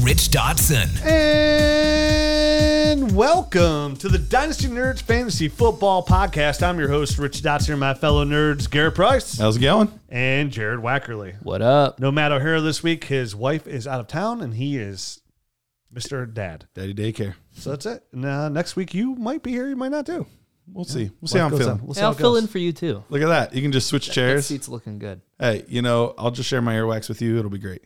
Rich 0.00 0.30
Dotson. 0.30 0.88
And 1.04 3.14
welcome 3.14 3.96
to 3.96 4.08
the 4.08 4.18
Dynasty 4.18 4.68
Nerds 4.68 5.02
Fantasy 5.02 5.48
Football 5.48 6.04
Podcast. 6.04 6.62
I'm 6.62 6.78
your 6.78 6.88
host, 6.88 7.18
Rich 7.18 7.42
Dotson, 7.42 7.70
and 7.70 7.80
my 7.80 7.94
fellow 7.94 8.24
nerds, 8.24 8.70
Garret 8.70 8.94
Price 8.94 9.38
How's 9.38 9.56
it 9.56 9.60
going? 9.60 9.90
and 10.08 10.50
Jared 10.50 10.80
Wackerly. 10.80 11.34
What 11.42 11.62
up? 11.62 11.98
No 12.00 12.10
Matt 12.10 12.32
O'Hara 12.32 12.60
this 12.60 12.82
week. 12.82 13.04
His 13.04 13.34
wife 13.34 13.66
is 13.66 13.86
out 13.86 14.00
of 14.00 14.06
town, 14.08 14.40
and 14.40 14.54
he 14.54 14.78
is 14.78 15.20
Mr. 15.92 16.32
Dad. 16.32 16.66
Daddy 16.74 16.94
daycare. 16.94 17.34
So 17.54 17.70
that's 17.70 17.86
it. 17.86 18.02
And 18.12 18.24
uh, 18.24 18.48
next 18.48 18.76
week, 18.76 18.94
you 18.94 19.14
might 19.16 19.42
be 19.42 19.50
here, 19.52 19.68
you 19.68 19.76
might 19.76 19.90
not 19.90 20.06
too. 20.06 20.26
We'll 20.72 20.84
see. 20.84 21.10
We'll 21.20 21.28
see 21.28 21.38
how 21.38 21.46
I'm 21.46 21.56
feeling. 21.58 21.80
We'll 21.82 21.94
see 21.94 22.00
Hey, 22.00 22.04
how 22.04 22.08
I'll 22.08 22.14
fill 22.14 22.34
goes. 22.34 22.42
in 22.42 22.48
for 22.48 22.58
you 22.58 22.72
too. 22.72 23.02
Look 23.08 23.22
at 23.22 23.28
that. 23.28 23.54
You 23.54 23.62
can 23.62 23.72
just 23.72 23.86
switch 23.88 24.06
That 24.08 24.12
chairs. 24.12 24.46
seat's 24.46 24.68
looking 24.68 24.98
good. 24.98 25.22
Hey, 25.38 25.64
you 25.66 25.80
know, 25.82 26.14
I'll 26.18 26.30
just 26.30 26.48
share 26.48 26.60
my 26.62 26.74
earwax 26.74 27.08
with 27.08 27.20
you. 27.22 27.38
It'll 27.38 27.50
be 27.50 27.58
great. 27.58 27.82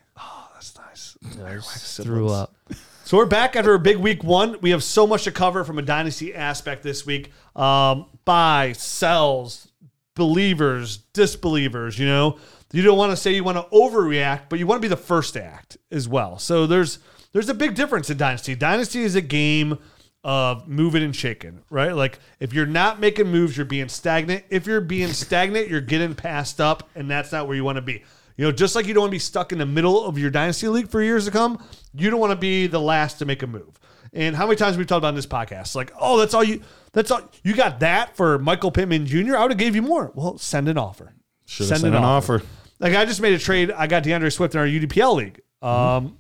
Nice. 1.39 1.99
Threw 1.99 2.29
up. 2.29 2.55
So 3.05 3.17
we're 3.19 3.27
back 3.27 3.57
after 3.57 3.75
a 3.75 3.81
big 3.81 3.97
week 3.97 4.23
one. 4.23 4.57
We 4.63 4.71
have 4.71 4.83
so 4.83 5.09
much 5.09 5.25
to 5.25 5.33
cover 5.33 5.65
from 5.65 5.77
a 5.77 5.83
dynasty 5.83 6.35
aspect 6.35 6.85
this 6.85 7.05
week. 7.05 7.33
Um, 7.55 8.07
buy, 8.25 8.73
sells, 8.73 9.69
believers, 10.15 10.99
disbelievers. 11.13 11.99
You 11.99 12.07
know, 12.07 12.39
you 12.73 12.81
don't 12.81 12.97
want 12.97 13.11
to 13.11 13.17
say 13.17 13.35
you 13.35 13.45
want 13.45 13.59
to 13.59 13.77
overreact, 13.77 14.43
but 14.49 14.59
you 14.59 14.67
want 14.67 14.81
to 14.81 14.83
be 14.83 14.89
the 14.89 14.97
first 14.97 15.35
to 15.35 15.43
act 15.45 15.77
as 15.91 16.09
well. 16.09 16.39
So 16.39 16.67
there's 16.67 17.01
there's 17.33 17.49
a 17.49 17.55
big 17.55 17.75
difference 17.75 18.09
in 18.09 18.17
dynasty. 18.17 18.55
Dynasty 18.55 19.03
is 19.03 19.15
a 19.15 19.21
game 19.21 19.79
of 20.25 20.69
moving 20.69 21.03
and 21.03 21.15
shaking, 21.15 21.63
right? 21.71 21.93
Like 21.93 22.19
if 22.39 22.53
you're 22.53 22.67
not 22.67 23.01
making 23.01 23.27
moves, 23.27 23.57
you're 23.57 23.67
being 23.67 23.89
stagnant. 23.89 24.45
If 24.49 24.67
you're 24.67 24.81
being 24.81 25.13
stagnant, 25.13 25.69
you're 25.69 25.81
getting 25.81 26.15
passed 26.15 26.61
up, 26.61 26.89
and 26.95 27.11
that's 27.11 27.33
not 27.33 27.47
where 27.47 27.57
you 27.57 27.65
want 27.65 27.77
to 27.77 27.83
be. 27.83 28.05
You 28.37 28.47
know, 28.47 28.53
just 28.53 28.75
like 28.75 28.87
you 28.87 28.95
don't 28.95 29.03
want 29.03 29.11
to 29.11 29.15
be 29.17 29.19
stuck 29.21 29.53
in 29.53 29.59
the 29.59 29.67
middle 29.67 30.05
of 30.05 30.19
your 30.19 30.31
dynasty 30.31 30.69
league 30.69 30.91
for 30.91 31.03
years 31.03 31.25
to 31.27 31.31
come, 31.31 31.63
you 31.95 32.11
don't 32.11 32.21
want 32.21 32.33
to 32.33 32.37
be 32.37 32.67
the 32.67 32.81
last 32.81 33.19
to 33.19 33.25
make 33.27 33.43
a 33.43 33.47
move. 33.47 33.79
And 34.13 34.37
how 34.37 34.47
many 34.47 34.57
times 34.57 34.77
we've 34.77 34.87
talked 34.87 34.99
about 34.99 35.11
in 35.11 35.15
this 35.15 35.27
podcast, 35.27 35.75
like, 35.75 35.93
oh, 35.99 36.19
that's 36.19 36.35
all 36.35 36.45
you, 36.45 36.63
that's 36.93 37.11
all 37.11 37.31
you 37.43 37.55
got 37.55 37.81
that 37.81 38.17
for 38.17 38.39
Michael 38.39 38.71
Pittman 38.71 39.07
Jr. 39.07 39.37
I 39.37 39.43
would 39.43 39.53
have 39.53 39.59
gave 39.59 39.75
you 39.75 39.83
more. 39.83 40.13
Well, 40.15 40.39
send 40.39 40.69
an 40.69 40.77
offer. 40.79 41.15
Should 41.47 41.71
have 41.71 41.81
sent 41.81 41.95
an 41.95 42.05
offer. 42.05 42.43
Like 42.79 42.95
I 42.95 43.05
just 43.05 43.21
made 43.21 43.33
a 43.33 43.39
trade. 43.39 43.71
I 43.71 43.87
got 43.87 44.03
DeAndre 44.03 44.33
Swift 44.33 44.55
in 44.55 44.61
our 44.61 44.67
UDPL 44.67 45.15
league. 45.15 45.41
Um, 45.63 46.19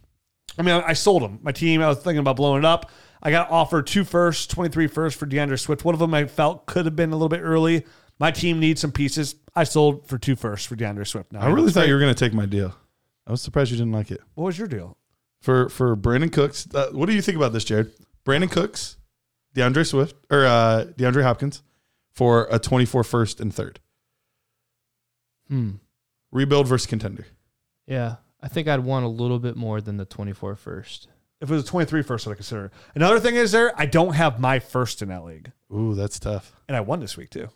I 0.58 0.62
mean, 0.62 0.74
I, 0.74 0.88
I 0.88 0.92
sold 0.92 1.22
him. 1.22 1.40
My 1.42 1.52
team. 1.52 1.83
I 1.83 1.88
was 1.88 1.98
thinking 1.98 2.18
about 2.18 2.36
blowing 2.36 2.58
it 2.58 2.64
up. 2.64 2.90
I 3.22 3.30
got 3.30 3.50
offered 3.50 3.86
two 3.86 4.05
firsts, 4.05 4.46
23 4.46 4.86
firsts 4.86 5.18
for 5.18 5.27
DeAndre 5.27 5.58
Swift. 5.58 5.84
One 5.84 5.94
of 5.94 6.00
them 6.00 6.12
I 6.14 6.27
felt 6.27 6.66
could 6.66 6.84
have 6.86 6.96
been 6.96 7.10
a 7.10 7.16
little 7.16 7.28
bit 7.28 7.40
early. 7.40 7.84
My 8.18 8.30
team 8.30 8.60
needs 8.60 8.80
some 8.80 8.92
pieces. 8.92 9.34
I 9.55 9.64
sold 9.64 10.06
for 10.06 10.18
two 10.18 10.36
firsts 10.36 10.66
for 10.66 10.77
DeAndre 10.77 11.06
Swift. 11.06 11.32
Now, 11.32 11.41
I 11.41 11.46
really 11.48 11.72
thought 11.72 11.88
you 11.88 11.94
were 11.94 12.00
going 12.00 12.14
to 12.14 12.18
take 12.18 12.32
my 12.32 12.46
deal. 12.46 12.74
I 13.27 13.30
was 13.30 13.42
surprised 13.42 13.70
you 13.70 13.77
didn't 13.77 13.92
like 13.92 14.10
it. 14.10 14.20
What 14.34 14.44
was 14.44 14.58
your 14.58 14.68
deal? 14.68 14.96
For 15.41 15.68
for 15.68 15.96
Brandin 15.96 16.33
Cooks, 16.33 16.68
uh, 16.74 16.90
what 16.92 17.06
do 17.06 17.14
you 17.14 17.22
think 17.22 17.36
about 17.36 17.52
this, 17.52 17.64
Jared? 17.64 17.92
Brandin 18.24 18.50
Cooks, 18.50 18.96
DeAndre 19.56 19.86
Swift, 19.86 20.14
or 20.30 20.44
uh, 20.46 20.86
DeAndre 20.96 21.22
Hopkins 21.24 21.62
for 22.14 22.46
a 22.50 22.58
24 22.58 23.02
first 23.02 23.40
and 23.40 23.52
third. 23.52 23.80
Hmm. 25.48 25.72
Rebuild 26.30 26.66
versus 26.68 26.86
contender. 26.86 27.27
Yeah. 27.86 28.16
I 28.40 28.48
think 28.48 28.66
I'd 28.68 28.80
want 28.80 29.05
a 29.05 29.08
little 29.08 29.38
bit 29.38 29.56
more 29.56 29.80
than 29.80 29.96
the 29.98 30.05
24 30.05 30.56
first. 30.56 31.08
If 31.40 31.50
it 31.50 31.55
was 31.55 31.64
a 31.64 31.66
23 31.66 32.02
first, 32.02 32.27
I'd 32.27 32.34
consider. 32.36 32.66
it. 32.66 32.72
Another 32.94 33.20
thing 33.20 33.34
is 33.34 33.52
there, 33.52 33.72
I 33.78 33.86
don't 33.86 34.14
have 34.14 34.40
my 34.40 34.58
first 34.58 35.02
in 35.02 35.08
that 35.08 35.24
league, 35.24 35.50
Ooh, 35.72 35.94
that's 35.94 36.18
tough. 36.18 36.52
and 36.68 36.77
I 36.77 36.80
won 36.80 37.00
this 37.00 37.16
week 37.16 37.30
too. 37.30 37.48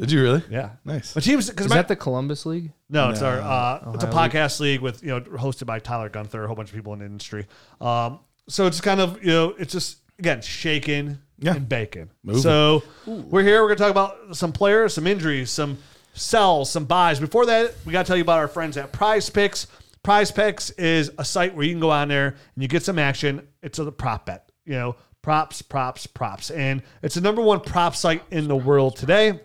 Did 0.00 0.10
you 0.12 0.22
really? 0.22 0.42
Yeah, 0.50 0.70
Nice. 0.84 1.14
my 1.14 1.20
team's 1.20 1.48
because 1.50 1.66
Is 1.66 1.70
my 1.70 1.76
that 1.76 1.88
the 1.88 1.96
Columbus 1.96 2.46
League? 2.46 2.72
No, 2.88 3.10
it's 3.10 3.22
our 3.22 3.38
uh, 3.40 3.92
it's 3.94 4.02
a 4.04 4.08
Ohio 4.08 4.28
podcast 4.28 4.58
league 4.60 4.80
with 4.80 5.02
you 5.02 5.10
know 5.10 5.20
hosted 5.20 5.66
by 5.66 5.78
Tyler 5.78 6.08
Gunther, 6.08 6.42
a 6.42 6.46
whole 6.46 6.56
bunch 6.56 6.70
of 6.70 6.74
people 6.74 6.92
in 6.94 7.00
the 7.00 7.04
industry. 7.04 7.46
Um, 7.80 8.20
so 8.48 8.66
it's 8.66 8.80
kind 8.80 9.00
of 9.00 9.22
you 9.22 9.30
know 9.30 9.54
it's 9.58 9.72
just 9.72 9.98
again 10.18 10.40
shaking 10.42 11.18
Yeah. 11.38 11.54
and 11.54 11.68
bacon. 11.68 12.10
Moving. 12.24 12.42
So 12.42 12.82
we're 13.06 13.42
here. 13.42 13.62
We're 13.62 13.68
gonna 13.74 13.78
talk 13.78 13.90
about 13.90 14.34
some 14.36 14.52
players, 14.52 14.94
some 14.94 15.06
injuries, 15.06 15.50
some 15.50 15.78
sells, 16.14 16.70
some 16.70 16.86
buys. 16.86 17.20
Before 17.20 17.46
that, 17.46 17.74
we 17.84 17.92
gotta 17.92 18.06
tell 18.06 18.16
you 18.16 18.22
about 18.22 18.38
our 18.38 18.48
friends 18.48 18.76
at 18.76 18.92
Prize 18.92 19.28
Picks. 19.28 19.66
Prize 20.02 20.30
Picks 20.32 20.70
is 20.70 21.10
a 21.18 21.24
site 21.26 21.54
where 21.54 21.64
you 21.66 21.72
can 21.72 21.80
go 21.80 21.90
on 21.90 22.08
there 22.08 22.28
and 22.28 22.62
you 22.62 22.68
get 22.68 22.82
some 22.82 22.98
action. 22.98 23.46
It's 23.62 23.78
a 23.78 23.92
prop 23.92 24.24
bet. 24.26 24.50
You 24.64 24.72
know, 24.72 24.96
props, 25.22 25.60
props, 25.62 26.06
props, 26.06 26.50
and 26.50 26.82
it's 27.02 27.16
the 27.16 27.20
number 27.20 27.42
one 27.42 27.60
prop 27.60 27.94
site 27.94 28.22
in 28.30 28.48
the 28.48 28.56
world 28.56 28.96
today. 28.96 29.40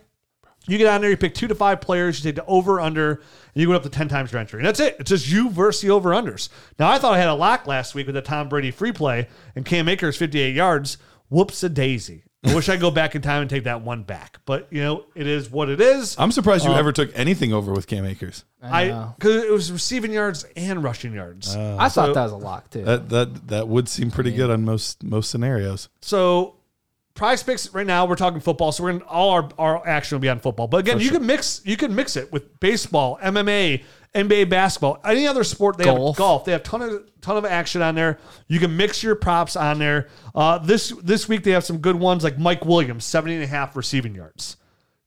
You 0.67 0.77
get 0.77 0.87
on 0.87 1.01
there, 1.01 1.09
you 1.09 1.17
pick 1.17 1.35
two 1.35 1.47
to 1.47 1.55
five 1.55 1.81
players, 1.81 2.17
you 2.23 2.29
take 2.31 2.35
the 2.35 2.45
over 2.45 2.79
under, 2.81 3.11
and 3.11 3.21
you 3.53 3.67
go 3.67 3.73
up 3.73 3.83
to 3.83 3.89
10 3.89 4.07
times 4.07 4.31
your 4.31 4.41
entry. 4.41 4.59
And 4.59 4.67
that's 4.67 4.79
it. 4.79 4.95
It's 4.99 5.09
just 5.09 5.29
you 5.29 5.49
versus 5.49 5.81
the 5.81 5.91
over 5.91 6.09
unders. 6.11 6.49
Now, 6.79 6.89
I 6.89 6.97
thought 6.99 7.13
I 7.13 7.19
had 7.19 7.29
a 7.29 7.33
lock 7.35 7.67
last 7.67 7.93
week 7.95 8.07
with 8.07 8.15
the 8.15 8.21
Tom 8.21 8.49
Brady 8.49 8.71
free 8.71 8.91
play 8.91 9.27
and 9.55 9.65
Cam 9.65 9.87
Akers 9.87 10.17
58 10.17 10.55
yards. 10.55 10.97
Whoops 11.29 11.63
a 11.63 11.69
daisy. 11.69 12.23
I 12.43 12.53
wish 12.53 12.69
I'd 12.69 12.79
go 12.79 12.91
back 12.91 13.15
in 13.15 13.23
time 13.23 13.41
and 13.41 13.49
take 13.49 13.63
that 13.63 13.81
one 13.81 14.03
back. 14.03 14.37
But, 14.45 14.67
you 14.69 14.79
know, 14.83 15.05
it 15.15 15.25
is 15.25 15.49
what 15.49 15.67
it 15.67 15.81
is. 15.81 16.15
I'm 16.19 16.31
surprised 16.31 16.63
you 16.63 16.69
Um, 16.71 16.77
ever 16.77 16.91
took 16.91 17.09
anything 17.17 17.51
over 17.53 17.71
with 17.71 17.87
Cam 17.87 18.05
Akers. 18.05 18.45
I, 18.61 18.91
I 18.91 19.13
because 19.17 19.43
it 19.43 19.51
was 19.51 19.71
receiving 19.71 20.11
yards 20.13 20.45
and 20.55 20.83
rushing 20.83 21.13
yards. 21.13 21.55
I 21.55 21.89
thought 21.89 22.13
that 22.13 22.23
was 22.23 22.31
a 22.33 22.37
lock 22.37 22.69
too. 22.69 22.83
That 22.83 23.09
that 23.09 23.47
that 23.47 23.67
would 23.67 23.89
seem 23.89 24.11
pretty 24.11 24.31
good 24.31 24.51
on 24.51 24.63
most 24.63 25.03
most 25.03 25.31
scenarios. 25.31 25.89
So 26.01 26.55
prize 27.15 27.41
picks 27.41 27.73
right 27.73 27.87
now 27.87 28.05
we're 28.05 28.15
talking 28.15 28.39
football, 28.39 28.71
so 28.71 28.83
we're 28.83 28.91
gonna 28.93 29.05
all 29.05 29.31
our, 29.31 29.49
our 29.57 29.87
action 29.87 30.15
will 30.15 30.21
be 30.21 30.29
on 30.29 30.39
football. 30.39 30.67
But 30.67 30.77
again, 30.77 30.99
you 30.99 31.09
can 31.09 31.25
mix 31.25 31.61
you 31.65 31.77
can 31.77 31.95
mix 31.95 32.15
it 32.15 32.31
with 32.31 32.59
baseball, 32.59 33.17
MMA, 33.23 33.83
NBA 34.13 34.49
basketball, 34.49 34.99
any 35.03 35.25
other 35.25 35.43
sport. 35.43 35.77
They 35.77 35.85
Golf. 35.85 36.15
have 36.15 36.17
golf. 36.17 36.45
They 36.45 36.51
have 36.51 36.63
ton 36.63 36.81
of 36.81 37.09
ton 37.21 37.37
of 37.37 37.45
action 37.45 37.81
on 37.81 37.95
there. 37.95 38.19
You 38.47 38.59
can 38.59 38.77
mix 38.77 39.01
your 39.01 39.15
props 39.15 39.55
on 39.55 39.79
there. 39.79 40.09
Uh, 40.35 40.59
this 40.59 40.89
this 41.01 41.27
week 41.27 41.43
they 41.43 41.51
have 41.51 41.65
some 41.65 41.79
good 41.79 41.95
ones 41.95 42.23
like 42.23 42.37
Mike 42.37 42.65
Williams, 42.65 43.05
70 43.05 43.35
and 43.35 43.43
a 43.43 43.47
half 43.47 43.75
receiving 43.75 44.13
yards. 44.13 44.57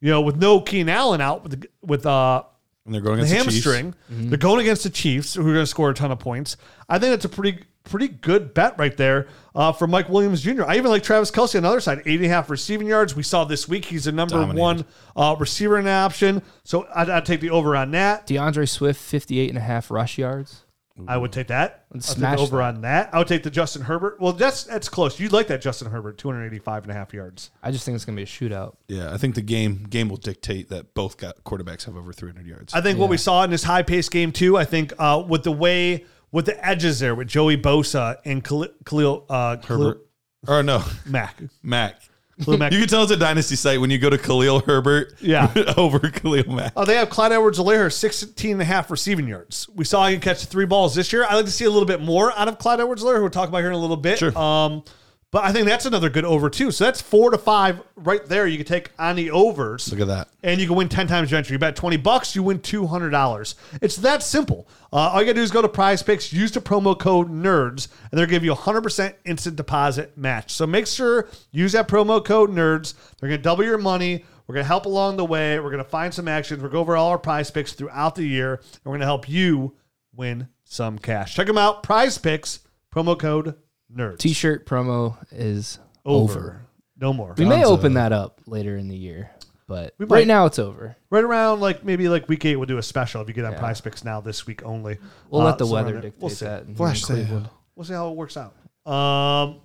You 0.00 0.10
know, 0.10 0.20
with 0.20 0.36
no 0.36 0.60
Keenan 0.60 0.88
Allen 0.88 1.20
out 1.20 1.42
with 1.42 1.60
the, 1.60 1.68
with 1.82 2.06
uh 2.06 2.42
And 2.86 2.94
they're 2.94 3.02
going 3.02 3.18
the 3.18 3.24
against 3.24 3.47
the 3.47 3.52
hamstring. 3.52 3.94
They're 4.08 4.38
going 4.38 4.60
against 4.60 4.84
the 4.84 4.91
Chiefs, 4.91 5.34
who 5.34 5.42
are 5.42 5.52
going 5.52 5.56
to 5.56 5.66
score 5.66 5.91
a 5.91 5.94
ton 5.94 6.12
of 6.12 6.20
points. 6.20 6.56
I 6.88 6.98
think 6.98 7.10
that's 7.10 7.24
a 7.24 7.28
pretty 7.28 7.64
pretty 7.84 8.08
good 8.08 8.54
bet 8.54 8.78
right 8.78 8.97
there 8.97 9.28
uh, 9.58 9.72
for 9.72 9.88
Mike 9.88 10.08
Williams 10.08 10.41
Jr. 10.41 10.64
I 10.64 10.76
even 10.76 10.91
like 10.91 11.02
Travis 11.02 11.32
Kelce 11.32 11.56
on 11.56 11.64
the 11.64 11.69
other 11.69 11.80
side, 11.80 11.98
80 11.98 12.14
and 12.14 12.24
a 12.26 12.28
half 12.28 12.48
receiving 12.48 12.86
yards. 12.86 13.16
We 13.16 13.24
saw 13.24 13.44
this 13.44 13.69
week 13.69 13.86
he's 13.86 14.04
the 14.04 14.12
number 14.12 14.36
Dominated. 14.36 14.60
one 14.60 14.84
uh, 15.16 15.34
receiver 15.36 15.76
in 15.78 15.84
the 15.84 15.91
option. 15.91 16.42
So 16.62 16.86
I'd, 16.94 17.10
I'd 17.10 17.26
take 17.26 17.41
the 17.41 17.50
over 17.50 17.74
on 17.74 17.91
that. 17.91 18.28
DeAndre 18.28 18.68
Swift, 18.68 19.00
58 19.00 19.48
and 19.48 19.58
a 19.58 19.60
half 19.60 19.91
rush 19.91 20.16
yards. 20.16 20.64
I 21.06 21.16
would 21.16 21.32
take 21.32 21.47
that. 21.48 21.84
I'll 21.92 21.97
Let's 21.98 22.08
take 22.08 22.16
smash 22.18 22.38
over 22.41 22.56
that. 22.56 22.62
on 22.74 22.80
that. 22.80 23.10
I 23.12 23.18
would 23.18 23.28
take 23.28 23.44
the 23.44 23.50
Justin 23.50 23.82
Herbert. 23.82 24.20
Well, 24.20 24.32
that's 24.32 24.64
that's 24.64 24.88
close. 24.88 25.20
You'd 25.20 25.32
like 25.32 25.47
that 25.47 25.60
Justin 25.60 25.91
Herbert, 25.91 26.18
285 26.18 26.82
and 26.84 26.91
a 26.91 26.94
half 26.94 27.14
yards. 27.14 27.50
I 27.62 27.70
just 27.70 27.84
think 27.84 27.94
it's 27.94 28.04
going 28.04 28.16
to 28.16 28.20
be 28.20 28.24
a 28.24 28.26
shootout. 28.26 28.74
Yeah, 28.88 29.12
I 29.12 29.16
think 29.16 29.36
the 29.36 29.42
game 29.42 29.86
game 29.88 30.08
will 30.08 30.16
dictate 30.16 30.70
that 30.70 30.94
both 30.94 31.16
got 31.16 31.44
quarterbacks 31.44 31.84
have 31.84 31.97
over 31.97 32.12
300 32.12 32.44
yards. 32.47 32.74
I 32.74 32.80
think 32.80 32.98
what 32.98 33.10
we 33.10 33.16
saw 33.16 33.44
in 33.44 33.50
this 33.50 33.62
high 33.62 33.82
paced 33.82 34.10
game 34.10 34.32
too. 34.32 34.56
I 34.56 34.64
think 34.64 34.92
uh, 34.98 35.22
with 35.26 35.44
the 35.44 35.52
way 35.52 36.04
with 36.33 36.47
the 36.47 36.66
edges 36.66 37.00
there 37.00 37.15
with 37.15 37.28
Joey 37.28 37.56
Bosa 37.56 38.16
and 38.25 38.44
Khalil, 38.44 38.69
Khalil 38.84 39.27
uh, 39.28 39.56
Khalil 39.56 39.84
Herbert. 39.89 40.06
Or 40.47 40.62
no, 40.62 40.84
Mac. 41.06 41.37
Mac. 41.62 42.00
Khalil 42.44 42.59
Mack. 42.59 42.72
You 42.72 42.78
can 42.78 42.89
tell 42.89 43.03
it's 43.03 43.11
a 43.11 43.16
dynasty 43.16 43.56
site 43.56 43.81
when 43.81 43.91
you 43.91 43.99
go 43.99 44.09
to 44.09 44.19
Khalil 44.19 44.61
Herbert 44.61 45.15
Yeah. 45.21 45.53
over 45.77 45.99
Khalil 45.99 46.53
Mack. 46.55 46.72
Oh, 46.77 46.84
they 46.84 46.94
have 46.97 47.11
Clyde 47.11 47.33
Edwards-Helaire, 47.33 47.93
16 47.93 48.53
and 48.53 48.62
a 48.62 48.65
half 48.65 48.91
receiving 48.91 49.27
yards. 49.27 49.69
We 49.75 49.84
saw 49.84 50.06
him 50.06 50.21
catch 50.21 50.44
three 50.44 50.65
balls 50.66 50.94
this 50.94 51.12
year. 51.12 51.25
I'd 51.25 51.34
like 51.34 51.47
to 51.47 51.50
see 51.50 51.65
a 51.65 51.71
little 51.71 51.87
bit 51.87 52.00
more 52.00 52.33
out 52.39 52.47
of 52.47 52.59
Clyde 52.59 52.81
Edwards-Helaire, 52.81 53.16
who 53.16 53.22
we'll 53.22 53.31
talk 53.31 53.48
about 53.48 53.59
here 53.59 53.69
in 53.69 53.74
a 53.74 53.78
little 53.78 53.97
bit. 53.97 54.19
Sure. 54.19 54.36
Um, 54.39 54.84
but 55.30 55.45
I 55.45 55.53
think 55.53 55.66
that's 55.66 55.84
another 55.84 56.09
good 56.09 56.25
over, 56.25 56.48
too. 56.48 56.71
So 56.71 56.84
that's 56.84 57.03
four 57.03 57.30
to 57.30 57.36
five 57.36 57.83
right 57.97 58.25
there. 58.25 58.47
You 58.47 58.57
can 58.57 58.65
take 58.65 58.92
on 58.98 59.16
the 59.16 59.30
overs. 59.30 59.91
Look 59.91 60.01
at 60.01 60.07
that. 60.07 60.28
And 60.42 60.59
you 60.59 60.66
can 60.66 60.75
win 60.75 60.89
10 60.89 61.07
times 61.07 61.30
your 61.30 61.36
entry. 61.36 61.53
You 61.53 61.59
bet 61.59 61.77
20 61.77 61.98
bucks, 61.98 62.34
you 62.34 62.42
win 62.42 62.60
$200. 62.60 63.54
It's 63.83 63.97
that 63.97 64.22
simple. 64.22 64.66
Uh, 64.91 64.97
all 64.97 65.21
you 65.21 65.27
got 65.27 65.33
to 65.33 65.34
do 65.34 65.42
is 65.42 65.51
go 65.51 65.60
to 65.60 65.69
prize 65.69 66.03
picks, 66.03 66.33
use 66.33 66.53
the 66.53 66.60
promo 66.60 66.98
code 66.98 67.28
NERDS, 67.28 67.89
and 68.10 68.19
they'll 68.19 68.27
give 68.27 68.42
you 68.42 68.53
a 68.53 68.57
100% 68.57 69.15
instant 69.27 69.57
deposit 69.57 70.16
match. 70.16 70.51
So 70.51 70.66
make 70.66 70.86
sure 70.86 71.28
use 71.51 71.72
that 71.72 71.89
promo 71.89 72.24
code 72.24 72.51
NERDS. 72.51 72.95
They're 73.21 73.28
going 73.28 73.39
to 73.39 73.42
double 73.42 73.65
your 73.65 73.77
money. 73.77 74.24
We're 74.47 74.54
going 74.54 74.65
to 74.65 74.69
help 74.69 74.86
along 74.86 75.19
the 75.19 75.27
way. 75.27 75.60
We're 75.60 75.71
going 75.71 75.84
to 75.84 75.91
find 75.91 76.15
some 76.15 76.27
actions. 76.27 76.63
We're 76.63 76.71
going 76.71 76.72
to 76.72 76.77
go 76.77 76.81
over 76.81 76.97
all 76.97 77.10
our 77.10 77.19
prize 77.19 77.51
picks 77.51 77.74
throughout 77.74 78.15
the 78.15 78.24
year. 78.24 78.54
And 78.54 78.84
we're 78.84 78.92
going 78.92 79.01
to 79.01 79.07
help 79.07 79.28
you 79.28 79.77
win 80.15 80.48
some 80.65 80.98
cash. 80.98 81.34
Check 81.34 81.48
them 81.48 81.59
out. 81.59 81.83
Prize 81.83 82.16
picks, 82.16 82.60
promo 82.91 83.19
code 83.19 83.57
NERDS. 83.94 84.18
T-shirt 84.18 84.66
promo 84.66 85.16
is 85.32 85.78
over. 86.04 86.32
over. 86.32 86.62
No 87.00 87.12
more. 87.12 87.34
We 87.36 87.44
may 87.44 87.62
Gonzo. 87.62 87.66
open 87.66 87.94
that 87.94 88.12
up 88.12 88.40
later 88.46 88.76
in 88.76 88.88
the 88.88 88.96
year, 88.96 89.30
but 89.66 89.94
We 89.98 90.04
right 90.06 90.20
might. 90.20 90.26
now 90.26 90.46
it's 90.46 90.58
over. 90.58 90.96
Right 91.10 91.22
around 91.24 91.60
like 91.60 91.84
maybe 91.84 92.08
like 92.08 92.28
week 92.28 92.44
eight, 92.44 92.56
we'll 92.56 92.66
do 92.66 92.78
a 92.78 92.82
special 92.82 93.22
if 93.22 93.28
you 93.28 93.34
get 93.34 93.44
on 93.44 93.52
Yeah. 93.52 93.58
Prize 93.60 93.80
Picks 93.80 94.04
now 94.04 94.20
this 94.20 94.46
week 94.46 94.64
only. 94.64 94.98
We'll 95.30 95.42
Uh, 95.42 95.46
let 95.46 95.58
the 95.58 95.66
so 95.66 95.72
weather 95.74 95.86
around 95.92 96.02
there. 96.02 96.10
dictate 96.10 96.20
We'll 96.22 96.30
see. 96.30 96.44
that. 96.46 96.76
Flash 96.76 97.02
sale. 97.02 97.50
we'll 97.76 97.84
see 97.84 97.92
how 97.94 98.10
it 98.10 98.16
works 98.16 98.36
out. 98.36 98.54
Um, 98.90 99.60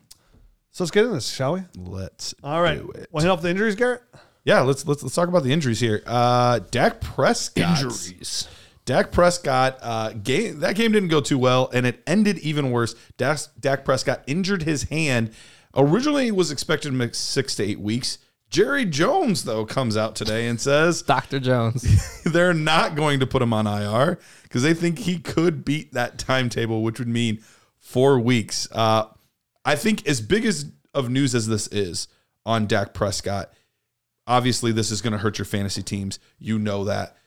so 0.72 0.84
let's 0.84 0.92
get 0.92 1.04
into 1.04 1.16
this, 1.16 1.28
shall 1.30 1.54
we? 1.54 1.62
Let's 1.78 2.34
All 2.44 2.62
right. 2.62 2.78
do 2.80 2.90
it. 2.92 3.08
Want 3.12 3.22
to 3.24 3.28
hit 3.28 3.30
off 3.30 3.42
the 3.42 3.50
injuries, 3.50 3.76
Garret? 3.76 4.02
Yeah, 4.46 4.62
let's 4.62 4.86
let's 4.86 5.02
let's 5.02 5.16
talk 5.16 5.30
about 5.30 5.44
the 5.44 5.54
injuries 5.54 5.80
here. 5.80 6.04
Uh, 6.06 6.60
Dak 6.72 7.00
Prescott. 7.00 7.80
Dak 8.86 9.12
Prescott 9.12 9.78
uh, 9.82 10.12
game 10.12 10.60
that 10.60 10.76
game 10.76 10.92
didn't 10.92 11.10
go 11.10 11.22
too 11.22 11.38
well, 11.38 11.70
and 11.74 11.86
it 11.86 12.02
ended 12.06 12.38
even 12.40 12.72
worse. 12.72 12.96
Dak, 13.18 13.40
Dak 13.60 13.86
Prescott 13.86 14.24
injured 14.28 14.64
his 14.64 14.84
hand. 14.84 15.32
Originally, 15.76 16.32
was 16.32 16.52
expected 16.52 16.90
to 16.90 16.96
miss 16.96 17.18
six 17.18 17.56
to 17.56 17.64
eight 17.64 17.80
weeks. 17.80 18.20
Jerry 18.50 18.86
Jones 18.86 19.46
though 19.46 19.66
comes 19.66 19.98
out 19.98 20.16
today 20.16 20.48
and 20.48 20.62
says 20.62 21.02
Dr. 21.08 21.40
Jones. 21.40 22.22
they're 22.24 22.54
not 22.54 22.96
going 22.96 23.20
to 23.20 23.28
put 23.28 23.42
him 23.42 23.54
on 23.54 23.66
IR 23.66 24.20
because 24.44 24.62
they 24.62 24.74
think 24.74 25.00
he 25.00 25.18
could 25.18 25.66
beat 25.66 25.94
that 25.94 26.20
timetable, 26.20 26.84
which 26.84 27.00
would 27.00 27.08
mean 27.08 27.42
four 27.80 28.20
weeks. 28.20 28.68
Uh, 28.72 29.06
I 29.66 29.76
think 29.76 30.08
as 30.08 30.22
big 30.22 30.46
as 30.46 30.72
of 30.94 31.10
news 31.10 31.34
as 31.34 31.48
this 31.48 31.68
is 31.68 32.08
on 32.46 32.68
Dak 32.68 32.94
Prescott, 32.94 33.52
obviously 34.28 34.72
this 34.72 34.92
is 34.92 35.02
going 35.02 35.14
to 35.14 35.20
hurt 35.20 35.40
your 35.40 35.46
fantasy 35.46 35.82
teams. 35.82 36.20
You 36.38 36.60
know 36.60 36.84
that. 36.84 37.18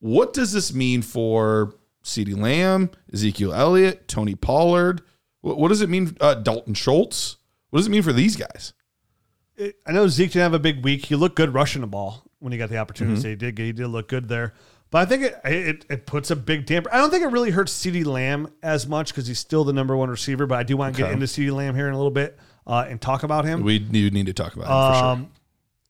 What 0.00 0.32
does 0.32 0.52
this 0.52 0.72
mean 0.74 1.02
for 1.02 1.74
CeeDee 2.04 2.36
Lamb, 2.38 2.90
Ezekiel 3.12 3.52
Elliott, 3.52 4.08
Tony 4.08 4.34
Pollard? 4.34 5.02
What, 5.40 5.58
what 5.58 5.68
does 5.68 5.80
it 5.80 5.88
mean, 5.88 6.16
uh, 6.20 6.34
Dalton 6.34 6.74
Schultz? 6.74 7.36
What 7.70 7.78
does 7.80 7.86
it 7.86 7.90
mean 7.90 8.02
for 8.02 8.12
these 8.12 8.36
guys? 8.36 8.72
It- 9.56 9.76
I 9.86 9.92
know 9.92 10.06
Zeke 10.08 10.32
didn't 10.32 10.42
have 10.42 10.54
a 10.54 10.58
big 10.58 10.84
week. 10.84 11.06
He 11.06 11.14
looked 11.16 11.36
good 11.36 11.54
rushing 11.54 11.80
the 11.80 11.86
ball 11.86 12.24
when 12.38 12.52
he 12.52 12.58
got 12.58 12.68
the 12.70 12.76
opportunity. 12.78 13.18
Mm-hmm. 13.20 13.28
He 13.28 13.36
did. 13.36 13.58
He 13.58 13.72
did 13.72 13.88
look 13.88 14.08
good 14.08 14.28
there. 14.28 14.52
But 14.90 14.98
I 14.98 15.04
think 15.06 15.22
it, 15.24 15.40
it 15.44 15.84
it 15.90 16.06
puts 16.06 16.30
a 16.30 16.36
big 16.36 16.64
damper. 16.64 16.88
I 16.94 16.98
don't 16.98 17.10
think 17.10 17.24
it 17.24 17.28
really 17.28 17.50
hurts 17.50 17.72
CeeDee 17.72 18.06
Lamb 18.06 18.48
as 18.62 18.86
much 18.86 19.08
because 19.08 19.26
he's 19.26 19.40
still 19.40 19.64
the 19.64 19.72
number 19.72 19.96
one 19.96 20.08
receiver. 20.10 20.46
But 20.46 20.58
I 20.60 20.62
do 20.62 20.76
want 20.76 20.94
to 20.94 21.02
get 21.02 21.08
into 21.12 21.26
CeeDee 21.26 21.52
Lamb 21.52 21.74
here 21.74 21.88
in 21.88 21.92
a 21.94 21.96
little 21.96 22.12
bit 22.12 22.38
uh, 22.68 22.86
and 22.88 23.00
talk 23.00 23.24
about 23.24 23.44
him. 23.44 23.62
We 23.64 23.80
do 23.80 24.10
need 24.10 24.26
to 24.26 24.32
talk 24.32 24.54
about 24.54 24.66
him 24.66 24.68
for 24.70 24.98
sure. 25.22 25.28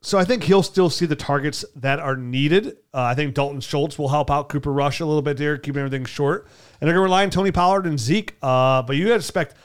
So 0.06 0.18
I 0.18 0.24
think 0.24 0.44
he'll 0.44 0.62
still 0.62 0.88
see 0.88 1.04
the 1.04 1.16
targets 1.16 1.64
that 1.74 1.98
are 1.98 2.16
needed. 2.16 2.76
Uh, 2.94 3.02
I 3.02 3.16
think 3.16 3.34
Dalton 3.34 3.60
Schultz 3.60 3.98
will 3.98 4.08
help 4.08 4.30
out 4.30 4.48
Cooper 4.48 4.72
Rush 4.72 5.00
a 5.00 5.04
little 5.04 5.20
bit 5.20 5.36
there, 5.36 5.58
keeping 5.58 5.80
everything 5.80 6.04
short. 6.04 6.46
And 6.80 6.86
they're 6.86 6.94
going 6.94 7.02
to 7.02 7.08
rely 7.08 7.24
on 7.24 7.30
Tony 7.30 7.50
Pollard 7.50 7.86
and 7.86 7.98
Zeke. 7.98 8.36
Uh, 8.40 8.82
but 8.82 8.94
you 8.94 9.12
expect, 9.12 9.56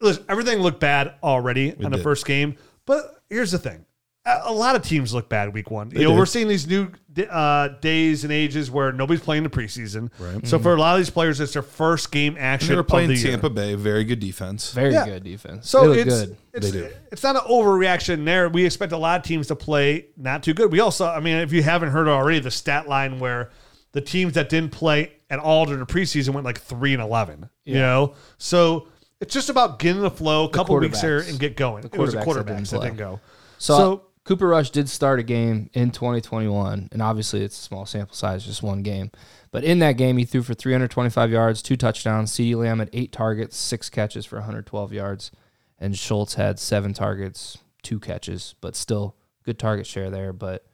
listen, 0.00 0.24
everything 0.28 0.60
looked 0.60 0.78
bad 0.78 1.14
already 1.20 1.74
on 1.74 1.90
the 1.90 1.96
did. 1.96 2.04
first 2.04 2.26
game. 2.26 2.54
But 2.86 3.24
here's 3.28 3.50
the 3.50 3.58
thing. 3.58 3.86
A 4.28 4.50
a 4.50 4.52
lot 4.52 4.76
of 4.76 4.82
teams 4.82 5.14
look 5.14 5.28
bad 5.28 5.54
week 5.54 5.70
one. 5.70 5.90
you 5.90 6.02
know, 6.02 6.10
did. 6.10 6.18
we're 6.18 6.26
seeing 6.26 6.48
these 6.48 6.66
new 6.66 6.90
uh, 7.30 7.68
days 7.80 8.24
and 8.24 8.32
ages 8.32 8.70
where 8.70 8.92
nobody's 8.92 9.22
playing 9.22 9.42
the 9.42 9.48
preseason. 9.48 10.10
Right. 10.18 10.46
So 10.46 10.58
for 10.58 10.74
a 10.74 10.78
lot 10.78 10.94
of 10.94 11.00
these 11.00 11.10
players, 11.10 11.40
it's 11.40 11.54
their 11.54 11.62
first 11.62 12.12
game 12.12 12.36
action. 12.38 12.74
They're 12.74 12.82
playing 12.82 13.10
of 13.10 13.16
the 13.16 13.22
year. 13.22 13.30
Tampa 13.32 13.50
Bay, 13.50 13.74
very 13.74 14.04
good 14.04 14.20
defense. 14.20 14.72
Very 14.72 14.92
Yeah. 14.92 15.06
good 15.06 15.24
defense. 15.24 15.68
So 15.68 15.80
they 15.80 15.88
look 15.88 15.98
it's, 15.98 16.20
good. 16.20 16.36
It's, 16.52 16.70
They 16.70 16.80
do. 16.80 16.88
it's 17.10 17.22
not 17.22 17.36
an 17.36 17.42
overreaction 17.50 18.24
there. 18.24 18.48
We 18.48 18.64
expect 18.66 18.92
a 18.92 18.98
lot 18.98 19.20
of 19.20 19.26
teams 19.26 19.46
to 19.48 19.56
play 19.56 20.06
not 20.16 20.42
too 20.42 20.54
good. 20.54 20.70
We 20.70 20.80
also, 20.80 21.06
I 21.06 21.20
mean, 21.20 21.36
if 21.38 21.52
you 21.52 21.62
haven't 21.62 21.90
heard 21.90 22.08
already, 22.08 22.40
the 22.40 22.50
stat 22.50 22.88
line 22.88 23.18
where 23.18 23.50
the 23.92 24.00
teams 24.00 24.34
that 24.34 24.48
didn't 24.48 24.70
play 24.70 25.12
at 25.30 25.38
all 25.38 25.64
during 25.64 25.80
the 25.80 25.86
preseason 25.86 26.30
went 26.30 26.44
like 26.44 26.60
three 26.60 26.92
and 26.92 27.02
eleven. 27.02 27.48
You 27.64 27.74
know, 27.74 28.14
so 28.38 28.88
it's 29.20 29.34
just 29.34 29.48
about 29.50 29.78
getting 29.78 30.02
the 30.02 30.10
flow, 30.10 30.44
a 30.44 30.50
couple 30.50 30.76
weeks 30.78 31.00
here, 31.00 31.18
and 31.20 31.38
get 31.38 31.56
going. 31.56 31.82
The 31.82 31.88
it 31.88 31.98
was 31.98 32.12
the 32.12 32.20
quarterbacks 32.20 32.44
that 32.44 32.46
didn't 32.46 32.70
that 32.70 32.80
didn't 32.82 32.96
go. 32.98 33.20
So, 33.58 33.76
So- 33.76 34.02
Cooper 34.28 34.46
Rush 34.48 34.68
did 34.68 34.90
start 34.90 35.18
a 35.18 35.22
game 35.22 35.70
in 35.72 35.90
2021, 35.90 36.90
and 36.92 37.00
obviously 37.00 37.42
it's 37.42 37.58
a 37.58 37.62
small 37.62 37.86
sample 37.86 38.14
size, 38.14 38.44
just 38.44 38.62
one 38.62 38.82
game. 38.82 39.10
But 39.50 39.64
in 39.64 39.78
that 39.78 39.92
game, 39.92 40.18
he 40.18 40.26
threw 40.26 40.42
for 40.42 40.52
325 40.52 41.30
yards, 41.30 41.62
two 41.62 41.78
touchdowns. 41.78 42.30
CeeDee 42.32 42.54
Lamb 42.54 42.80
had 42.80 42.90
eight 42.92 43.10
targets, 43.10 43.56
six 43.56 43.88
catches 43.88 44.26
for 44.26 44.36
112 44.36 44.92
yards, 44.92 45.30
and 45.78 45.96
Schultz 45.96 46.34
had 46.34 46.58
seven 46.58 46.92
targets, 46.92 47.56
two 47.82 47.98
catches, 47.98 48.54
but 48.60 48.76
still 48.76 49.16
good 49.46 49.58
target 49.58 49.86
share 49.86 50.10
there. 50.10 50.34
But 50.34 50.66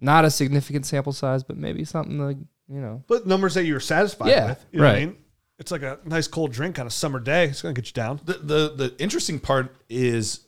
not 0.00 0.24
a 0.24 0.30
significant 0.30 0.84
sample 0.84 1.12
size, 1.12 1.44
but 1.44 1.56
maybe 1.56 1.84
something 1.84 2.18
like 2.18 2.38
you 2.68 2.80
know. 2.80 3.04
But 3.06 3.24
numbers 3.24 3.54
that 3.54 3.66
you're 3.66 3.78
satisfied 3.78 4.30
Yeah, 4.30 4.46
with. 4.48 4.66
You 4.72 4.80
know 4.80 4.84
what 4.86 4.90
I 4.90 4.94
right. 4.98 5.06
mean? 5.10 5.16
It's 5.60 5.70
like 5.70 5.82
a 5.82 6.00
nice 6.04 6.26
cold 6.26 6.50
drink 6.50 6.80
on 6.80 6.88
a 6.88 6.90
summer 6.90 7.20
day. 7.20 7.44
It's 7.46 7.62
going 7.62 7.72
to 7.72 7.80
get 7.80 7.88
you 7.88 7.94
down. 7.94 8.20
the, 8.24 8.32
the 8.32 8.88
the 8.88 8.94
interesting 8.98 9.38
part 9.38 9.76
is 9.88 10.40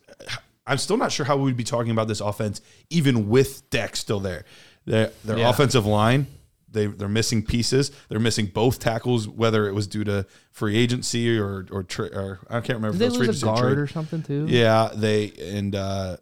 I'm 0.69 0.77
still 0.77 0.97
not 0.97 1.11
sure 1.11 1.25
how 1.25 1.35
we 1.37 1.43
would 1.43 1.57
be 1.57 1.63
talking 1.63 1.91
about 1.91 2.07
this 2.07 2.21
offense 2.21 2.61
even 2.89 3.27
with 3.29 3.69
Dak 3.69 3.95
still 3.95 4.19
there. 4.19 4.45
Their 4.85 5.11
their 5.25 5.37
Yeah. 5.39 5.49
offensive 5.49 5.85
line, 5.85 6.27
they 6.71 6.85
they're 6.85 7.07
missing 7.09 7.43
pieces. 7.43 7.91
They're 8.09 8.19
missing 8.19 8.45
both 8.47 8.79
tackles, 8.79 9.27
whether 9.27 9.67
it 9.67 9.73
was 9.73 9.87
due 9.87 10.03
to 10.05 10.25
free 10.51 10.77
agency 10.77 11.37
or 11.37 11.65
or, 11.71 11.83
tra- 11.83 12.15
or 12.15 12.39
I 12.49 12.61
can't 12.61 12.77
remember. 12.77 12.97
Did 12.97 12.97
if 12.97 12.99
they 12.99 13.05
it 13.05 13.09
was 13.09 13.17
free 13.17 13.27
lose 13.27 13.43
a 13.43 13.47
agency 13.47 13.59
or 13.61 13.61
guard 13.67 13.79
or 13.79 13.87
something 13.87 14.23
too? 14.23 14.45
Yeah, 14.47 14.89
they 14.95 15.31
and 15.41 15.75
uh 15.75 16.17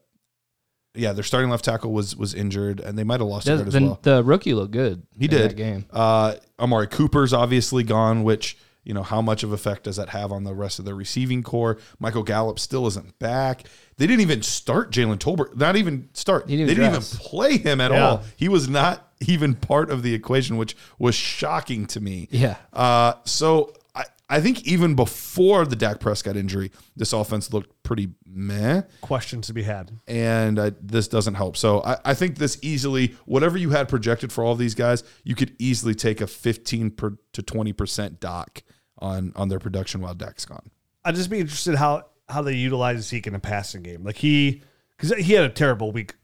yeah, 0.96 1.14
their 1.14 1.24
starting 1.24 1.52
left 1.52 1.64
tackle 1.66 1.92
was 1.94 2.16
was 2.16 2.34
injured, 2.34 2.80
and 2.80 2.98
they 2.98 3.04
might 3.04 3.20
have 3.20 3.30
lost 3.30 3.48
a 3.48 3.52
The, 3.52 3.58
guard 3.58 3.68
as 3.68 3.82
well. 3.82 4.00
the 4.02 4.24
rookie 4.24 4.54
looked 4.56 4.72
good. 4.72 5.04
He 5.20 5.26
in 5.26 5.30
did. 5.32 5.52
that 5.52 5.56
game. 5.56 5.86
Uh, 5.92 6.36
Amari 6.60 6.88
Cooper's 6.88 7.34
obviously 7.34 7.84
gone, 7.84 8.24
which 8.24 8.58
you 8.88 8.94
know 8.94 9.04
how 9.04 9.22
much 9.22 9.44
of 9.44 9.52
effect 9.52 9.84
does 9.84 9.98
that 9.98 10.10
have 10.10 10.32
on 10.32 10.44
the 10.46 10.56
rest 10.56 10.80
of 10.80 10.86
the 10.86 10.94
receiving 10.96 11.44
corps? 11.44 11.78
Michael 12.00 12.24
Gallup 12.24 12.58
still 12.58 12.88
isn't 12.88 13.20
back. 13.20 13.64
They 13.98 14.08
didn't 14.08 14.22
even 14.22 14.42
start 14.42 14.92
Jalen 14.92 15.18
Tolbert. 15.18 15.56
Not 15.58 15.76
even 15.76 16.10
start. 16.14 16.48
Didn't 16.48 16.68
they 16.68 16.74
didn't 16.76 16.92
dress. 16.94 17.14
even 17.16 17.26
play 17.26 17.58
him 17.58 17.82
at 17.82 17.92
Yeah. 17.92 18.08
all. 18.08 18.24
He 18.38 18.48
was 18.50 18.70
not 18.70 19.12
even 19.28 19.56
part 19.56 19.90
of 19.92 20.04
the 20.04 20.14
equation, 20.14 20.58
which 20.58 20.76
was 20.98 21.16
shocking 21.16 21.86
to 21.88 22.00
me. 22.00 22.28
Yeah. 22.32 22.56
Uh, 22.72 23.14
so 23.26 23.74
I, 23.96 24.06
I 24.30 24.40
think 24.42 24.66
even 24.68 24.94
before 24.96 25.66
the 25.66 25.76
Dak 25.76 26.00
Prescott 26.00 26.38
injury, 26.38 26.72
this 26.96 27.12
offense 27.14 27.52
looked 27.52 27.82
pretty 27.84 28.10
meh 28.26 28.84
Questions 29.02 29.48
to 29.48 29.54
be 29.54 29.64
had. 29.64 29.92
and 30.08 30.60
uh, 30.60 30.72
this 30.82 31.08
doesn't 31.08 31.34
help. 31.34 31.58
So 31.58 31.82
I, 31.84 31.98
I 32.06 32.14
think 32.14 32.38
this 32.38 32.60
easily, 32.62 33.16
whatever 33.26 33.58
you 33.58 33.72
had 33.72 33.90
projected 33.90 34.32
for 34.32 34.44
all 34.44 34.56
these 34.56 34.76
guys, 34.76 35.04
you 35.24 35.34
could 35.36 35.56
easily 35.60 35.96
take 35.96 36.22
a 36.22 36.28
15 36.28 36.92
per, 36.92 37.18
to 37.34 37.42
20 37.42 37.74
percent 37.74 38.20
dock 38.20 38.62
on 39.00 39.34
on 39.36 39.50
their 39.50 39.60
production 39.60 40.02
while 40.02 40.14
Dak's 40.14 40.46
gone. 40.46 40.70
I'd 41.06 41.16
just 41.16 41.30
be 41.30 41.40
interested 41.40 41.76
how 41.76 42.06
how 42.30 42.42
they 42.42 42.54
utilize 42.56 43.06
Zeke 43.08 43.28
in 43.28 43.34
the 43.34 43.40
passing 43.40 43.84
game. 43.84 44.04
Like 44.04 44.18
he, 44.18 44.62
because 44.98 45.18
he 45.26 45.34
had 45.34 45.46
a 45.46 45.50
terrible 45.50 45.92
week 45.92 46.16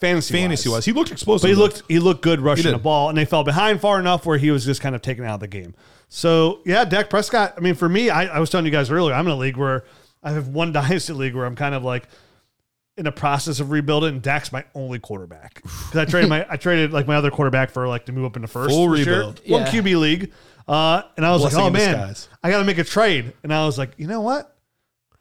fantasy 0.00 0.32
Fantasy 0.32 0.68
wise, 0.70 0.86
he 0.86 0.92
looked 0.92 1.10
explosive. 1.12 1.42
but 1.42 1.48
he 1.50 1.54
looked 1.54 1.82
he 1.88 1.98
looked 1.98 2.22
good 2.22 2.40
rushing 2.40 2.72
the 2.72 2.78
ball, 2.78 3.08
and 3.10 3.18
they 3.18 3.24
fell 3.26 3.44
behind 3.44 3.80
far 3.80 4.00
enough 4.00 4.24
where 4.24 4.38
he 4.38 4.50
was 4.50 4.64
just 4.64 4.80
kind 4.80 4.94
of 4.94 5.02
taken 5.02 5.24
out 5.24 5.34
of 5.34 5.40
the 5.40 5.48
game. 5.48 5.74
So 6.08 6.60
yeah, 6.64 6.84
Dak 6.84 7.10
Prescott. 7.10 7.54
I 7.56 7.60
mean, 7.60 7.74
for 7.74 7.88
me, 7.88 8.08
I, 8.10 8.36
I 8.36 8.38
was 8.40 8.48
telling 8.50 8.64
you 8.66 8.72
guys 8.72 8.90
earlier, 8.90 9.14
I'm 9.14 9.26
in 9.26 9.32
a 9.32 9.36
league 9.36 9.56
where 9.58 9.84
I 10.22 10.30
have 10.32 10.48
one 10.48 10.72
dynasty 10.72 11.12
league 11.12 11.34
where 11.34 11.44
I'm 11.44 11.56
kind 11.56 11.74
of 11.74 11.84
like 11.84 12.08
in 12.96 13.04
the 13.04 13.12
process 13.12 13.60
of 13.60 13.70
rebuilding. 13.70 14.14
And 14.14 14.22
Dak's 14.22 14.50
my 14.52 14.64
only 14.74 14.98
quarterback 14.98 15.62
because 15.62 15.96
I 15.96 16.04
traded 16.06 16.30
my 16.30 16.46
I 16.50 16.56
traded 16.56 16.92
like 16.92 17.06
my 17.06 17.16
other 17.16 17.30
quarterback 17.30 17.70
for 17.70 17.86
like 17.86 18.06
to 18.06 18.12
move 18.12 18.24
up 18.24 18.36
in 18.36 18.42
the 18.42 18.48
first 18.48 18.70
Full 18.70 18.96
year. 18.96 19.06
rebuild. 19.20 19.40
one 19.46 19.62
Yeah. 19.62 19.68
QB 19.70 20.00
league. 20.00 20.32
Uh, 20.70 21.02
and 21.16 21.26
I 21.26 21.32
was 21.32 21.42
Blessing 21.42 21.58
like, 21.58 21.64
oh 21.64 21.66
in 21.68 21.72
man, 21.72 22.08
disguise. 22.08 22.28
I 22.44 22.50
got 22.50 22.58
to 22.60 22.64
make 22.64 22.78
a 22.78 22.84
trade. 22.84 23.32
And 23.42 23.52
I 23.52 23.64
was 23.66 23.76
like, 23.76 23.90
you 23.98 24.06
know 24.06 24.20
what? 24.20 24.56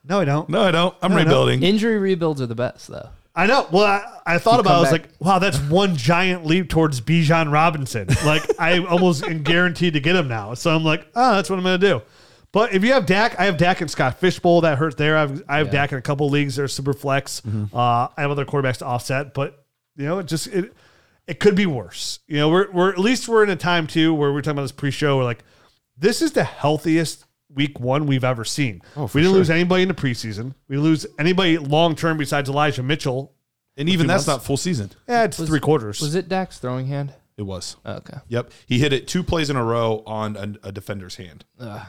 No, 0.04 0.20
I 0.20 0.26
don't. 0.26 0.48
No, 0.48 0.62
I 0.62 0.72
don't. 0.72 0.96
I'm 1.02 1.12
No, 1.12 1.18
no. 1.18 1.24
rebuilding. 1.24 1.64
Injury 1.64 1.98
rebuilds 1.98 2.40
are 2.42 2.46
the 2.46 2.56
best 2.56 2.88
though. 2.88 3.10
I 3.36 3.46
know. 3.48 3.68
Well, 3.72 3.84
I, 3.86 4.36
I 4.36 4.38
thought 4.38 4.56
You 4.56 4.60
about. 4.62 4.74
it. 4.74 4.78
I 4.78 4.80
was 4.82 4.92
back- 4.92 5.02
like, 5.10 5.12
wow, 5.22 5.40
that's 5.40 5.58
one 5.60 5.96
giant 5.96 6.46
leap 6.46 6.70
towards 6.70 7.02
Bijan 7.02 7.52
Robinson. 7.52 8.08
Like 8.26 8.44
I 8.60 8.78
almost 8.86 9.24
am 9.24 9.44
guaranteed 9.44 9.94
to 9.94 10.00
get 10.00 10.16
him 10.16 10.28
now. 10.28 10.54
So 10.54 10.74
I'm 10.76 10.84
like, 10.84 11.08
oh, 11.16 11.36
that's 11.36 11.50
what 11.50 11.58
I'm 11.58 11.64
going 11.66 11.80
to 11.80 11.88
do. 11.88 12.02
But 12.52 12.74
if 12.74 12.84
you 12.84 12.94
have 12.94 13.06
Dak, 13.06 13.40
I 13.40 13.46
have 13.46 13.58
Dak 13.58 13.82
and 13.82 13.90
Scott 13.92 14.20
Fishbowl 14.20 14.62
that 14.62 14.78
hurt 14.78 14.98
there. 14.98 15.18
I 15.18 15.22
have, 15.22 15.44
I 15.48 15.58
have 15.58 15.68
Yeah. 15.68 15.74
Dak 15.74 15.92
in 15.92 15.98
a 16.00 16.02
couple 16.02 16.30
leagues. 16.30 16.56
They're 16.56 16.68
super 16.68 16.94
flex. 16.94 17.42
Mm-hmm. 17.42 17.76
Uh, 17.76 18.08
I 18.18 18.22
have 18.22 18.32
other 18.32 18.46
quarterbacks 18.46 18.78
to 18.78 18.86
offset, 18.86 19.34
but 19.34 19.64
you 19.96 20.06
know, 20.06 20.20
it 20.20 20.26
just 20.28 20.48
it 20.48 20.74
it 21.30 21.40
could 21.40 21.56
be 21.56 21.66
worse. 21.66 22.20
You 22.28 22.38
know, 22.38 22.50
we're 22.50 22.72
we're 22.72 22.90
at 22.90 22.98
least 23.00 23.28
we're 23.30 23.44
in 23.44 23.50
a 23.50 23.56
time 23.56 23.88
too 23.88 24.14
where 24.14 24.34
we're 24.34 24.42
talking 24.42 24.52
about 24.58 24.64
this 24.64 24.72
pre-show. 24.72 25.18
We're 25.18 25.24
like, 25.24 25.44
this 25.98 26.22
is 26.22 26.32
the 26.34 26.44
healthiest 26.44 27.26
week 27.54 27.80
one 27.80 28.06
we've 28.06 28.24
ever 28.24 28.44
seen. 28.44 28.82
Oh, 28.98 29.04
we 29.14 29.22
didn't 29.22 29.32
sure. 29.32 29.38
lose 29.40 29.50
anybody 29.50 29.84
in 29.84 29.88
the 29.88 29.94
preseason. 29.96 30.54
We 30.68 30.76
didn't 30.76 30.84
lose 30.84 31.06
anybody 31.18 31.58
long 31.58 31.96
term 31.96 32.18
besides 32.18 32.50
Elijah 32.50 32.84
Mitchell. 32.84 33.34
and 33.78 33.88
even 33.90 34.08
that's 34.08 34.28
months. 34.28 34.42
not 34.42 34.46
full 34.46 34.58
season. 34.58 34.92
Yeah, 35.08 35.24
it's 35.24 35.38
three 35.38 35.60
quarters. 35.60 36.02
Was 36.02 36.16
it 36.16 36.28
Dak's 36.30 36.60
throwing 36.60 36.88
hand? 36.88 37.14
It 37.38 37.44
was. 37.44 37.78
Oh, 37.86 37.94
okay. 37.94 38.18
Yep. 38.28 38.52
He 38.68 38.80
hit 38.80 38.92
it 38.92 39.08
two 39.08 39.24
plays 39.24 39.50
in 39.50 39.56
a 39.56 39.64
row 39.64 40.04
on 40.06 40.36
a, 40.36 40.68
a 40.68 40.72
defender's 40.74 41.16
hand. 41.16 41.46
Ugh. 41.60 41.82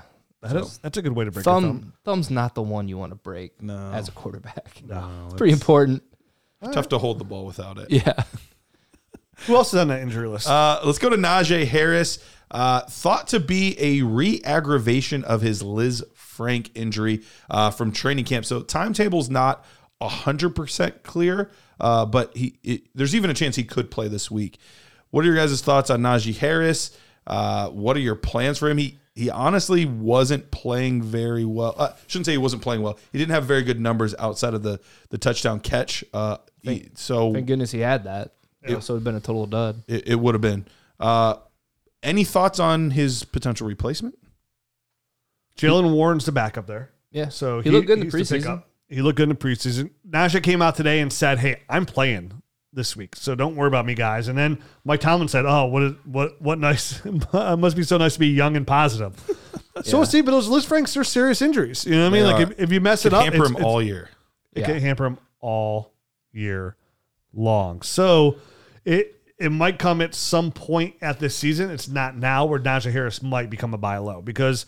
That 0.43 0.57
is- 0.57 0.79
that's 0.79 0.97
a 0.97 1.03
good 1.03 1.13
way 1.13 1.25
to 1.25 1.31
break 1.31 1.45
your 1.45 1.55
Thumb, 1.55 1.65
thumb. 1.65 1.93
thumb's 2.05 2.31
not 2.31 2.55
the 2.55 2.63
one 2.63 2.89
you 2.89 2.97
want 2.97 3.11
to 3.11 3.17
break 3.17 3.61
No. 3.61 3.91
as 3.93 4.09
a 4.09 4.13
quarterback. 4.13 4.81
No. 4.87 5.25
It's 5.27 5.35
pretty 5.35 5.53
important. 5.53 6.03
Tough 6.73 6.89
to 6.91 6.99
hold 6.99 7.19
the 7.19 7.25
ball 7.25 7.45
without 7.47 7.79
it. 7.79 7.91
Yeah. 7.91 8.23
Who 9.47 9.57
else 9.57 9.73
is 9.73 9.81
on 9.81 9.89
that 9.89 10.01
injury 10.03 10.29
list? 10.29 10.47
Uh, 10.47 10.81
let's 10.85 10.99
go 10.99 11.09
to 11.09 11.17
Najee 11.17 11.67
Harris. 11.67 12.19
Uh, 12.51 12.81
thought 12.81 13.29
to 13.29 13.39
be 13.41 13.77
a 13.79 14.03
re-aggravation 14.03 15.23
of 15.25 15.41
his 15.41 15.63
Liz 15.63 16.05
Frank 16.15 16.71
injury 16.75 17.23
uh, 17.49 17.71
from 17.71 17.93
training 17.93 18.25
camp. 18.25 18.45
So 18.45 18.63
timetable's 18.63 19.31
not 19.31 19.65
hundred 20.03 20.51
percent 20.57 21.03
clear, 21.03 21.51
uh, 21.79 22.07
but 22.07 22.35
he 22.37 22.59
it, 22.65 22.83
there's 22.95 23.15
even 23.15 23.29
a 23.31 23.35
chance 23.35 23.55
he 23.57 23.65
could 23.65 23.91
play 23.91 24.09
this 24.09 24.31
week. 24.31 24.59
What 25.11 25.25
are 25.25 25.27
your 25.27 25.37
guys' 25.37 25.61
thoughts 25.61 25.91
on 25.91 26.01
Najee 26.01 26.37
Harris? 26.39 26.97
Uh, 27.27 27.69
what 27.69 27.97
are 27.97 28.01
your 28.01 28.15
plans 28.17 28.59
for 28.59 28.69
him? 28.71 28.79
He 28.79 28.99
he 29.15 29.29
honestly 29.29 29.85
wasn't 29.85 30.51
playing 30.51 31.03
very 31.03 31.45
well. 31.45 31.75
Uh, 31.77 31.93
shouldn't 32.07 32.27
say 32.27 32.33
he 32.33 32.39
wasn't 32.39 32.63
playing 32.63 32.81
well. 32.81 32.99
He 33.13 33.19
didn't 33.19 33.33
have 33.33 33.45
very 33.45 33.63
good 33.63 33.79
numbers 33.79 34.15
outside 34.19 34.55
of 34.55 34.63
the 34.63 34.81
the 35.11 35.19
touchdown 35.19 35.61
catch. 35.61 36.03
Uh, 36.15 36.39
he- 36.63 36.89
so 36.95 37.33
Thank 37.35 37.47
goodness 37.47 37.71
he 37.71 37.81
had 37.81 38.05
that. 38.05 38.33
It, 38.63 38.83
so 38.83 38.95
it'd 38.95 39.05
been 39.05 39.15
a 39.17 39.21
total 39.21 39.47
dud. 39.47 39.83
it, 39.89 40.09
it 40.09 40.15
would 40.17 40.35
have 40.35 40.43
been. 40.43 40.67
Uh, 40.99 41.37
any 42.03 42.25
thoughts 42.25 42.59
on 42.61 42.91
his 42.91 43.25
potential 43.25 43.67
replacement? 43.67 44.17
Jaylen 45.57 45.93
Warren's 45.93 46.25
the 46.27 46.33
backup 46.33 46.67
there. 46.67 46.91
Yeah. 47.11 47.29
So 47.29 47.61
he, 47.61 47.71
looked 47.71 47.87
good 47.87 47.99
in 47.99 48.09
the 48.09 48.17
he's 48.19 48.29
to 48.29 48.35
pick 48.35 48.45
preseason. 48.45 48.63
He 48.89 49.03
looked 49.03 49.17
good 49.17 49.25
in 49.25 49.29
the 49.31 49.35
preseason. 49.35 49.91
Najee 50.09 50.43
came 50.43 50.63
out 50.63 50.75
today 50.77 51.01
and 51.01 51.13
said, 51.13 51.39
"Hey, 51.39 51.61
I'm 51.69 51.87
playing 51.87 52.43
this 52.73 52.97
week, 52.97 53.17
so 53.17 53.35
don't 53.35 53.57
worry 53.57 53.69
about 53.69 53.85
me, 53.87 53.95
guys." 53.95 54.29
And 54.29 54.37
then 54.39 54.59
Mike 54.85 55.01
Tomlin 55.01 55.29
said, 55.29 55.45
"Oh, 55.47 55.67
what 55.67 55.83
is, 55.83 55.93
what 56.05 56.41
what 56.41 56.59
nice! 56.59 57.05
it 57.05 57.59
must 57.59 57.77
be 57.77 57.83
so 57.83 57.99
nice 57.99 58.15
to 58.15 58.21
be 58.21 58.29
young 58.29 58.57
and 58.57 58.67
positive." 58.67 59.15
So 59.83 59.97
we'll 59.99 60.07
see, 60.07 60.21
but 60.21 60.33
those 60.33 60.47
Lisfrancs 60.49 60.95
are 61.01 61.05
serious 61.05 61.41
injuries. 61.41 61.87
You 61.87 61.93
know 61.93 62.03
what 62.03 62.09
I 62.09 62.11
mean? 62.11 62.25
They 62.25 62.33
Like 62.33 62.49
if, 62.51 62.61
if 62.65 62.73
you 62.73 62.83
mess 62.83 63.03
Could 63.05 63.15
it 63.15 63.17
up, 63.17 63.23
hamper 63.23 63.37
it's- 63.37 63.49
him 63.51 63.57
it's- 63.57 63.67
all 63.67 63.81
year. 63.81 64.11
It 64.53 64.61
Yeah. 64.61 64.67
can 64.67 64.81
hamper 64.81 65.07
him 65.07 65.19
all 65.41 65.95
year 66.33 66.77
long. 67.33 67.83
So 67.83 68.39
it 68.85 69.17
it 69.39 69.51
might 69.51 69.79
come 69.79 70.01
at 70.01 70.15
some 70.15 70.53
point 70.53 70.97
at 71.01 71.19
this 71.19 71.35
season. 71.35 71.71
It's 71.71 71.89
not 71.89 72.17
now 72.17 72.45
where 72.45 72.61
Najee 72.61 72.93
Harris 72.93 73.23
might 73.23 73.49
become 73.49 73.73
a 73.73 73.79
buy 73.79 73.97
low 73.97 74.21
because 74.21 74.67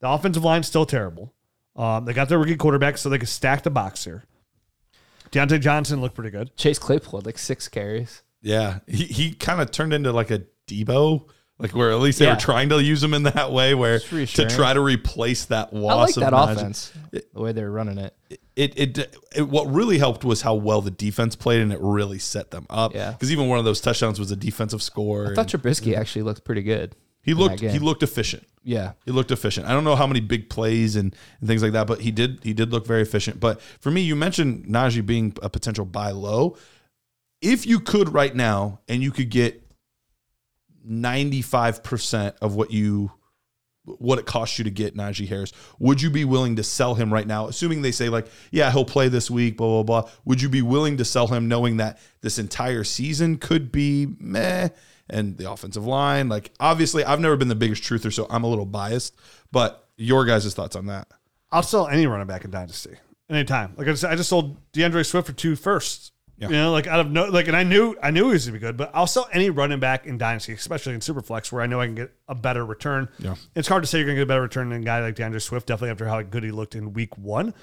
the 0.00 0.08
offensive 0.08 0.44
line's 0.44 0.68
still 0.68 0.86
terrible. 0.86 1.34
Um, 1.76 2.04
they 2.04 2.12
got 2.12 2.28
their 2.28 2.38
rookie 2.38 2.56
quarterback, 2.56 2.98
so 2.98 3.08
they 3.08 3.18
can 3.18 3.26
stack 3.26 3.64
the 3.64 3.70
box 3.70 4.04
here. 4.04 4.24
Diontae 5.32 5.60
Johnson 5.60 6.00
looked 6.00 6.14
pretty 6.14 6.30
good. 6.30 6.56
Chase 6.56 6.78
Claypool 6.78 7.18
had 7.20 7.26
like 7.26 7.38
six 7.38 7.66
carries. 7.66 8.22
Yeah, 8.40 8.80
he 8.86 9.04
he 9.04 9.32
kind 9.32 9.60
of 9.60 9.70
turned 9.72 9.92
into 9.92 10.12
like 10.12 10.30
a 10.30 10.44
Deebo, 10.68 11.28
like 11.58 11.72
where 11.74 11.90
at 11.92 12.00
least 12.00 12.18
they 12.18 12.24
Yeah. 12.26 12.34
were 12.34 12.40
trying 12.40 12.68
to 12.70 12.82
use 12.82 13.02
him 13.02 13.14
in 13.14 13.22
that 13.24 13.52
way, 13.52 13.74
where 13.74 13.98
to 14.00 14.26
try 14.48 14.74
to 14.74 14.80
replace 14.80 15.44
that 15.46 15.70
I 15.72 15.76
loss 15.76 16.16
like 16.16 16.24
that 16.26 16.32
Najee. 16.32 16.52
offense, 16.52 16.92
the 17.12 17.24
way 17.40 17.52
they're 17.52 17.70
running 17.70 17.98
it. 17.98 18.14
It, 18.56 18.78
it 18.78 19.16
it 19.34 19.48
what 19.48 19.64
really 19.72 19.98
helped 19.98 20.24
was 20.24 20.42
how 20.42 20.54
well 20.54 20.80
the 20.80 20.90
defense 20.90 21.34
played, 21.36 21.60
and 21.60 21.72
it 21.72 21.78
really 21.80 22.18
set 22.18 22.50
them 22.52 22.66
up. 22.70 22.94
Yeah. 22.94 23.10
because 23.12 23.32
even 23.32 23.48
one 23.48 23.58
of 23.58 23.64
those 23.64 23.80
touchdowns 23.80 24.18
was 24.20 24.30
a 24.30 24.36
defensive 24.36 24.82
score. 24.82 25.30
I 25.32 25.34
thought 25.34 25.48
Trubisky 25.48 25.96
actually 25.96 26.22
looked 26.22 26.44
pretty 26.44 26.62
good. 26.62 26.94
he 27.22 27.34
looked 27.34 27.60
he 27.60 27.78
looked 27.78 28.02
efficient. 28.02 28.46
Yeah. 28.66 28.92
He 29.04 29.10
looked 29.10 29.30
efficient. 29.30 29.66
I 29.66 29.72
don't 29.72 29.84
know 29.84 29.94
how 29.96 30.06
many 30.06 30.20
big 30.20 30.48
plays 30.48 30.96
and, 30.96 31.14
and 31.40 31.48
things 31.48 31.62
like 31.62 31.72
that, 31.72 31.86
but 31.86 32.00
he 32.00 32.10
did 32.10 32.38
he 32.42 32.52
did 32.54 32.70
look 32.72 32.86
very 32.86 33.02
efficient. 33.02 33.38
But 33.40 33.60
for 33.60 33.90
me, 33.90 34.00
you 34.02 34.16
mentioned 34.16 34.66
Najee 34.66 35.04
being 35.04 35.36
a 35.42 35.50
potential 35.50 35.84
buy 35.84 36.10
low. 36.12 36.56
If 37.42 37.66
you 37.66 37.78
could 37.80 38.12
right 38.14 38.34
now 38.34 38.80
and 38.88 39.02
you 39.02 39.10
could 39.10 39.28
get 39.30 39.62
95% 40.88 42.34
of 42.40 42.54
what 42.54 42.70
you 42.70 43.12
what 43.84 44.18
it 44.18 44.26
costs 44.26 44.58
you 44.58 44.64
to 44.64 44.70
get 44.70 44.96
Najee 44.96 45.28
Harris, 45.28 45.52
would 45.78 46.00
you 46.00 46.10
be 46.10 46.24
willing 46.24 46.56
to 46.56 46.62
sell 46.62 46.94
him 46.94 47.12
right 47.12 47.26
now? 47.26 47.48
Assuming 47.48 47.82
they 47.82 47.92
say 47.92 48.08
like, 48.08 48.26
yeah, 48.50 48.70
he'll 48.70 48.84
play 48.84 49.08
this 49.08 49.30
week, 49.30 49.56
blah, 49.56 49.82
blah, 49.82 50.02
blah. 50.02 50.10
Would 50.24 50.40
you 50.40 50.48
be 50.48 50.62
willing 50.62 50.96
to 50.96 51.04
sell 51.04 51.26
him 51.26 51.48
knowing 51.48 51.76
that 51.76 51.98
this 52.22 52.38
entire 52.38 52.84
season 52.84 53.36
could 53.36 53.70
be 53.70 54.08
meh 54.18 54.70
and 55.10 55.36
the 55.36 55.50
offensive 55.50 55.86
line? 55.86 56.28
Like, 56.28 56.52
obviously, 56.60 57.04
I've 57.04 57.20
never 57.20 57.36
been 57.36 57.48
the 57.48 57.54
biggest 57.54 57.82
truther, 57.82 58.12
so 58.12 58.26
I'm 58.30 58.44
a 58.44 58.48
little 58.48 58.66
biased, 58.66 59.14
but 59.52 59.88
your 59.96 60.24
guys' 60.24 60.54
thoughts 60.54 60.76
on 60.76 60.86
that? 60.86 61.08
I'll 61.52 61.62
sell 61.62 61.86
any 61.86 62.06
running 62.06 62.26
back 62.26 62.44
in 62.44 62.50
Dynasty 62.50 62.96
anytime. 63.28 63.74
Like 63.76 63.86
I 63.86 63.90
just, 63.90 64.04
I 64.04 64.16
just 64.16 64.30
sold 64.30 64.56
DeAndre 64.72 65.04
Swift 65.04 65.26
for 65.26 65.34
two 65.34 65.56
firsts. 65.56 66.10
Yeah. 66.36 66.48
You 66.48 66.54
know, 66.54 66.72
like 66.72 66.86
out 66.88 66.98
of 67.00 67.10
no, 67.10 67.26
like, 67.26 67.46
and 67.46 67.56
I 67.56 67.62
knew, 67.62 67.96
I 68.02 68.10
knew 68.10 68.24
he 68.26 68.32
was 68.32 68.44
gonna 68.46 68.58
be 68.58 68.60
good, 68.60 68.76
but 68.76 68.90
I'll 68.92 69.06
sell 69.06 69.28
any 69.32 69.50
running 69.50 69.78
back 69.78 70.04
in 70.06 70.18
Dynasty, 70.18 70.52
especially 70.52 70.94
in 70.94 71.00
Superflex, 71.00 71.52
where 71.52 71.62
I 71.62 71.66
know 71.66 71.80
I 71.80 71.86
can 71.86 71.94
get 71.94 72.12
a 72.28 72.34
better 72.34 72.64
return. 72.66 73.08
Yeah. 73.18 73.36
it's 73.54 73.68
hard 73.68 73.82
to 73.84 73.86
say 73.86 73.98
you're 73.98 74.06
gonna 74.06 74.16
get 74.16 74.22
a 74.22 74.26
better 74.26 74.42
return 74.42 74.70
than 74.70 74.82
a 74.82 74.84
guy 74.84 75.00
like 75.00 75.14
DeAndre 75.14 75.40
Swift, 75.40 75.66
definitely 75.68 75.90
after 75.90 76.06
how 76.08 76.20
good 76.22 76.42
he 76.42 76.50
looked 76.50 76.74
in 76.74 76.92
Week 76.92 77.16
One. 77.16 77.54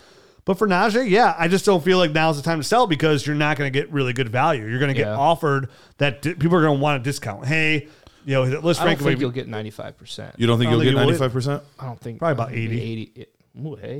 But 0.45 0.57
for 0.57 0.67
Najee, 0.67 1.09
yeah, 1.09 1.35
I 1.37 1.47
just 1.47 1.65
don't 1.65 1.83
feel 1.83 1.97
like 1.99 2.11
now's 2.13 2.37
the 2.37 2.41
time 2.43 2.59
to 2.59 2.63
sell 2.63 2.87
because 2.87 3.27
you're 3.27 3.35
not 3.35 3.57
going 3.57 3.71
to 3.71 3.79
get 3.79 3.91
really 3.91 4.11
good 4.11 4.29
value. 4.29 4.65
You're 4.65 4.79
going 4.79 4.89
to 4.89 4.97
get 4.97 5.05
Yeah. 5.07 5.15
offered 5.15 5.69
that 5.99 6.23
di- 6.23 6.33
people 6.33 6.57
are 6.57 6.61
going 6.63 6.77
to 6.79 6.81
want 6.81 6.99
a 6.99 7.03
discount. 7.03 7.45
Hey, 7.45 7.89
you 8.25 8.33
know, 8.33 8.43
let's 8.45 8.79
I 8.79 8.83
don't 8.85 8.87
rank 8.87 8.99
think 9.01 9.19
you'll 9.19 9.29
get 9.29 9.47
95%. 9.47 10.33
You 10.39 10.47
don't 10.47 10.57
think 10.57 10.69
I 10.69 10.71
you'll 10.71 10.79
don't 10.83 10.93
get 10.95 11.19
think 11.19 11.33
you 11.35 11.39
95%? 11.51 11.61
I 11.79 11.85
don't 11.85 11.99
think. 11.99 12.17
Probably 12.17 12.29
I 12.41 12.45
about 12.45 12.53
80. 12.57 12.81
80. 12.81 13.01
it- 13.17 13.33
Ooh, 13.63 13.75
hey. 13.75 13.99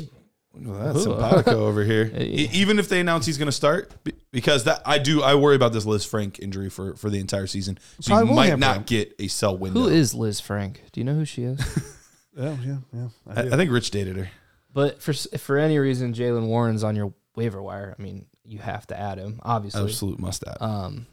Well, 0.53 0.93
that's 0.93 1.03
simpatico 1.03 1.65
over 1.65 1.83
here. 1.83 2.11
Even 2.17 2.77
if 2.77 2.89
they 2.89 2.99
announce 2.99 3.25
he's 3.25 3.37
going 3.37 3.47
to 3.47 3.51
start, 3.53 3.91
because 4.31 4.65
that 4.65 4.81
I 4.85 4.97
do, 4.97 5.21
I 5.23 5.35
worry 5.35 5.55
about 5.55 5.71
this 5.73 5.85
Lisfranc 5.85 6.39
injury 6.39 6.69
for 6.69 6.95
for 6.97 7.09
the 7.09 7.19
entire 7.19 7.47
season. 7.47 7.79
So 8.01 8.09
Probably 8.11 8.29
you 8.29 8.35
might 8.35 8.59
not 8.59 8.77
him. 8.77 8.83
get 8.83 9.15
a 9.19 9.27
sell 9.27 9.57
window. 9.57 9.81
Who 9.81 9.87
is 9.87 10.13
Liz 10.13 10.39
Frank? 10.41 10.81
Do 10.91 10.99
you 10.99 11.05
know 11.05 11.13
who 11.15 11.25
she 11.25 11.43
is? 11.43 11.59
Yeah, 12.33 12.55
yeah, 12.65 12.77
yeah. 12.93 13.07
I 13.27 13.41
I. 13.41 13.43
I 13.47 13.57
think 13.57 13.71
Rich 13.71 13.91
dated 13.91 14.15
her. 14.15 14.29
but 14.73 15.01
for 15.01 15.11
if 15.11 15.41
for 15.41 15.57
any 15.57 15.77
reason 15.77 16.13
Jaylen 16.13 16.47
Warren's 16.47 16.81
on 16.81 16.95
your 16.95 17.13
waiver 17.35 17.61
wire, 17.61 17.93
I 17.97 18.01
mean, 18.01 18.25
you 18.45 18.59
have 18.59 18.87
to 18.87 18.97
add 18.97 19.17
him, 19.17 19.41
obviously. 19.43 19.83
Absolute 19.83 20.17
must 20.17 20.45
add. 20.47 20.55
Um, 20.61 21.07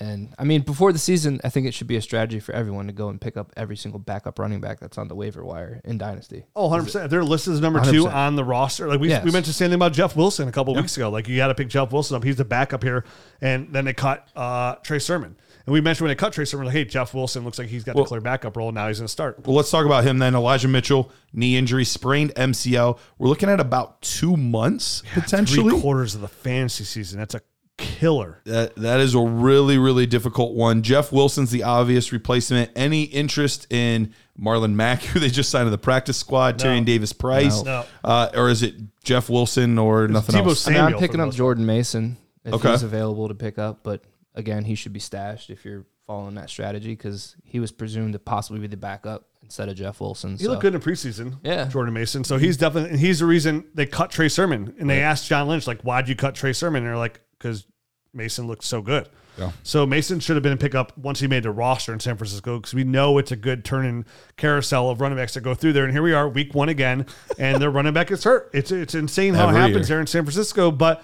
and 0.00 0.34
I 0.38 0.44
mean, 0.44 0.62
before 0.62 0.92
the 0.92 0.98
season, 0.98 1.40
I 1.44 1.48
think 1.50 1.66
it 1.66 1.74
should 1.74 1.86
be 1.86 1.96
a 1.96 2.02
strategy 2.02 2.40
for 2.40 2.52
everyone 2.52 2.86
to 2.86 2.92
go 2.92 3.08
and 3.08 3.20
pick 3.20 3.36
up 3.36 3.52
every 3.56 3.76
single 3.76 3.98
backup 4.00 4.38
running 4.38 4.60
back 4.60 4.80
that's 4.80 4.96
on 4.98 5.08
the 5.08 5.14
waiver 5.14 5.44
wire 5.44 5.80
in 5.84 5.98
Dynasty. 5.98 6.44
Oh, 6.56 6.68
100%. 6.70 7.10
They're 7.10 7.22
listed 7.24 7.52
as 7.54 7.60
number 7.60 7.80
two 7.84 8.04
100%. 8.04 8.14
on 8.14 8.36
the 8.36 8.44
roster. 8.44 8.88
Like 8.88 9.00
we, 9.00 9.08
Yes. 9.10 9.24
we 9.24 9.30
mentioned 9.30 9.50
the 9.50 9.58
same 9.58 9.68
thing 9.68 9.74
about 9.76 9.92
Jeff 9.92 10.16
Wilson 10.16 10.48
a 10.48 10.52
couple 10.52 10.74
weeks 10.74 10.96
ago. 10.96 11.10
Like 11.10 11.28
you 11.28 11.36
got 11.36 11.48
to 11.48 11.54
pick 11.54 11.68
Jeff 11.68 11.92
Wilson 11.92 12.16
up. 12.16 12.24
He's 12.24 12.36
the 12.36 12.44
backup 12.44 12.82
here. 12.82 13.04
And 13.40 13.72
then 13.72 13.84
they 13.84 13.92
cut 13.92 14.26
uh, 14.34 14.76
Trey 14.76 14.98
Sermon. 14.98 15.36
And 15.64 15.72
we 15.72 15.80
mentioned 15.80 16.06
when 16.06 16.10
they 16.10 16.16
cut 16.18 16.32
Trey 16.32 16.44
Sermon, 16.44 16.66
like, 16.66 16.74
hey, 16.74 16.84
Jeff 16.84 17.14
Wilson 17.14 17.44
looks 17.44 17.56
like 17.58 17.68
he's 17.68 17.84
got 17.84 17.94
Well- 17.94 18.04
the 18.04 18.08
clear 18.08 18.20
backup 18.20 18.56
role. 18.56 18.72
Now 18.72 18.88
he's 18.88 18.98
going 18.98 19.06
to 19.06 19.12
start. 19.12 19.46
Well, 19.46 19.54
let's 19.54 19.70
talk 19.70 19.86
about 19.86 20.02
him 20.04 20.18
then. 20.18 20.34
Elijah 20.34 20.66
Mitchell, 20.68 21.12
knee 21.32 21.56
injury, 21.56 21.84
sprained 21.84 22.34
MCL. 22.34 22.98
We're 23.18 23.28
looking 23.28 23.48
at 23.48 23.60
about 23.60 24.00
two 24.02 24.36
months 24.36 25.02
Three 25.12 25.22
potentially. 25.22 25.80
quarters 25.80 26.14
of 26.16 26.20
the 26.20 26.28
fantasy 26.28 26.82
season. 26.84 27.18
That's 27.20 27.34
a 27.36 27.40
killer. 27.82 28.40
That 28.44 28.74
that 28.76 29.00
is 29.00 29.14
a 29.14 29.20
really 29.20 29.76
really 29.76 30.06
difficult 30.06 30.54
one. 30.54 30.82
Jeff 30.82 31.12
Wilson's 31.12 31.50
the 31.50 31.64
obvious 31.64 32.12
replacement. 32.12 32.70
Any 32.74 33.02
interest 33.02 33.66
in 33.70 34.14
Marlon 34.40 34.74
Mack, 34.74 35.02
who 35.02 35.18
they 35.20 35.28
just 35.28 35.50
signed 35.50 35.66
to 35.66 35.70
the 35.70 35.78
practice 35.78 36.16
squad, 36.16 36.58
Tyrion 36.58 36.84
Davis 36.84 37.12
Price, 37.12 37.62
No. 37.62 37.84
Uh, 38.02 38.30
or 38.34 38.48
is 38.48 38.62
it 38.62 38.74
Jeff 39.04 39.28
Wilson 39.28 39.78
or 39.78 40.08
nothing 40.08 40.34
Tebow 40.34 40.48
else? 40.48 40.66
I 40.66 40.70
mean, 40.70 40.76
Samuel 40.78 40.86
I'm 40.86 40.92
for 40.94 40.98
picking 41.06 41.20
up 41.20 41.32
Jordan 41.32 41.66
Mason 41.66 42.16
if 42.44 42.54
Okay. 42.54 42.70
he's 42.70 42.82
available 42.82 43.28
to 43.28 43.34
pick 43.34 43.58
up, 43.58 43.80
but 43.82 44.02
again, 44.34 44.64
he 44.64 44.74
should 44.74 44.92
be 44.92 45.00
stashed 45.00 45.50
if 45.50 45.64
you're 45.64 45.84
following 46.06 46.34
that 46.34 46.50
strategy 46.50 46.90
because 46.90 47.36
he 47.44 47.60
was 47.60 47.70
presumed 47.70 48.12
to 48.14 48.18
possibly 48.18 48.60
be 48.60 48.66
the 48.66 48.76
backup 48.76 49.26
instead 49.42 49.68
of 49.68 49.76
Jeff 49.76 50.00
Wilson. 50.00 50.32
He 50.32 50.44
so. 50.44 50.50
looked 50.50 50.62
good 50.62 50.74
in 50.74 50.80
the 50.80 50.86
preseason. 50.86 51.38
Yeah. 51.44 51.66
Jordan 51.66 51.94
Mason. 51.94 52.24
So 52.24 52.38
he's 52.38 52.56
definitely, 52.56 52.90
and 52.90 52.98
he's 52.98 53.20
the 53.20 53.26
reason 53.26 53.64
they 53.74 53.86
cut 53.86 54.10
Trey 54.10 54.28
Sermon. 54.28 54.74
And 54.78 54.88
they 54.90 55.00
asked 55.00 55.28
John 55.28 55.46
Lynch, 55.46 55.66
like, 55.66 55.82
why'd 55.82 56.08
you 56.08 56.16
cut 56.16 56.34
Trey 56.34 56.52
Sermon? 56.52 56.82
And 56.82 56.88
they're 56.88 56.96
like, 56.98 57.20
because 57.38 57.66
Mason 58.14 58.46
looked 58.46 58.64
so 58.64 58.82
good. 58.82 59.08
Yeah. 59.38 59.52
So 59.62 59.86
Mason 59.86 60.20
should 60.20 60.36
have 60.36 60.42
been 60.42 60.52
a 60.52 60.56
pickup 60.58 60.96
once 60.98 61.20
he 61.20 61.26
made 61.26 61.44
the 61.44 61.50
roster 61.50 61.92
in 61.92 62.00
San 62.00 62.16
Francisco 62.18 62.58
because 62.58 62.74
we 62.74 62.84
know 62.84 63.16
it's 63.16 63.32
a 63.32 63.36
good 63.36 63.64
turning 63.64 64.04
carousel 64.36 64.90
of 64.90 65.00
running 65.00 65.16
backs 65.16 65.34
that 65.34 65.40
go 65.40 65.54
through 65.54 65.72
there. 65.72 65.84
And 65.84 65.92
here 65.92 66.02
we 66.02 66.12
are, 66.12 66.28
week 66.28 66.54
one 66.54 66.68
again, 66.68 67.06
and 67.38 67.60
their 67.60 67.70
running 67.70 67.94
back 67.94 68.10
is 68.10 68.24
hurt. 68.24 68.50
It's 68.52 68.70
it's 68.70 68.94
insane 68.94 69.32
how 69.34 69.48
Every 69.48 69.56
it 69.56 69.60
happens 69.60 69.76
year. 69.88 69.96
there 69.96 70.00
in 70.00 70.06
San 70.06 70.24
Francisco. 70.24 70.70
But 70.70 71.02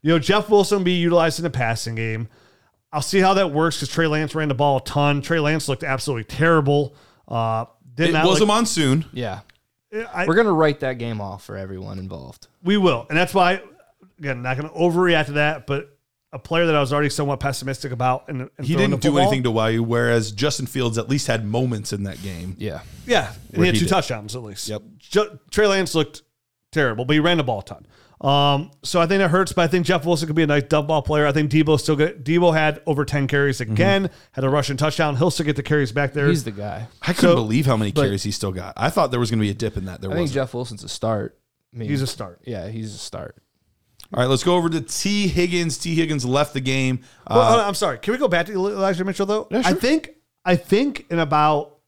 you 0.00 0.10
know, 0.10 0.18
Jeff 0.18 0.48
Wilson 0.48 0.84
be 0.84 0.92
utilized 0.94 1.38
in 1.38 1.42
the 1.42 1.50
passing 1.50 1.94
game. 1.96 2.28
I'll 2.92 3.02
see 3.02 3.18
how 3.20 3.34
that 3.34 3.50
works 3.50 3.76
because 3.76 3.90
Trey 3.92 4.06
Lance 4.06 4.34
ran 4.34 4.48
the 4.48 4.54
ball 4.54 4.78
a 4.78 4.84
ton. 4.84 5.20
Trey 5.20 5.40
Lance 5.40 5.68
looked 5.68 5.84
absolutely 5.84 6.24
terrible. 6.24 6.94
Uh, 7.28 7.66
did 7.94 8.10
It 8.10 8.12
not 8.12 8.24
was 8.24 8.34
like- 8.40 8.42
a 8.44 8.46
monsoon. 8.46 9.04
Yeah. 9.12 9.40
I- 10.14 10.26
We're 10.26 10.34
going 10.34 10.46
to 10.46 10.52
write 10.52 10.80
that 10.80 10.94
game 10.98 11.20
off 11.20 11.44
for 11.44 11.56
everyone 11.56 11.98
involved. 11.98 12.46
We 12.62 12.76
will, 12.76 13.06
and 13.10 13.18
that's 13.18 13.34
why 13.34 13.60
again, 14.18 14.40
not 14.42 14.56
going 14.56 14.68
to 14.70 14.74
overreact 14.74 15.26
to 15.26 15.32
that, 15.32 15.66
but 15.66 15.95
a 16.36 16.38
player 16.38 16.66
that 16.66 16.74
I 16.76 16.80
was 16.80 16.92
already 16.92 17.08
somewhat 17.10 17.40
pessimistic 17.40 17.92
about, 17.92 18.28
and, 18.28 18.48
and 18.58 18.66
He 18.66 18.76
didn't 18.76 19.00
do 19.00 19.18
anything 19.18 19.42
to 19.44 19.50
wow 19.50 19.66
you, 19.66 19.82
whereas 19.82 20.30
Justin 20.32 20.66
Fields 20.66 20.98
at 20.98 21.08
least 21.08 21.26
had 21.26 21.44
moments 21.44 21.92
in 21.92 22.04
that 22.04 22.22
game. 22.22 22.54
Yeah. 22.58 22.80
Yeah, 23.06 23.32
and 23.52 23.60
he 23.62 23.66
had 23.66 23.74
he 23.74 23.80
two 23.80 23.86
did. 23.86 23.90
touchdowns 23.90 24.36
at 24.36 24.42
least. 24.42 24.68
Yep. 24.68 24.82
Ju- 24.98 25.38
Trey 25.50 25.66
Lance 25.66 25.94
looked 25.94 26.22
terrible, 26.72 27.04
but 27.04 27.14
he 27.14 27.20
ran 27.20 27.38
the 27.38 27.44
ball 27.44 27.60
a 27.60 27.64
ton. 27.64 27.86
Um, 28.20 28.70
so 28.82 28.98
I 29.00 29.06
think 29.06 29.22
it 29.22 29.30
hurts, 29.30 29.52
but 29.52 29.62
I 29.62 29.66
think 29.66 29.84
Jeff 29.84 30.06
Wilson 30.06 30.26
could 30.26 30.36
be 30.36 30.42
a 30.42 30.46
nice 30.46 30.62
dump 30.62 30.88
ball 30.88 31.02
player. 31.02 31.26
I 31.26 31.32
think 31.32 31.50
Deebo 31.50 31.78
still 31.78 31.96
good. 31.96 32.24
Deebo 32.24 32.54
had 32.56 32.80
over 32.86 33.04
ten 33.04 33.26
carries 33.26 33.60
again, 33.60 34.08
had 34.32 34.42
a 34.42 34.48
rushing 34.48 34.76
touchdown. 34.78 35.16
He'll 35.16 35.30
still 35.30 35.44
get 35.44 35.56
the 35.56 35.62
carries 35.62 35.92
back 35.92 36.14
there. 36.14 36.26
He's 36.28 36.42
the 36.44 36.50
guy. 36.50 36.88
I 37.02 37.12
couldn't 37.12 37.30
So- 37.30 37.34
believe 37.34 37.66
how 37.66 37.76
many 37.76 37.92
but- 37.92 38.02
carries 38.02 38.22
he 38.22 38.30
still 38.30 38.52
got. 38.52 38.72
I 38.76 38.88
thought 38.88 39.10
there 39.10 39.20
was 39.20 39.30
going 39.30 39.38
to 39.40 39.44
be 39.44 39.50
a 39.50 39.54
dip 39.54 39.76
in 39.76 39.84
that. 39.84 40.00
There 40.00 40.10
I 40.10 40.14
wasn't. 40.16 40.34
Jeff 40.34 40.54
Wilson's 40.54 40.82
a 40.82 40.88
start. 40.88 41.38
I 41.74 41.78
mean, 41.78 41.88
He's 41.90 42.00
a 42.00 42.06
start. 42.06 42.40
yeah, 42.46 42.68
he's 42.68 42.94
a 42.94 42.98
start. 42.98 43.36
All 44.14 44.22
right, 44.22 44.28
let's 44.28 44.44
go 44.44 44.56
over 44.56 44.68
to 44.68 44.80
Tee 44.80 45.28
Higgins. 45.28 45.78
Tee 45.78 45.94
Higgins 45.94 46.24
left 46.24 46.54
the 46.54 46.60
game. 46.60 47.00
Uh, 47.26 47.34
Well, 47.36 47.48
hold 47.50 47.60
I'm 47.60 47.74
sorry. 47.74 47.98
Can 47.98 48.12
we 48.12 48.18
go 48.18 48.28
back 48.28 48.46
to 48.46 48.52
Elijah 48.52 49.04
Mitchell 49.04 49.26
though? 49.26 49.48
Yeah, 49.50 49.62
I 49.64 49.72
think 49.74 50.10
I 50.44 50.56
think 50.56 51.06
in 51.10 51.18
about 51.18 51.78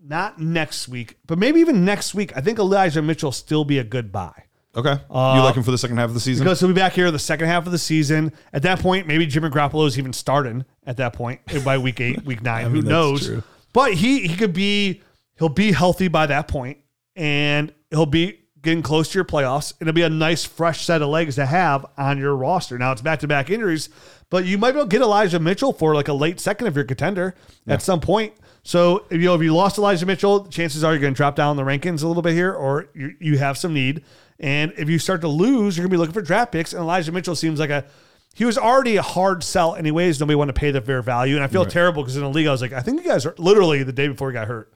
not 0.00 0.38
next 0.40 0.88
week, 0.88 1.18
but 1.26 1.38
maybe 1.38 1.60
even 1.60 1.84
next 1.84 2.14
week, 2.14 2.36
I 2.36 2.40
think 2.40 2.58
Elijah 2.58 3.02
Mitchell 3.02 3.32
still 3.32 3.64
be 3.64 3.78
a 3.78 3.84
good 3.84 4.12
buy. 4.12 4.44
okay, 4.76 4.96
you 5.10 5.42
like 5.42 5.56
him 5.56 5.62
for 5.62 5.72
the 5.72 5.78
second 5.78 5.96
half 5.96 6.08
of 6.08 6.14
the 6.14 6.20
season? 6.20 6.44
Because 6.44 6.60
he'll 6.60 6.68
be 6.68 6.74
back 6.74 6.92
here 6.92 7.10
the 7.10 7.18
second 7.18 7.48
half 7.48 7.66
of 7.66 7.72
the 7.72 7.78
season. 7.78 8.32
At 8.52 8.62
that 8.62 8.80
point, 8.80 9.06
maybe 9.06 9.26
Jimmy 9.26 9.48
Garoppolo 9.48 9.86
is 9.86 9.98
even 9.98 10.12
starting 10.12 10.64
at 10.86 10.96
that 10.98 11.12
point 11.12 11.40
by 11.64 11.78
week 11.78 12.00
eight, 12.00 12.24
week 12.24 12.42
nine. 12.42 12.64
mean, 12.72 12.82
Who 12.84 12.88
knows? 12.88 13.26
true. 13.26 13.42
But 13.72 13.94
he 13.94 14.26
he 14.26 14.36
could 14.36 14.52
be 14.52 15.02
He'll 15.38 15.48
be 15.48 15.72
healthy 15.72 16.08
by 16.08 16.26
that 16.26 16.48
point, 16.48 16.78
and 17.14 17.72
he'll 17.90 18.06
be 18.06 18.40
getting 18.62 18.82
close 18.82 19.10
to 19.10 19.18
your 19.18 19.24
playoffs. 19.24 19.72
It'll 19.80 19.92
be 19.92 20.02
a 20.02 20.10
nice, 20.10 20.44
fresh 20.44 20.84
set 20.84 21.02
of 21.02 21.08
legs 21.08 21.36
to 21.36 21.46
have 21.46 21.86
on 21.96 22.18
your 22.18 22.34
roster. 22.34 22.78
Now 22.78 22.92
it's 22.92 23.02
back 23.02 23.20
to 23.20 23.28
back 23.28 23.50
injuries, 23.50 23.88
but 24.30 24.44
you 24.44 24.58
might 24.58 24.72
be 24.72 24.78
able 24.78 24.88
to 24.88 24.94
get 24.94 25.02
Elijah 25.02 25.40
Mitchell 25.40 25.72
for 25.72 25.94
like 25.94 26.08
a 26.08 26.12
late 26.12 26.40
second 26.40 26.66
if 26.66 26.74
you're 26.74 26.84
a 26.84 26.88
contender 26.88 27.34
at 27.66 27.82
some 27.82 28.00
point. 28.00 28.34
So 28.62 29.06
if 29.10 29.20
you 29.20 29.26
know, 29.26 29.34
if 29.34 29.42
you 29.42 29.54
lost 29.54 29.78
Elijah 29.78 30.04
Mitchell, 30.04 30.46
chances 30.46 30.84
are 30.84 30.92
you're 30.92 31.00
going 31.00 31.14
to 31.14 31.16
drop 31.16 31.36
down 31.36 31.56
the 31.56 31.62
rankings 31.62 32.02
a 32.02 32.08
little 32.08 32.22
bit 32.22 32.34
here, 32.34 32.52
or 32.52 32.88
you, 32.94 33.14
you 33.18 33.38
have 33.38 33.56
some 33.56 33.72
need. 33.72 34.04
And 34.40 34.72
if 34.76 34.90
you 34.90 34.98
start 34.98 35.22
to 35.22 35.28
lose, 35.28 35.76
you're 35.76 35.84
going 35.84 35.90
to 35.90 35.94
be 35.94 35.98
looking 35.98 36.12
for 36.12 36.22
draft 36.22 36.52
picks. 36.52 36.72
And 36.72 36.82
Elijah 36.82 37.12
Mitchell 37.12 37.34
seems 37.34 37.58
like 37.60 37.70
a 37.70 37.86
he 38.34 38.44
was 38.44 38.56
already 38.56 38.96
a 38.96 39.02
hard 39.02 39.42
sell 39.42 39.74
anyways. 39.74 40.20
Nobody 40.20 40.36
wanted 40.36 40.54
to 40.54 40.60
pay 40.60 40.70
the 40.70 40.80
fair 40.80 41.02
value, 41.02 41.34
and 41.34 41.42
I 41.42 41.48
feel 41.48 41.64
terrible 41.66 42.02
because 42.02 42.16
in 42.16 42.22
the 42.22 42.28
league 42.28 42.46
I 42.46 42.52
was 42.52 42.62
like, 42.62 42.72
I 42.72 42.80
think 42.80 43.02
you 43.02 43.08
guys 43.08 43.26
are 43.26 43.34
literally 43.36 43.82
the 43.82 43.92
day 43.92 44.06
before 44.06 44.30
he 44.30 44.34
got 44.34 44.46
hurt. 44.46 44.72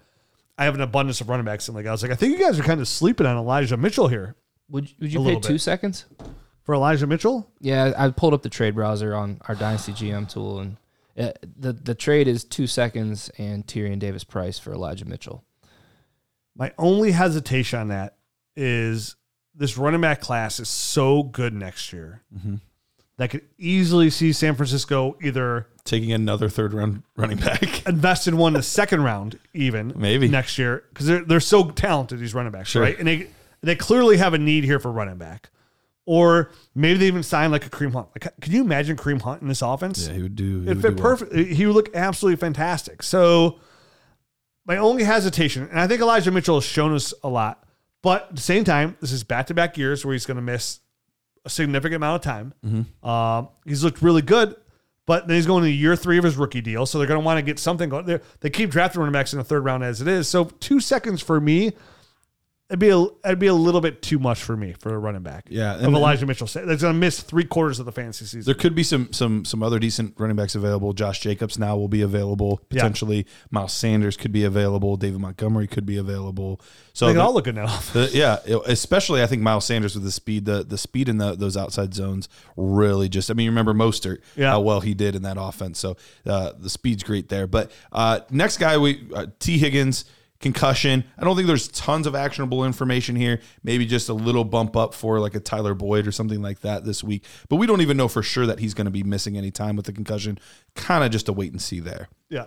I 0.58 0.64
have 0.64 0.74
an 0.74 0.80
abundance 0.80 1.20
of 1.20 1.28
running 1.28 1.46
backs 1.46 1.68
in 1.68 1.74
the 1.74 1.78
league. 1.78 1.86
I 1.86 1.92
was 1.92 2.02
like, 2.02 2.12
I 2.12 2.14
think 2.14 2.38
you 2.38 2.44
guys 2.44 2.58
are 2.58 2.62
kind 2.62 2.80
of 2.80 2.86
sleeping 2.88 3.26
on 3.26 3.36
Elijah 3.36 3.76
Mitchell 3.76 4.08
here 4.08 4.36
Would 4.68 4.92
would 5.00 5.08
A 5.08 5.12
you 5.12 5.18
pay 5.18 5.24
little 5.24 5.40
two 5.40 5.54
bit. 5.54 5.60
seconds? 5.62 6.04
for 6.62 6.74
Elijah 6.76 7.06
Mitchell. 7.08 7.50
Yeah, 7.60 7.92
I 7.96 8.10
pulled 8.10 8.34
up 8.34 8.42
the 8.42 8.48
trade 8.48 8.74
browser 8.76 9.14
on 9.16 9.40
our 9.48 9.54
Dynasty 9.56 9.92
GM 9.92 10.28
tool, 10.30 10.60
and 10.60 10.76
uh, 11.18 11.32
the 11.58 11.72
the 11.72 11.94
trade 11.94 12.28
is 12.28 12.44
two 12.44 12.66
seconds 12.68 13.30
and 13.38 13.66
Tyrion 13.66 13.98
Davis 13.98 14.22
price 14.24 14.58
for 14.60 14.72
Elijah 14.72 15.04
Mitchell. 15.04 15.42
My 16.54 16.72
only 16.78 17.10
hesitation 17.12 17.80
on 17.80 17.88
that 17.88 18.16
is 18.54 19.16
this 19.54 19.76
running 19.76 20.00
back 20.02 20.20
class 20.20 20.60
is 20.60 20.68
so 20.68 21.22
good 21.24 21.52
next 21.54 21.92
year 21.92 22.22
that 23.22 23.26
I 23.26 23.28
could 23.38 23.42
easily 23.58 24.10
see 24.10 24.32
San 24.32 24.54
Francisco 24.56 25.16
either 25.22 25.68
Taking 25.84 26.12
another 26.12 26.48
third 26.48 26.72
round 26.74 27.02
running 27.16 27.38
back. 27.38 27.86
invest 27.88 28.26
in 28.28 28.36
one 28.36 28.54
in 28.54 28.58
the 28.58 28.62
second 28.62 29.02
round, 29.02 29.38
even 29.54 29.92
Maybe. 29.96 30.28
next 30.28 30.56
year, 30.58 30.84
because 30.90 31.06
they're 31.06 31.24
they're 31.24 31.40
so 31.40 31.70
talented 31.70 32.18
these 32.20 32.34
running 32.34 32.52
backs, 32.52 32.70
Sure. 32.70 32.82
right? 32.82 32.98
And 32.98 33.06
they 33.08 33.28
they 33.62 33.74
clearly 33.76 34.16
have 34.16 34.32
a 34.34 34.38
need 34.38 34.62
here 34.64 34.78
for 34.78 34.92
running 34.92 35.16
back, 35.18 35.50
or 36.06 36.50
maybe 36.74 36.98
they 37.00 37.06
even 37.06 37.22
sign 37.24 37.50
like 37.50 37.66
a 37.66 37.70
Kareem 37.70 37.92
Hunt. 37.92 38.08
Like, 38.14 38.32
can 38.40 38.52
you 38.52 38.60
imagine 38.62 38.96
Kareem 38.96 39.20
Hunt 39.22 39.42
in 39.42 39.48
this 39.48 39.60
offense? 39.62 40.06
Yeah, 40.06 40.14
he 40.14 40.22
would 40.22 40.36
do. 40.36 40.60
He 40.60 40.66
it 40.66 40.74
would 40.74 40.82
fit 40.82 40.96
do 40.96 41.02
well. 41.02 41.16
perfect. 41.16 41.34
He 41.34 41.66
would 41.66 41.74
look 41.74 41.94
absolutely 41.96 42.36
fantastic. 42.36 43.02
So 43.02 43.58
my 44.64 44.76
only 44.76 45.02
hesitation, 45.04 45.68
and 45.68 45.80
I 45.80 45.86
think 45.88 46.00
Elijah 46.00 46.30
Mitchell 46.30 46.56
has 46.56 46.64
shown 46.64 46.94
us 46.94 47.12
a 47.24 47.28
lot, 47.28 47.64
but 48.02 48.28
at 48.30 48.36
the 48.36 48.42
same 48.42 48.62
time, 48.62 48.96
this 49.00 49.10
is 49.10 49.24
back 49.24 49.48
to 49.48 49.54
back 49.54 49.76
years 49.76 50.04
where 50.04 50.12
he's 50.12 50.26
going 50.26 50.36
to 50.36 50.42
miss 50.42 50.78
a 51.44 51.50
significant 51.50 51.96
amount 51.96 52.16
of 52.16 52.22
time. 52.22 52.54
Mm-hmm. 52.64 53.08
Um, 53.08 53.48
he's 53.64 53.82
looked 53.82 54.02
really 54.02 54.22
good, 54.22 54.54
but 55.06 55.26
then 55.26 55.36
he's 55.36 55.46
going 55.46 55.64
to 55.64 55.70
year 55.70 55.96
three 55.96 56.18
of 56.18 56.24
his 56.24 56.36
rookie 56.36 56.60
deal, 56.60 56.86
so 56.86 56.98
they're 56.98 57.08
going 57.08 57.20
to 57.20 57.24
want 57.24 57.38
to 57.38 57.42
get 57.42 57.58
something 57.58 57.88
going. 57.88 58.06
They're, 58.06 58.22
they 58.40 58.50
keep 58.50 58.70
drafting 58.70 59.00
running 59.00 59.12
backs 59.12 59.32
in 59.32 59.38
the 59.38 59.44
third 59.44 59.64
round 59.64 59.84
as 59.84 60.00
it 60.00 60.08
is. 60.08 60.28
So 60.28 60.44
two 60.44 60.80
seconds 60.80 61.20
for 61.22 61.40
me. 61.40 61.72
It'd 62.72 62.78
be 62.80 62.88
a 62.88 63.00
it'd 63.26 63.38
be 63.38 63.48
a 63.48 63.54
little 63.54 63.82
bit 63.82 64.00
too 64.00 64.18
much 64.18 64.42
for 64.42 64.56
me 64.56 64.72
for 64.72 64.94
a 64.94 64.98
running 64.98 65.20
back. 65.22 65.44
Yeah, 65.50 65.74
of 65.74 65.82
and- 65.84 65.94
Elijah 65.94 66.24
Mitchell. 66.24 66.46
That's 66.46 66.80
to 66.80 66.94
miss 66.94 67.20
three 67.20 67.44
quarters 67.44 67.78
of 67.78 67.84
the 67.84 67.92
fantasy 67.92 68.24
season. 68.24 68.44
There 68.46 68.54
could 68.54 68.74
be 68.74 68.82
some 68.82 69.12
some 69.12 69.44
some 69.44 69.62
other 69.62 69.78
decent 69.78 70.14
running 70.16 70.36
backs 70.36 70.54
available. 70.54 70.94
Josh 70.94 71.20
Jacobs 71.20 71.58
now 71.58 71.76
will 71.76 71.88
be 71.88 72.00
available 72.00 72.62
Yeah. 72.70 72.80
potentially. 72.80 73.26
Miles 73.50 73.74
Sanders 73.74 74.16
could 74.16 74.32
be 74.32 74.44
available. 74.44 74.96
David 74.96 75.20
Montgomery 75.20 75.66
could 75.66 75.84
be 75.84 75.98
available. 75.98 76.62
So 76.94 77.12
they 77.12 77.18
all 77.20 77.34
look 77.34 77.44
good 77.44 77.56
now. 77.56 77.66
the- 77.92 78.08
yeah, 78.14 78.38
especially 78.66 79.22
I 79.22 79.26
think 79.26 79.42
Miles 79.42 79.66
Sanders 79.66 79.94
with 79.94 80.04
the 80.04 80.10
speed, 80.10 80.46
the 80.46 80.64
the 80.64 80.78
speed 80.78 81.10
in 81.10 81.18
the, 81.18 81.34
those 81.34 81.58
outside 81.58 81.92
zones 81.92 82.30
really 82.56 83.10
just. 83.10 83.30
I 83.30 83.34
mean, 83.34 83.44
you 83.44 83.50
remember 83.50 83.74
Mostert, 83.74 84.20
Yeah. 84.34 84.50
how 84.52 84.60
well 84.62 84.80
he 84.80 84.94
did 84.94 85.14
in 85.14 85.22
that 85.24 85.36
offense. 85.38 85.78
So 85.78 85.98
uh, 86.24 86.52
the 86.58 86.70
speed's 86.70 87.02
great 87.02 87.28
there. 87.28 87.46
But 87.46 87.70
uh, 87.92 88.20
next 88.30 88.56
guy, 88.56 88.78
we 88.78 89.06
uh, 89.14 89.26
Tee 89.40 89.58
Higgins 89.58 90.06
concussion. 90.42 91.04
I 91.16 91.24
don't 91.24 91.34
think 91.36 91.46
there's 91.48 91.68
tons 91.68 92.06
of 92.06 92.14
actionable 92.14 92.64
information 92.64 93.16
here. 93.16 93.40
Maybe 93.62 93.86
just 93.86 94.08
a 94.10 94.14
little 94.14 94.44
bump 94.44 94.76
up 94.76 94.92
for 94.92 95.18
like 95.20 95.34
a 95.34 95.40
Tyler 95.40 95.72
Boyd 95.74 96.06
or 96.06 96.12
something 96.12 96.42
like 96.42 96.60
that 96.60 96.84
this 96.84 97.02
week. 97.02 97.24
But 97.48 97.56
we 97.56 97.66
don't 97.66 97.80
even 97.80 97.96
know 97.96 98.08
for 98.08 98.22
sure 98.22 98.44
that 98.46 98.58
he's 98.58 98.74
going 98.74 98.84
to 98.84 98.90
be 98.90 99.02
missing 99.02 99.38
any 99.38 99.50
time 99.50 99.76
with 99.76 99.86
the 99.86 99.92
concussion. 99.92 100.38
Kind 100.74 101.04
of 101.04 101.10
just 101.10 101.28
a 101.28 101.32
wait 101.32 101.52
and 101.52 101.62
see 101.62 101.80
there. 101.80 102.08
Yeah. 102.28 102.46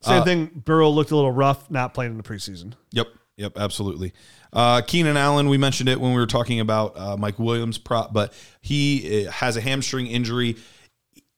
Same 0.00 0.22
Uh, 0.22 0.24
thing. 0.24 0.46
Burrow 0.64 0.90
looked 0.90 1.10
a 1.12 1.16
little 1.16 1.32
rough, 1.32 1.70
not 1.70 1.94
playing 1.94 2.10
in 2.12 2.16
the 2.18 2.24
preseason. 2.24 2.72
Yep. 2.92 3.06
Yep. 3.36 3.52
Absolutely. 3.58 4.12
Uh, 4.52 4.80
Keenan 4.82 5.16
Allen, 5.16 5.48
we 5.48 5.58
mentioned 5.58 5.88
it 5.88 6.00
when 6.00 6.12
we 6.12 6.18
were 6.20 6.26
talking 6.26 6.60
about 6.60 6.96
uh, 6.96 7.16
Mike 7.16 7.38
Williams 7.38 7.78
prop, 7.78 8.12
but 8.12 8.32
he 8.60 9.26
uh, 9.26 9.30
has 9.30 9.56
a 9.56 9.60
hamstring 9.60 10.06
injury. 10.06 10.56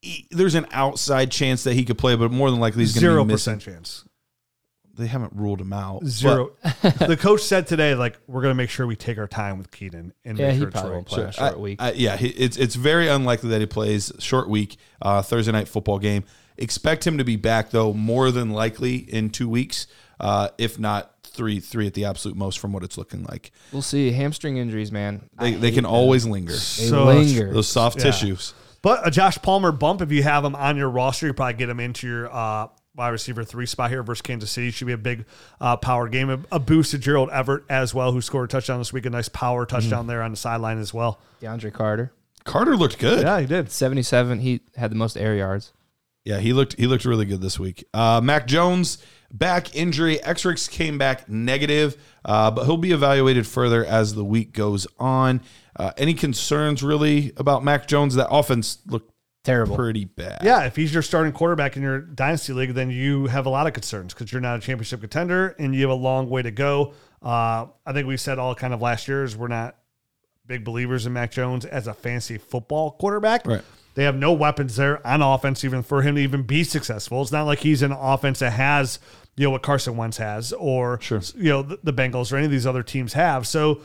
He- 0.03 0.27
there's 0.31 0.55
an 0.55 0.67
outside 0.73 1.31
chance 1.31 1.65
that 1.65 1.75
he 1.75 1.85
could 1.85 1.97
play, 1.99 2.15
but 2.17 2.31
more 2.31 2.51
than 2.51 2.61
likely 2.61 2.83
he's 2.83 2.93
going 2.93 3.01
to 3.03 3.11
Zero 3.11 3.25
be 3.25 3.33
missing. 3.33 3.55
percent 3.55 3.75
chance. 3.77 4.05
They 4.97 5.07
haven't 5.07 5.33
ruled 5.35 5.61
him 5.61 5.73
out. 5.73 6.05
Zero. 6.07 6.53
the 6.83 7.17
coach 7.21 7.43
said 7.43 7.67
today, 7.67 7.95
like, 7.95 8.19
we're 8.27 8.43
going 8.43 8.51
to 8.51 8.57
make 8.57 8.71
sure 8.71 8.87
we 8.87 8.97
take 8.97 9.19
our 9.19 9.27
time 9.29 9.59
with 9.59 9.71
Keaton 9.71 10.13
and 10.25 10.39
Yeah, 10.39 10.47
make 10.47 10.55
he 10.55 10.59
sure 10.61 10.69
it's 10.69 10.73
probably 10.75 10.91
right. 10.91 10.97
won't 10.97 11.07
play 11.07 11.23
a 11.25 11.33
short 11.33 11.53
I- 11.53 11.57
week. 11.57 11.83
I- 11.83 11.93
yeah, 11.93 12.17
he- 12.17 12.29
it's 12.29 12.57
it's 12.57 12.75
very 12.75 13.09
unlikely 13.09 13.51
that 13.51 13.61
he 13.61 13.67
plays 13.67 14.11
short 14.19 14.49
week 14.49 14.77
uh, 15.03 15.23
Thursday 15.23 15.53
night 15.53 15.69
football 15.69 15.99
game. 15.99 16.25
Expect 16.59 17.07
him 17.07 17.19
to 17.19 17.25
be 17.25 17.37
back 17.37 17.71
though, 17.71 17.93
more 17.93 18.31
than 18.31 18.51
likely 18.51 18.97
in 18.97 19.31
two 19.31 19.49
weeks, 19.49 19.87
uh, 20.19 20.49
if 20.57 20.79
not 20.79 21.13
three, 21.23 21.61
three 21.61 21.87
at 21.87 21.93
the 21.93 22.07
absolute 22.07 22.35
most, 22.37 22.59
from 22.59 22.73
what 22.73 22.83
it's 22.83 22.97
looking 22.97 23.25
like. 23.25 23.53
We'll 23.73 23.83
see. 23.83 24.11
Hamstring 24.13 24.57
injuries, 24.57 24.91
man. 24.91 25.29
They, 25.39 25.53
they 25.53 25.71
can 25.71 25.83
them. 25.85 25.93
always 25.93 26.25
linger. 26.25 26.53
They 26.53 26.59
So- 26.59 27.05
linger. 27.05 27.53
Those 27.53 27.69
soft 27.69 27.99
Yeah. 27.99 28.05
tissues. 28.05 28.55
But 28.83 29.07
a 29.07 29.11
Josh 29.11 29.37
Palmer 29.43 29.73
bump, 29.73 30.01
if 30.01 30.13
you 30.13 30.23
have 30.23 30.45
him 30.45 30.55
on 30.55 30.77
your 30.77 30.89
roster, 30.89 31.27
you 31.27 31.35
probably 31.35 31.55
get 31.55 31.69
him 31.69 31.81
into 31.81 32.07
your 32.07 32.33
uh, 32.33 32.69
wide 32.97 33.11
receiver 33.11 33.45
three 33.45 33.67
spot 33.67 33.91
here 33.91 34.03
versus 34.03 34.23
Kansas 34.23 34.51
City. 34.51 34.71
Should 34.71 34.87
be 34.87 34.93
a 34.93 34.99
big 34.99 35.27
uh, 35.61 35.77
power 35.77 36.09
game. 36.09 36.31
A, 36.31 36.39
a 36.53 36.59
boost 36.59 36.93
to 36.93 36.99
Gerald 36.99 37.31
Everett 37.31 37.65
as 37.69 37.95
well, 37.95 38.13
who 38.13 38.21
scored 38.21 38.47
a 38.47 38.49
touchdown 38.49 38.79
this 38.79 38.93
week. 38.93 39.07
A 39.07 39.11
nice 39.11 39.29
power 39.29 39.67
touchdown 39.67 40.01
Mm-hmm. 40.01 40.09
there 40.09 40.23
on 40.23 40.31
the 40.31 40.37
sideline 40.37 40.79
as 40.79 40.93
well. 40.95 41.21
DeAndre 41.43 41.73
Carter, 41.73 42.13
Carter 42.45 42.77
looked 42.77 42.99
good. 42.99 43.23
Yeah, 43.23 43.41
he 43.41 43.47
did. 43.47 43.71
77. 43.71 44.41
He 44.41 44.61
had 44.77 44.91
the 44.91 44.97
most 44.97 45.17
air 45.17 45.35
yards. 45.35 45.73
Yeah, 46.25 46.39
he 46.41 46.53
looked 46.53 46.75
he 46.77 46.87
looked 46.89 47.05
really 47.05 47.25
good 47.25 47.41
this 47.41 47.59
week. 47.59 47.85
Uh, 47.95 48.21
Mac 48.23 48.47
Jones 48.49 48.99
back 49.31 49.75
injury. 49.77 50.21
X-rays 50.23 50.67
came 50.67 50.99
back 50.99 51.29
negative, 51.29 51.97
uh, 52.25 52.51
but 52.51 52.65
he'll 52.65 52.77
be 52.77 52.91
evaluated 52.93 53.47
further 53.47 53.85
as 53.85 54.15
the 54.15 54.25
week 54.25 54.53
goes 54.53 54.87
on. 54.99 55.41
Uh, 55.77 55.93
any 55.97 56.15
concerns 56.15 56.83
really 56.83 57.33
about 57.37 57.63
Mac 57.63 57.87
Jones? 57.87 58.15
That 58.17 58.29
offense 58.31 58.79
looked 58.87 59.13
Terrible. 59.47 59.77
pretty 59.77 60.05
bad. 60.05 60.41
Yeah, 60.43 60.65
if 60.65 60.77
he's 60.77 60.93
your 60.93 61.03
starting 61.03 61.33
quarterback 61.33 61.77
in 61.77 61.83
your 61.83 62.01
dynasty 62.01 62.53
league, 62.53 62.75
then 62.75 62.91
you 62.91 63.27
have 63.27 63.47
a 63.47 63.51
lot 63.51 63.67
of 63.67 63.73
concerns 63.73 64.13
because 64.13 64.31
you're 64.33 64.41
not 64.43 64.59
a 64.59 64.61
championship 64.61 65.01
contender 65.01 65.55
and 65.59 65.75
you 65.75 65.81
have 65.83 65.91
a 65.91 65.95
long 65.95 66.29
way 66.29 66.43
to 66.43 66.51
go. 66.51 66.93
Uh, 67.23 67.67
I 67.87 67.93
think 67.93 68.07
we 68.07 68.17
said 68.17 68.39
all 68.39 68.55
kind 68.55 68.75
of 68.75 68.83
last 68.83 69.09
year 69.09 69.25
is 69.25 69.37
we're 69.37 69.49
not 69.49 69.77
big 70.47 70.65
believers 70.65 71.07
in 71.07 71.13
Mac 71.13 71.33
Jones 71.33 71.65
as 71.65 71.87
a 71.87 71.95
fancy 71.95 72.39
football 72.39 72.93
quarterback. 72.93 73.47
Right. 73.47 73.63
They 73.95 74.05
have 74.05 74.17
no 74.17 74.33
weapons 74.35 74.77
there 74.77 75.05
on 75.07 75.23
offense, 75.23 75.65
even 75.65 75.83
for 75.83 76.03
him 76.03 76.17
to 76.17 76.21
even 76.21 76.43
be 76.43 76.63
successful. 76.65 77.23
It's 77.23 77.33
not 77.33 77.45
like 77.45 77.61
he's 77.61 77.81
an 77.83 77.93
offense 77.93 78.41
that 78.41 78.53
has, 78.53 78.99
you 79.37 79.45
know, 79.45 79.51
what 79.51 79.63
Carson 79.63 79.97
Wentz 79.97 80.19
has 80.19 80.53
or, 80.53 81.01
Sure. 81.01 81.21
you 81.35 81.49
know, 81.49 81.63
the, 81.63 81.79
the 81.83 81.93
Bengals 81.95 82.31
or 82.33 82.37
any 82.37 82.45
of 82.45 82.51
these 82.51 82.67
other 82.67 82.83
teams 82.83 83.15
have. 83.15 83.47
So 83.47 83.81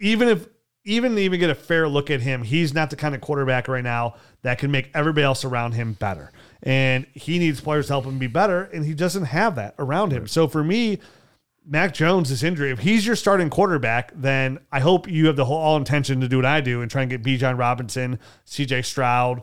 even 0.00 0.28
if, 0.28 0.48
even 0.84 1.14
to 1.14 1.20
even 1.20 1.38
get 1.40 1.50
a 1.50 1.54
fair 1.54 1.88
look 1.88 2.10
at 2.10 2.20
him, 2.20 2.42
he's 2.42 2.72
not 2.72 2.90
the 2.90 2.96
kind 2.96 3.14
of 3.14 3.20
quarterback 3.20 3.68
right 3.68 3.84
now 3.84 4.14
that 4.42 4.58
can 4.58 4.70
make 4.70 4.90
everybody 4.94 5.24
else 5.24 5.44
around 5.44 5.72
him 5.72 5.92
better. 5.94 6.32
And 6.62 7.06
he 7.14 7.38
needs 7.38 7.60
players 7.60 7.86
to 7.88 7.92
help 7.94 8.04
him 8.04 8.18
be 8.18 8.26
better, 8.26 8.64
and 8.64 8.84
he 8.84 8.94
doesn't 8.94 9.24
have 9.24 9.56
that 9.56 9.74
around 9.78 10.12
him. 10.12 10.26
So 10.26 10.48
for 10.48 10.62
me, 10.64 10.98
Mac 11.66 11.92
Jones' 11.94 12.30
this 12.30 12.42
injury, 12.42 12.70
if 12.70 12.78
he's 12.80 13.06
your 13.06 13.16
starting 13.16 13.50
quarterback, 13.50 14.12
then 14.14 14.58
I 14.72 14.80
hope 14.80 15.08
you 15.08 15.26
have 15.26 15.36
the 15.36 15.44
whole 15.44 15.58
all 15.58 15.76
intention 15.76 16.20
to 16.22 16.28
do 16.28 16.36
what 16.36 16.46
I 16.46 16.60
do 16.60 16.80
and 16.82 16.90
try 16.90 17.02
and 17.02 17.10
get 17.10 17.22
Bijan 17.22 17.58
Robinson, 17.58 18.18
CJ 18.46 18.84
Stroud, 18.84 19.42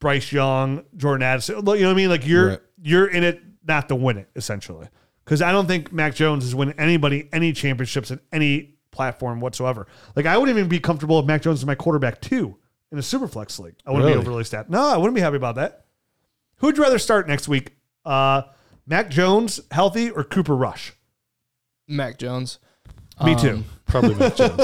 Bryce 0.00 0.32
Young, 0.32 0.84
Jordan 0.96 1.22
Addison. 1.22 1.56
You 1.56 1.62
know 1.62 1.72
what 1.72 1.84
I 1.84 1.94
mean? 1.94 2.08
Like 2.08 2.26
you're 2.26 2.48
Right. 2.48 2.60
you're 2.82 3.06
in 3.06 3.22
it 3.24 3.42
not 3.66 3.88
to 3.88 3.94
win 3.94 4.16
it, 4.16 4.28
essentially. 4.34 4.88
Because 5.24 5.42
I 5.42 5.52
don't 5.52 5.66
think 5.66 5.92
Mac 5.92 6.14
Jones 6.14 6.44
is 6.44 6.54
winning 6.54 6.74
anybody 6.78 7.28
any 7.32 7.52
championships 7.52 8.10
in 8.10 8.18
any 8.32 8.77
platform 8.90 9.40
whatsoever. 9.40 9.86
Like 10.16 10.26
I 10.26 10.36
wouldn't 10.38 10.56
even 10.56 10.68
be 10.68 10.80
comfortable 10.80 11.18
if 11.18 11.26
Mac 11.26 11.42
Jones 11.42 11.58
is 11.60 11.66
my 11.66 11.74
quarterback 11.74 12.20
too 12.20 12.56
in 12.90 12.98
a 12.98 13.02
superflex 13.02 13.58
league. 13.58 13.76
I 13.86 13.90
wouldn't 13.90 14.06
Really? 14.06 14.20
be 14.20 14.26
overly 14.26 14.44
stacked. 14.44 14.70
No, 14.70 14.82
I 14.86 14.96
wouldn't 14.96 15.14
be 15.14 15.20
happy 15.20 15.36
about 15.36 15.56
that. 15.56 15.84
Who'd 16.56 16.76
you 16.76 16.82
rather 16.82 16.98
start 16.98 17.28
next 17.28 17.46
week? 17.48 17.76
Uh, 18.04 18.42
Mac 18.86 19.10
Jones 19.10 19.60
healthy 19.70 20.10
or 20.10 20.24
Cooper 20.24 20.56
Rush? 20.56 20.92
Mac 21.86 22.18
Jones. 22.18 22.58
Me 23.24 23.32
Um, 23.34 23.38
too. 23.38 23.64
Probably 23.86 24.14
Mac 24.14 24.36
Jones. 24.36 24.54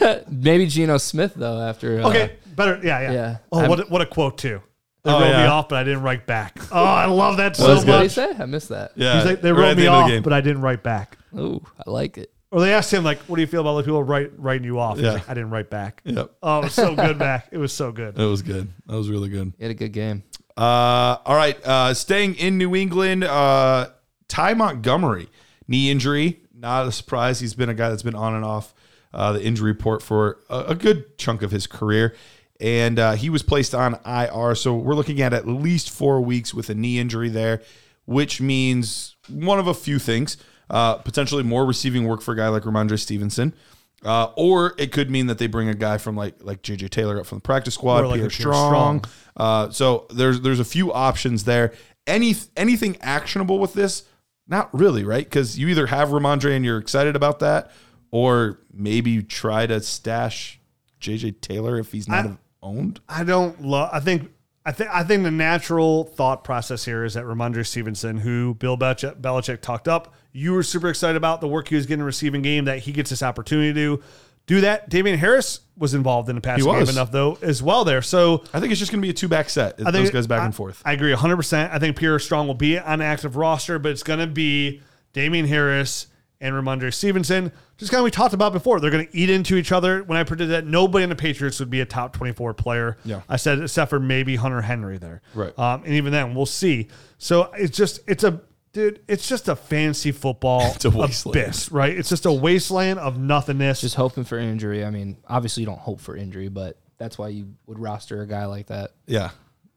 yeah. 0.00 0.20
Maybe 0.30 0.66
Geno 0.66 0.96
Smith 0.98 1.34
though. 1.34 1.60
After 1.60 2.00
uh, 2.02 2.08
Okay, 2.10 2.36
better. 2.54 2.80
Yeah, 2.82 3.00
yeah. 3.00 3.12
yeah. 3.12 3.36
Oh, 3.52 3.60
I'm- 3.60 3.68
what 3.70 3.80
a, 3.80 3.82
what 3.84 4.00
a 4.02 4.06
quote 4.06 4.38
too. 4.38 4.60
They 5.02 5.10
Oh, 5.10 5.18
wrote 5.18 5.28
me 5.30 5.44
off, 5.46 5.68
but 5.70 5.78
I 5.78 5.84
didn't 5.84 6.02
write 6.02 6.26
back. 6.26 6.58
Oh, 6.70 6.84
I 6.84 7.06
love 7.06 7.38
that 7.38 7.56
so 7.56 7.74
What 7.74 7.86
did 7.86 8.02
he 8.02 8.08
say? 8.10 8.34
I 8.38 8.44
missed 8.44 8.68
that. 8.68 8.92
Yeah, 8.96 9.16
He's 9.16 9.24
like, 9.24 9.40
they 9.40 9.50
wrote 9.50 9.68
at 9.70 9.76
me 9.78 9.84
the 9.84 9.88
off, 9.88 10.10
the 10.10 10.20
but 10.20 10.34
I 10.34 10.42
didn't 10.42 10.60
write 10.60 10.82
back. 10.82 11.16
Ooh, 11.38 11.64
I 11.78 11.90
like 11.90 12.18
it. 12.18 12.30
Or 12.50 12.60
they 12.60 12.72
asked 12.74 12.92
him 12.92 13.04
like, 13.04 13.18
"What 13.20 13.36
do 13.36 13.42
you 13.42 13.46
feel 13.46 13.60
about 13.60 13.76
the 13.76 13.82
people 13.84 14.02
write, 14.02 14.32
writing 14.36 14.64
you 14.64 14.78
off?" 14.80 14.96
He's 14.96 15.04
Yeah. 15.04 15.12
like, 15.14 15.28
I 15.28 15.34
didn't 15.34 15.50
write 15.50 15.70
back. 15.70 16.02
Yep, 16.04 16.30
Oh, 16.42 16.58
it 16.58 16.64
was 16.64 16.74
so 16.74 16.96
good 16.96 17.18
back. 17.18 17.48
It 17.52 17.58
was 17.58 17.72
so 17.72 17.92
good. 17.92 18.14
that 18.16 18.26
was 18.26 18.42
good. 18.42 18.68
That 18.86 18.96
was 18.96 19.08
really 19.08 19.28
good. 19.28 19.52
He 19.56 19.64
had 19.64 19.70
a 19.70 19.74
good 19.74 19.92
game. 19.92 20.24
Uh, 20.56 21.16
all 21.24 21.36
right. 21.36 21.56
Uh, 21.64 21.94
staying 21.94 22.34
in 22.34 22.58
New 22.58 22.74
England, 22.74 23.22
uh, 23.24 23.90
Ty 24.28 24.54
Montgomery, 24.54 25.28
knee 25.68 25.90
injury. 25.90 26.40
not 26.54 26.86
a 26.86 26.92
surprise. 26.92 27.40
He's 27.40 27.54
been 27.54 27.68
a 27.70 27.74
guy 27.74 27.88
that's 27.88 28.02
been 28.02 28.14
on 28.14 28.34
and 28.34 28.44
off 28.44 28.74
uh, 29.14 29.32
the 29.32 29.42
injury 29.42 29.70
report 29.70 30.02
for 30.02 30.38
a, 30.50 30.58
a 30.68 30.74
good 30.74 31.16
chunk 31.18 31.40
of 31.42 31.50
his 31.52 31.66
career. 31.66 32.14
And 32.60 32.98
uh, 32.98 33.12
he 33.12 33.30
was 33.30 33.42
placed 33.42 33.74
on 33.74 33.98
IR. 34.04 34.54
So 34.56 34.76
we're 34.76 34.94
looking 34.94 35.22
at 35.22 35.32
at 35.32 35.46
least 35.48 35.88
four 35.88 36.20
weeks 36.20 36.52
with 36.52 36.68
a 36.68 36.74
knee 36.74 36.98
injury 36.98 37.30
there, 37.30 37.62
which 38.04 38.42
means 38.42 39.16
one 39.28 39.58
of 39.58 39.66
a 39.66 39.72
few 39.72 39.98
things 39.98 40.36
uh, 40.70 40.94
potentially 40.96 41.42
more 41.42 41.66
receiving 41.66 42.06
work 42.06 42.22
for 42.22 42.32
a 42.32 42.36
guy 42.36 42.48
like 42.48 42.62
Rhamondre 42.62 42.98
Stevenson. 42.98 43.54
Uh, 44.02 44.32
or 44.36 44.74
it 44.78 44.92
could 44.92 45.10
mean 45.10 45.26
that 45.26 45.36
they 45.36 45.46
bring 45.46 45.68
a 45.68 45.74
guy 45.74 45.98
from 45.98 46.16
like 46.16 46.42
like 46.42 46.62
JJ 46.62 46.88
Taylor 46.88 47.20
up 47.20 47.26
from 47.26 47.36
the 47.36 47.42
practice 47.42 47.74
squad, 47.74 48.06
like 48.06 48.20
Pierre 48.20 48.30
Strong. 48.30 48.70
Strong. 48.70 49.04
Uh, 49.36 49.70
so 49.70 50.06
there's 50.08 50.40
there's 50.40 50.60
a 50.60 50.64
few 50.64 50.90
options 50.90 51.44
there. 51.44 51.74
Any 52.06 52.34
anything 52.56 52.96
actionable 53.02 53.58
with 53.58 53.74
this? 53.74 54.04
Not 54.48 54.72
really, 54.72 55.04
right? 55.04 55.24
Because 55.24 55.58
you 55.58 55.68
either 55.68 55.86
have 55.88 56.08
Rhamondre 56.08 56.56
and 56.56 56.64
you're 56.64 56.78
excited 56.78 57.14
about 57.14 57.40
that, 57.40 57.70
or 58.10 58.60
maybe 58.72 59.10
you 59.10 59.22
try 59.22 59.66
to 59.66 59.82
stash 59.82 60.58
JJ 60.98 61.42
Taylor 61.42 61.78
if 61.78 61.92
he's 61.92 62.08
not 62.08 62.26
I- 62.26 62.38
owned. 62.62 63.00
I 63.06 63.24
don't 63.24 63.60
love. 63.62 63.90
I 63.92 64.00
think. 64.00 64.30
I 64.64 64.72
think. 64.72 64.90
I 64.90 65.04
think 65.04 65.24
the 65.24 65.30
natural 65.30 66.04
thought 66.04 66.42
process 66.42 66.86
here 66.86 67.04
is 67.04 67.14
that 67.14 67.24
Rhamondre 67.24 67.66
Stevenson, 67.66 68.16
who 68.18 68.54
Bill 68.54 68.78
Belichick, 68.78 69.20
Belichick 69.20 69.60
talked 69.60 69.88
up, 69.88 70.14
you 70.32 70.52
were 70.52 70.62
super 70.62 70.88
excited 70.88 71.16
about 71.16 71.40
the 71.40 71.48
work 71.48 71.68
he 71.68 71.74
was 71.76 71.86
getting 71.86 72.00
in 72.00 72.06
receiving 72.06 72.42
game. 72.42 72.64
That 72.66 72.80
he 72.80 72.92
gets 72.92 73.10
this 73.10 73.22
opportunity 73.22 73.72
to 73.74 74.02
do 74.46 74.60
that. 74.62 74.88
Damien 74.88 75.18
Harris 75.18 75.60
was 75.76 75.94
involved 75.94 76.28
in 76.28 76.34
the 76.34 76.40
passing 76.40 76.64
game 76.66 76.88
enough 76.88 77.10
though 77.10 77.38
as 77.42 77.62
well 77.62 77.84
there. 77.84 78.02
So 78.02 78.44
I 78.52 78.60
think 78.60 78.70
it's 78.72 78.78
just 78.78 78.90
going 78.92 79.00
to 79.00 79.06
be 79.06 79.10
a 79.10 79.14
two 79.14 79.28
back 79.28 79.48
set. 79.48 79.74
I 79.80 79.84
think 79.84 79.92
those 79.92 80.10
guys 80.10 80.26
back 80.26 80.42
I- 80.42 80.44
and 80.46 80.54
forth. 80.54 80.82
I 80.84 80.92
agree 80.92 81.12
100%. 81.14 81.70
I 81.72 81.78
think 81.78 81.96
Pierre 81.96 82.18
Strong 82.18 82.46
will 82.46 82.54
be 82.54 82.78
on 82.78 82.98
the 82.98 83.04
active 83.04 83.36
roster, 83.36 83.78
but 83.78 83.92
it's 83.92 84.02
going 84.02 84.18
to 84.20 84.26
be 84.26 84.82
Damien 85.12 85.46
Harris 85.46 86.06
and 86.40 86.54
Rhamondre 86.54 86.92
Stevenson. 86.92 87.52
Just 87.76 87.90
kind 87.90 88.00
of 88.00 88.04
we 88.04 88.10
talked 88.10 88.34
about 88.34 88.52
before. 88.52 88.80
They're 88.80 88.90
going 88.90 89.06
to 89.06 89.16
eat 89.16 89.30
into 89.30 89.56
each 89.56 89.72
other. 89.72 90.02
When 90.02 90.16
I 90.18 90.24
predicted 90.24 90.50
that 90.50 90.66
nobody 90.66 91.02
in 91.04 91.10
the 91.10 91.16
Patriots 91.16 91.60
would 91.60 91.70
be 91.70 91.80
a 91.80 91.86
top 91.86 92.12
24 92.14 92.54
player, 92.54 92.96
Yeah. 93.04 93.20
I 93.28 93.36
said 93.36 93.60
except 93.60 93.90
for 93.90 94.00
maybe 94.00 94.36
Hunter 94.36 94.62
Henry 94.62 94.98
there. 94.98 95.22
Right. 95.34 95.56
Um, 95.58 95.82
and 95.84 95.94
even 95.94 96.12
then, 96.12 96.34
we'll 96.34 96.46
see. 96.46 96.88
So 97.18 97.50
it's 97.52 97.76
just, 97.76 98.00
it's 98.06 98.24
a, 98.24 98.40
dude, 98.72 99.00
it's 99.08 99.28
just 99.28 99.48
a 99.48 99.56
fancy 99.56 100.12
football 100.12 100.62
It's 100.74 100.84
a 100.84 100.90
wasteland. 100.90 101.36
abyss, 101.40 101.70
right? 101.72 101.96
It's 101.96 102.08
just 102.08 102.26
a 102.26 102.32
wasteland 102.32 102.98
of 102.98 103.18
nothingness. 103.18 103.80
Just 103.80 103.94
hoping 103.96 104.24
for 104.24 104.38
injury. 104.38 104.84
I 104.84 104.90
mean, 104.90 105.16
obviously 105.28 105.62
you 105.62 105.66
don't 105.66 105.78
hope 105.80 106.00
for 106.00 106.16
injury, 106.16 106.48
but 106.48 106.76
that's 106.98 107.18
why 107.18 107.28
you 107.28 107.54
would 107.66 107.78
roster 107.78 108.22
a 108.22 108.26
guy 108.26 108.46
like 108.46 108.66
that. 108.66 108.92
yeah, 109.06 109.30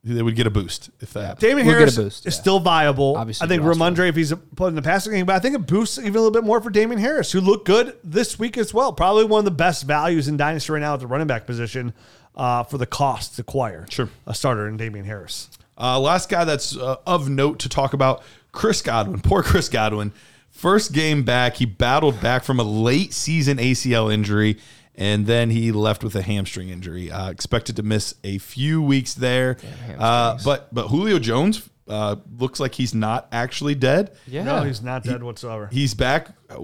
they 0.03 0.21
would 0.21 0.35
get 0.35 0.45
a 0.47 0.49
boost 0.49 0.89
if 0.99 1.13
that. 1.13 1.39
Damian 1.39 1.65
We'll 1.65 1.77
Harris 1.77 1.95
boost, 1.95 2.25
is 2.27 2.35
yeah. 2.35 2.41
still 2.41 2.59
viable. 2.59 3.15
Obviously 3.15 3.45
I 3.45 3.47
think. 3.47 3.63
Rhamondre, 3.63 4.09
if 4.09 4.15
he's 4.17 4.33
put 4.55 4.67
in 4.67 4.75
the 4.75 4.81
passing 4.81 5.13
game, 5.13 5.25
but 5.25 5.35
I 5.35 5.39
think 5.39 5.55
it 5.55 5.65
boosts 5.65 5.97
even 5.97 6.15
a 6.15 6.19
little 6.19 6.31
bit 6.31 6.43
more 6.43 6.59
for 6.59 6.69
Damien 6.69 6.99
Harris, 6.99 7.31
who 7.31 7.39
looked 7.39 7.65
good 7.65 7.95
this 8.03 8.37
week 8.37 8.57
as 8.57 8.73
well. 8.73 8.91
Probably 8.91 9.23
one 9.23 9.39
of 9.39 9.45
the 9.45 9.51
best 9.51 9.83
values 9.85 10.27
in 10.27 10.35
Dynasty 10.35 10.73
right 10.73 10.79
now 10.79 10.95
at 10.95 10.99
the 10.99 11.07
running 11.07 11.27
back 11.27 11.45
position 11.45 11.93
uh, 12.35 12.63
for 12.63 12.77
the 12.77 12.85
cost 12.85 13.35
to 13.37 13.41
acquire. 13.43 13.85
Sure. 13.89 14.09
A 14.27 14.33
starter 14.35 14.67
in 14.67 14.75
Damien 14.75 15.05
Harris. 15.05 15.49
Uh, 15.77 15.97
last 15.99 16.27
guy 16.27 16.43
that's 16.43 16.75
uh, 16.75 16.97
of 17.07 17.29
note 17.29 17.59
to 17.59 17.69
talk 17.69 17.93
about, 17.93 18.21
Chris 18.53 18.81
Godwin. 18.81 19.19
Poor 19.19 19.43
Chris 19.43 19.67
Godwin. 19.67 20.13
First 20.49 20.93
game 20.93 21.23
back, 21.23 21.55
he 21.55 21.65
battled 21.65 22.21
back 22.21 22.43
from 22.45 22.59
a 22.59 22.63
late 22.63 23.11
season 23.13 23.57
ACL 23.57 24.13
injury, 24.13 24.59
and 24.95 25.25
then 25.25 25.49
he 25.49 25.71
left 25.73 26.03
with 26.03 26.15
a 26.15 26.21
hamstring 26.21 26.69
injury. 26.69 27.11
Uh, 27.11 27.29
expected 27.31 27.75
to 27.77 27.83
miss 27.83 28.13
a 28.23 28.37
few 28.37 28.81
weeks 28.81 29.13
there. 29.15 29.57
Uh, 29.97 30.37
but 30.45 30.73
but 30.73 30.87
Julio 30.89 31.19
Jones 31.19 31.67
uh, 31.87 32.15
looks 32.37 32.59
like 32.59 32.75
he's 32.75 32.93
not 32.93 33.27
actually 33.31 33.75
dead. 33.75 34.15
Yeah. 34.27 34.43
No, 34.43 34.61
he's 34.63 34.81
not 34.81 35.03
dead 35.03 35.21
whatsoever. 35.23 35.67
He's 35.71 35.93
back. 35.95 36.29
Uh, 36.49 36.59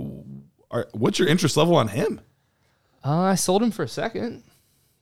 are- 0.71 0.87
what's 0.93 1.17
your 1.19 1.27
interest 1.27 1.57
level 1.57 1.75
on 1.75 1.87
him? 1.89 2.21
Uh, 3.03 3.21
I 3.21 3.35
sold 3.35 3.63
him 3.63 3.71
for 3.71 3.83
a 3.83 3.87
second. 3.87 4.43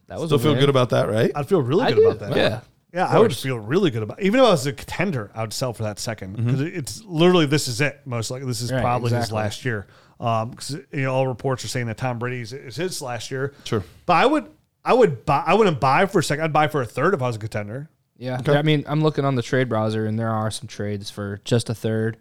That 0.08 0.17
was 0.19 0.30
Still 0.30 0.39
a 0.39 0.41
feel 0.41 0.52
win. 0.54 0.62
good 0.62 0.69
about 0.69 0.91
that, 0.91 1.10
right? 1.10 1.30
I'd 1.36 1.50
feel 1.50 1.62
really 1.62 1.84
I 1.84 1.89
good 1.91 1.95
do. 1.97 2.10
about 2.10 2.19
that. 2.30 2.38
Yeah. 2.38 2.62
Yeah, 2.93 3.06
I 3.06 3.19
would 3.19 3.36
feel 3.36 3.60
really 3.60 3.91
good 3.91 4.02
about 4.04 4.21
even 4.21 4.39
if 4.39 4.45
I 4.45 4.50
was 4.50 4.65
a 4.65 4.73
contender, 4.73 5.30
I 5.36 5.41
would 5.41 5.54
sell 5.54 5.73
for 5.73 5.84
that 5.84 6.00
second 6.00 6.36
because 6.38 6.62
it's 6.62 7.04
literally 7.04 7.45
this 7.45 7.67
is 7.67 7.82
it. 7.82 8.00
Most 8.06 8.32
likely, 8.32 8.47
this 8.47 8.62
is 8.62 8.71
Right, 8.71 8.82
probably 8.82 9.12
his 9.12 9.32
last 9.32 9.65
year. 9.65 9.88
Um, 10.19 10.52
because 10.52 10.71
you 10.71 11.02
know 11.04 11.13
all 11.13 11.28
reports 11.28 11.63
are 11.63 11.67
saying 11.67 11.88
that 11.88 11.97
Tom 11.97 12.17
Brady's 12.17 12.54
is 12.54 12.76
his 12.76 13.02
last 13.02 13.30
year. 13.30 13.54
Sure. 13.65 13.84
but 14.06 14.13
I 14.13 14.26
would, 14.26 14.50
I 14.84 14.93
would 14.93 15.26
buy. 15.26 15.43
I 15.45 15.54
wouldn't 15.54 15.80
buy 15.80 16.06
for 16.08 16.19
a 16.19 16.23
second. 16.23 16.45
I'd 16.45 16.54
buy 16.54 16.67
for 16.69 16.82
a 16.82 16.86
third 16.86 17.13
if 17.13 17.21
I 17.21 17.28
was 17.28 17.36
a 17.36 17.39
contender. 17.39 17.89
Yeah. 18.17 18.41
I 18.47 18.62
mean, 18.63 18.84
I'm 18.88 19.02
looking 19.04 19.26
on 19.26 19.36
the 19.36 19.43
trade 19.43 19.69
browser, 19.69 20.06
and 20.08 20.17
there 20.17 20.32
are 20.32 20.50
some 20.50 20.67
trades 20.67 21.12
for 21.12 21.39
just 21.43 21.69
a 21.69 21.76
third, 21.76 22.17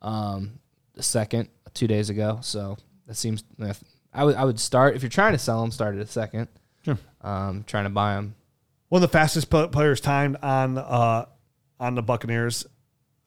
um, 0.00 0.60
a 0.96 1.02
second, 1.02 1.48
two 1.74 1.88
days 1.88 2.08
ago. 2.10 2.38
So 2.42 2.76
that 3.06 3.16
seems. 3.16 3.42
I 4.12 4.24
would 4.24 4.36
I 4.36 4.44
would 4.44 4.60
start 4.60 4.94
if 4.94 5.02
you're 5.02 5.08
trying 5.10 5.32
to 5.32 5.38
sell 5.38 5.60
them, 5.60 5.70
start 5.72 5.96
at 5.96 6.02
a 6.02 6.06
second. 6.06 6.48
Sure. 6.84 6.98
Um, 7.22 7.64
trying 7.66 7.84
to 7.84 7.90
buy 7.90 8.14
them. 8.14 8.34
One 8.90 9.02
of 9.02 9.10
the 9.10 9.12
fastest 9.12 9.48
pl- 9.50 9.68
players 9.68 10.00
timed 10.02 10.36
on 10.42 10.76
uh 10.76 11.24
on 11.80 11.94
the 11.94 12.02
Buccaneers. 12.02 12.66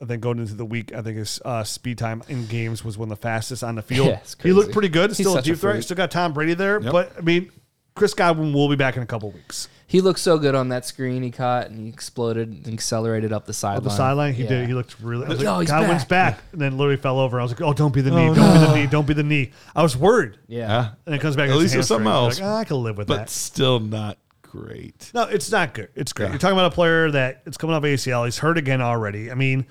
I 0.02 0.06
think 0.06 0.22
going 0.22 0.38
into 0.40 0.54
the 0.56 0.66
week, 0.66 0.94
I 0.94 1.02
think 1.02 1.18
his 1.18 1.40
uh, 1.46 1.64
speed 1.64 1.98
time 1.98 2.24
in 2.28 2.46
games 2.48 2.84
was 2.84 2.98
one 2.98 3.10
of 3.10 3.18
the 3.18 3.22
fastest 3.22 3.64
on 3.64 3.76
the 3.76 3.82
field. 3.82 4.08
Yeah, 4.10 4.20
he 4.42 4.52
looked 4.52 4.74
pretty 4.74 4.90
good. 4.90 5.12
He's 5.12 5.18
Still 5.20 5.32
a 5.32 5.36
such 5.38 5.48
a 5.48 5.52
deep 5.52 5.60
threat. 5.60 5.82
Still 5.82 5.96
got 5.96 6.12
Tom 6.12 6.34
Brady 6.34 6.54
there, 6.56 6.82
Yep. 6.82 6.92
but 6.92 7.14
I 7.18 7.22
mean, 7.22 7.50
Chris 7.96 8.14
Godwin 8.14 8.52
will 8.52 8.68
be 8.68 8.76
back 8.76 8.98
in 8.98 9.04
a 9.04 9.06
couple 9.06 9.32
weeks. 9.32 9.70
He 9.88 10.02
looked 10.02 10.20
so 10.20 10.38
good 10.38 10.56
on 10.56 10.70
that 10.70 10.86
screen 10.86 11.24
he 11.24 11.32
caught, 11.32 11.68
and 11.68 11.80
he 11.80 11.88
exploded 11.88 12.50
and 12.50 12.68
accelerated 12.74 13.32
up 13.32 13.46
the 13.46 13.54
sideline. 13.54 13.78
On 13.78 13.84
the 13.86 13.90
sideline, 13.92 14.34
he 14.34 14.44
Yeah. 14.44 14.50
did. 14.50 14.68
He 14.68 14.74
looked 14.74 15.00
really. 15.00 15.26
I 15.26 15.30
was 15.30 15.38
like, 15.40 15.48
Oh, 15.48 15.60
he's 15.62 15.70
Godwin's 15.70 16.04
back. 16.04 16.36
back. 16.38 16.44
and 16.52 16.60
then 16.60 16.78
literally 16.78 16.98
fell 16.98 17.20
over. 17.20 17.40
I 17.40 17.44
was 17.44 17.52
like, 17.54 17.62
"Oh, 17.62 17.72
don't 17.74 17.94
be 17.94 18.02
the 18.02 18.12
knee! 18.12 18.34
Don't 18.34 18.54
be 18.54 18.60
the 18.66 18.76
knee! 18.76 18.88
Don't 18.88 19.08
be 19.08 19.14
the 19.14 19.24
knee!" 19.24 19.52
I 19.74 19.84
was 19.84 19.96
worried, 19.96 20.34
Yeah. 20.48 20.90
and 21.06 21.16
it 21.16 21.22
comes 21.22 21.38
back. 21.38 21.50
At 21.50 21.56
least 21.56 21.76
it's 21.76 21.88
something 21.88 22.12
else. 22.12 22.42
Like, 22.42 22.50
"Ah, 22.50 22.58
I 22.58 22.64
can 22.66 22.84
live 22.84 22.98
with 22.98 23.08
But 23.08 23.18
that. 23.18 23.30
still 23.30 23.80
not 23.80 24.18
great. 24.54 25.10
No, 25.14 25.24
it's 25.24 25.52
not 25.52 25.74
good. 25.74 25.90
It's 25.96 26.14
great. 26.14 26.28
Yeah. 26.28 26.32
You're 26.34 26.40
talking 26.40 26.58
about 26.58 26.72
a 26.72 26.76
player 26.76 27.10
that 27.12 27.42
it's 27.46 27.58
coming 27.58 27.76
off 27.76 27.84
ACL. 27.84 28.26
He's 28.26 28.38
hurt 28.38 28.58
again 28.58 28.82
already. 28.82 29.32
I 29.32 29.36
mean, 29.36 29.66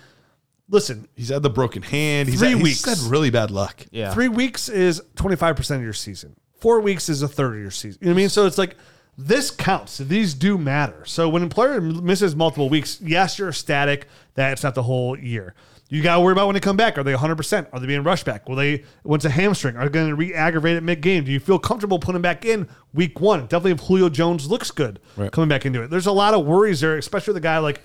listen, 0.69 1.07
He's 1.15 1.29
had 1.29 1.43
the 1.43 1.51
broken 1.51 1.83
hand. 1.83 2.29
He's 2.29 2.41
Three 2.41 2.51
had, 2.51 2.63
weeks. 2.63 2.85
He's 2.85 3.01
had 3.01 3.11
really 3.11 3.31
bad 3.31 3.51
luck. 3.53 3.85
Yeah. 3.93 4.13
three 4.13 4.29
weeks 4.29 4.69
is 4.69 5.01
25 5.17 5.57
percent 5.57 5.79
of 5.79 5.85
your 5.85 5.93
season. 5.93 6.35
Four 6.61 6.81
weeks 6.81 7.09
is 7.09 7.23
a 7.23 7.29
third 7.29 7.55
of 7.55 7.61
your 7.61 7.71
season. 7.71 7.99
You 8.01 8.07
know 8.09 8.13
what 8.13 8.19
I 8.19 8.23
mean? 8.23 8.29
So 8.29 8.47
it's 8.47 8.59
like 8.59 8.77
this 9.17 9.51
counts. 9.51 9.99
These 9.99 10.35
do 10.35 10.59
matter. 10.59 11.05
So 11.05 11.29
when 11.29 11.43
a 11.43 11.49
player 11.49 11.81
misses 11.81 12.35
multiple 12.35 12.69
weeks, 12.69 13.01
yes, 13.01 13.39
you're 13.39 13.49
ecstatic 13.51 14.07
that 14.35 14.53
it's 14.53 14.63
not 14.65 14.75
the 14.75 14.83
whole 14.83 15.19
year. 15.19 15.55
You 15.93 16.03
got 16.03 16.15
to 16.15 16.21
worry 16.23 16.33
about 16.33 16.47
when 16.47 16.55
they 16.55 16.61
come 16.61 16.77
back. 16.79 16.97
Are 16.97 17.03
they 17.03 17.13
100%? 17.13 17.67
Are 17.73 17.79
they 17.79 17.87
being 17.87 18.03
rushed 18.03 18.25
back? 18.25 18.49
Will 18.49 18.57
they, 18.57 18.85
once 19.05 19.25
a 19.27 19.31
hamstring, 19.31 19.77
are 19.77 19.85
they 19.85 19.91
going 19.91 20.09
to 20.09 20.15
re 20.15 20.33
aggravate 20.33 20.77
it 20.77 20.83
mid 20.83 21.03
game? 21.03 21.25
Do 21.25 21.31
you 21.33 21.39
feel 21.39 21.59
comfortable 21.59 21.99
putting 21.99 22.17
him 22.17 22.23
back 22.23 22.45
in 22.47 22.67
week 22.95 23.21
one? 23.21 23.43
Definitely 23.43 23.73
if 23.73 23.81
Julio 23.81 24.09
Jones 24.09 24.49
looks 24.51 24.71
good 24.71 25.01
Right. 25.17 25.31
coming 25.31 25.49
back 25.49 25.67
into 25.67 25.83
it. 25.83 25.91
There's 25.91 26.07
a 26.07 26.13
lot 26.13 26.33
of 26.33 26.47
worries 26.47 26.81
there, 26.81 26.97
especially 26.97 27.33
with 27.35 27.43
a 27.43 27.47
guy 27.47 27.59
like 27.59 27.83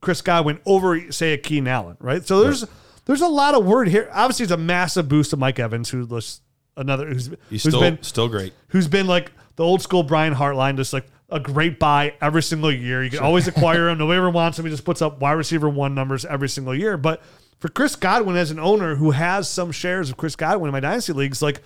Chris 0.00 0.22
Godwin 0.22 0.58
over, 0.64 1.12
say, 1.12 1.34
a 1.34 1.36
Keenan 1.38 1.68
Allen, 1.68 1.96
right? 2.00 2.26
So 2.26 2.40
there's 2.42 2.64
there's 3.04 3.20
a 3.20 3.28
lot 3.28 3.54
of 3.54 3.66
word 3.66 3.88
here. 3.88 4.08
Obviously, 4.12 4.44
it's 4.44 4.52
a 4.52 4.56
massive 4.56 5.08
boost 5.08 5.28
to 5.30 5.36
Mike 5.36 5.58
Evans, 5.58 5.90
who 5.90 6.04
looks 6.06 6.40
another 6.78 7.06
who's, 7.08 7.26
He's 7.50 7.62
who's 7.64 7.72
still 7.74 7.80
been 7.80 8.02
still 8.02 8.28
great. 8.28 8.54
who's 8.68 8.88
been 8.88 9.06
like 9.06 9.32
the 9.56 9.64
old 9.64 9.82
school 9.82 10.02
Brian 10.02 10.34
Hartline, 10.34 10.76
just 10.76 10.94
like 10.94 11.06
a 11.28 11.38
great 11.38 11.78
buy 11.78 12.14
every 12.22 12.42
single 12.42 12.72
year. 12.72 13.04
You 13.04 13.10
can 13.10 13.18
always 13.18 13.46
acquire 13.48 13.88
him. 13.90 13.98
Nobody 13.98 14.16
ever 14.16 14.30
wants 14.30 14.58
him. 14.58 14.64
He 14.64 14.70
just 14.70 14.84
puts 14.86 15.02
up 15.02 15.20
wide 15.20 15.32
receiver 15.32 15.68
one 15.68 15.94
numbers 15.94 16.24
every 16.24 16.48
single 16.48 16.74
year. 16.74 16.96
But 16.96 17.20
for 17.60 17.68
Chris 17.68 17.94
Godwin 17.94 18.36
as 18.36 18.50
an 18.50 18.58
owner 18.58 18.96
who 18.96 19.12
has 19.12 19.48
some 19.48 19.70
shares 19.70 20.10
of 20.10 20.16
Chris 20.16 20.34
Godwin 20.34 20.68
in 20.68 20.72
my 20.72 20.80
dynasty 20.80 21.12
leagues, 21.12 21.42
like 21.42 21.62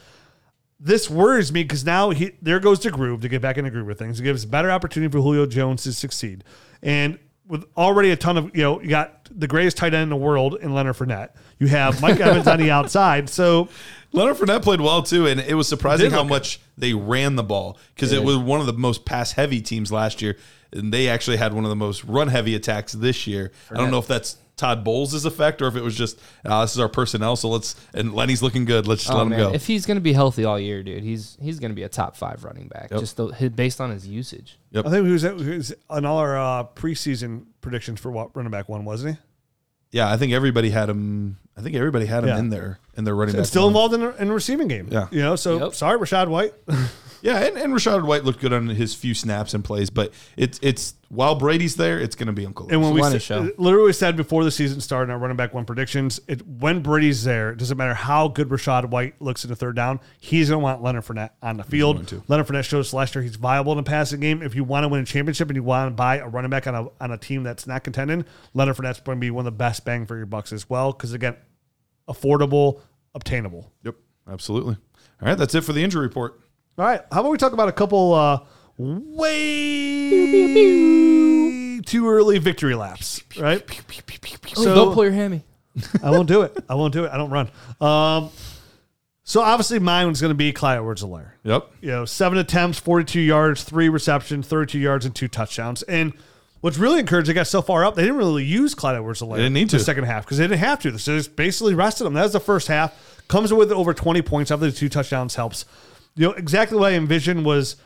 this 0.80 1.08
worries 1.08 1.52
me 1.52 1.62
because 1.62 1.84
now 1.84 2.10
he 2.10 2.32
there 2.42 2.60
goes 2.60 2.80
the 2.80 2.90
groove 2.90 3.22
to 3.22 3.28
get 3.28 3.40
back 3.40 3.56
in 3.56 3.64
the 3.64 3.70
groove 3.70 3.86
with 3.86 3.98
things. 3.98 4.20
It 4.20 4.24
gives 4.24 4.44
better 4.44 4.70
opportunity 4.70 5.10
for 5.10 5.22
Julio 5.22 5.46
Jones 5.46 5.84
to 5.84 5.92
succeed. 5.92 6.44
And 6.82 7.18
with 7.46 7.64
already 7.76 8.10
a 8.10 8.16
ton 8.16 8.36
of 8.36 8.56
you 8.56 8.62
know, 8.62 8.80
you 8.80 8.88
got 8.88 9.28
the 9.30 9.46
greatest 9.46 9.76
tight 9.76 9.94
end 9.94 10.04
in 10.04 10.08
the 10.08 10.16
world 10.16 10.56
in 10.60 10.74
Leonard 10.74 10.96
Fournette. 10.96 11.30
You 11.58 11.68
have 11.68 12.02
Mike 12.02 12.20
Evans 12.20 12.48
on 12.48 12.58
the 12.58 12.70
outside. 12.72 13.30
So 13.30 13.68
Leonard 14.12 14.36
Fournette 14.36 14.62
played 14.62 14.80
well 14.80 15.02
too, 15.02 15.26
and 15.26 15.38
it 15.40 15.54
was 15.54 15.68
surprising 15.68 16.10
how 16.10 16.24
much 16.24 16.60
they 16.76 16.92
ran 16.92 17.36
the 17.36 17.44
ball 17.44 17.78
because 17.94 18.12
it 18.12 18.24
was 18.24 18.36
one 18.38 18.60
of 18.60 18.66
the 18.66 18.72
most 18.72 19.04
pass 19.04 19.32
heavy 19.32 19.60
teams 19.60 19.92
last 19.92 20.20
year, 20.20 20.36
and 20.72 20.92
they 20.92 21.08
actually 21.08 21.36
had 21.36 21.52
one 21.52 21.64
of 21.64 21.70
the 21.70 21.76
most 21.76 22.02
run 22.04 22.28
heavy 22.28 22.54
attacks 22.56 22.92
this 22.92 23.28
year. 23.28 23.52
I 23.70 23.76
don't 23.76 23.92
know 23.92 23.98
if 23.98 24.08
that's 24.08 24.38
Todd 24.56 24.84
Bowles' 24.84 25.24
effect 25.24 25.60
or 25.62 25.66
if 25.68 25.74
it 25.76 25.82
was 25.82 25.96
just 25.96 26.18
uh, 26.44 26.60
this 26.62 26.72
is 26.72 26.78
our 26.78 26.88
personnel, 26.88 27.34
so 27.36 27.48
let's 27.48 27.74
and 27.92 28.14
Lenny's 28.14 28.42
looking 28.42 28.64
good. 28.64 28.86
Let's 28.86 29.02
just 29.02 29.12
Oh, 29.12 29.16
let 29.16 29.22
him 29.24 29.28
man. 29.30 29.38
go. 29.40 29.52
If 29.52 29.66
he's 29.66 29.84
going 29.86 29.96
to 29.96 30.00
be 30.00 30.12
healthy 30.12 30.44
all 30.44 30.60
year, 30.60 30.82
dude, 30.82 31.02
he's 31.02 31.36
he's 31.40 31.58
going 31.58 31.70
to 31.72 31.74
be 31.76 31.82
a 31.82 31.88
top 31.88 32.16
five 32.16 32.44
running 32.44 32.68
back. 32.68 32.90
Just 32.90 33.16
the, 33.16 33.50
based 33.54 33.80
on 33.80 33.90
his 33.90 34.06
usage. 34.06 34.58
I 34.74 34.82
think 34.82 35.06
he 35.06 35.12
was, 35.12 35.22
he 35.22 35.30
was 35.32 35.74
on 35.90 36.04
all 36.04 36.18
our 36.18 36.36
uh, 36.38 36.64
preseason 36.74 37.46
predictions 37.60 38.00
for 38.00 38.10
what 38.12 38.36
running 38.36 38.50
back 38.52 38.68
one, 38.68 38.84
wasn't 38.84 39.16
he? 39.16 39.20
yeah, 39.98 40.10
I 40.12 40.16
think 40.16 40.32
everybody 40.32 40.70
had 40.70 40.88
him. 40.88 41.38
I 41.56 41.60
think 41.60 41.76
everybody 41.76 42.06
had 42.06 42.24
him 42.24 42.30
Yeah. 42.30 42.38
in 42.38 42.50
there 42.50 42.78
in 42.96 43.04
their 43.04 43.14
running 43.14 43.36
back. 43.36 43.44
Still 43.46 43.62
one. 43.62 43.70
involved 43.70 43.94
in 43.94 44.00
the, 44.00 44.16
in 44.22 44.28
the 44.28 44.34
receiving 44.34 44.66
game. 44.66 44.88
Yeah. 44.90 45.06
You 45.12 45.20
know, 45.22 45.36
so 45.36 45.66
Yep. 45.66 45.74
sorry, 45.74 45.98
Rachaad 45.98 46.26
White. 46.28 46.52
Yeah, 47.24 47.38
and, 47.38 47.56
and 47.56 47.72
Rachaad 47.72 48.04
White 48.04 48.24
looked 48.24 48.40
good 48.40 48.52
on 48.52 48.68
his 48.68 48.94
few 48.94 49.14
snaps 49.14 49.54
and 49.54 49.64
plays, 49.64 49.88
but 49.88 50.12
it's 50.36 50.60
it's 50.62 50.94
while 51.08 51.34
Brady's 51.34 51.74
there, 51.74 51.98
it's 51.98 52.14
going 52.16 52.26
to 52.26 52.34
be 52.34 52.44
Uncle. 52.44 52.68
And 52.70 52.82
when 52.82 52.92
we 52.92 53.00
Lenny 53.00 53.18
sa- 53.18 53.46
show. 53.46 53.50
literally 53.56 53.94
said 53.94 54.14
before 54.14 54.44
the 54.44 54.50
season 54.50 54.82
started, 54.82 55.10
our 55.10 55.18
running 55.18 55.38
back 55.38 55.54
one 55.54 55.64
predictions, 55.64 56.20
it, 56.28 56.46
when 56.46 56.82
Brady's 56.82 57.24
there, 57.24 57.52
it 57.52 57.56
doesn't 57.56 57.78
matter 57.78 57.94
how 57.94 58.28
good 58.28 58.50
Rachaad 58.50 58.90
White 58.90 59.22
looks 59.22 59.42
in 59.42 59.48
the 59.48 59.56
third 59.56 59.74
down, 59.74 60.00
he's 60.20 60.50
going 60.50 60.60
to 60.60 60.62
want 60.62 60.82
Leonard 60.82 61.06
Fournette 61.06 61.30
on 61.40 61.56
the 61.56 61.64
field. 61.64 62.06
to. 62.08 62.22
Leonard 62.28 62.46
Fournette 62.46 62.64
shows 62.64 62.92
last 62.92 63.14
year 63.14 63.22
he's 63.22 63.36
viable 63.36 63.72
in 63.72 63.78
the 63.78 63.84
passing 63.84 64.20
game. 64.20 64.42
If 64.42 64.54
you 64.54 64.62
want 64.62 64.84
to 64.84 64.88
win 64.88 65.00
a 65.00 65.06
championship 65.06 65.48
and 65.48 65.56
you 65.56 65.62
want 65.62 65.92
to 65.92 65.94
buy 65.94 66.18
a 66.18 66.28
running 66.28 66.50
back 66.50 66.66
on 66.66 66.74
a, 66.74 66.88
on 67.00 67.10
a 67.10 67.16
team 67.16 67.42
that's 67.42 67.66
not 67.66 67.84
contending, 67.84 68.26
Leonard 68.52 68.76
Fournette's 68.76 69.00
going 69.00 69.16
to 69.16 69.20
be 69.20 69.30
one 69.30 69.46
of 69.46 69.50
the 69.50 69.56
best 69.56 69.86
bang 69.86 70.04
for 70.04 70.18
your 70.18 70.26
bucks 70.26 70.52
as 70.52 70.68
well. 70.68 70.92
Because 70.92 71.14
again, 71.14 71.36
affordable, 72.06 72.82
obtainable. 73.14 73.72
Yep, 73.82 73.94
absolutely. 74.30 74.76
All 75.22 75.28
right, 75.28 75.38
that's 75.38 75.54
it 75.54 75.62
for 75.62 75.72
the 75.72 75.82
injury 75.82 76.02
report. 76.02 76.38
All 76.76 76.84
right. 76.84 77.00
How 77.12 77.20
about 77.20 77.30
we 77.30 77.38
talk 77.38 77.52
about 77.52 77.68
a 77.68 77.72
couple 77.72 78.14
uh, 78.14 78.40
way 80.44 81.80
too 81.82 82.08
early 82.08 82.38
victory 82.38 82.74
laps, 82.74 83.22
right? 83.38 83.62
Oh, 84.56 84.64
don't 84.74 84.94
pull 84.94 85.04
your 85.04 85.12
hammy. 85.12 85.42
I 86.02 86.10
won't 86.10 86.28
do 86.28 86.42
it. 86.42 86.56
I 86.68 86.74
won't 86.74 86.92
do 86.92 87.04
it. 87.04 87.10
I 87.12 87.16
don't 87.16 87.30
run. 87.30 87.50
Um, 87.80 88.30
so 89.24 89.40
obviously 89.40 89.78
mine 89.78 90.08
was 90.08 90.20
going 90.20 90.30
to 90.30 90.36
be 90.36 90.52
Clyde 90.52 90.76
Edwards-Helaire. 90.78 91.30
Yep. 91.44 91.70
You 91.80 91.88
know, 91.90 92.04
seven 92.04 92.38
attempts, 92.38 92.78
42 92.78 93.20
yards, 93.20 93.64
three 93.64 93.88
receptions, 93.88 94.46
32 94.46 94.78
yards, 94.78 95.06
and 95.06 95.14
two 95.14 95.28
touchdowns. 95.28 95.82
And 95.84 96.12
what's 96.60 96.78
really 96.78 97.00
encouraging, 97.00 97.34
they 97.34 97.34
got 97.34 97.46
so 97.46 97.62
far 97.62 97.84
up, 97.84 97.94
they 97.96 98.02
didn't 98.02 98.18
really 98.18 98.44
use 98.44 98.74
Clyde 98.74 98.96
Edwards-Helaire 98.96 99.36
They 99.36 99.42
didn't 99.42 99.54
need 99.54 99.70
the 99.70 99.78
to. 99.78 99.84
second 99.84 100.04
half 100.04 100.24
because 100.24 100.38
they 100.38 100.44
didn't 100.44 100.58
have 100.60 100.78
to. 100.80 100.98
So 100.98 101.12
they 101.12 101.18
just 101.18 101.34
basically 101.36 101.74
rested 101.74 102.06
him. 102.06 102.14
That 102.14 102.22
was 102.24 102.32
the 102.34 102.40
first 102.40 102.68
half. 102.68 103.22
Comes 103.26 103.52
with 103.52 103.72
over 103.72 103.94
20 103.94 104.20
points 104.22 104.50
after 104.50 104.66
the 104.66 104.72
two 104.72 104.88
touchdowns 104.88 105.34
helps. 105.36 105.64
You 106.16 106.28
know, 106.28 106.32
exactly 106.34 106.78
what 106.78 106.92
I 106.92 106.96
envisioned 106.96 107.44
was 107.44 107.76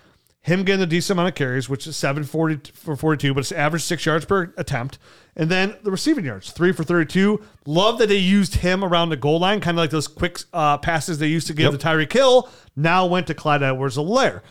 him 0.40 0.62
getting 0.64 0.82
a 0.82 0.86
decent 0.86 1.16
amount 1.16 1.28
of 1.30 1.34
carries, 1.34 1.68
which 1.68 1.86
is 1.86 1.96
740 1.96 2.72
for 2.72 2.94
42, 2.96 3.34
but 3.34 3.40
it's 3.40 3.52
average 3.52 3.82
six 3.82 4.06
yards 4.06 4.24
per 4.24 4.52
attempt. 4.56 4.98
And 5.36 5.50
then 5.50 5.76
the 5.82 5.90
receiving 5.90 6.24
yards, 6.24 6.50
three 6.52 6.72
for 6.72 6.84
32. 6.84 7.42
Love 7.66 7.98
that 7.98 8.08
they 8.08 8.16
used 8.16 8.56
him 8.56 8.84
around 8.84 9.08
the 9.10 9.16
goal 9.16 9.40
line, 9.40 9.60
kind 9.60 9.76
of 9.78 9.82
like 9.82 9.90
those 9.90 10.08
quick 10.08 10.40
uh, 10.52 10.78
passes 10.78 11.18
they 11.18 11.26
used 11.26 11.46
to 11.48 11.54
give 11.54 11.72
Yep. 11.72 11.80
to 11.80 11.86
Tyreek 11.86 12.12
Hill. 12.12 12.48
Now 12.76 13.06
went 13.06 13.26
to 13.28 13.34
Clyde 13.34 13.62
Edwards-Helaire. 13.62 14.42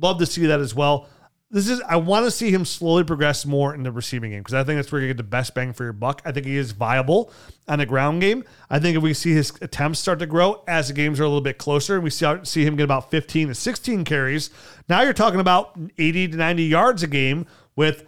Love 0.00 0.18
to 0.18 0.26
see 0.26 0.46
that 0.46 0.60
as 0.60 0.74
well. 0.74 1.08
This 1.54 1.68
is 1.68 1.80
I 1.88 1.94
want 1.94 2.24
to 2.24 2.32
see 2.32 2.50
him 2.50 2.64
slowly 2.64 3.04
progress 3.04 3.46
more 3.46 3.76
in 3.76 3.84
the 3.84 3.92
receiving 3.92 4.32
game 4.32 4.40
because 4.40 4.54
I 4.54 4.64
think 4.64 4.76
that's 4.76 4.90
where 4.90 5.00
you 5.00 5.06
get 5.06 5.18
the 5.18 5.22
best 5.22 5.54
bang 5.54 5.72
for 5.72 5.84
your 5.84 5.92
buck. 5.92 6.20
I 6.24 6.32
think 6.32 6.46
he 6.46 6.56
is 6.56 6.72
viable 6.72 7.30
on 7.68 7.78
the 7.78 7.86
ground 7.86 8.22
game. 8.22 8.42
I 8.68 8.80
think 8.80 8.96
if 8.96 9.04
we 9.04 9.14
see 9.14 9.34
his 9.34 9.52
attempts 9.62 10.00
start 10.00 10.18
to 10.18 10.26
grow 10.26 10.64
as 10.66 10.88
the 10.88 10.94
games 10.94 11.20
are 11.20 11.22
a 11.22 11.28
little 11.28 11.40
bit 11.40 11.58
closer 11.58 11.94
and 11.94 12.02
we 12.02 12.10
see, 12.10 12.26
see 12.42 12.64
him 12.64 12.74
get 12.74 12.82
about 12.82 13.08
15 13.08 13.46
to 13.48 13.54
16 13.54 14.04
carries, 14.04 14.50
now 14.88 15.02
you're 15.02 15.12
talking 15.12 15.38
about 15.38 15.78
80 15.96 16.26
to 16.26 16.36
90 16.36 16.64
yards 16.64 17.04
a 17.04 17.06
game 17.06 17.46
with 17.76 18.04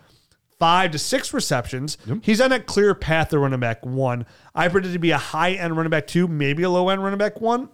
five 0.58 0.90
to 0.90 0.98
six 0.98 1.32
receptions. 1.32 1.98
He's 2.22 2.40
on 2.40 2.50
that 2.50 2.66
clear 2.66 2.96
path 2.96 3.28
to 3.28 3.38
running 3.38 3.60
back 3.60 3.86
one. 3.86 4.26
I 4.56 4.66
predicted 4.66 4.94
to 4.94 4.98
be 4.98 5.12
a 5.12 5.18
high 5.18 5.52
end 5.52 5.76
running 5.76 5.90
back 5.90 6.08
two, 6.08 6.26
maybe 6.26 6.64
a 6.64 6.70
low 6.70 6.88
end 6.88 7.00
running 7.00 7.18
back 7.18 7.40
one. 7.40 7.68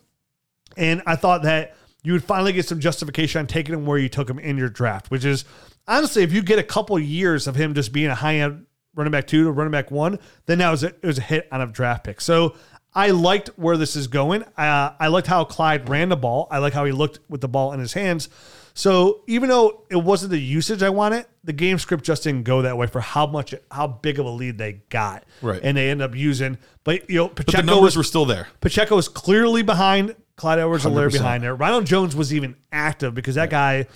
And 0.77 1.01
I 1.07 1.17
thought 1.17 1.45
that 1.45 1.77
you 2.03 2.12
would 2.12 2.25
finally 2.25 2.53
get 2.53 2.67
some 2.67 2.81
justification 2.81 3.41
on 3.41 3.47
taking 3.47 3.75
him 3.75 3.87
where 3.87 3.99
you 3.99 4.09
took 4.09 4.29
him 4.29 4.38
in 4.38 4.57
your 4.57 4.69
draft, 4.69 5.11
which 5.11 5.25
is 5.25 5.45
honestly, 5.87 6.23
if 6.23 6.33
you 6.33 6.43
get 6.43 6.59
a 6.59 6.65
couple 6.65 6.99
years 6.99 7.47
of 7.47 7.55
him 7.55 7.75
just 7.75 7.93
being 7.93 8.09
a 8.09 8.15
high 8.15 8.37
end 8.37 8.67
running 8.95 9.11
back 9.11 9.27
two 9.27 9.45
to 9.45 9.51
running 9.51 9.71
back 9.73 9.91
one, 9.91 10.19
then 10.47 10.59
that 10.59 10.71
was 10.71 10.83
a, 10.85 10.88
it 10.88 11.05
was 11.05 11.19
a 11.19 11.23
hit 11.23 11.49
on 11.51 11.61
a 11.61 11.67
draft 11.67 12.05
pick. 12.05 12.21
So 12.21 12.57
I 12.95 13.11
liked 13.11 13.49
where 13.57 13.77
this 13.77 13.97
is 13.97 14.07
going. 14.07 14.43
Uh, 14.57 14.93
I 14.99 15.09
liked 15.09 15.27
how 15.27 15.45
Clyde 15.45 15.88
ran 15.88 16.09
the 16.09 16.17
ball. 16.17 16.49
I 16.51 16.59
like 16.59 16.73
how 16.73 16.85
he 16.85 16.93
looked 16.93 17.21
with 17.29 17.41
the 17.41 17.49
ball 17.49 17.73
in 17.73 17.81
his 17.81 17.93
hands. 17.93 18.29
So 18.75 19.23
even 19.27 19.49
though 19.49 19.85
it 19.91 19.97
wasn't 19.97 20.31
the 20.31 20.38
usage 20.38 20.83
I 20.83 20.91
wanted, 20.91 21.27
the 21.45 21.53
game 21.53 21.79
script 21.79 22.05
just 22.05 22.23
didn't 22.23 22.45
go 22.45 22.62
that 22.62 22.77
way 22.77 22.87
for 22.87 23.01
how 23.01 23.27
much, 23.27 23.55
how 23.71 23.87
big 23.87 24.19
of 24.19 24.27
a 24.27 24.31
lead 24.31 24.59
they 24.59 24.75
got, 24.88 25.25
Right. 25.43 25.61
And 25.62 25.77
they 25.77 25.91
ended 25.91 26.09
up 26.09 26.17
using, 26.17 26.59
but 26.85 27.09
you 27.09 27.17
know, 27.17 27.29
But 27.29 27.47
Pacheco 27.47 27.62
the 27.62 27.67
numbers 27.67 27.83
was 27.83 27.97
were 27.99 28.03
still 28.03 28.25
there. 28.25 28.49
Pacheco 28.61 28.97
was 28.97 29.09
clearly 29.09 29.62
behind 29.62 30.15
Clyde 30.37 30.59
Edwards 30.59 30.85
Helaire 30.85 31.09
100%. 31.09 31.12
behind 31.12 31.42
there. 31.42 31.55
Ronald 31.55 31.87
Jones 31.87 32.16
was 32.16 32.33
even 32.33 32.57
active 32.73 33.14
because 33.14 33.35
that 33.35 33.51
guy 33.51 33.87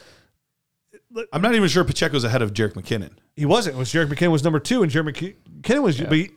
I'm 1.32 1.42
not 1.42 1.54
even 1.54 1.68
sure 1.68 1.84
Pacheco's 1.84 2.24
ahead 2.24 2.42
of 2.42 2.52
Jerick 2.52 2.74
McKinnon. 2.74 3.12
he 3.36 3.46
wasn't. 3.46 3.76
It 3.76 3.78
was 3.78 3.92
Jerick 3.92 4.06
McKinnon 4.06 4.32
was 4.32 4.44
number 4.44 4.58
two, 4.58 4.82
and 4.82 4.92
Jerick 4.92 5.34
McKinnon 5.62 5.82
was. 5.82 5.98
But 5.98 6.12
he, 6.12 6.30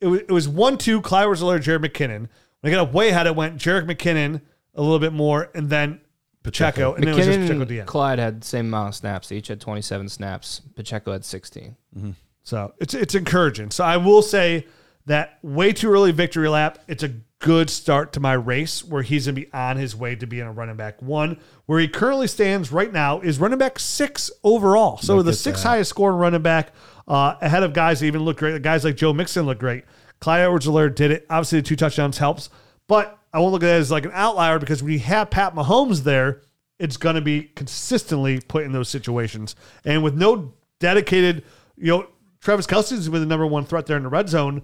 it 0.00 0.06
was 0.06 0.20
it 0.20 0.30
was 0.30 0.48
one 0.48 0.78
two 0.78 1.00
Clyde 1.00 1.22
Edwards 1.22 1.42
Helaire, 1.42 1.58
Jerick 1.58 1.84
McKinnon. 1.84 2.28
When 2.60 2.72
I 2.72 2.76
got 2.76 2.88
up 2.88 2.94
way 2.94 3.10
ahead, 3.10 3.26
it 3.26 3.36
went 3.36 3.56
Jerick 3.58 3.86
McKinnon 3.86 4.40
a 4.74 4.82
little 4.82 4.98
bit 4.98 5.12
more, 5.12 5.50
and 5.54 5.70
then 5.70 6.00
Pacheco, 6.42 6.94
and 6.94 7.04
then 7.04 7.14
it 7.14 7.16
was 7.16 7.26
just 7.26 7.38
McKinnon 7.38 7.42
Pacheco 7.42 7.54
at 7.54 7.60
and 7.60 7.68
the 7.68 7.80
end. 7.80 7.88
Clyde 7.88 8.18
had 8.18 8.40
the 8.40 8.46
same 8.46 8.66
amount 8.66 8.88
of 8.88 8.94
snaps. 8.94 9.28
They 9.28 9.36
each 9.36 9.48
had 9.48 9.60
27 9.60 10.08
snaps. 10.08 10.62
Pacheco 10.74 11.12
had 11.12 11.24
16. 11.24 11.76
Mm-hmm. 11.96 12.10
So 12.42 12.74
it's 12.78 12.94
it's 12.94 13.14
encouraging. 13.14 13.70
So 13.70 13.84
I 13.84 13.96
will 13.96 14.22
say 14.22 14.66
that 15.06 15.38
way 15.42 15.72
too 15.72 15.90
early 15.90 16.12
victory 16.12 16.48
lap. 16.48 16.78
It's 16.88 17.02
a 17.02 17.12
good 17.38 17.68
start 17.70 18.12
to 18.14 18.20
my 18.20 18.32
race 18.32 18.84
where 18.84 19.02
he's 19.02 19.26
gonna 19.26 19.34
be 19.34 19.52
on 19.52 19.76
his 19.76 19.94
way 19.94 20.14
to 20.16 20.26
being 20.26 20.46
a 20.46 20.52
running 20.52 20.76
back 20.76 21.00
one. 21.02 21.38
Where 21.66 21.80
he 21.80 21.88
currently 21.88 22.26
stands 22.26 22.72
right 22.72 22.92
now 22.92 23.20
is 23.20 23.38
running 23.38 23.58
back 23.58 23.78
six 23.78 24.30
overall. 24.42 24.98
So 24.98 25.22
the 25.22 25.32
sixth 25.32 25.62
highest 25.62 25.90
scoring 25.90 26.18
running 26.18 26.42
back 26.42 26.72
uh, 27.08 27.36
ahead 27.40 27.62
of 27.62 27.72
guys 27.72 28.00
that 28.00 28.06
even 28.06 28.22
look 28.22 28.38
great. 28.38 28.60
Guys 28.62 28.84
like 28.84 28.96
Joe 28.96 29.12
Mixon 29.12 29.46
look 29.46 29.58
great. 29.58 29.84
Clyde 30.20 30.40
Edwards-Helaire 30.40 30.94
did 30.94 31.10
it. 31.10 31.26
Obviously, 31.28 31.60
the 31.60 31.66
two 31.66 31.76
touchdowns 31.76 32.18
helps, 32.18 32.48
but 32.88 33.18
I 33.32 33.38
won't 33.38 33.52
look 33.52 33.62
at 33.62 33.68
it 33.68 33.80
as 33.80 33.90
like 33.90 34.06
an 34.06 34.12
outlier 34.14 34.58
because 34.58 34.82
when 34.82 34.92
you 34.92 34.98
have 35.00 35.30
Pat 35.30 35.54
Mahomes 35.54 36.04
there, 36.04 36.40
it's 36.78 36.96
going 36.96 37.16
to 37.16 37.20
be 37.20 37.50
consistently 37.54 38.40
put 38.40 38.64
in 38.64 38.72
those 38.72 38.88
situations. 38.88 39.54
And 39.84 40.02
with 40.02 40.14
no 40.14 40.54
dedicated, 40.80 41.44
you 41.76 41.88
know, 41.88 42.06
Travis 42.40 42.66
Kelce's 42.66 43.08
been 43.08 43.20
the 43.20 43.26
number 43.26 43.46
one 43.46 43.64
threat 43.64 43.86
there 43.86 43.96
in 43.96 44.04
the 44.04 44.08
red 44.08 44.28
zone. 44.28 44.62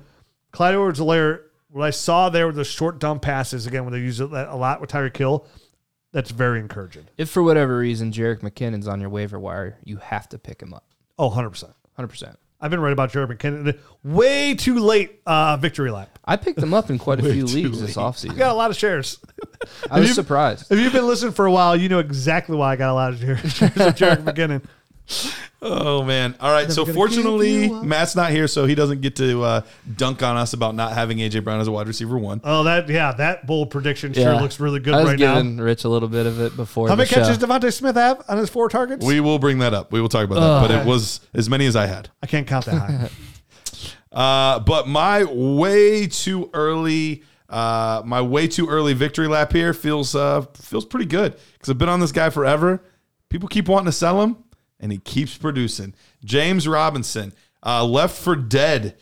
Clyde 0.53 0.75
edwards 0.75 1.01
helaire 1.01 1.41
what 1.73 1.87
I 1.87 1.91
saw 1.91 2.29
there 2.29 2.47
with 2.47 2.57
the 2.57 2.65
short 2.65 2.99
dump 2.99 3.23
passes, 3.23 3.67
again, 3.67 3.85
when 3.85 3.93
they 3.95 3.99
use 4.01 4.21
it 4.21 4.31
a 4.31 4.55
lot 4.55 4.81
with 4.81 4.91
Tyreek 4.91 5.17
Hill, 5.17 5.47
that's 6.13 6.31
very 6.31 6.61
encouraging. 6.61 7.07
If 7.17 7.31
for 7.31 7.43
whatever 7.43 7.79
reason 7.79 8.13
Jerick 8.13 8.41
McKinnon's 8.41 8.87
on 8.87 9.01
your 9.01 9.09
waiver 9.09 9.41
wire, 9.41 9.79
you 9.83 9.97
have 9.97 10.29
to 10.31 10.39
pick 10.39 10.61
him 10.61 10.75
up. 10.75 10.85
Oh, 11.19 11.31
100%. 11.31 11.73
100%. 11.99 12.37
I've 12.61 12.71
been 12.71 12.81
right 12.81 12.93
about 12.93 13.11
Jared 13.11 13.29
McKinnon. 13.31 13.77
Way 14.05 14.55
too 14.55 14.79
late 14.79 15.21
uh, 15.27 15.57
victory 15.57 15.91
lap. 15.91 16.17
I 16.25 16.37
picked 16.37 16.61
him 16.61 16.73
up 16.73 16.91
in 16.91 16.99
quite 16.99 17.19
a 17.19 17.23
few 17.23 17.47
leagues 17.47 17.81
this 17.81 17.97
I 17.97 18.13
got 18.35 18.53
a 18.53 18.55
lot 18.55 18.71
of 18.71 18.77
shares. 18.77 19.19
I 19.91 19.99
was 19.99 20.11
you- 20.11 20.15
surprised. 20.15 20.71
If 20.71 20.79
you've 20.79 20.93
been 20.93 21.07
listening 21.07 21.33
for 21.33 21.47
a 21.47 21.51
while, 21.51 21.75
you 21.75 21.89
know 21.89 21.99
exactly 21.99 22.57
why 22.57 22.73
I 22.73 22.77
got 22.77 22.91
a 22.91 22.95
lot 22.95 23.13
of 23.15 23.19
shares 23.19 23.53
shares 23.53 23.77
of 23.81 23.97
Jared 23.97 24.25
McKinnon. 24.25 24.63
Oh 25.65 26.03
man! 26.03 26.35
All 26.41 26.51
right. 26.51 26.71
So 26.71 26.85
fortunately, 26.85 27.61
give 27.63 27.71
you 27.71 27.77
up. 27.77 27.85
Matt's 27.85 28.17
not 28.17 28.31
here, 28.31 28.49
so 28.49 28.65
he 28.67 28.75
doesn't 28.75 29.01
get 29.01 29.15
to 29.17 29.43
uh, 29.43 29.61
dunk 29.97 30.23
on 30.23 30.37
us 30.37 30.55
about 30.55 30.75
not 30.75 30.93
having 30.93 31.19
AJ 31.19 31.45
Brown 31.45 31.61
as 31.61 31.69
a 31.69 31.73
wide 31.73 31.87
receiver 31.87 32.19
one. 32.19 32.41
Oh, 32.43 32.65
that 32.65 32.89
yeah, 32.89 33.13
that 33.13 33.47
bold 33.47 33.71
prediction 33.71 34.13
sure 34.13 34.23
Yeah. 34.33 34.41
looks 34.41 34.59
really 34.59 34.81
good 34.81 34.95
I 34.95 35.03
was 35.03 35.11
right 35.11 35.19
now. 35.19 35.63
Rich 35.63 35.85
a 35.85 35.89
little 35.89 36.09
bit 36.09 36.27
of 36.27 36.41
it 36.41 36.57
before. 36.57 36.89
How 36.89 36.95
the 36.95 36.99
many 36.99 37.09
catches 37.11 37.39
show. 37.39 37.47
DeVonta 37.47 37.73
Smith 37.73 37.95
have 37.97 38.23
on 38.29 38.39
his 38.39 38.51
four 38.51 38.69
targets? 38.69 39.05
We 39.05 39.21
will 39.21 39.39
bring 39.39 39.59
that 39.59 39.73
up. 39.75 39.93
We 39.93 40.01
will 40.01 40.09
talk 40.09 40.25
about 40.25 40.41
that. 40.41 40.69
But 40.69 40.81
it 40.81 40.87
was 40.87 41.21
as 41.35 41.49
many 41.49 41.67
as 41.67 41.77
I 41.77 41.87
had. 41.87 42.09
I 42.23 42.27
can't 42.27 42.47
count 42.47 42.65
that 42.67 42.75
high. 42.75 43.11
Uh, 44.11 44.59
but 44.61 44.87
my 44.87 45.25
way 45.25 46.07
too 46.07 46.51
early, 46.53 47.23
uh, 47.49 48.03
my 48.05 48.21
way 48.21 48.47
too 48.47 48.69
early 48.69 48.93
victory 48.93 49.27
lap 49.27 49.51
here 49.53 49.73
feels 49.73 50.15
uh, 50.15 50.43
feels 50.55 50.85
pretty 50.85 51.07
good 51.07 51.35
because 51.55 51.71
I've 51.71 51.79
been 51.79 51.89
on 51.89 51.99
this 52.01 52.13
guy 52.13 52.29
forever. 52.29 52.85
People 53.31 53.49
keep 53.49 53.69
wanting 53.69 53.87
to 53.87 53.93
sell 53.93 54.21
him, 54.21 54.37
and 54.83 54.93
he 54.93 54.99
keeps 54.99 55.39
producing. 55.39 55.95
James 56.23 56.69
Robinson 56.69 57.33
uh, 57.65 57.85
left 57.85 58.21
for 58.21 58.37
dead 58.37 58.97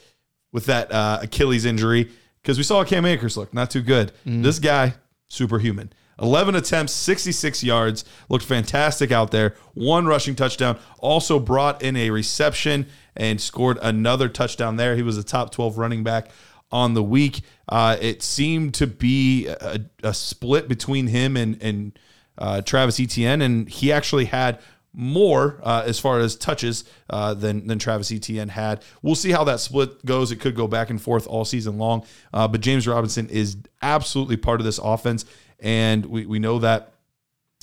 with 0.53 0.67
that 0.67 0.93
uh, 0.93 1.19
Achilles 1.23 1.65
injury 1.65 2.11
because 2.43 2.59
we 2.59 2.65
saw 2.65 2.85
Cam 2.85 3.05
Akers 3.07 3.37
look 3.37 3.53
not 3.53 3.71
too 3.71 3.83
good. 3.83 4.13
This 4.25 4.59
guy 4.59 4.95
superhuman. 5.29 5.93
11 6.21 6.55
attempts, 6.55 6.93
66 6.93 7.65
yards, 7.65 8.05
looked 8.29 8.45
fantastic 8.45 9.11
out 9.11 9.31
there. 9.31 9.55
One 9.73 10.05
rushing 10.05 10.35
touchdown, 10.35 10.79
also 10.99 11.39
brought 11.39 11.83
in 11.83 11.97
a 11.97 12.11
reception 12.11 12.87
and 13.17 13.41
scored 13.41 13.79
another 13.81 14.29
touchdown 14.29 14.77
there. 14.77 14.97
He 14.97 15.03
was 15.03 15.17
a 15.17 15.25
top 15.25 15.51
12 15.51 15.79
running 15.79 16.05
back 16.05 16.31
on 16.71 16.93
the 16.93 17.03
week. 17.03 17.41
Uh, 17.69 17.97
it 18.01 18.23
seemed 18.23 18.75
to 18.75 18.87
be 18.87 19.47
a, 19.47 19.81
a 20.03 20.13
split 20.13 20.69
between 20.69 21.07
him 21.07 21.39
and, 21.39 21.61
and 21.63 21.99
uh, 22.37 22.61
Travis 22.61 23.01
Etienne, 23.01 23.41
and 23.41 23.69
he 23.69 23.91
actually 23.91 24.27
had 24.27 24.61
more 24.93 25.61
uh, 25.63 25.85
as 25.87 25.99
far 25.99 26.19
as 26.19 26.37
touches 26.37 26.85
uh, 27.09 27.35
than 27.35 27.67
than 27.67 27.79
Travis 27.79 28.11
Etienne 28.11 28.49
had. 28.49 28.83
We'll 29.03 29.15
see 29.15 29.31
how 29.31 29.45
that 29.45 29.61
split 29.61 30.05
goes. 30.05 30.33
It 30.33 30.37
could 30.37 30.55
go 30.55 30.67
back 30.67 30.91
and 30.91 31.01
forth 31.01 31.27
all 31.27 31.45
season 31.45 31.79
long, 31.79 32.05
uh, 32.33 32.49
but 32.49 32.61
James 32.61 32.87
Robinson 32.87 33.29
is 33.29 33.57
absolutely 33.83 34.37
part 34.37 34.61
of 34.61 34.65
this 34.65 34.79
offense, 34.79 35.25
and 35.59 36.07
we 36.07 36.27
we 36.27 36.39
know 36.39 36.59
that. 36.59 36.95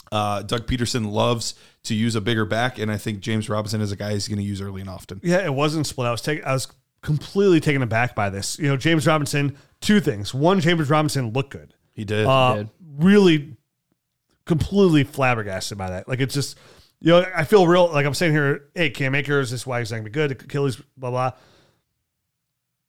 Uh, 0.10 0.42
Doug 0.42 0.68
Pederson 0.68 1.12
loves 1.12 1.54
to 1.84 1.94
use 1.94 2.16
a 2.16 2.22
bigger 2.22 2.46
back, 2.46 2.80
and 2.80 2.90
I 2.90 2.98
think 2.98 3.20
James 3.20 3.50
Robinson 3.50 3.82
is 3.82 3.92
a 3.92 3.98
guy 3.98 4.13
he's 4.13 4.30
going 4.30 4.38
to 4.38 4.44
use 4.44 4.62
early 4.62 4.80
and 4.80 4.90
often. 4.90 5.20
Yeah, 5.22 5.44
it 5.44 5.54
wasn't 5.54 5.86
split. 5.86 6.08
I 6.08 6.12
was 6.12 6.22
taking. 6.22 6.46
I 6.46 6.54
was 6.54 6.70
completely 7.02 7.60
taken 7.60 7.82
aback 7.82 8.16
by 8.16 8.30
this. 8.30 8.58
You 8.58 8.70
know, 8.70 8.78
James 8.78 9.06
Robinson. 9.06 9.58
Two 9.82 10.00
things. 10.00 10.34
One, 10.34 10.60
James 10.62 10.90
Robinson 10.90 11.34
looked 11.34 11.52
good. 11.52 11.74
He 11.94 12.06
did. 12.06 12.26
Uh, 12.26 12.56
did. 12.56 12.70
really 12.98 13.58
completely 14.46 15.04
flabbergasted 15.04 15.78
by 15.78 15.90
that. 15.90 16.08
Like 16.08 16.20
it's 16.20 16.34
just, 16.34 16.58
you 16.99 17.12
know, 17.12 17.25
I 17.36 17.43
feel 17.43 17.67
real. 17.67 17.88
Like 17.88 18.05
I'm 18.05 18.13
saying 18.13 18.33
here, 18.33 18.65
hey, 18.75 18.89
Cam 18.89 19.13
Akers, 19.15 19.51
this 19.51 19.62
is 19.62 19.67
why 19.67 19.79
he's 19.79 19.91
not 19.91 19.97
gonna 19.97 20.05
be 20.05 20.12
good. 20.12 20.31
Achilles, 20.31 20.81
blah 20.97 21.12
blah. 21.12 21.31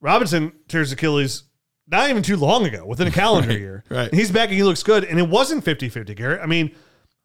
Robinson 0.00 0.52
tears 0.68 0.92
Achilles 0.92 1.44
not 1.90 2.08
even 2.10 2.22
too 2.22 2.36
long 2.36 2.66
ago, 2.66 2.84
within 2.86 3.08
a 3.08 3.10
calendar 3.22 3.52
year. 3.56 3.84
right. 3.88 4.08
And 4.10 4.18
he's 4.18 4.30
back 4.30 4.48
and 4.48 4.56
he 4.56 4.62
looks 4.62 4.82
good. 4.82 5.04
And 5.04 5.18
it 5.18 5.28
wasn't 5.28 5.64
50-50, 5.64 6.14
Garret. 6.16 6.40
I 6.42 6.46
mean, 6.46 6.74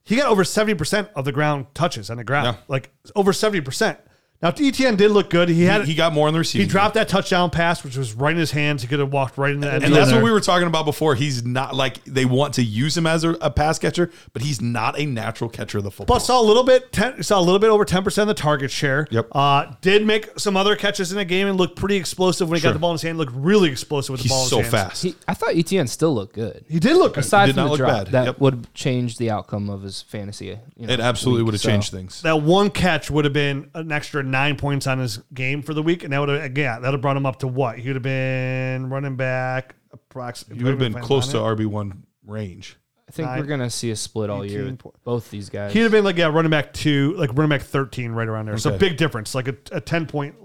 he 0.04 0.16
got 0.16 0.28
over 0.28 0.44
70% 0.44 1.10
of 1.16 1.26
the 1.26 1.32
ground 1.32 1.68
touches 1.74 2.10
on 2.10 2.18
the 2.18 2.24
ground. 2.24 2.46
Yeah. 2.58 2.64
Like 2.68 2.92
over 3.16 3.32
70%. 3.32 3.98
Now 4.44 4.52
ETN 4.52 4.98
did 4.98 5.10
look 5.12 5.30
good. 5.30 5.48
He 5.50 5.64
had 5.64 5.82
he, 5.82 5.92
he 5.92 5.96
got 5.96 6.14
more 6.14 6.28
in 6.28 6.34
the 6.34 6.40
receiving. 6.40 6.68
he 6.68 6.72
dropped 6.72 6.96
that 6.96 7.08
touchdown 7.08 7.50
pass, 7.50 7.84
which 7.84 7.96
was 7.98 8.14
right 8.14 8.34
in 8.34 8.38
his 8.38 8.52
hands. 8.52 8.82
He 8.82 8.88
could 8.90 9.00
have 9.00 9.12
walked 9.12 9.38
right 9.38 9.54
in 9.54 9.62
the 9.62 9.68
end 9.74 9.84
And 9.86 9.94
zone 9.94 10.02
that's 10.02 10.12
what 10.12 10.22
we 10.22 10.32
were 10.32 10.42
talking 10.42 10.68
about 10.68 10.84
before. 10.86 11.16
He's 11.16 11.46
not 11.46 11.74
like 11.76 12.04
they 12.04 12.26
want 12.26 12.54
to 12.56 12.62
use 12.64 12.98
him 12.98 13.08
as 13.08 13.24
a, 13.24 13.30
a 13.40 13.50
pass 13.50 13.80
catcher, 13.80 14.12
but 14.34 14.42
he's 14.42 14.62
not 14.62 15.00
a 15.00 15.06
natural 15.06 15.50
catcher 15.50 15.78
of 15.78 15.86
the 15.86 15.92
football. 15.92 16.18
But 16.18 16.20
saw 16.20 16.42
a 16.42 16.44
little 16.44 16.64
bit, 16.66 16.92
10, 16.92 17.24
saw 17.24 17.40
a 17.40 17.42
little 17.42 17.58
bit 17.60 17.70
over 17.70 17.86
ten 17.86 18.04
percent 18.04 18.30
of 18.30 18.36
the 18.36 18.42
target 18.42 18.70
share. 18.70 19.08
Yep. 19.12 19.30
Uh, 19.32 19.72
did 19.80 20.06
make 20.06 20.38
some 20.38 20.58
other 20.58 20.76
catches 20.76 21.12
in 21.14 21.18
the 21.18 21.24
game 21.26 21.48
and 21.48 21.58
looked 21.58 21.78
pretty 21.78 21.96
explosive 21.96 22.50
when 22.50 22.58
he 22.60 22.62
got 22.64 22.74
the 22.74 22.80
ball 22.80 22.92
in 22.92 22.96
his 22.96 23.02
hand. 23.04 23.18
Looked 23.18 23.32
really 23.34 23.70
explosive 23.72 24.12
with 24.12 24.24
the 24.24 24.28
ball 24.30 24.44
in 24.44 24.50
so 24.50 24.58
his 24.58 24.72
hands. 24.72 24.84
fast. 24.90 25.04
He, 25.04 25.16
I 25.26 25.34
thought 25.36 25.52
ETN 25.52 25.88
still 25.88 26.14
looked 26.14 26.34
good. 26.34 26.66
He 26.68 26.80
did 26.80 26.98
look 26.98 27.14
good. 27.14 27.24
Aside 27.24 27.46
did 27.46 27.56
from 27.56 27.62
not 27.62 27.64
the 27.66 27.72
look 27.72 27.78
drop, 27.80 27.92
bad. 27.92 28.08
that 28.12 28.26
Yep. 28.26 28.40
would 28.42 28.74
change 28.74 29.18
the 29.18 29.30
outcome 29.32 29.70
of 29.70 29.84
his 29.84 30.02
fantasy. 30.02 30.58
You 30.76 30.88
know, 30.88 30.94
it 30.94 31.00
absolutely 31.00 31.44
week. 31.44 31.46
would 31.46 31.54
have 31.54 31.62
So, 31.62 31.70
changed 31.70 31.92
things. 31.92 32.22
that 32.24 32.42
one 32.42 32.70
catch 32.70 33.10
would 33.10 33.24
have 33.24 33.34
been 33.34 33.70
an 33.74 33.92
extra 33.92 34.22
nine 34.34 34.58
points 34.58 34.88
on 34.88 35.00
his 35.00 35.20
game 35.34 35.62
for 35.62 35.74
the 35.74 35.82
week, 35.82 36.04
and 36.04 36.12
that 36.12 36.20
would 36.20 36.28
have 36.28 36.44
again 36.44 36.82
that 36.82 36.90
would 36.90 36.96
have 36.96 37.02
brought 37.02 37.16
him 37.16 37.26
up 37.26 37.40
to 37.40 37.48
what? 37.48 37.80
He 37.80 37.88
would 37.88 37.96
have 37.96 38.04
been 38.04 38.90
running 38.90 39.16
back 39.16 39.76
approximately. 39.94 40.60
You 40.60 40.66
would 40.66 40.82
have 40.82 40.94
been 40.94 41.02
close 41.02 41.30
to 41.30 41.38
RB 41.38 41.66
one 41.66 42.04
range. 42.26 42.78
I 43.08 43.12
think 43.12 43.28
Nine, 43.28 43.40
we're 43.40 43.46
gonna 43.46 43.70
see 43.70 43.92
a 43.92 43.96
split 43.96 44.30
all 44.30 44.46
year 44.46 44.66
with 44.66 44.82
both 45.04 45.30
these 45.30 45.50
guys. 45.50 45.72
He'd 45.72 45.82
have 45.82 45.92
been 45.92 46.04
like 46.04 46.18
yeah, 46.18 46.28
running 46.28 46.50
back 46.50 46.74
two, 46.74 47.14
like 47.14 47.30
running 47.34 47.50
back 47.50 47.62
thirteen, 47.62 48.12
right 48.12 48.28
around 48.28 48.48
there. 48.48 48.58
So 48.58 48.78
big 48.78 48.98
difference, 48.98 49.36
like 49.36 49.48
a, 49.48 49.56
a 49.72 49.80
ten 49.80 50.06
point 50.08 50.36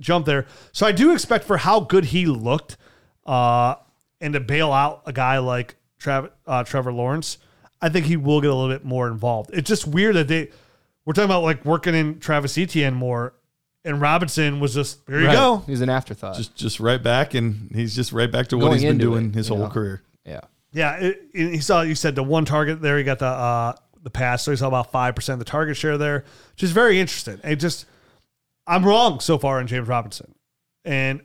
jump 0.00 0.26
there. 0.26 0.46
So 0.72 0.86
I 0.86 0.92
do 0.92 1.12
expect 1.12 1.44
for 1.44 1.56
how 1.56 1.80
good 1.80 2.06
he 2.06 2.26
looked, 2.26 2.76
uh, 3.24 3.76
and 4.20 4.34
to 4.34 4.40
bail 4.40 4.72
out 4.72 5.02
a 5.06 5.12
guy 5.12 5.38
like 5.38 5.76
Trav, 6.00 6.30
uh, 6.46 6.64
Trevor 6.64 6.92
Lawrence, 6.92 7.38
I 7.80 7.90
think 7.90 8.06
he 8.06 8.16
will 8.16 8.40
get 8.40 8.50
a 8.50 8.54
little 8.54 8.74
bit 8.74 8.84
more 8.84 9.08
involved. 9.08 9.50
It's 9.52 9.68
just 9.68 9.86
weird 9.86 10.16
that 10.16 10.28
they 10.28 10.50
we're 11.06 11.14
talking 11.14 11.24
about 11.26 11.42
like 11.44 11.64
working 11.64 11.94
in 11.94 12.18
Travis 12.20 12.58
Etienne 12.58 12.92
more, 12.94 13.32
and 13.84 14.00
Robinson 14.00 14.60
was 14.60 14.74
just 14.74 15.06
there 15.06 15.20
you 15.20 15.26
Right. 15.28 15.32
go. 15.34 15.62
He's 15.66 15.80
an 15.80 15.88
afterthought. 15.88 16.36
Just 16.36 16.54
just 16.56 16.78
right 16.80 17.02
back, 17.02 17.32
and 17.34 17.70
he's 17.74 17.94
just 17.96 18.12
right 18.12 18.30
back 18.30 18.48
to 18.48 18.56
what 18.58 18.64
Going 18.66 18.72
he's 18.80 18.82
been 18.82 18.98
doing 18.98 19.28
it, 19.30 19.34
his 19.34 19.48
whole 19.48 19.58
know? 19.58 19.68
career. 19.70 20.02
yeah. 20.26 20.40
Yeah, 20.72 20.96
it, 20.96 21.22
it- 21.32 21.52
he 21.54 21.60
saw 21.60 21.80
you 21.80 21.94
said 21.94 22.14
the 22.16 22.22
one 22.22 22.44
target 22.44 22.82
there. 22.82 22.98
He 22.98 23.04
got 23.04 23.18
the 23.20 23.26
uh, 23.26 23.72
the 24.02 24.10
pass, 24.10 24.42
so 24.42 24.50
he 24.50 24.56
saw 24.58 24.68
about 24.68 24.92
five 24.92 25.14
percent 25.14 25.34
of 25.40 25.46
the 25.46 25.50
target 25.50 25.76
share 25.76 25.96
there, 25.96 26.24
which 26.52 26.62
is 26.62 26.72
very 26.72 27.00
interesting. 27.00 27.40
It 27.44 27.56
just 27.56 27.86
I'm 28.66 28.84
wrong 28.84 29.20
so 29.20 29.38
far 29.38 29.60
in 29.60 29.66
James 29.68 29.88
Robinson, 29.88 30.34
and 30.84 31.22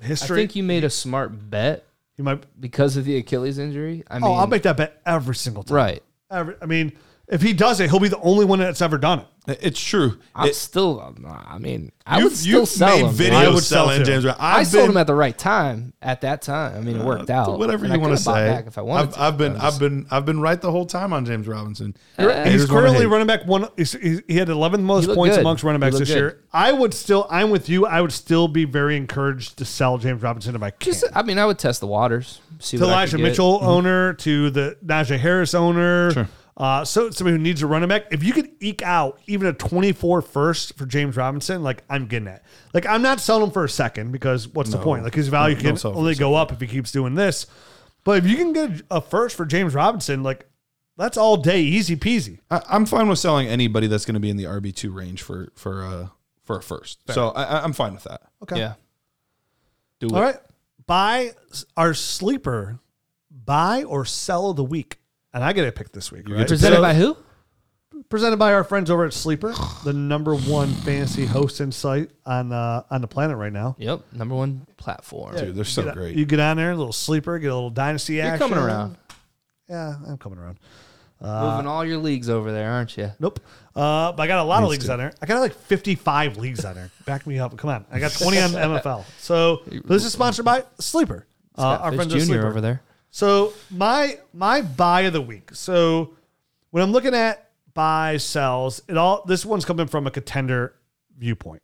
history. 0.00 0.36
I 0.36 0.40
think 0.42 0.54
you 0.56 0.62
made 0.62 0.84
a 0.84 0.90
smart 0.90 1.50
bet 1.50 1.84
You 2.18 2.24
might. 2.24 2.44
because 2.60 2.96
of 2.98 3.04
the 3.06 3.16
Achilles 3.16 3.58
injury. 3.58 4.04
I 4.10 4.18
mean, 4.18 4.24
oh, 4.30 4.34
I'll 4.34 4.46
make 4.46 4.62
that 4.64 4.76
bet 4.76 5.00
every 5.06 5.34
single 5.34 5.62
time. 5.62 5.74
right. 5.76 6.02
Every, 6.30 6.54
I 6.60 6.66
mean, 6.66 6.92
if 7.28 7.42
he 7.42 7.52
does 7.52 7.80
it, 7.80 7.90
he'll 7.90 8.00
be 8.00 8.08
the 8.08 8.20
only 8.20 8.44
one 8.44 8.58
that's 8.60 8.80
ever 8.82 8.98
done 8.98 9.20
it. 9.20 9.26
It's 9.62 9.80
true. 9.80 10.18
I'm 10.34 10.48
It- 10.48 10.56
still. 10.56 11.14
I 11.24 11.58
mean, 11.58 11.92
I 12.04 12.16
you've- 12.16 12.24
would 12.30 12.36
still 12.36 12.60
you've 12.60 12.68
sell 12.68 12.96
made 12.96 13.04
him. 13.06 13.12
videos 13.14 13.32
I 13.32 13.48
would 13.48 13.62
sell 13.62 13.86
selling 13.86 13.98
too. 14.00 14.04
James. 14.04 14.24
Brown. 14.24 14.36
I 14.40 14.58
I've 14.58 14.66
sold 14.66 14.82
been- 14.86 14.90
him 14.90 14.96
at 14.96 15.06
the 15.06 15.14
right 15.14 15.38
time 15.38 15.92
at 16.02 16.22
that 16.22 16.42
time. 16.42 16.76
I 16.76 16.80
mean, 16.80 16.96
it 16.96 17.02
uh, 17.02 17.04
worked 17.04 17.30
out. 17.30 17.56
Whatever 17.56 17.84
And 17.84 17.94
you 17.94 18.00
want 18.00 18.10
to 18.10 18.16
could've 18.16 18.24
bought 18.24 18.34
say. 18.34 18.46
back 18.48 18.66
if 18.66 18.76
I 18.76 18.80
wanted 18.82 19.08
I've, 19.10 19.14
to. 19.14 19.22
I've 19.22 19.38
been 19.38 19.52
I'm 19.52 19.56
I've 19.58 19.62
just- 19.68 19.78
been 19.78 20.06
I've 20.10 20.24
been 20.26 20.40
right 20.40 20.60
the 20.60 20.72
whole 20.72 20.84
time 20.84 21.12
on 21.12 21.24
James 21.24 21.46
Robinson. 21.46 21.94
He's 22.16 22.26
Haters 22.26 22.68
wanna 22.68 22.80
currently 22.80 23.00
hate. 23.02 23.06
running 23.06 23.26
back 23.28 23.46
one. 23.46 23.68
He's, 23.76 23.92
he 23.92 24.20
he 24.26 24.36
had 24.36 24.48
11th 24.48 24.80
most 24.82 25.02
He 25.02 25.06
looked 25.06 25.16
points 25.16 25.36
good. 25.36 25.42
amongst 25.42 25.62
running 25.62 25.80
He 25.80 25.86
backs 25.86 25.94
looked 25.94 26.06
this 26.06 26.14
good. 26.14 26.20
year. 26.20 26.40
I 26.52 26.72
would 26.72 26.92
still. 26.92 27.28
I'm 27.30 27.50
with 27.50 27.68
you. 27.68 27.86
I 27.86 28.00
would 28.00 28.12
still 28.12 28.48
be 28.48 28.64
very 28.64 28.96
encouraged 28.96 29.58
to 29.58 29.64
sell 29.64 29.96
James 29.98 30.22
Robinson 30.22 30.56
if 30.56 30.62
I 30.64 30.70
can. 30.70 30.92
Just, 30.92 31.04
I 31.14 31.22
mean, 31.22 31.38
I 31.38 31.46
would 31.46 31.58
test 31.60 31.78
the 31.80 31.86
waters. 31.86 32.40
See 32.58 32.78
to 32.78 32.84
what 32.84 32.90
I 32.90 32.92
Elijah 32.94 33.10
could 33.12 33.18
get. 33.22 33.28
Mitchell 33.30 33.58
mm-hmm. 33.60 33.68
owner, 33.68 34.12
to 34.14 34.50
the 34.50 34.76
Najee 34.84 35.18
Harris 35.20 35.54
owner. 35.54 36.10
Sure. 36.10 36.28
Uh, 36.56 36.84
so 36.84 37.10
somebody 37.10 37.36
who 37.36 37.42
needs 37.42 37.62
a 37.62 37.66
running 37.66 37.88
back. 37.88 38.06
If 38.10 38.24
you 38.24 38.32
could 38.32 38.48
eke 38.60 38.80
out 38.80 39.20
even 39.26 39.46
a 39.46 39.52
24 39.52 40.22
first 40.22 40.76
for 40.78 40.86
James 40.86 41.16
Robinson, 41.16 41.62
like 41.62 41.84
I'm 41.90 42.06
getting 42.06 42.28
it. 42.28 42.42
Like 42.72 42.86
I'm 42.86 43.02
not 43.02 43.20
selling 43.20 43.44
him 43.44 43.50
for 43.50 43.64
a 43.64 43.68
second 43.68 44.10
because 44.10 44.48
what's 44.48 44.70
the 44.70 44.78
point? 44.78 45.04
Like 45.04 45.14
his 45.14 45.28
value 45.28 45.54
No, 45.54 45.60
can 45.60 45.68
don't 45.70 45.78
sell 45.78 45.92
for 45.92 45.98
only 45.98 46.14
go 46.14 46.34
up 46.34 46.52
if 46.52 46.60
he 46.60 46.66
keeps 46.66 46.92
doing 46.92 47.14
this. 47.14 47.46
But 48.04 48.18
if 48.18 48.26
you 48.26 48.36
can 48.36 48.52
get 48.54 48.82
a 48.90 49.00
first 49.02 49.36
for 49.36 49.44
James 49.44 49.74
Robinson, 49.74 50.22
like 50.22 50.48
that's 50.96 51.18
all 51.18 51.36
day, 51.36 51.60
easy 51.60 51.94
peasy. 51.94 52.38
I, 52.50 52.62
I'm 52.70 52.86
fine 52.86 53.08
with 53.08 53.18
selling 53.18 53.48
anybody 53.48 53.86
that's 53.86 54.06
going 54.06 54.14
to 54.14 54.20
be 54.20 54.30
in 54.30 54.38
the 54.38 54.44
RB 54.44 54.74
two 54.74 54.92
range 54.92 55.20
for 55.22 55.48
for 55.56 55.84
uh 55.84 56.08
for 56.44 56.56
a 56.56 56.62
first. 56.62 57.00
So 57.10 57.30
I, 57.30 57.42
I- 57.42 57.64
I'm 57.64 57.74
fine 57.74 57.92
with 57.92 58.04
that. 58.04 58.22
Okay. 58.44 58.58
Yeah. 58.58 58.74
Do 60.00 60.08
All 60.08 60.16
it. 60.16 60.20
right. 60.20 60.36
Buy 60.86 61.32
our 61.76 61.92
sleeper, 61.92 62.78
buy 63.30 63.82
or 63.82 64.04
sell 64.06 64.50
of 64.50 64.56
the 64.56 64.64
week. 64.64 65.00
And 65.36 65.44
I 65.44 65.52
get 65.52 65.68
a 65.68 65.72
pick 65.72 65.92
this 65.92 66.10
week. 66.10 66.28
Right? 66.28 66.48
Presented 66.48 66.76
So- 66.76 66.82
by 66.82 66.94
who? 66.94 67.16
presented 68.08 68.36
by 68.38 68.52
our 68.52 68.62
friends 68.64 68.90
over 68.90 69.04
at 69.04 69.12
Sleeper, 69.12 69.54
the 69.84 69.92
number 69.92 70.34
one 70.34 70.68
fantasy 70.68 71.24
hosting 71.26 71.72
site 71.72 72.10
on 72.24 72.52
uh, 72.52 72.82
on 72.90 73.00
the 73.00 73.06
planet 73.08 73.36
right 73.36 73.52
now. 73.52 73.74
Yep. 73.78 74.00
Number 74.12 74.34
one 74.34 74.66
platform. 74.76 75.36
Dude, 75.36 75.54
they're 75.54 75.64
so 75.64 75.82
Get- 75.84 75.94
great. 75.94 76.16
You 76.16 76.24
get 76.24 76.40
on 76.40 76.56
there, 76.56 76.70
a 76.72 76.76
little 76.76 76.92
sleeper, 76.92 77.38
get 77.38 77.48
a 77.50 77.54
little 77.54 77.70
dynasty 77.70 78.14
You're 78.14 78.26
action. 78.26 78.48
coming 78.48 78.62
around. 78.64 78.96
Yeah, 79.68 79.94
I'm 80.08 80.16
coming 80.18 80.38
around. 80.38 80.58
Moving 81.20 81.66
all 81.66 81.84
your 81.84 81.96
leagues 81.98 82.28
over 82.28 82.52
there, 82.52 82.70
aren't 82.70 82.96
you? 82.96 83.10
Nope. 83.18 83.40
Uh, 83.74 84.12
but 84.12 84.22
I 84.22 84.26
got 84.26 84.38
a 84.40 84.44
lot 84.48 84.62
of 84.62 84.68
leagues 84.68 84.84
to. 84.86 84.92
on 84.92 84.98
there. 84.98 85.12
I 85.22 85.26
got 85.26 85.40
like 85.40 85.54
55 85.54 86.36
leagues 86.36 86.64
on 86.64 86.74
there. 86.74 86.90
Back 87.06 87.26
me 87.26 87.38
up. 87.38 87.56
Come 87.56 87.70
on. 87.70 87.86
I 87.90 87.98
got 87.98 88.12
20 88.12 88.38
on 88.38 88.50
MFL. 88.52 89.04
So 89.18 89.62
this 89.66 90.04
is 90.04 90.12
sponsored 90.12 90.44
by 90.44 90.64
Sleeper. 90.78 91.26
Uh, 91.56 91.62
our 91.62 91.90
Fish 91.90 91.96
friends 91.96 92.12
Junior 92.12 92.26
Sleeper. 92.26 92.46
over 92.46 92.60
there. 92.60 92.82
So 93.16 93.54
my 93.70 94.18
my 94.34 94.60
buy 94.60 95.00
of 95.02 95.14
the 95.14 95.22
week. 95.22 95.48
So 95.54 96.10
when 96.68 96.82
I'm 96.82 96.92
looking 96.92 97.14
at 97.14 97.48
buy 97.72 98.18
sells, 98.18 98.82
it 98.88 98.98
all 98.98 99.24
this 99.24 99.46
one's 99.46 99.64
coming 99.64 99.86
from 99.86 100.06
a 100.06 100.10
contender 100.10 100.74
viewpoint. 101.16 101.62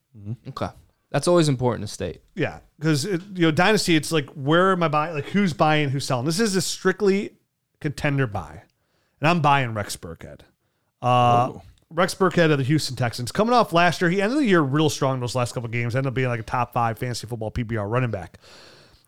Okay. 0.49 0.69
That's 1.11 1.29
always 1.29 1.51
important 1.51 1.87
to 1.87 1.93
state. 1.93 2.23
Yeah, 2.35 2.61
because 2.79 3.05
you 3.05 3.21
know 3.35 3.51
dynasty, 3.51 3.97
it's 3.97 4.11
like 4.11 4.31
where 4.31 4.73
am 4.73 4.83
I 4.83 4.89
buying? 4.89 5.15
Like 5.15 5.27
who's 5.27 5.53
buying, 5.53 5.91
who's 5.91 6.07
selling? 6.07 6.25
This 6.25 6.41
is 6.41 6.57
a 6.57 6.63
strictly 6.63 7.35
contender 7.83 8.27
buy, 8.27 8.63
and 9.21 9.29
I'm 9.29 9.43
buying 9.43 9.75
Rex 9.75 9.95
Burkhead. 9.95 10.41
Uh, 11.03 11.49
Whoa. 11.49 11.63
Rex 11.91 12.15
Burkhead 12.15 12.51
of 12.51 12.57
the 12.57 12.65
Houston 12.65 12.97
Texans, 12.97 13.31
coming 13.31 13.53
off 13.53 13.75
last 13.75 14.01
year, 14.01 14.09
he 14.09 14.23
ended 14.23 14.39
the 14.39 14.47
year 14.47 14.63
real 14.63 14.89
strong. 14.89 15.21
Those 15.21 15.35
last 15.35 15.53
couple 15.53 15.69
games 15.69 15.95
ended 15.95 16.09
up 16.09 16.15
being 16.15 16.29
like 16.29 16.41
a 16.41 16.45
top 16.45 16.73
five 16.73 16.99
fantasy 16.99 17.27
football 17.27 17.51
PPR 17.51 17.91
running 17.91 18.11
back. 18.11 18.39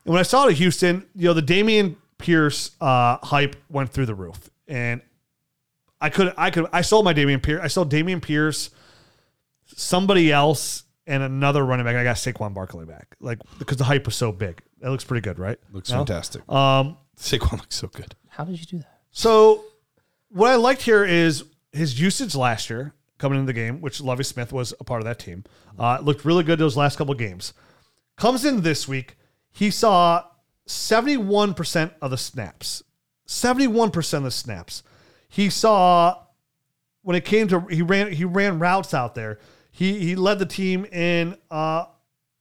And 0.05 0.13
when 0.13 0.19
I 0.19 0.23
saw 0.23 0.45
it 0.45 0.51
at 0.51 0.57
Houston, 0.57 1.07
you 1.15 1.25
know 1.25 1.33
the 1.33 1.41
Dameon 1.41 1.95
Pierce 2.17 2.71
uh, 2.81 3.17
hype 3.23 3.55
went 3.69 3.89
through 3.91 4.05
the 4.05 4.15
roof, 4.15 4.49
and 4.67 5.01
I 6.01 6.09
could 6.09 6.33
I 6.37 6.49
could 6.51 6.67
I 6.71 6.81
sold 6.81 7.05
my 7.05 7.13
Dameon 7.13 7.41
Pierce. 7.43 7.61
I 7.63 7.67
sold 7.67 7.91
Dameon 7.91 8.21
Pierce, 8.21 8.69
somebody 9.65 10.31
else, 10.31 10.83
and 11.07 11.23
another 11.23 11.65
running 11.65 11.85
back. 11.85 11.95
I 11.95 12.03
got 12.03 12.15
Saquon 12.15 12.53
Barkley 12.53 12.85
back, 12.85 13.15
like 13.19 13.39
because 13.59 13.77
the 13.77 13.83
hype 13.83 14.05
was 14.05 14.15
so 14.15 14.31
big. 14.31 14.61
That 14.81 14.91
looks 14.91 15.03
pretty 15.03 15.21
good, 15.21 15.39
right? 15.39 15.57
Looks 15.71 15.89
No? 15.91 15.97
fantastic. 15.97 16.49
Um, 16.51 16.97
Saquon 17.17 17.53
looks 17.59 17.75
so 17.75 17.87
good. 17.87 18.15
How 18.29 18.43
did 18.43 18.59
you 18.59 18.65
do 18.65 18.77
that? 18.79 18.99
so 19.11 19.63
what 20.29 20.51
I 20.51 20.55
liked 20.55 20.81
here 20.81 21.05
is 21.05 21.45
his 21.71 21.99
usage 21.99 22.35
last 22.35 22.69
year 22.69 22.93
coming 23.17 23.39
into 23.39 23.47
the 23.47 23.53
game, 23.53 23.79
which 23.79 24.01
Lovie 24.01 24.23
Smith 24.25 24.51
was 24.51 24.73
a 24.79 24.83
part 24.83 24.99
of 25.01 25.05
that 25.05 25.19
team. 25.19 25.43
Uh, 25.79 25.97
looked 26.01 26.25
really 26.25 26.43
good 26.43 26.59
those 26.59 26.75
last 26.75 26.97
couple 26.97 27.13
games. 27.13 27.53
Comes 28.17 28.43
in 28.45 28.61
this 28.61 28.87
week, 28.87 29.17
he 29.51 29.69
saw 29.71 30.23
71% 30.67 31.91
of 32.01 32.11
the 32.11 32.17
snaps. 32.17 32.83
71% 33.27 34.13
of 34.17 34.23
the 34.23 34.31
snaps. 34.31 34.83
He 35.27 35.49
saw 35.49 36.21
when 37.01 37.15
it 37.15 37.25
came 37.25 37.47
to 37.49 37.59
he 37.61 37.81
ran 37.81 38.11
he 38.11 38.25
ran 38.25 38.59
routes 38.59 38.93
out 38.93 39.15
there. 39.15 39.39
He 39.71 39.99
he 39.99 40.15
led 40.15 40.39
the 40.39 40.45
team 40.45 40.85
in 40.85 41.35
uh 41.51 41.85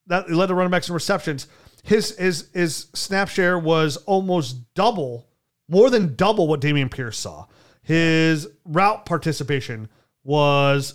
that 0.07 0.27
he 0.27 0.35
led 0.35 0.47
the 0.47 0.55
running 0.55 0.71
backs 0.71 0.89
in 0.89 0.95
receptions. 0.95 1.47
His 1.83 2.17
his 2.17 2.49
his 2.55 2.87
snap 2.95 3.29
share 3.29 3.59
was 3.59 3.97
almost 3.99 4.75
double, 4.75 5.29
more 5.69 5.91
than 5.91 6.15
double 6.15 6.49
what 6.49 6.61
Dameon 6.61 6.91
Pierce 6.91 7.19
saw. 7.19 7.47
His 7.83 8.49
route 8.65 9.05
participation 9.05 9.89
was 10.23 10.95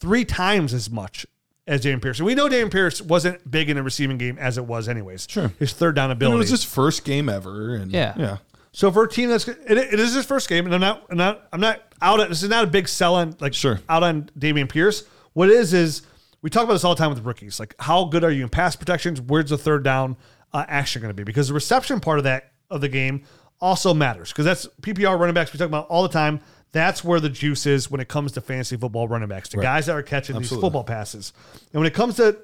three 0.00 0.24
times 0.24 0.74
as 0.74 0.90
much 0.90 1.26
as 1.66 1.82
Dameon 1.82 2.00
Pierce. 2.02 2.18
And 2.18 2.26
we 2.26 2.34
know 2.34 2.48
Dameon 2.48 2.70
Pierce 2.70 3.00
wasn't 3.02 3.48
big 3.50 3.68
in 3.70 3.76
the 3.76 3.82
receiving 3.82 4.18
game 4.18 4.38
as 4.38 4.56
it 4.58 4.64
was 4.64 4.88
anyways. 4.88 5.26
Sure. 5.28 5.52
His 5.58 5.72
third 5.72 5.94
down 5.96 6.10
And 6.10 6.18
ability. 6.18 6.36
it 6.36 6.38
was 6.38 6.50
his 6.50 6.64
first 6.64 7.04
game 7.04 7.28
ever, 7.28 7.74
and 7.74 7.90
Yeah. 7.92 8.14
yeah. 8.16 8.36
So 8.72 8.92
for 8.92 9.04
a 9.04 9.08
team 9.08 9.30
that's 9.30 9.48
it, 9.48 9.56
it 9.68 9.98
is 9.98 10.14
his 10.14 10.26
first 10.26 10.48
game, 10.48 10.66
and 10.66 10.74
I'm 10.74 10.80
not, 10.80 11.04
I'm 11.10 11.16
not, 11.16 11.48
I'm 11.52 11.60
not 11.60 11.80
out. 12.02 12.20
At, 12.20 12.28
this 12.28 12.42
is 12.42 12.48
not 12.50 12.64
a 12.64 12.66
big 12.66 12.88
sell 12.88 13.14
on 13.14 13.34
like 13.40 13.54
Sure. 13.54 13.80
out 13.88 14.02
on 14.02 14.30
Dameon 14.38 14.68
Pierce. 14.68 15.04
What 15.32 15.48
it 15.48 15.54
is 15.56 15.72
is 15.72 16.02
we 16.42 16.50
talk 16.50 16.64
about 16.64 16.74
this 16.74 16.84
all 16.84 16.94
the 16.94 16.98
time 16.98 17.10
with 17.10 17.24
rookies. 17.24 17.58
Like 17.58 17.74
how 17.78 18.04
good 18.04 18.22
are 18.22 18.30
you 18.30 18.42
in 18.42 18.48
pass 18.50 18.76
protections? 18.76 19.20
Where's 19.20 19.48
the 19.50 19.56
third 19.58 19.82
down 19.82 20.16
uh, 20.52 20.64
action 20.68 21.00
going 21.00 21.10
to 21.10 21.14
be? 21.14 21.24
Because 21.24 21.48
the 21.48 21.54
reception 21.54 22.00
part 22.00 22.18
of 22.18 22.24
that 22.24 22.52
of 22.70 22.80
the 22.82 22.88
game 22.88 23.22
also 23.60 23.94
matters 23.94 24.30
because 24.30 24.44
that's 24.44 24.66
PPR 24.82 25.18
running 25.18 25.32
backs 25.34 25.52
we 25.52 25.58
talk 25.58 25.68
about 25.68 25.86
all 25.88 26.02
the 26.02 26.10
time. 26.10 26.40
That's 26.76 27.02
where 27.02 27.20
the 27.20 27.30
juice 27.30 27.64
is 27.64 27.90
when 27.90 28.02
it 28.02 28.08
comes 28.08 28.32
to 28.32 28.42
fantasy 28.42 28.76
football 28.76 29.08
running 29.08 29.30
backs, 29.30 29.48
the 29.48 29.56
guys 29.56 29.86
that 29.86 29.96
are 29.96 30.02
catching 30.02 30.38
these 30.38 30.50
football 30.50 30.84
passes. 30.84 31.32
And 31.72 31.80
when 31.80 31.86
it 31.86 31.94
comes 31.94 32.16
to 32.16 32.36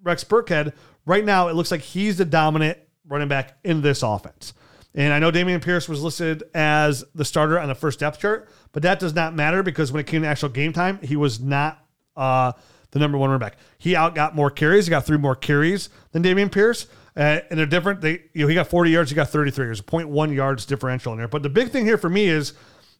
Rex 0.00 0.22
Burkhead, 0.22 0.74
right 1.06 1.24
now 1.24 1.48
it 1.48 1.56
looks 1.56 1.72
like 1.72 1.80
he's 1.80 2.16
the 2.16 2.24
dominant 2.24 2.78
running 3.08 3.26
back 3.26 3.58
in 3.64 3.82
this 3.82 4.04
offense. 4.04 4.54
And 4.94 5.12
I 5.12 5.18
know 5.18 5.32
Dameon 5.32 5.60
Pierce 5.60 5.88
was 5.88 6.04
listed 6.04 6.44
as 6.54 7.02
the 7.16 7.24
starter 7.24 7.58
on 7.58 7.66
the 7.66 7.74
first 7.74 7.98
depth 7.98 8.20
chart, 8.20 8.48
but 8.70 8.84
that 8.84 9.00
does 9.00 9.12
not 9.12 9.34
matter 9.34 9.64
because 9.64 9.90
when 9.90 9.98
it 9.98 10.06
came 10.06 10.22
to 10.22 10.28
actual 10.28 10.50
game 10.50 10.72
time, 10.72 11.00
he 11.02 11.16
was 11.16 11.40
not 11.40 11.84
uh, 12.16 12.52
the 12.92 13.00
number 13.00 13.18
one 13.18 13.30
running 13.30 13.44
back. 13.44 13.56
He 13.78 13.96
out 13.96 14.14
got 14.14 14.36
more 14.36 14.50
carries. 14.50 14.86
He 14.86 14.90
got 14.90 15.04
three 15.04 15.18
more 15.18 15.34
carries 15.34 15.88
than 16.12 16.22
Dameon 16.22 16.52
Pierce. 16.52 16.86
Uh, 17.16 17.40
and 17.50 17.58
they're 17.58 17.66
different. 17.66 18.00
They, 18.00 18.22
you 18.34 18.42
know, 18.42 18.46
he 18.46 18.54
got 18.54 18.68
40 18.68 18.90
yards. 18.90 19.10
He 19.10 19.16
got 19.16 19.30
33. 19.30 19.66
There's 19.66 19.80
a 19.80 19.82
0.1 19.82 20.32
yards 20.32 20.64
differential 20.64 21.10
in 21.12 21.18
there. 21.18 21.26
But 21.26 21.42
the 21.42 21.48
big 21.48 21.70
thing 21.70 21.84
here 21.84 21.98
for 21.98 22.08
me 22.08 22.26
is 22.26 22.54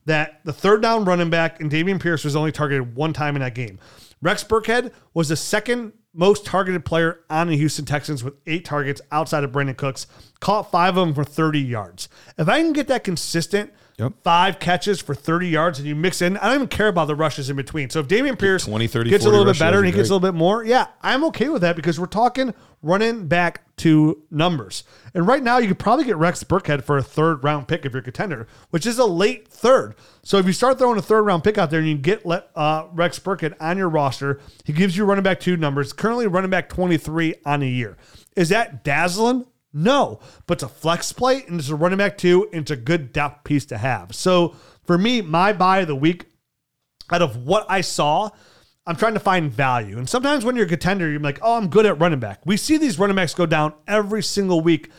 that 0.06 0.40
the 0.44 0.52
third 0.52 0.82
down 0.82 1.04
running 1.04 1.30
back 1.30 1.60
and 1.60 1.70
Dameon 1.70 2.00
Pierce 2.00 2.24
was 2.24 2.36
only 2.36 2.52
targeted 2.52 2.94
one 2.94 3.12
time 3.12 3.36
in 3.36 3.42
that 3.42 3.54
game. 3.54 3.78
Rex 4.20 4.44
Burkhead 4.44 4.92
was 5.12 5.28
the 5.28 5.36
second 5.36 5.92
most 6.14 6.46
targeted 6.46 6.84
player 6.84 7.20
on 7.28 7.48
the 7.48 7.56
Houston 7.56 7.84
Texans 7.84 8.22
with 8.22 8.34
eight 8.46 8.64
targets 8.64 9.00
outside 9.10 9.44
of 9.44 9.50
Brandin 9.52 9.76
Cooks, 9.76 10.06
caught 10.40 10.70
five 10.70 10.96
of 10.96 11.06
them 11.06 11.14
for 11.14 11.24
30 11.24 11.60
yards. 11.60 12.08
If 12.38 12.48
I 12.48 12.60
can 12.60 12.72
get 12.72 12.86
that 12.88 13.04
consistent, 13.04 13.72
Yep. 13.98 14.12
five 14.24 14.58
catches 14.58 15.00
for 15.00 15.14
30 15.14 15.48
yards 15.48 15.78
and 15.78 15.86
you 15.86 15.94
mix 15.94 16.20
in, 16.20 16.36
I 16.38 16.46
don't 16.46 16.56
even 16.56 16.68
care 16.68 16.88
about 16.88 17.06
the 17.06 17.14
rushes 17.14 17.48
in 17.48 17.54
between. 17.54 17.90
So 17.90 18.00
if 18.00 18.08
Dameon 18.08 18.36
Pierce 18.38 18.64
20, 18.64 18.88
30, 18.88 19.10
gets 19.10 19.24
a 19.24 19.28
little 19.30 19.44
bit 19.44 19.58
better 19.58 19.78
and 19.78 19.86
he 19.86 19.92
that'd 19.92 20.02
gets 20.02 20.10
a 20.10 20.14
little 20.14 20.32
bit 20.32 20.36
more, 20.36 20.64
yeah, 20.64 20.88
I'm 21.00 21.22
okay 21.26 21.48
with 21.48 21.62
that 21.62 21.76
because 21.76 22.00
we're 22.00 22.06
talking 22.06 22.54
running 22.82 23.28
back 23.28 23.62
to 23.76 24.22
numbers. 24.30 24.82
And 25.14 25.26
right 25.26 25.42
now, 25.42 25.58
you 25.58 25.68
could 25.68 25.78
probably 25.78 26.04
get 26.04 26.16
Rex 26.16 26.42
Burkhead 26.42 26.82
for 26.82 26.98
a 26.98 27.02
third 27.02 27.44
round 27.44 27.68
pick 27.68 27.86
if 27.86 27.92
you're 27.92 28.00
a 28.00 28.04
contender, 28.04 28.48
which 28.70 28.84
is 28.84 28.98
a 28.98 29.04
late 29.04 29.46
third. 29.48 29.94
So 30.22 30.38
if 30.38 30.46
you 30.46 30.52
start 30.52 30.78
throwing 30.78 30.98
a 30.98 31.02
third 31.02 31.22
round 31.22 31.44
pick 31.44 31.56
out 31.56 31.70
there 31.70 31.80
and 31.80 31.88
you 31.88 31.96
get 31.96 32.26
let, 32.26 32.50
uh, 32.56 32.86
Rex 32.92 33.18
Burkhead 33.20 33.54
on 33.60 33.78
your 33.78 33.88
roster, 33.88 34.40
he 34.64 34.72
gives 34.72 34.96
you 34.96 35.04
running 35.04 35.22
back 35.24 35.38
two 35.38 35.56
numbers, 35.56 35.92
currently 35.92 36.26
running 36.26 36.50
back 36.50 36.68
23 36.68 37.36
on 37.46 37.62
a 37.62 37.66
year. 37.66 37.96
Is 38.34 38.48
that 38.48 38.82
dazzling? 38.82 39.46
No, 39.74 40.20
but 40.46 40.54
it's 40.54 40.62
a 40.62 40.68
flex 40.68 41.12
play 41.12 41.44
and 41.48 41.58
it's 41.58 41.68
a 41.68 41.74
running 41.74 41.98
back 41.98 42.16
too, 42.16 42.48
and 42.52 42.62
it's 42.62 42.70
a 42.70 42.76
good 42.76 43.12
depth 43.12 43.44
piece 43.44 43.66
to 43.66 43.76
have. 43.76 44.14
So 44.14 44.54
for 44.84 44.96
me, 44.96 45.20
my 45.20 45.52
buy 45.52 45.80
of 45.80 45.88
the 45.88 45.96
week 45.96 46.26
out 47.10 47.22
of 47.22 47.44
what 47.44 47.66
I 47.68 47.80
saw, 47.80 48.30
I'm 48.86 48.96
trying 48.96 49.14
to 49.14 49.20
find 49.20 49.52
value. 49.52 49.98
And 49.98 50.08
sometimes 50.08 50.44
when 50.44 50.56
you're 50.56 50.66
a 50.66 50.68
contender, 50.68 51.10
you're 51.10 51.20
like, 51.20 51.40
oh, 51.42 51.56
I'm 51.56 51.68
good 51.68 51.86
at 51.86 51.98
running 51.98 52.20
back. 52.20 52.40
We 52.44 52.56
see 52.56 52.76
these 52.76 52.98
running 52.98 53.16
backs 53.16 53.34
go 53.34 53.46
down 53.46 53.74
every 53.88 54.22
single 54.22 54.60
week. 54.60 54.90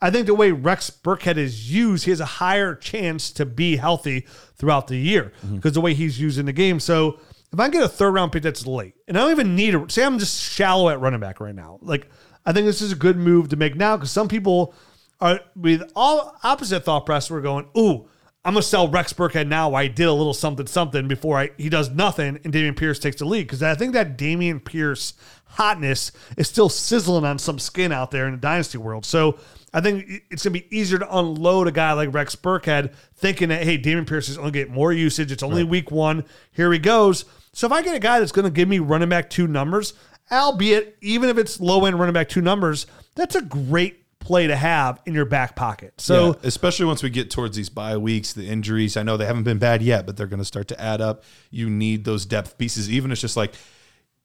I 0.00 0.10
think 0.10 0.26
the 0.26 0.34
way 0.34 0.50
Rex 0.50 0.90
Burkhead 0.90 1.36
is 1.36 1.72
used, 1.72 2.04
he 2.04 2.10
has 2.10 2.20
a 2.20 2.26
higher 2.26 2.74
chance 2.74 3.30
to 3.32 3.46
be 3.46 3.76
healthy 3.76 4.26
throughout 4.56 4.88
the 4.88 4.96
year 4.96 5.32
mm-hmm. 5.44 5.56
because 5.56 5.72
the 5.72 5.80
way 5.80 5.94
he's 5.94 6.20
used 6.20 6.38
in 6.38 6.46
the 6.46 6.52
game. 6.52 6.80
So 6.80 7.20
if 7.52 7.60
I 7.60 7.68
get 7.68 7.82
a 7.82 7.88
third 7.88 8.10
round 8.10 8.32
pick 8.32 8.42
that's 8.42 8.66
late, 8.66 8.94
and 9.06 9.16
I 9.16 9.20
don't 9.20 9.30
even 9.30 9.54
need 9.54 9.74
a 9.74 9.88
say 9.88 10.04
I'm 10.04 10.18
just 10.18 10.42
shallow 10.42 10.88
at 10.88 11.00
running 11.00 11.20
back 11.20 11.40
right 11.40 11.54
now. 11.54 11.78
Like 11.80 12.08
I 12.46 12.52
think 12.52 12.66
this 12.66 12.82
is 12.82 12.92
a 12.92 12.96
good 12.96 13.16
move 13.16 13.48
to 13.50 13.56
make 13.56 13.74
now 13.76 13.96
because 13.96 14.10
some 14.10 14.28
people 14.28 14.74
are 15.20 15.40
with 15.56 15.82
all 15.96 16.36
opposite 16.42 16.84
thought 16.84 17.06
process. 17.06 17.30
We're 17.30 17.40
going, 17.40 17.66
ooh, 17.76 18.08
I'm 18.46 18.52
gonna 18.52 18.62
sell 18.62 18.88
Rex 18.88 19.14
Burkhead 19.14 19.48
now. 19.48 19.72
I 19.72 19.88
did 19.88 20.04
a 20.04 20.12
little 20.12 20.34
something 20.34 20.66
something 20.66 21.08
before 21.08 21.38
I 21.38 21.50
he 21.56 21.70
does 21.70 21.90
nothing 21.90 22.38
and 22.44 22.52
Dameon 22.52 22.76
Pierce 22.76 22.98
takes 22.98 23.16
the 23.16 23.24
lead 23.24 23.44
because 23.44 23.62
I 23.62 23.74
think 23.74 23.94
that 23.94 24.18
Dameon 24.18 24.62
Pierce 24.62 25.14
hotness 25.46 26.12
is 26.36 26.48
still 26.48 26.68
sizzling 26.68 27.24
on 27.24 27.38
some 27.38 27.58
skin 27.58 27.90
out 27.90 28.10
there 28.10 28.26
in 28.26 28.32
the 28.32 28.38
dynasty 28.38 28.76
world. 28.76 29.06
So 29.06 29.38
I 29.72 29.80
think 29.80 30.24
it's 30.30 30.44
gonna 30.44 30.52
be 30.52 30.76
easier 30.76 30.98
to 30.98 31.16
unload 31.16 31.68
a 31.68 31.72
guy 31.72 31.94
like 31.94 32.12
Rex 32.12 32.36
Burkhead 32.36 32.92
thinking 33.14 33.48
that 33.48 33.62
hey, 33.62 33.78
Dameon 33.78 34.06
Pierce 34.06 34.28
is 34.28 34.36
only 34.36 34.50
get 34.50 34.70
more 34.70 34.92
usage. 34.92 35.32
It's 35.32 35.42
only 35.42 35.64
week 35.64 35.90
one. 35.90 36.24
Here 36.52 36.70
he 36.70 36.78
goes. 36.78 37.24
So 37.54 37.66
if 37.66 37.72
I 37.72 37.80
get 37.80 37.96
a 37.96 38.00
guy 38.00 38.20
that's 38.20 38.32
gonna 38.32 38.50
give 38.50 38.68
me 38.68 38.78
running 38.78 39.08
back 39.08 39.30
two 39.30 39.46
numbers, 39.46 39.94
albeit 40.30 40.96
even 41.00 41.28
if 41.28 41.38
it's 41.38 41.60
low 41.60 41.84
end 41.84 41.98
running 41.98 42.12
back 42.14 42.28
two 42.28 42.40
numbers, 42.40 42.86
that's 43.14 43.34
a 43.34 43.42
great 43.42 44.00
play 44.20 44.46
to 44.46 44.56
have 44.56 45.00
in 45.04 45.12
your 45.14 45.26
back 45.26 45.54
pocket. 45.54 45.92
So 46.00 46.28
Yeah, 46.28 46.32
especially 46.44 46.86
once 46.86 47.02
we 47.02 47.10
get 47.10 47.30
towards 47.30 47.56
these 47.56 47.68
bye 47.68 47.96
weeks, 47.98 48.32
the 48.32 48.46
injuries. 48.48 48.96
I 48.96 49.02
know 49.02 49.16
they 49.18 49.26
haven't 49.26 49.42
been 49.44 49.58
bad 49.58 49.82
yet, 49.82 50.06
but 50.06 50.16
they're 50.16 50.26
going 50.26 50.38
to 50.38 50.44
start 50.46 50.68
to 50.68 50.80
add 50.80 51.00
up. 51.02 51.24
You 51.50 51.68
need 51.68 52.04
those 52.04 52.24
depth 52.24 52.56
pieces. 52.56 52.90
Even 52.90 53.10
if 53.10 53.16
it's 53.16 53.20
just 53.20 53.36
like 53.36 53.54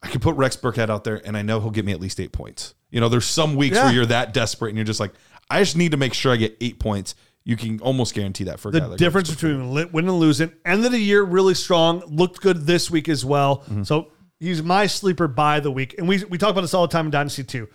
I 0.02 0.08
can 0.08 0.22
put 0.22 0.36
Rex 0.38 0.56
Burkhead 0.56 0.90
out 0.90 1.04
there, 1.04 1.22
and 1.26 1.36
I 1.36 1.42
know 1.42 1.60
he'll 1.60 1.72
get 1.72 1.84
me 1.84 1.92
at 1.92 2.00
least 2.00 2.20
eight 2.22 2.32
points. 2.32 2.74
You 2.90 3.02
know, 3.02 3.10
there's 3.10 3.26
some 3.26 3.56
weeks 3.56 3.76
Yeah. 3.76 3.86
where 3.86 3.94
you're 3.94 4.06
that 4.06 4.34
desperate, 4.34 4.70
and 4.70 4.78
you're 4.78 4.86
just 4.86 5.02
like, 5.02 5.12
I 5.50 5.60
just 5.60 5.76
need 5.76 5.92
to 5.92 5.98
make 5.98 6.14
sure 6.14 6.32
I 6.32 6.38
get 6.38 6.56
eight 6.62 6.80
points. 6.80 7.16
You 7.44 7.58
can 7.58 7.80
almost 7.82 8.14
guarantee 8.14 8.46
that 8.46 8.60
for 8.62 8.70
a 8.70 8.72
guy 8.72 8.80
the 8.80 8.88
like 8.90 8.98
difference 9.00 9.30
between 9.30 9.70
winning 9.74 10.10
and 10.10 10.20
losing. 10.20 10.52
End 10.64 10.86
of 10.86 10.92
the 10.94 11.00
year 11.00 11.24
really 11.24 11.56
strong. 11.56 12.02
Looked 12.08 12.40
good 12.42 12.66
this 12.68 12.90
week 12.90 13.10
as 13.10 13.26
well. 13.26 13.58
Mm-hmm. 13.64 13.84
So 13.84 14.12
he's 14.40 14.64
my 14.64 14.88
sleeper 14.88 15.28
by 15.28 15.60
the 15.60 15.72
week. 15.72 15.96
And 15.98 16.08
we 16.08 16.24
we 16.26 16.38
talk 16.38 16.52
about 16.52 16.62
this 16.62 16.74
all 16.74 16.88
the 16.88 16.92
time 16.92 17.06
in 17.06 17.12
Dynasty 17.12 17.44
too. 17.44 17.68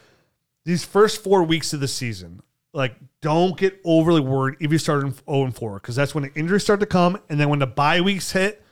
These 0.64 0.84
first 0.84 1.22
four 1.22 1.42
weeks 1.42 1.72
of 1.72 1.80
the 1.80 1.88
season, 1.88 2.42
like 2.72 2.96
don't 3.20 3.56
get 3.56 3.80
overly 3.84 4.20
worried 4.20 4.56
if 4.60 4.72
you 4.72 4.78
start 4.78 5.04
in 5.04 5.12
0 5.12 5.44
and 5.44 5.54
4 5.54 5.74
because 5.74 5.96
that's 5.96 6.14
when 6.14 6.24
the 6.24 6.32
injuries 6.34 6.62
start 6.62 6.80
to 6.80 6.86
come, 6.86 7.18
and 7.28 7.38
then 7.38 7.48
when 7.48 7.58
the 7.58 7.66
bye 7.66 8.00
weeks 8.00 8.32
hit, 8.32 8.62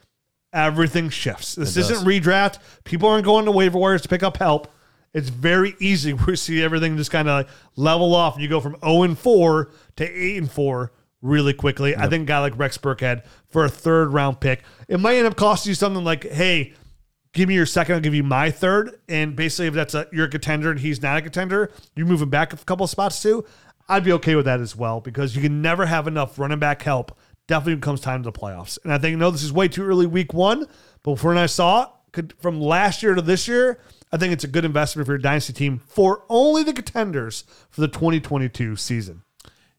everything 0.53 1.11
shifts. 1.11 1.55
This 1.55 1.77
isn't 1.77 2.07
redraft. 2.07 2.59
People 2.85 3.09
aren't 3.09 3.25
going 3.25 3.45
to 3.45 3.53
waiver 3.53 3.79
wires 3.79 4.03
to 4.03 4.09
pick 4.09 4.23
up 4.23 4.39
help. 4.39 4.73
It's 5.15 5.29
very 5.29 5.77
easy. 5.79 6.13
We 6.27 6.37
see 6.37 6.63
everything 6.63 6.97
just 6.97 7.11
kind 7.11 7.29
of 7.29 7.41
like 7.41 7.49
level 7.77 8.15
off, 8.15 8.35
and 8.35 8.43
you 8.43 8.49
go 8.49 8.61
from 8.61 8.77
0 8.83 9.03
and 9.03 9.19
4 9.19 9.71
to 9.97 10.05
8 10.05 10.39
and 10.39 10.51
4 10.51 10.93
really 11.21 11.53
quickly. 11.53 11.95
I 11.95 12.09
think 12.09 12.23
a 12.23 12.27
guy 12.27 12.41
like 12.41 12.59
Rex 12.59 12.79
Burkhead 12.79 13.25
for 13.49 13.65
a 13.65 13.69
third 13.69 14.13
round 14.13 14.41
pick, 14.41 14.63
it 14.89 14.99
might 14.99 15.17
end 15.17 15.27
up 15.27 15.37
costing 15.37 15.71
you 15.71 15.75
something 15.75 16.03
like, 16.03 16.25
hey, 16.25 16.73
give 17.33 17.49
me 17.49 17.55
your 17.55 17.67
second, 17.67 17.97
I'll 17.97 18.01
give 18.01 18.15
you 18.15 18.23
my 18.23 18.51
third. 18.51 18.99
And 19.09 19.35
basically, 19.35 19.67
if 19.67 19.75
that's 19.75 19.95
a 19.95 20.07
you're 20.13 20.27
a 20.27 20.31
contender 20.31 20.71
and 20.71 20.81
he's 20.81 21.03
not 21.03 21.19
a 21.19 21.23
contender, 21.23 21.71
you 21.95 22.05
move 22.05 22.23
him 22.23 22.31
back 22.31 22.53
a 22.53 22.57
couple 22.57 22.87
spots 22.87 23.23
too. 23.23 23.45
I'd 23.89 24.05
be 24.05 24.13
okay 24.13 24.35
with 24.37 24.45
that 24.45 24.61
as 24.61 24.77
well 24.77 25.01
because 25.01 25.35
you 25.35 25.43
can 25.43 25.61
never 25.61 25.87
have 25.87 26.07
enough 26.07 26.39
running 26.39 26.59
back 26.59 26.83
help. 26.83 27.17
Definitely 27.49 27.81
comes 27.81 28.01
time 28.01 28.23
to 28.23 28.31
the 28.31 28.39
playoffs. 28.39 28.79
And 28.85 28.93
I 28.93 28.99
think, 28.99 29.19
no, 29.19 29.31
this 29.31 29.43
is 29.43 29.53
way 29.53 29.69
too 29.69 29.83
early 29.83 30.07
week 30.07 30.33
one, 30.33 30.67
but 31.03 31.23
when 31.23 31.37
I 31.37 31.47
saw 31.47 31.83
it, 31.83 31.89
could, 32.13 32.35
from 32.41 32.61
last 32.61 33.03
year 33.03 33.15
to 33.15 33.23
this 33.23 33.49
year, 33.49 33.81
I 34.13 34.19
think 34.19 34.33
it's 34.33 34.45
a 34.45 34.49
good 34.49 34.65
investment 34.65 35.07
for 35.07 35.13
your 35.13 35.19
dynasty 35.19 35.53
team 35.53 35.79
for 35.79 36.25
only 36.29 36.63
the 36.63 36.73
contenders 36.73 37.45
for 37.71 37.81
the 37.81 37.89
2022 37.89 38.77
season. 38.77 39.23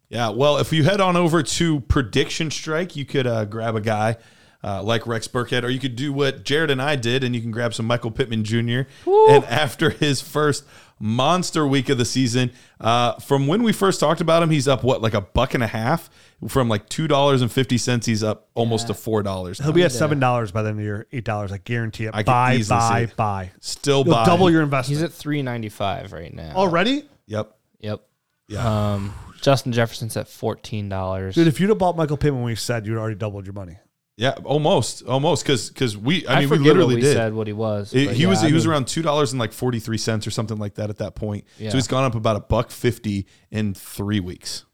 Yeah, 0.10 0.30
well, 0.30 0.58
if 0.58 0.74
you 0.74 0.84
head 0.84 1.00
on 1.00 1.16
over 1.16 1.42
to 1.42 1.80
Prediction 1.82 2.52
Strike, 2.52 2.96
you 2.96 3.06
could 3.06 3.26
uh, 3.26 3.46
grab 3.46 3.76
a 3.76 3.82
guy 3.82 4.18
uh, 4.64 4.82
like 4.82 5.06
Rex 5.06 5.28
Burkhead, 5.28 5.64
or 5.64 5.70
you 5.70 5.80
could 5.80 5.96
do 5.96 6.14
what 6.14 6.44
Jared 6.44 6.72
and 6.72 6.82
I 6.82 6.96
did, 6.96 7.24
and 7.24 7.36
you 7.36 7.42
can 7.42 7.52
grab 7.52 7.74
some 7.74 7.86
Michael 7.86 8.12
Pittman 8.12 8.44
Jr. 8.44 8.82
And 9.06 9.44
after 9.50 9.90
his 9.90 10.22
first 10.22 10.64
monster 11.00 11.68
week 11.68 11.90
of 11.90 11.98
the 11.98 12.06
season, 12.06 12.52
uh, 12.80 13.16
from 13.20 13.48
when 13.48 13.62
we 13.64 13.74
first 13.74 14.00
talked 14.00 14.22
about 14.22 14.42
him, 14.42 14.50
he's 14.50 14.68
up 14.68 14.84
what 14.84 15.02
like 15.02 15.14
a 15.14 15.22
buck 15.22 15.54
and 15.54 15.64
a 15.64 15.68
half. 15.68 16.10
From 16.48 16.68
like 16.68 16.90
two 16.90 17.08
dollars 17.08 17.42
and 17.42 17.50
fifty 17.50 17.78
cents, 17.78 18.06
he's 18.06 18.22
up 18.22 18.50
almost 18.54 18.88
to 18.88 18.94
four 18.94 19.24
dollars. 19.24 19.60
He'll 19.60 19.72
be 19.72 19.84
at 19.84 19.94
seven 19.94 20.20
dollars 20.20 20.52
by 20.52 20.62
the 20.62 20.70
end 20.70 20.76
of 20.76 20.80
the 20.80 20.84
year, 20.84 21.08
eight 21.14 21.24
dollars. 21.24 21.54
I 21.54 21.58
guarantee 21.58 22.04
it. 22.06 22.12
I 22.14 22.24
can 22.24 22.26
buy, 22.26 22.62
buy, 22.68 23.06
buy. 23.16 23.52
Still 23.62 24.04
You'll 24.04 24.14
buy. 24.14 24.26
double 24.26 24.52
your 24.52 24.62
investment. 24.62 24.98
He's 24.98 25.04
at 25.04 25.14
three 25.14 25.42
ninety 25.42 25.70
five 25.70 26.12
right 26.12 26.34
now. 26.34 26.52
already, 26.54 27.06
Yep. 27.28 27.56
Yep. 27.80 28.02
Yeah. 28.50 28.94
Um, 28.94 29.14
Justin 29.42 29.72
Jefferson's 29.72 30.18
at 30.18 30.28
fourteen 30.28 30.90
dollars. 30.90 31.36
dude. 31.36 31.48
If 31.48 31.62
you'd 31.62 31.70
have 31.70 31.78
bought 31.78 31.96
Michael 31.96 32.18
Pittman 32.18 32.42
when 32.42 32.46
we 32.52 32.56
said 32.56 32.86
you'd 32.86 32.98
already 32.98 33.16
doubled 33.16 33.46
your 33.46 33.54
money. 33.54 33.78
Yeah, 34.16 34.36
almost, 34.44 35.04
almost, 35.08 35.44
because 35.44 35.70
because 35.70 35.98
we, 35.98 36.28
I 36.28 36.36
I, 36.36 36.40
mean, 36.42 36.50
we 36.50 36.58
literally 36.60 37.02
did. 37.02 37.14
said 37.14 37.34
what 37.34 37.48
he 37.48 37.54
was. 37.54 37.94
It- 37.96 38.12
he 38.12 38.24
yeah, 38.24 38.30
was 38.30 38.44
I 38.44 38.48
he 38.48 38.54
was 38.54 38.68
around 38.68 38.88
two 38.88 39.02
dollars 39.02 39.32
and 39.34 39.40
like 39.40 39.52
forty 39.52 39.80
three 39.80 39.98
cents 39.98 40.28
or 40.28 40.32
something 40.32 40.58
like 40.58 40.76
that 40.76 40.92
at 40.92 40.98
that 41.00 41.16
point. 41.16 41.46
Yeah. 41.58 41.72
So 41.72 41.78
he's 41.78 41.88
gone 41.88 42.04
up 42.04 42.14
about 42.14 42.36
a 42.36 42.42
buck 42.42 42.70
fifty 42.70 43.26
in 43.50 43.74
three 43.74 44.20
weeks. 44.20 44.66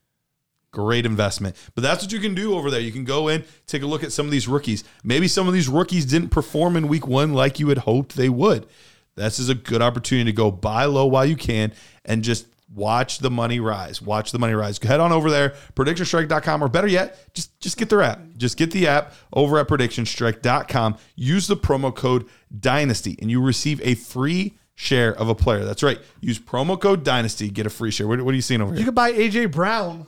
Great 0.72 1.06
investment. 1.06 1.56
But 1.74 1.84
that's 1.84 2.04
what 2.04 2.12
you 2.12 2.20
can 2.20 2.36
do 2.36 2.54
over 2.54 2.70
there. 2.70 2.82
You 2.82 2.92
can 2.92 3.06
go 3.06 3.28
in, 3.30 3.44
take 3.66 3.82
a 3.82 3.88
look 3.88 4.04
at 4.04 4.12
some 4.12 4.26
of 4.26 4.32
these 4.32 4.48
rookies. 4.48 4.84
Maybe 5.04 5.28
some 5.28 5.48
of 5.48 5.54
these 5.54 5.68
rookies 5.70 6.06
didn't 6.06 6.30
perform 6.30 6.76
in 6.76 6.88
week 6.90 7.08
one 7.08 7.34
like 7.34 7.60
you 7.60 7.70
had 7.70 7.80
hoped 7.80 8.16
they 8.18 8.30
would. 8.30 8.68
This 9.16 9.40
is 9.40 9.50
a 9.50 9.56
good 9.56 9.82
opportunity 9.82 10.32
to 10.32 10.36
go 10.36 10.52
buy 10.52 10.86
low 10.86 11.06
while 11.08 11.26
you 11.26 11.36
can 11.36 11.74
and 12.06 12.24
just 12.24 12.46
watch 12.74 13.20
the 13.20 13.32
money 13.32 13.60
rise. 13.60 14.02
Watch 14.02 14.32
the 14.32 14.40
money 14.40 14.54
rise. 14.54 14.78
Head 14.78 15.00
on 15.00 15.12
over 15.12 15.30
there, 15.30 15.56
predictionstrike.com, 15.76 16.64
or 16.64 16.68
better 16.70 16.88
yet, 16.88 17.34
just, 17.34 17.60
just 17.60 17.78
get 17.78 17.90
their 17.90 18.02
app. 18.02 18.20
Just 18.38 18.58
get 18.58 18.72
the 18.72 18.88
app 18.88 19.14
over 19.34 19.58
at 19.60 19.68
predictionstrike.com. 19.68 20.98
Use 21.16 21.48
the 21.48 21.58
promo 21.58 21.94
code 21.96 22.26
DYNASTY 22.58 23.18
and 23.22 23.30
you 23.32 23.42
receive 23.42 23.82
a 23.84 23.96
free 23.96 24.54
share 24.76 25.14
of 25.16 25.30
a 25.30 25.36
player. 25.36 25.66
That's 25.66 25.84
right. 25.84 26.00
Use 26.22 26.40
promo 26.40 26.80
code 26.80 27.04
DYNASTY, 27.04 27.50
get 27.54 27.66
a 27.66 27.70
free 27.70 27.92
share. 27.92 28.08
What, 28.08 28.22
what 28.22 28.32
are 28.32 28.36
you 28.36 28.42
seeing 28.42 28.62
over 28.62 28.72
here? 28.72 28.80
You 28.80 28.84
here? 28.84 28.88
could 28.92 28.96
buy 28.96 29.12
AJ 29.12 29.52
Brown. 29.52 30.08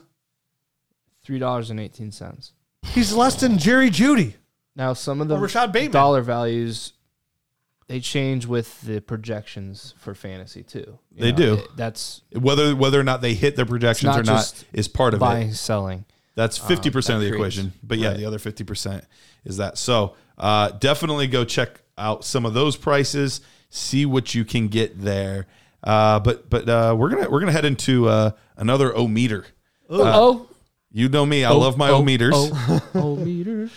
three 1.24 1.40
dollars 1.40 1.70
and 1.70 1.80
eighteen 1.80 2.12
cents. 2.12 2.54
He's 2.84 3.14
less 3.14 3.40
than 3.40 3.58
Jerry 3.58 3.90
Jeudy. 3.90 4.34
Now 4.76 4.94
some 4.94 5.22
of 5.22 5.28
the 5.28 5.36
Or 5.36 5.42
Rashod 5.42 5.72
Bateman. 5.72 5.92
dollar 5.92 6.22
values 6.22 6.94
they 7.92 8.00
change 8.00 8.46
with 8.46 8.80
the 8.82 9.02
projections 9.02 9.94
for 10.00 10.16
fantasy 10.16 10.64
too. 10.64 10.98
You 11.14 11.22
They 11.24 11.32
do. 11.34 11.56
it- 11.56 11.68
that's 11.76 12.22
Whether 12.34 12.74
whether 12.76 12.98
or 13.00 13.04
not 13.04 13.22
they 13.22 13.34
hit 13.34 13.58
their 13.58 13.66
projections 13.66 14.16
not 14.16 14.20
or 14.22 14.24
not 14.24 14.38
just 14.38 14.66
is 14.72 14.88
part 14.88 15.14
of 15.14 15.20
buying 15.20 15.50
it. 15.50 15.56
selling. 15.56 16.06
That's 16.36 16.58
fifty 16.58 16.90
percent 16.90 17.18
of 17.18 17.24
the 17.24 17.30
creates- 17.36 17.58
equation. 17.58 17.74
But 17.84 17.98
yeah, 17.98 18.14
the 18.14 18.26
other 18.26 18.40
fifty 18.40 18.64
percent 18.64 19.04
is 19.44 19.58
that. 19.58 19.78
So 19.78 20.16
uh, 20.38 20.70
definitely 20.72 21.28
go 21.28 21.44
check 21.44 21.82
out 21.98 22.24
some 22.24 22.46
of 22.46 22.54
those 22.54 22.78
prices. 22.78 23.42
See 23.70 24.06
what 24.06 24.34
you 24.34 24.46
can 24.46 24.70
get 24.70 25.00
there. 25.02 25.48
Uh, 25.84 26.20
but 26.22 26.50
but 26.50 26.70
uh, 26.70 26.96
we're 26.98 27.10
gonna 27.10 27.30
we're 27.30 27.42
gonna 27.42 27.52
head 27.52 27.66
into 27.66 28.08
uh, 28.08 28.32
another 28.56 28.96
O 28.96 29.08
meter. 29.08 29.46
oh, 29.90 30.48
You 30.94 31.10
know 31.10 31.26
me, 31.26 31.44
I 31.44 31.52
love 31.52 31.78
my 31.78 31.90
O 31.90 32.02
meters. 32.02 32.34
Oh, 32.38 32.90
oh, 32.96 33.16
meter. 33.18 33.70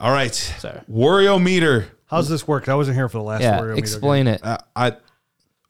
All 0.00 0.12
right, 0.12 0.34
Sorry. 0.34 0.80
Wario 0.90 1.42
meter. 1.42 1.88
How's 2.12 2.28
this 2.28 2.46
work? 2.46 2.68
I 2.68 2.74
wasn't 2.74 2.98
here 2.98 3.08
for 3.08 3.16
the 3.16 3.24
last 3.24 3.40
Yeah, 3.40 3.58
Wario 3.58 3.78
explain 3.78 4.26
it. 4.26 4.44
Uh, 4.44 4.58
I 4.76 4.96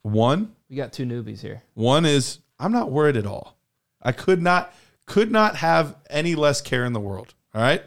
one 0.01 0.53
We 0.69 0.75
got 0.75 0.91
two 0.91 1.05
newbies 1.05 1.39
here. 1.39 1.63
One 1.73 2.05
is 2.05 2.39
I'm 2.59 2.73
not 2.73 2.91
worried 2.91 3.15
at 3.15 3.25
all. 3.25 3.57
I 4.01 4.11
could 4.11 4.41
not 4.41 4.73
could 5.05 5.31
not 5.31 5.55
have 5.55 5.95
any 6.09 6.35
less 6.35 6.59
care 6.59 6.83
in 6.83 6.91
the 6.91 6.99
world. 6.99 7.33
All 7.55 7.61
right. 7.61 7.81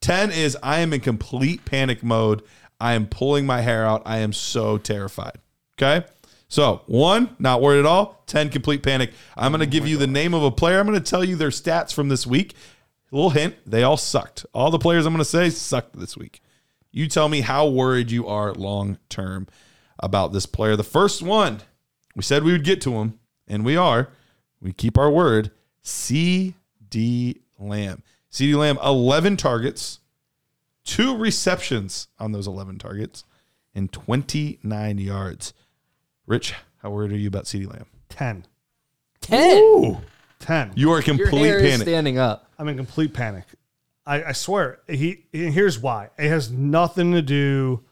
10 0.00 0.30
is 0.30 0.56
I 0.62 0.80
am 0.80 0.94
in 0.94 1.00
complete 1.00 1.66
panic 1.66 2.02
mode. 2.02 2.42
I 2.80 2.94
am 2.94 3.06
pulling 3.06 3.44
my 3.44 3.60
hair 3.60 3.84
out. 3.84 4.02
I 4.06 4.18
am 4.18 4.32
so 4.32 4.78
terrified. 4.78 5.36
Okay? 5.76 6.06
So, 6.48 6.80
1, 6.86 7.36
not 7.38 7.60
worried 7.60 7.80
at 7.80 7.86
all. 7.86 8.22
10 8.26 8.48
complete 8.48 8.82
panic. 8.82 9.12
I'm 9.36 9.52
going 9.52 9.60
to 9.60 9.66
give 9.66 9.86
you 9.86 9.98
the 9.98 10.06
name 10.06 10.32
of 10.32 10.42
a 10.42 10.50
player. 10.50 10.80
I'm 10.80 10.86
going 10.86 10.98
to 10.98 11.10
tell 11.10 11.22
you 11.22 11.36
their 11.36 11.50
stats 11.50 11.92
from 11.92 12.08
this 12.08 12.26
week. 12.26 12.54
A 13.12 13.14
little 13.14 13.30
hint, 13.30 13.56
they 13.66 13.82
all 13.82 13.98
sucked. 13.98 14.46
All 14.54 14.70
the 14.70 14.78
players 14.78 15.04
I'm 15.04 15.12
going 15.12 15.18
to 15.18 15.24
say 15.24 15.50
sucked 15.50 15.98
this 15.98 16.16
week. 16.16 16.40
You 16.92 17.06
tell 17.08 17.28
me 17.28 17.40
how 17.42 17.68
worried 17.68 18.10
you 18.10 18.26
are 18.26 18.52
long 18.52 18.98
term 19.08 19.46
about 19.98 20.32
this 20.32 20.46
player. 20.46 20.76
The 20.76 20.82
first 20.82 21.22
one, 21.22 21.60
we 22.16 22.22
said 22.22 22.42
we 22.42 22.52
would 22.52 22.64
get 22.64 22.80
to 22.82 22.94
him, 22.94 23.18
and 23.46 23.64
we 23.64 23.76
are. 23.76 24.08
We 24.60 24.72
keep 24.72 24.98
our 24.98 25.10
word. 25.10 25.50
CeeDee 25.84 27.40
Lamb. 27.58 28.02
CeeDee 28.30 28.56
Lamb, 28.56 28.78
11 28.84 29.36
targets, 29.36 30.00
two 30.84 31.16
receptions 31.16 32.08
on 32.18 32.32
those 32.32 32.46
11 32.46 32.78
targets, 32.78 33.24
and 33.74 33.92
29 33.92 34.98
yards. 34.98 35.52
Rich, 36.26 36.54
how 36.82 36.90
worried 36.90 37.12
are 37.12 37.16
you 37.16 37.28
about 37.28 37.44
CeeDee 37.44 37.70
Lamb? 37.72 37.86
10. 38.08 38.46
Ten. 39.20 39.98
10. 40.40 40.72
You 40.74 40.90
are 40.90 40.94
Your 40.96 41.02
complete 41.02 41.46
hair 41.46 41.58
is 41.58 41.70
panic. 41.70 41.86
standing 41.86 42.18
up. 42.18 42.50
I'm 42.58 42.68
in 42.68 42.76
complete 42.76 43.12
panic. 43.14 43.44
I, 44.06 44.24
I 44.24 44.32
swear. 44.32 44.80
He 44.88 45.26
here's 45.32 45.78
why. 45.78 46.10
It 46.18 46.28
has 46.28 46.50
nothing 46.50 47.12
to 47.12 47.22
do 47.22 47.84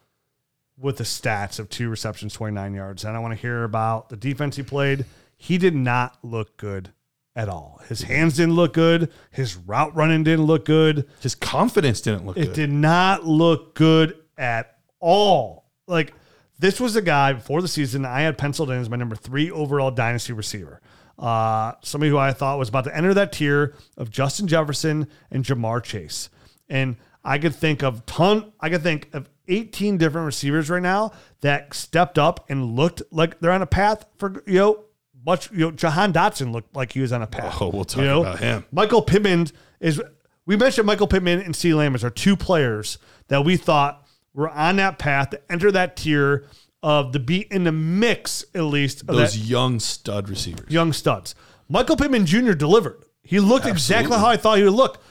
with 0.76 0.98
the 0.98 1.04
stats 1.04 1.59
of 1.59 1.68
two 1.68 1.88
receptions, 1.88 2.32
29 2.34 2.74
yards. 2.74 3.04
And 3.04 3.16
I 3.16 3.20
want 3.20 3.34
to 3.34 3.40
hear 3.40 3.64
about 3.64 4.09
the 4.09 4.16
defense 4.16 4.56
he 4.56 4.62
played. 4.62 5.04
He 5.36 5.59
did 5.59 5.74
not 5.74 6.18
look 6.22 6.56
good 6.56 6.92
at 7.34 7.48
all. 7.48 7.80
His 7.88 8.02
hands 8.02 8.36
didn't 8.36 8.54
look 8.54 8.74
good. 8.74 9.11
His 9.30 9.56
route 9.56 9.94
running 9.94 10.24
didn't 10.24 10.46
look 10.46 10.64
good. 10.64 11.09
His 11.20 11.34
confidence 11.34 12.00
didn't 12.00 12.26
look 12.26 12.36
It 12.36 12.40
good. 12.40 12.50
It 12.50 12.54
did 12.54 12.72
not 12.72 13.24
look 13.24 13.74
good 13.74 14.18
at 14.36 14.78
all. 15.00 15.70
Like 15.86 16.14
this 16.59 16.80
was 16.80 16.96
a 16.96 17.02
guy 17.02 17.32
before 17.34 17.62
the 17.62 17.68
season 17.68 18.04
I 18.04 18.22
had 18.22 18.36
penciled 18.38 18.70
in 18.70 18.78
as 18.78 18.90
my 18.90 18.96
number 18.96 19.16
three 19.16 19.50
overall 19.50 19.90
dynasty 19.90 20.32
receiver. 20.32 20.80
Uh, 21.18 21.72
somebody 21.82 22.10
who 22.10 22.18
I 22.18 22.32
thought 22.32 22.58
was 22.58 22.68
about 22.68 22.84
to 22.84 22.96
enter 22.96 23.12
that 23.14 23.32
tier 23.32 23.74
of 23.96 24.10
Justin 24.10 24.46
Jefferson 24.46 25.08
and 25.30 25.44
Ja'Marr 25.44 25.82
Chase. 25.82 26.30
And 26.68 26.96
I 27.24 27.38
could 27.38 27.54
think 27.54 27.82
of 27.82 28.06
ton. 28.06 28.52
I 28.60 28.70
could 28.70 28.82
think 28.82 29.08
of 29.12 29.28
18 29.48 29.98
different 29.98 30.26
receivers 30.26 30.70
right 30.70 30.82
now 30.82 31.12
that 31.40 31.74
stepped 31.74 32.18
up 32.18 32.44
and 32.48 32.76
looked 32.76 33.02
like 33.10 33.40
they're 33.40 33.50
on 33.50 33.62
a 33.62 33.66
path 33.66 34.06
for 34.16 34.42
you 34.46 34.58
know 34.58 34.84
much. 35.26 35.50
You 35.50 35.58
know, 35.58 35.70
Jahan 35.70 36.12
Dotson 36.12 36.52
looked 36.52 36.76
like 36.76 36.92
he 36.92 37.00
was 37.00 37.12
on 37.12 37.22
a 37.22 37.26
path. 37.26 37.56
Oh, 37.60 37.68
we'll 37.68 37.84
talk 37.84 38.04
about 38.20 38.38
him. 38.38 38.64
Michael 38.72 39.02
Pittman 39.02 39.48
is. 39.80 40.00
We 40.46 40.56
mentioned 40.56 40.86
Michael 40.86 41.06
Pittman 41.06 41.40
and 41.40 41.54
C. 41.54 41.74
Lamb 41.74 41.94
as 41.94 42.02
our 42.02 42.10
two 42.10 42.34
players 42.36 42.98
that 43.28 43.44
we 43.44 43.56
thought 43.58 44.06
were 44.32 44.48
on 44.48 44.76
that 44.76 44.98
path 44.98 45.30
to 45.30 45.40
enter 45.50 45.70
that 45.72 45.96
tier 45.96 46.46
of 46.83 47.12
the 47.12 47.18
beat 47.18 47.49
in 47.51 47.64
the 47.64 47.72
mix 47.72 48.45
at 48.55 48.62
least 48.62 49.01
of 49.03 49.09
Those 49.09 49.33
that 49.35 49.39
young 49.41 49.81
stud 49.81 50.29
receivers. 50.29 50.70
young 50.70 50.93
studs. 50.93 51.35
Michael 51.68 51.97
Pittman 51.97 52.24
Jr. 52.26 52.53
delivered. 52.53 53.05
He 53.22 53.41
looked 53.41 53.66
exactly 53.66 54.16
how 54.16 54.26
I 54.26 54.37
thought 54.37 54.59
he 54.59 54.64
would 54.64 54.72
look. 54.72 55.03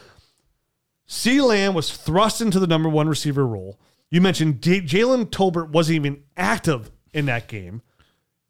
C. 1.05 1.39
Lamb 1.41 1.73
was 1.73 1.95
thrust 1.95 2.41
into 2.41 2.59
the 2.59 2.67
number 2.67 2.89
one 2.89 3.07
receiver 3.07 3.45
role. 3.45 3.79
You 4.09 4.21
mentioned 4.21 4.61
J- 4.61 4.81
Jalen 4.81 5.27
Tolbert 5.27 5.69
wasn't 5.69 5.97
even 5.97 6.23
active 6.35 6.91
in 7.13 7.25
that 7.27 7.47
game. 7.47 7.81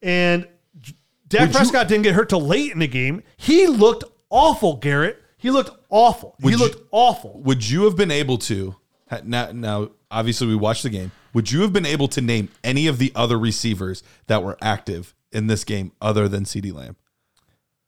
And 0.02 0.48
J- 0.80 0.94
Dak 1.28 1.42
Would 1.42 1.50
you- 1.50 1.56
Prescott 1.56 1.88
didn't 1.88 2.04
get 2.04 2.14
hurt 2.16 2.30
till 2.30 2.42
late 2.42 2.72
in 2.72 2.80
the 2.80 2.88
game. 2.88 3.24
He 3.36 3.68
looked 3.68 4.04
awful, 4.30 4.78
Garrett. 4.78 5.22
He 5.38 5.52
looked 5.52 5.72
awful. 5.90 6.36
Would 6.42 6.54
he 6.54 6.60
you- 6.60 6.64
looked 6.66 6.82
awful. 6.92 7.42
Would 7.44 7.68
you 7.70 7.84
have 7.86 7.96
been 7.96 8.12
able 8.12 8.38
to? 8.40 8.76
ha- 9.10 9.22
Now, 9.24 9.52
now, 9.52 9.90
obviously, 10.10 10.48
we 10.48 10.56
watched 10.56 10.84
the 10.84 10.90
game. 10.90 11.12
Would 11.38 11.52
you 11.52 11.62
have 11.62 11.72
been 11.72 11.86
able 11.86 12.08
to 12.08 12.20
name 12.20 12.50
any 12.64 12.88
of 12.88 12.98
the 12.98 13.12
other 13.16 13.38
receivers 13.38 14.02
that 14.26 14.42
were 14.42 14.58
active 14.60 15.14
in 15.32 15.46
this 15.46 15.64
game 15.64 15.92
other 16.02 16.28
than 16.28 16.46
CeeDee 16.46 16.74
Lamb? 16.74 16.96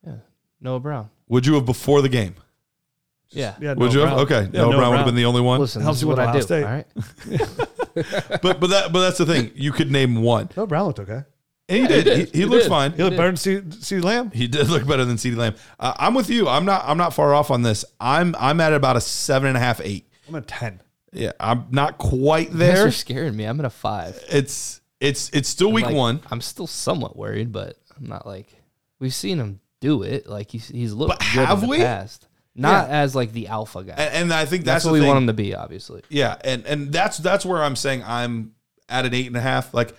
Yeah. 0.06 0.18
Noah 0.62 0.80
Brown. 0.80 1.10
Would 1.30 1.48
you 1.48 1.56
have 1.56 1.66
before 1.66 2.04
the 2.04 2.10
game? 2.10 2.36
Yeah. 3.32 3.56
Yeah, 3.60 3.70
Would 3.74 3.80
no 3.80 3.92
you 3.92 4.00
have? 4.02 4.10
Brown. 4.10 4.20
Okay, 4.20 4.42
Yeah, 4.54 4.62
no, 4.62 4.70
no 4.70 4.78
Brown 4.78 4.90
would 4.92 4.98
have 4.98 5.06
been 5.08 5.16
the 5.16 5.26
only 5.26 5.42
one. 5.42 5.60
Listen, 5.60 5.82
Helps 5.82 6.00
you 6.00 6.08
with 6.10 6.20
what 6.20 6.28
I 6.28 6.32
do. 6.34 6.42
State. 6.44 6.64
All 6.64 6.70
right. 6.70 6.86
but 8.44 8.60
but 8.60 8.70
that 8.70 8.90
but 8.94 9.00
that's 9.00 9.18
the 9.18 9.26
thing. 9.26 9.50
You 9.56 9.72
could 9.72 9.90
name 9.90 10.22
one, 10.22 10.50
Noah 10.56 10.68
Brown 10.68 10.86
looked 10.86 11.00
okay. 11.00 11.24
and 11.70 11.78
he 11.78 11.82
Yeah, 11.82 11.88
did. 11.88 12.06
he 12.06 12.12
He, 12.12 12.16
did. 12.26 12.36
he 12.36 12.40
He 12.42 12.46
looked 12.46 12.64
did. 12.66 12.70
fine. 12.70 12.92
He 12.94 13.02
looked 13.02 13.18
better 13.18 13.30
than 13.32 13.38
C. 13.38 13.62
C. 13.82 14.00
Lamb. 14.00 14.30
He 14.30 14.48
did 14.48 14.70
look 14.70 14.86
better 14.86 15.06
than 15.06 15.18
CeeDee 15.18 15.38
Lamb. 15.38 15.56
Uh, 15.80 15.94
I'm 15.98 16.14
with 16.14 16.30
you. 16.30 16.48
I'm 16.48 16.66
not. 16.66 16.84
I'm 16.86 16.98
not 17.00 17.16
far 17.16 17.34
off 17.34 17.50
on 17.50 17.64
this. 17.64 17.84
I'm 18.00 18.36
I'm 18.40 18.62
at 18.62 18.74
about 18.74 18.96
a 18.96 19.02
seven 19.02 19.48
and 19.48 19.58
a 19.58 19.60
half, 19.60 19.82
eight. 19.84 20.08
I'm 20.28 20.36
at 20.36 20.48
10. 20.48 20.82
Yeah, 21.12 21.32
I'm 21.40 21.68
not 21.72 21.98
quite 21.98 22.52
There. 22.52 22.74
there. 22.74 22.84
You're 22.84 22.92
scaring 22.92 23.36
me. 23.36 23.46
I'm 23.46 23.60
at 23.60 23.66
a 23.66 23.70
five. 23.70 24.22
It's 24.30 24.82
it's 25.00 25.30
it's 25.32 25.50
still 25.50 25.72
week 25.72 25.86
Like, 25.86 25.96
one. 25.96 26.22
I'm 26.30 26.42
still 26.42 26.68
somewhat 26.68 27.16
worried, 27.18 27.52
but 27.52 27.78
I'm 27.98 28.06
not 28.06 28.26
like 28.28 28.48
we've 29.00 29.14
seen 29.14 29.40
him 29.40 29.60
do 29.82 30.04
it. 30.04 30.28
Like 30.28 30.52
he's 30.52 30.68
he's 30.68 30.94
looked 30.94 31.18
But 31.20 31.20
good 31.34 31.46
have 31.48 31.60
in 31.60 31.66
the 31.66 31.70
we? 31.70 31.78
past. 31.78 32.28
Not 32.56 32.90
as 32.90 33.16
like 33.16 33.32
the 33.32 33.48
alpha 33.48 33.84
guy. 33.86 33.94
And, 33.94 34.14
and 34.16 34.34
I 34.34 34.44
think 34.44 34.66
that's, 34.66 34.84
that's, 34.84 34.86
what 34.86 34.94
we 34.94 35.00
thing. 35.00 35.08
want 35.08 35.20
him 35.20 35.28
to 35.28 35.34
be, 35.34 35.56
obviously. 35.56 36.02
Yeah, 36.10 36.36
and 36.44 36.66
and 36.66 36.92
that's 36.92 37.18
that's 37.18 37.46
where 37.46 37.64
I'm 37.64 37.76
saying 37.78 38.04
I'm 38.06 38.54
at 38.90 39.06
an 39.06 39.14
eight 39.14 39.28
and 39.28 39.38
a 39.38 39.42
half, 39.42 39.74
like 39.74 39.96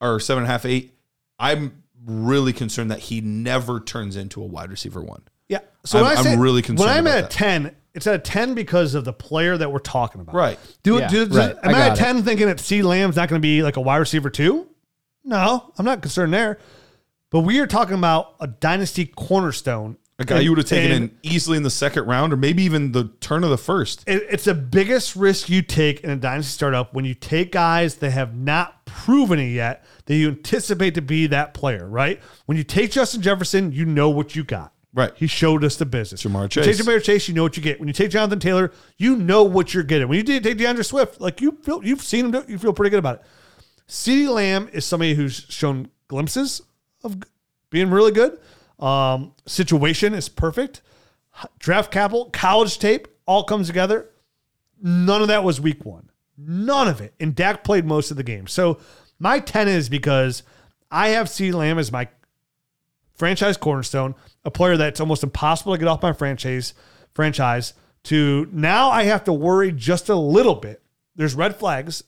or 0.00 0.20
seven 0.20 0.44
and 0.44 0.48
a 0.48 0.52
half, 0.52 0.64
eight. 0.64 0.94
I'm 1.40 1.82
really 2.06 2.52
concerned 2.52 2.90
that 2.92 3.00
he 3.00 3.20
never 3.20 3.80
turns 3.80 4.16
into 4.16 4.40
a 4.42 4.46
wide 4.46 4.70
receiver 4.70 5.02
one. 5.02 5.22
Yeah. 5.48 5.58
So 5.84 5.98
I'm- 5.98 6.06
when 6.16 6.26
I 6.26 6.30
I'm 6.32 6.40
really 6.40 6.62
concerned 6.62 6.86
When 6.88 6.96
I'm 6.96 7.06
about 7.06 7.18
at 7.18 7.30
that. 7.30 7.34
a 7.34 7.36
10, 7.38 7.76
it's 7.94 8.06
at 8.06 8.14
a 8.14 8.18
10 8.18 8.54
because 8.54 8.94
of 8.94 9.04
the 9.04 9.12
player 9.12 9.56
that 9.56 9.70
we're 9.70 9.78
talking 9.78 10.20
about. 10.20 10.34
Right. 10.34 10.58
Do, 10.82 10.98
Yeah, 10.98 11.08
do, 11.08 11.26
do 11.26 11.36
right. 11.38 11.56
am 11.62 11.74
I 11.74 11.78
I, 11.78 11.82
at 11.82 11.88
got 11.88 11.96
10 11.98 12.22
thinking 12.22 12.46
that 12.46 12.58
C 12.60 12.82
Lamb's 12.82 13.16
not 13.16 13.28
going 13.28 13.40
to 13.40 13.42
be 13.42 13.62
like 13.62 13.76
a 13.76 13.80
wide 13.80 13.98
receiver 13.98 14.30
too? 14.30 14.68
No, 15.24 15.72
I'm 15.78 15.84
not 15.84 16.02
concerned 16.02 16.32
there. 16.32 16.58
But 17.30 17.40
we 17.40 17.60
are 17.60 17.66
talking 17.66 17.94
about 17.94 18.34
a 18.40 18.46
dynasty 18.46 19.06
cornerstone. 19.06 19.96
A 20.18 20.24
guy 20.24 20.40
you 20.40 20.50
would 20.50 20.58
have 20.58 20.66
taken 20.66 20.90
in 20.92 21.18
easily 21.22 21.56
in 21.56 21.62
the 21.62 21.70
second 21.70 22.04
round, 22.06 22.32
or 22.32 22.36
maybe 22.36 22.62
even 22.62 22.92
the 22.92 23.04
turn 23.20 23.42
of 23.44 23.50
the 23.50 23.56
first. 23.58 24.04
it- 24.06 24.26
it's 24.30 24.44
the 24.44 24.54
biggest 24.54 25.16
risk 25.16 25.48
you 25.48 25.62
take 25.62 26.00
in 26.00 26.10
a 26.10 26.16
dynasty 26.16 26.52
startup 26.52 26.92
when 26.94 27.04
you 27.04 27.14
take 27.14 27.50
guys 27.52 27.96
that 27.96 28.10
have 28.10 28.36
not 28.36 28.84
proven 28.84 29.38
it 29.38 29.48
yet 29.48 29.84
that 30.06 30.14
you 30.14 30.28
anticipate 30.28 30.94
to 30.94 31.02
be 31.02 31.26
that 31.28 31.54
player, 31.54 31.88
right? 31.88 32.20
When 32.46 32.58
you 32.58 32.62
take 32.64 32.90
Justin 32.92 33.22
Jefferson, 33.22 33.72
you 33.72 33.84
know 33.86 34.10
what 34.10 34.36
you 34.36 34.44
got. 34.44 34.71
Right. 34.94 35.12
He 35.16 35.26
showed 35.26 35.64
us 35.64 35.76
the 35.76 35.86
business. 35.86 36.22
Ja'Marr 36.22 36.42
You 36.42 36.48
Chase. 36.48 36.66
take 36.66 36.86
Ja'Marr 36.86 37.02
Chase, 37.02 37.26
you 37.28 37.34
know 37.34 37.42
what 37.42 37.56
you 37.56 37.62
get. 37.62 37.78
When 37.80 37.88
you 37.88 37.94
take 37.94 38.10
Jonathan 38.10 38.38
Taylor, 38.38 38.72
you 38.98 39.16
know 39.16 39.42
what 39.42 39.72
you're 39.72 39.82
getting. 39.84 40.06
When 40.08 40.18
you 40.18 40.40
take 40.40 40.58
D'Andre 40.58 40.82
Swift, 40.82 41.20
like 41.20 41.40
you 41.40 41.52
feel 41.62 41.82
you've 41.82 42.02
seen 42.02 42.26
him, 42.26 42.30
do, 42.32 42.44
you 42.46 42.58
feel 42.58 42.74
pretty 42.74 42.90
good 42.90 42.98
about 42.98 43.16
it. 43.20 43.22
CeeDee 43.88 44.28
Lamb 44.28 44.68
is 44.72 44.84
somebody 44.84 45.14
who's 45.14 45.46
shown 45.48 45.88
glimpses 46.08 46.60
of 47.02 47.16
being 47.70 47.90
really 47.90 48.12
good. 48.12 48.38
Um, 48.78 49.34
situation 49.46 50.12
is 50.12 50.28
perfect. 50.28 50.82
Draft 51.58 51.90
capital, 51.90 52.28
college 52.30 52.78
tape, 52.78 53.08
all 53.26 53.44
comes 53.44 53.66
together. 53.68 54.10
None 54.82 55.22
of 55.22 55.28
that 55.28 55.42
was 55.44 55.60
week 55.60 55.84
one. 55.86 56.10
None 56.36 56.88
of 56.88 57.00
it. 57.00 57.14
And 57.18 57.34
Dak 57.34 57.64
played 57.64 57.86
most 57.86 58.10
of 58.10 58.16
the 58.18 58.22
game. 58.22 58.46
So 58.46 58.78
my 59.18 59.38
10 59.38 59.68
is 59.68 59.88
because 59.88 60.42
I 60.90 61.08
have 61.10 61.28
CeeDee 61.28 61.54
Lamb 61.54 61.78
as 61.78 61.90
my 61.92 62.08
franchise 63.14 63.56
cornerstone, 63.56 64.14
a 64.44 64.50
player 64.50 64.76
that's 64.76 65.00
almost 65.00 65.22
impossible 65.22 65.72
to 65.72 65.78
get 65.78 65.88
off 65.88 66.02
my 66.02 66.12
franchise 66.12 66.74
franchise 67.14 67.74
to 68.04 68.48
now 68.52 68.90
I 68.90 69.04
have 69.04 69.24
to 69.24 69.32
worry 69.32 69.70
just 69.72 70.08
a 70.08 70.16
little 70.16 70.54
bit. 70.54 70.82
There's 71.14 71.34
red 71.34 71.56
flags 71.56 72.02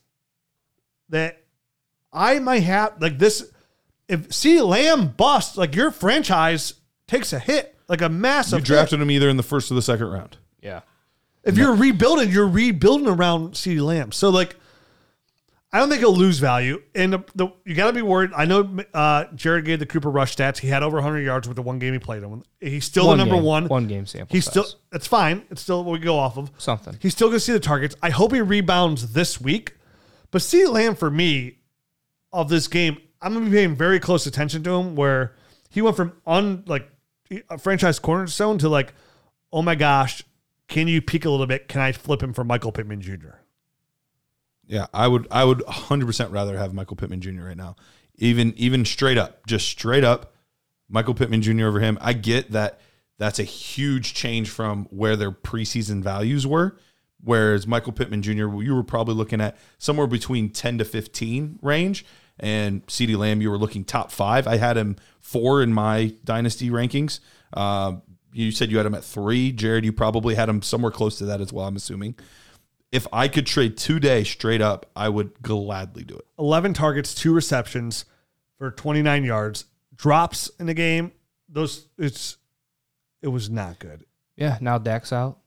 that 1.11 1.43
I 2.12 2.39
might 2.39 2.62
have 2.64 3.01
like 3.01 3.18
this 3.18 3.51
if 4.09 4.32
see 4.32 4.61
Lamb 4.61 5.09
busts, 5.09 5.57
like 5.57 5.74
your 5.74 5.91
franchise 5.91 6.74
takes 7.07 7.32
a 7.32 7.39
hit, 7.39 7.76
like 7.89 8.03
a 8.03 8.09
massive 8.09 8.59
You 8.61 8.62
hit. 8.62 8.66
drafted 8.66 9.01
him 9.01 9.11
either 9.11 9.28
in 9.28 9.37
the 9.37 9.43
first 9.43 9.70
or 9.70 9.74
the 9.74 9.82
second 9.82 10.07
round. 10.07 10.37
Yeah. 10.61 10.80
If 11.45 11.59
you're 11.59 11.74
rebuilding, 11.74 12.30
you're 12.30 12.49
rebuilding 12.49 13.07
around 13.07 13.53
CeeDee 13.53 13.85
Lamb. 13.85 14.12
So 14.12 14.30
like 14.30 14.57
I 15.75 15.79
don't 15.79 15.89
think 15.89 15.99
he'll 15.99 16.14
lose 16.14 16.39
value. 16.39 16.81
And 16.95 17.12
the, 17.14 17.25
the, 17.35 17.49
you 17.64 17.75
got 17.75 17.89
to 17.89 17.93
be 17.93 18.01
worried. 18.01 18.31
I 18.37 18.45
know 18.45 18.79
uh, 18.95 19.25
Jared 19.35 19.64
gave 19.64 19.81
the 19.81 19.87
Cooper 19.87 20.09
Rush 20.09 20.37
stats. 20.37 20.59
He 20.59 20.68
had 20.68 20.85
over 20.85 20.99
100 20.99 21.22
yards 21.22 21.49
with 21.49 21.57
the 21.57 21.62
one 21.62 21.81
game 21.81 21.93
he 21.93 21.99
played 21.99 22.22
in. 22.22 22.45
He's 22.61 22.85
still 22.85 23.09
One 23.09 23.18
the 23.18 23.25
number 23.25 23.35
game. 23.35 23.45
one. 23.45 23.66
One 23.66 23.89
game 23.89 24.07
sample 24.07 24.33
He's 24.33 24.45
size. 24.45 24.53
still. 24.53 24.66
That's 24.93 25.09
fine. 25.09 25.43
It's 25.51 25.61
still 25.62 25.83
what 25.83 25.91
we 25.95 25.99
go 25.99 26.16
off 26.16 26.39
of. 26.39 26.53
Something. 26.59 26.97
He's 27.01 27.12
still 27.12 27.27
going 27.27 27.39
to 27.39 27.45
see 27.45 27.53
the 27.53 27.59
targets. 27.59 27.97
I 28.01 28.11
hope 28.11 28.33
he 28.33 28.41
rebounds 28.41 29.14
this 29.14 29.41
week. 29.41 29.75
But 30.31 30.43
CeeDee 30.43 30.70
Lamb 30.72 30.95
for 30.95 31.11
me 31.11 31.59
of 32.33 32.49
this 32.49 32.68
game, 32.68 32.99
I'm 33.20 33.33
going 33.33 33.45
to 33.47 33.51
be 33.51 33.57
paying 33.57 33.75
very 33.75 33.99
close 33.99 34.27
attention 34.27 34.62
to 34.62 34.70
him. 34.77 34.95
Where 34.95 35.35
he 35.70 35.83
went 35.83 35.97
from 35.97 36.12
un 36.25 36.62
like 36.68 36.89
a 37.51 37.59
franchise 37.59 37.99
cornerstone 37.99 38.59
to 38.59 38.68
like, 38.68 38.95
oh 39.53 39.61
my 39.62 39.75
gosh, 39.75 40.22
can 40.68 40.87
you 40.87 41.03
peek 41.03 41.25
a 41.25 41.31
little 41.31 41.47
bit? 41.47 41.66
Can 41.66 41.81
I 41.81 41.91
flip 41.91 42.22
him 42.22 42.33
for 42.33 42.45
Michael 42.45 42.70
Pittman 42.70 43.01
Jr. 43.01 43.39
Yeah, 44.67 44.87
I 44.95 45.09
would 45.09 45.27
I 45.31 45.45
would 45.45 45.59
100% 45.59 46.33
rather 46.33 46.59
have 46.59 46.75
Michael 46.75 46.97
Pittman 46.97 47.21
Jr. 47.21 47.43
right 47.43 47.57
now. 47.57 47.77
Even 48.17 48.55
even 48.57 48.85
straight 48.85 49.19
up, 49.19 49.47
just 49.47 49.69
straight 49.69 50.05
up 50.05 50.35
Michael 50.89 51.15
Pittman 51.15 51.43
Jr. 51.43 51.67
over 51.67 51.81
him. 51.81 51.99
I 52.01 52.12
get 52.12 52.53
that 52.53 52.81
that's 53.19 53.39
a 53.39 53.45
huge 53.45 54.15
change 54.15 54.51
from 54.51 54.87
where 54.91 55.17
their 55.17 55.31
preseason 55.31 56.03
values 56.03 56.47
were. 56.47 56.77
Whereas 57.23 57.67
Michael 57.67 57.93
Pittman 57.93 58.23
Jr., 58.23 58.62
you 58.62 58.75
were 58.75 58.83
probably 58.83 59.15
looking 59.15 59.41
at 59.41 59.57
somewhere 59.79 60.07
between 60.07 60.51
10 60.51 60.79
to 60.79 60.85
15 60.85 61.59
range. 61.62 62.05
And 62.39 62.85
CeeDee 62.87 63.17
Lamb, 63.17 63.41
you 63.41 63.51
were 63.51 63.57
looking 63.57 63.85
top 63.85 64.11
five. 64.11 64.47
I 64.47 64.57
had 64.57 64.77
him 64.77 64.97
four 65.21 65.62
in 65.62 65.73
my 65.73 66.12
dynasty 66.25 66.69
rankings. 66.69 67.21
Uh, 67.53 67.97
you 68.33 68.51
said 68.51 68.71
you 68.71 68.77
had 68.77 68.85
him 68.85 68.95
at 68.95 69.05
three. 69.05 69.53
Jared, 69.53 69.85
you 69.85 69.93
probably 69.93 70.35
had 70.35 70.49
him 70.49 70.61
somewhere 70.61 70.91
close 70.91 71.17
to 71.19 71.25
that 71.27 71.41
as 71.41 71.53
well, 71.53 71.67
I'm 71.67 71.77
assuming 71.77 72.17
if 72.93 73.07
I 73.12 73.28
could 73.28 73.47
trade 73.47 73.76
today 73.76 74.24
straight 74.24 74.61
up, 74.61 74.87
I 74.95 75.09
would 75.09 75.43
gladly 75.43 76.05
do 76.05 76.14
it. 76.16 76.26
11 76.39 76.74
targets, 76.74 77.14
two 77.14 77.32
receptions 77.32 78.05
for 78.59 78.70
29 78.70 79.24
yards. 79.24 79.64
Drops 79.97 80.49
in 80.61 80.66
the 80.66 80.74
game. 80.74 81.12
Those 81.49 81.87
it's 81.99 82.37
it 83.22 83.28
was 83.28 83.49
not 83.51 83.78
good. 83.78 84.05
Yeah, 84.37 84.59
now 84.61 84.78
Dak's 84.78 85.12
out. 85.12 85.39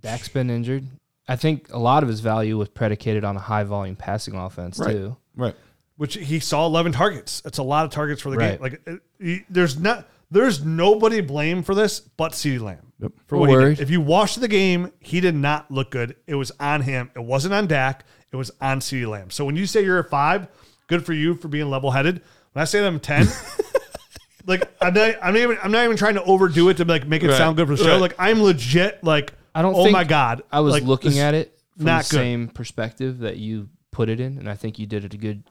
Dak's 0.00 0.28
been 0.28 0.50
injured. 0.50 0.84
I 1.28 1.36
think 1.36 1.72
a 1.72 1.78
lot 1.78 2.02
of 2.02 2.08
his 2.08 2.20
value 2.20 2.58
was 2.58 2.68
predicated 2.68 3.22
on 3.24 3.36
a 3.36 3.40
high 3.40 3.64
volume 3.64 3.94
passing 3.96 4.34
offense 4.34 4.78
Right. 4.78 4.92
too. 4.92 5.16
Right. 5.36 5.54
Which 5.96 6.14
he 6.14 6.40
saw 6.40 6.66
11 6.66 6.92
targets. 6.92 7.40
That's 7.42 7.58
a 7.58 7.62
lot 7.62 7.84
of 7.84 7.90
targets 7.92 8.20
for 8.22 8.30
the 8.30 8.36
Right. 8.38 8.52
game. 8.52 8.60
Like 8.62 8.80
it- 8.86 9.02
he- 9.20 9.44
there's 9.48 9.78
not 9.78 10.08
there's 10.32 10.64
nobody 10.64 11.20
blame 11.20 11.62
for 11.62 11.74
this 11.74 12.00
but 12.00 12.32
CeeDee 12.32 12.60
Lamb. 12.60 12.92
Yep. 13.00 13.12
For 13.26 13.36
We're 13.36 13.40
what 13.40 13.48
he 13.50 13.56
worried. 13.56 13.76
did. 13.78 13.82
If 13.82 13.90
you 13.90 14.00
watched 14.00 14.40
the 14.40 14.48
game, 14.48 14.92
he 15.00 15.20
did 15.20 15.34
not 15.34 15.70
look 15.70 15.90
good. 15.90 16.16
It 16.26 16.34
was 16.36 16.52
on 16.60 16.82
him. 16.82 17.10
It 17.14 17.22
wasn't 17.22 17.54
on 17.54 17.66
Dak. 17.66 18.04
It 18.32 18.36
was 18.36 18.50
on 18.60 18.80
CeeDee 18.80 19.08
Lamb. 19.08 19.30
So 19.30 19.44
when 19.44 19.56
you 19.56 19.66
say 19.66 19.84
you're 19.84 19.98
a 19.98 20.04
five, 20.04 20.48
good 20.86 21.04
for 21.04 21.12
you 21.12 21.34
for 21.34 21.48
being 21.48 21.68
level 21.68 21.90
headed. 21.90 22.22
When 22.52 22.60
I 22.62 22.64
say 22.64 22.80
that 22.80 22.86
I'm 22.86 23.00
10, 23.00 23.26
like 24.46 24.72
I'm 24.80 24.94
not, 24.94 25.14
I'm 25.22 25.34
not 25.34 25.40
even 25.40 25.58
I'm 25.62 25.72
not 25.72 25.84
even 25.84 25.96
trying 25.96 26.14
to 26.14 26.22
overdo 26.24 26.68
it 26.68 26.78
to 26.78 26.84
like 26.84 27.06
make 27.06 27.22
it 27.22 27.28
Right. 27.28 27.36
sound 27.36 27.56
good 27.56 27.66
for 27.68 27.76
the 27.76 27.82
show. 27.84 27.92
Right. 27.92 28.00
Like 28.00 28.14
I'm 28.18 28.42
legit 28.42 29.02
like 29.04 29.32
I 29.54 29.62
don't 29.62 29.74
oh 29.74 29.82
think 29.84 29.92
my 29.92 30.04
god. 30.04 30.42
I 30.50 30.60
was 30.60 30.72
Like, 30.74 30.82
looking 30.84 31.10
this- 31.12 31.20
at 31.20 31.34
it 31.34 31.58
from 31.76 31.86
not 31.86 32.04
the 32.04 32.10
good. 32.10 32.16
same 32.16 32.48
perspective 32.48 33.18
that 33.20 33.36
you 33.36 33.68
put 33.90 34.08
it 34.08 34.20
in, 34.20 34.38
and 34.38 34.48
I 34.48 34.54
think 34.54 34.78
you 34.78 34.86
did 34.86 35.04
it 35.04 35.12
a 35.14 35.18
good 35.18 35.42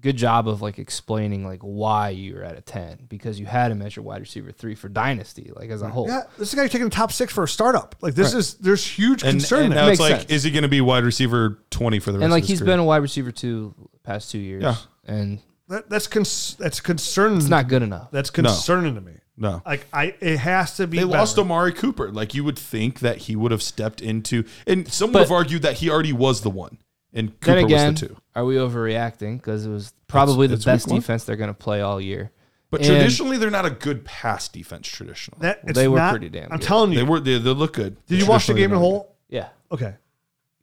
good 0.00 0.16
job 0.16 0.46
of 0.48 0.62
like 0.62 0.78
explaining 0.78 1.44
like 1.44 1.60
why 1.60 2.10
you 2.10 2.34
were 2.34 2.42
at 2.44 2.56
a 2.56 2.60
ten 2.60 3.06
because 3.08 3.38
you 3.40 3.46
had 3.46 3.70
him 3.72 3.82
as 3.82 3.96
your 3.96 4.04
wide 4.04 4.20
receiver 4.20 4.52
three 4.52 4.74
for 4.74 4.88
dynasty, 4.88 5.50
like 5.54 5.70
as 5.70 5.82
a 5.82 5.88
whole. 5.88 6.06
Yeah, 6.08 6.22
this 6.38 6.48
is 6.48 6.54
a 6.54 6.56
guy 6.56 6.68
taking 6.68 6.84
the 6.84 6.90
top 6.94 7.10
six 7.12 7.32
for 7.32 7.44
a 7.44 7.48
startup. 7.48 7.96
Like 8.00 8.14
this 8.14 8.34
is 8.34 8.54
there's 8.54 8.86
huge 8.86 9.22
And, 9.22 9.32
concern 9.40 9.64
and 9.64 9.72
there. 9.72 9.84
now 9.84 9.90
it's 9.90 10.00
like, 10.00 10.16
sense. 10.20 10.30
is 10.30 10.42
he 10.44 10.50
going 10.50 10.62
to 10.62 10.68
be 10.68 10.80
wide 10.80 11.04
receiver 11.04 11.58
20 11.70 11.98
for 11.98 12.12
the 12.12 12.18
rest 12.18 12.24
and 12.24 12.32
like 12.32 12.42
of 12.42 12.48
his 12.48 12.50
he's 12.50 12.58
career? 12.60 12.74
been 12.74 12.80
a 12.80 12.84
wide 12.84 13.02
receiver 13.02 13.32
two 13.32 13.74
past 14.04 14.30
two 14.30 14.38
years, 14.38 14.62
Yeah. 14.62 14.76
and 15.06 15.40
That, 15.68 15.90
that's 15.90 16.06
cons- 16.06 16.56
that's 16.58 16.80
concerning. 16.80 17.38
it's 17.38 17.48
not 17.48 17.68
good 17.68 17.82
enough. 17.82 18.10
That's 18.10 18.30
concerning 18.30 18.94
to 18.94 19.00
me. 19.00 19.12
No. 19.36 19.62
Like 19.66 19.86
I, 19.92 20.14
it 20.20 20.38
has 20.38 20.76
to 20.78 20.86
be. 20.88 20.96
They 20.98 21.04
better. 21.04 21.18
lost 21.18 21.38
Amari 21.38 21.72
Cooper. 21.72 22.10
Like 22.10 22.34
you 22.34 22.42
would 22.42 22.58
think 22.58 23.00
that 23.00 23.18
he 23.18 23.36
would 23.36 23.52
have 23.52 23.62
stepped 23.62 24.00
into, 24.00 24.44
and 24.66 24.90
some 24.92 25.08
would 25.10 25.12
But- 25.12 25.20
have 25.22 25.30
argued 25.32 25.62
that 25.62 25.74
he 25.74 25.90
already 25.90 26.12
was 26.12 26.40
the 26.40 26.50
one, 26.50 26.78
and 27.14 27.28
then 27.28 27.36
Cooper 27.40 27.58
again, 27.66 27.92
was 27.92 28.00
the 28.00 28.08
two. 28.08 28.16
are 28.36 28.44
we 28.44 28.56
overreacting? 28.56 29.36
Because 29.38 29.64
it 29.66 29.70
was 29.70 29.92
probably 30.08 30.46
it's 30.46 30.64
the 30.64 30.70
week 30.70 30.74
best 30.76 30.88
defense 30.88 31.24
they're 31.24 31.36
going 31.36 31.48
to 31.50 31.54
play 31.54 31.80
all 31.80 32.00
year. 32.00 32.30
But 32.70 32.80
And- 32.80 32.88
traditionally, 32.90 33.38
they're 33.38 33.50
not 33.50 33.64
a 33.64 33.70
good 33.70 34.04
pass 34.04 34.48
defense. 34.48 34.86
Traditionally, 34.88 35.38
That, 35.40 35.62
Well, 35.64 35.70
it's 35.70 35.78
they 35.78 35.88
were 35.88 35.98
not- 35.98 36.10
pretty 36.10 36.28
damn 36.28 36.52
I'm 36.52 36.58
good. 36.58 36.66
telling 36.66 36.92
you. 36.92 36.98
they 36.98 37.02
were 37.04 37.20
they, 37.20 37.38
they 37.38 37.50
look 37.50 37.72
good. 37.74 37.96
did 38.06 38.18
you 38.20 38.26
watch 38.26 38.46
the 38.46 38.54
game 38.54 38.64
in 38.64 38.70
they're 38.72 38.78
whole? 38.78 39.16
Yeah, 39.28 39.48
Okay. 39.72 39.94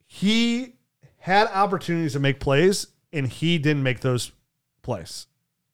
He 0.06 0.74
had 1.18 1.48
opportunities 1.48 2.12
to 2.12 2.20
make 2.20 2.38
plays, 2.40 2.86
and 3.12 3.26
he 3.26 3.58
didn't 3.58 3.82
make 3.82 4.00
those 4.00 4.30
plays. 4.82 5.26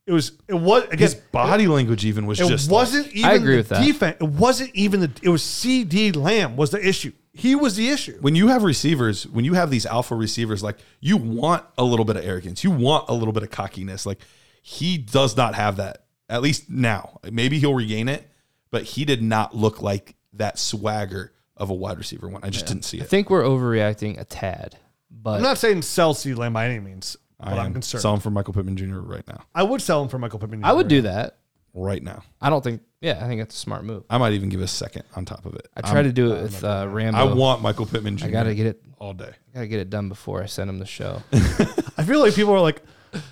It 0.07 0.13
was. 0.13 0.33
It 0.49 0.55
was 0.55 0.83
good. 0.85 0.95
again. 0.95 0.99
His 0.99 1.15
body 1.15 1.67
language 1.69 2.05
even 2.05 2.27
was 2.27 2.41
It 2.41 2.49
just 2.49 2.71
wasn't 2.71 3.07
like- 3.07 3.17
even. 3.17 3.31
I 3.31 3.35
agree 3.35 3.53
the 3.53 3.57
with 3.59 3.69
that. 3.69 3.87
Defense. 3.87 4.17
It 4.21 4.29
wasn't 4.29 4.71
even 4.75 5.01
the. 5.01 5.11
It 5.23 5.29
was 5.29 5.43
CeeDee 5.43 6.17
Lamb 6.17 6.57
was 6.57 6.71
the 6.71 6.87
issue. 6.87 7.13
He 7.35 7.55
was 7.55 7.77
the 7.77 7.89
issue. 7.89 8.19
when 8.21 8.35
you 8.35 8.49
have 8.49 8.63
receivers, 8.63 9.27
when 9.27 9.45
you 9.47 9.55
have 9.55 9.71
these 9.71 9.87
alpha 9.87 10.15
receivers, 10.15 10.63
like 10.63 10.77
you 11.01 11.17
want 11.17 11.65
a 11.79 11.85
little 11.85 12.05
bit 12.05 12.17
of 12.17 12.25
arrogance, 12.27 12.63
you 12.63 12.71
want 12.71 13.09
a 13.09 13.15
little 13.15 13.33
bit 13.33 13.43
of 13.43 13.51
cockiness. 13.51 14.05
Like 14.05 14.19
he 14.61 14.99
does 14.99 15.35
not 15.37 15.55
have 15.55 15.77
that, 15.77 16.05
at 16.29 16.43
least 16.43 16.69
now. 16.69 17.21
Maybe 17.31 17.59
he'll 17.59 17.73
regain 17.75 18.09
it, 18.09 18.29
but 18.71 18.83
he 18.83 19.05
did 19.07 19.23
not 19.23 19.57
look 19.57 19.81
like 19.81 20.15
that 20.35 20.59
swagger 20.59 21.33
of 21.57 21.71
a 21.71 21.75
wide 21.75 21.97
receiver 21.97 22.29
one. 22.29 22.43
I 22.45 22.51
just 22.51 22.67
didn't 22.67 22.83
see 22.85 22.99
it. 22.99 23.03
I 23.03 23.05
it. 23.05 23.09
think 23.09 23.31
we're 23.31 23.45
overreacting 23.45 24.21
a 24.21 24.25
tad, 24.25 24.77
but 25.11 25.37
I'm 25.37 25.43
not 25.43 25.57
saying 25.59 25.81
sell 25.83 26.13
CeeDee 26.15 26.37
Lamb 26.37 26.53
by 26.53 26.67
any 26.67 26.81
means, 26.81 27.17
but 27.43 27.55
I 27.55 27.59
I'm 27.61 27.67
am 27.67 27.73
concerned. 27.75 28.03
selling 28.03 28.21
for 28.21 28.31
Michael 28.31 28.55
Pittman 28.55 28.77
Jr. 28.77 29.01
right 29.01 29.27
now. 29.29 29.43
I 29.55 29.63
would 29.63 29.81
sell 29.83 30.03
him 30.03 30.09
for 30.09 30.19
Michael 30.19 30.39
Pittman. 30.39 30.61
Jr. 30.61 30.67
I 30.67 30.73
would 30.73 30.87
Jr. 30.87 30.97
do 30.97 31.03
that. 31.03 31.39
Right 31.75 32.03
now, 32.03 32.23
I 32.41 32.51
don't 32.51 32.63
think. 32.63 32.83
Yeah, 33.01 33.19
I 33.25 33.27
think 33.29 33.41
that's 33.41 33.55
a 33.55 33.59
smart 33.59 33.85
move. 33.85 34.05
I 34.11 34.19
might 34.19 34.35
even 34.35 34.51
give 34.51 34.61
a 34.61 34.67
second 34.67 35.05
on 35.17 35.25
top 35.25 35.47
of 35.47 35.55
it. 35.55 35.69
I 35.75 35.81
try 35.81 36.03
to 36.03 36.13
do 36.13 36.33
it 36.35 36.43
with 36.43 36.63
uh, 36.63 36.87
Rambo. 36.91 37.19
I 37.19 37.33
want 37.33 37.63
Michael 37.63 37.87
Pittman 37.87 38.19
Jr. 38.19 38.27
I 38.27 38.29
gotta 38.31 38.55
get 38.55 38.67
it. 38.67 38.83
all 38.99 39.15
day. 39.15 39.31
I 39.31 39.55
gotta 39.55 39.67
get 39.69 39.81
it 39.81 39.89
done 39.89 40.11
before 40.11 40.43
I 40.43 40.47
send 40.47 40.69
him 40.69 40.79
the 40.79 40.85
show. 40.87 41.23
I 41.33 42.05
feel 42.05 42.21
like 42.21 42.35
people 42.35 42.53
are 42.53 42.61
like 42.61 42.83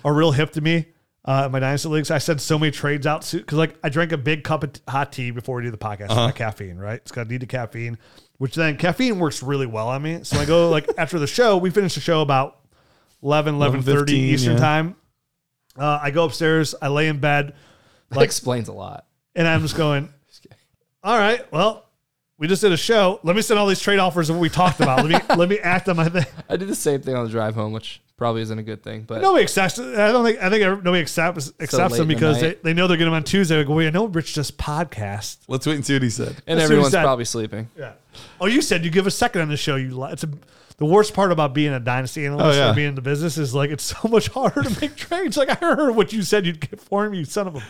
are 0.03 0.13
real 0.13 0.31
hip 0.31 0.51
to 0.53 0.61
me. 0.61 0.87
Uh, 1.23 1.43
in 1.45 1.51
my 1.51 1.59
dynasty 1.59 1.87
leagues, 1.87 2.09
I 2.09 2.17
sent 2.17 2.41
so 2.41 2.57
many 2.57 2.71
trades 2.71 3.05
out 3.05 3.29
because 3.31 3.57
like 3.59 3.77
I 3.83 3.89
drank 3.89 4.11
a 4.11 4.17
big 4.17 4.43
cup 4.43 4.63
of 4.63 4.73
t- 4.73 4.81
hot 4.87 5.11
tea 5.11 5.29
before 5.29 5.57
we 5.57 5.61
do 5.63 5.69
the 5.69 5.77
podcast. 5.77 6.05
It's 6.05 6.13
got 6.15 6.33
caffeine, 6.35 6.77
right? 6.79 6.95
It's 6.99 7.11
got 7.11 7.25
to 7.25 7.29
need 7.29 7.41
the 7.41 7.45
caffeine, 7.45 7.99
which 8.39 8.55
then 8.55 8.75
caffeine 8.75 9.19
works 9.19 9.43
really 9.43 9.67
well 9.67 9.87
on 9.89 10.01
me. 10.01 10.21
So 10.23 10.39
I 10.39 10.45
go 10.45 10.69
like 10.71 10.89
after 10.97 11.19
the 11.19 11.27
show, 11.27 11.57
we 11.57 11.69
finish 11.69 11.93
the 11.93 12.01
show 12.01 12.21
about 12.21 12.60
11, 13.23 13.55
11.30 13.55 13.83
11:15, 13.83 14.09
Eastern 14.09 14.53
yeah. 14.53 14.59
time. 14.59 14.95
Uh, 15.77 15.99
I 16.01 16.11
go 16.11 16.25
upstairs, 16.25 16.75
I 16.81 16.89
lay 16.89 17.07
in 17.07 17.19
bed, 17.19 17.53
That 18.09 18.21
explains 18.21 18.67
a 18.67 18.73
lot. 18.73 19.05
and 19.35 19.47
I'm 19.47 19.61
just 19.61 19.77
going, 19.77 20.09
all 21.03 21.17
right, 21.17 21.49
well, 21.51 21.85
we 22.37 22.47
just 22.47 22.61
did 22.61 22.71
a 22.71 22.77
show. 22.77 23.19
Let 23.23 23.35
me 23.35 23.41
send 23.41 23.59
all 23.59 23.67
these 23.67 23.79
trade 23.79 23.99
offers 23.99 24.29
of 24.29 24.35
what 24.35 24.41
we 24.41 24.49
talked 24.49 24.79
about. 24.79 25.05
let 25.05 25.09
me 25.29 25.35
let 25.37 25.47
me 25.47 25.59
act 25.59 25.87
on 25.87 25.95
my 25.97 26.09
thing. 26.09 26.25
I 26.49 26.57
did 26.57 26.67
the 26.67 26.75
same 26.75 27.01
thing 27.01 27.15
on 27.15 27.23
the 27.25 27.31
drive 27.31 27.53
home, 27.55 27.71
which 27.71 28.01
probably 28.17 28.41
isn't 28.41 28.57
a 28.57 28.63
good 28.63 28.83
thing. 28.83 29.03
But 29.03 29.21
Nobody 29.21 29.43
accepts. 29.43 29.77
I 29.79 30.11
don't 30.11 30.25
think. 30.25 30.41
I 30.41 30.49
think 30.49 30.63
nobody 30.83 31.01
accepts 31.01 31.53
accepts 31.59 31.91
late 31.93 31.99
them 31.99 32.01
in 32.01 32.07
the 32.09 32.15
because 32.15 32.41
they, 32.41 32.53
they 32.55 32.73
know 32.73 32.87
they're 32.87 32.97
getting 32.97 33.11
them 33.11 33.15
on 33.17 33.23
Tuesday. 33.23 33.55
They 33.57 33.63
go, 33.63 33.75
well, 33.75 33.85
I 33.85 33.91
know 33.91 34.07
Rich 34.07 34.33
just 34.33 34.57
podcast. 34.57 35.37
Let's 35.47 35.67
wait 35.67 35.75
and 35.75 35.85
see 35.85 35.93
what 35.93 36.01
he 36.01 36.09
said. 36.09 36.29
and 36.29 36.35
As 36.37 36.45
soon 36.47 36.57
as 36.57 36.63
everyone's 36.71 36.91
that- 36.93 37.03
probably 37.03 37.25
sleeping. 37.25 37.69
Yeah. 37.77 37.93
Oh, 38.41 38.47
you 38.47 38.61
said 38.63 38.83
you 38.83 38.89
give 38.91 39.05
a 39.07 39.11
second 39.11 39.41
on 39.41 39.49
the 39.49 39.55
show. 39.57 39.75
You 39.75 39.95
li- 39.97 40.11
it's 40.11 40.23
a, 40.23 40.29
the 40.81 40.87
worst 40.87 41.13
part 41.13 41.31
about 41.31 41.53
being 41.53 41.71
a 41.73 41.79
dynasty 41.79 42.25
analyst 42.25 42.57
Oh, 42.57 42.59
yeah. 42.59 42.71
or 42.71 42.73
being 42.73 42.89
in 42.89 42.95
the 42.95 43.01
business 43.03 43.37
is 43.37 43.53
like 43.53 43.69
it's 43.69 43.83
so 43.83 44.07
much 44.09 44.27
harder 44.33 44.63
to 44.63 44.81
make 44.81 44.95
trades. 44.95 45.37
Like 45.37 45.49
I 45.49 45.53
heard 45.53 45.95
what 45.95 46.11
you 46.11 46.23
said 46.23 46.45
you'd 46.47 46.59
get 46.59 46.81
for 46.81 47.05
him. 47.05 47.13
You 47.13 47.23
son 47.23 47.47
of 47.47 47.55
a. 47.57 47.61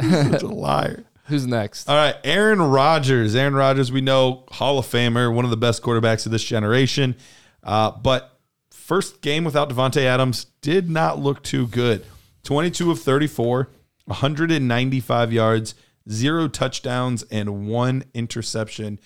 Such 0.32 0.42
a 0.42 0.46
liar. 0.48 1.04
Who's 1.26 1.46
next? 1.46 1.88
All 1.90 1.94
right, 1.96 2.16
Aaron 2.24 2.60
Rodgers. 2.62 3.34
Aaron 3.34 3.54
Rodgers, 3.54 3.92
we 3.92 4.00
know 4.00 4.44
Hall 4.50 4.78
of 4.78 4.86
Famer, 4.86 5.32
one 5.34 5.44
of 5.44 5.50
the 5.50 5.56
best 5.58 5.82
quarterbacks 5.82 6.24
of 6.26 6.32
this 6.32 6.42
generation. 6.42 7.14
Uh, 7.62 7.90
but 7.92 8.38
first 8.70 9.20
game 9.20 9.44
without 9.44 9.68
Davante 9.70 10.02
Adams 10.02 10.46
did 10.62 10.88
not 10.90 11.18
look 11.18 11.42
too 11.42 11.66
good. 11.66 12.04
22 12.44 12.90
of 12.90 12.98
34, 13.00 13.68
195 14.06 15.32
yards, 15.32 15.74
zero 16.10 16.48
touchdowns, 16.48 17.22
and 17.24 17.66
one 17.68 18.04
interception. 18.14 18.98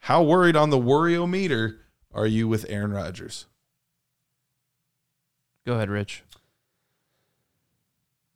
How 0.00 0.22
worried 0.22 0.56
on 0.56 0.70
the 0.70 0.78
worryometer 0.78 1.78
are 2.18 2.26
you 2.26 2.48
with 2.48 2.66
Aaron 2.68 2.92
Rodgers? 2.92 3.46
Go 5.66 5.74
ahead, 5.74 5.90
Rich. 5.90 6.22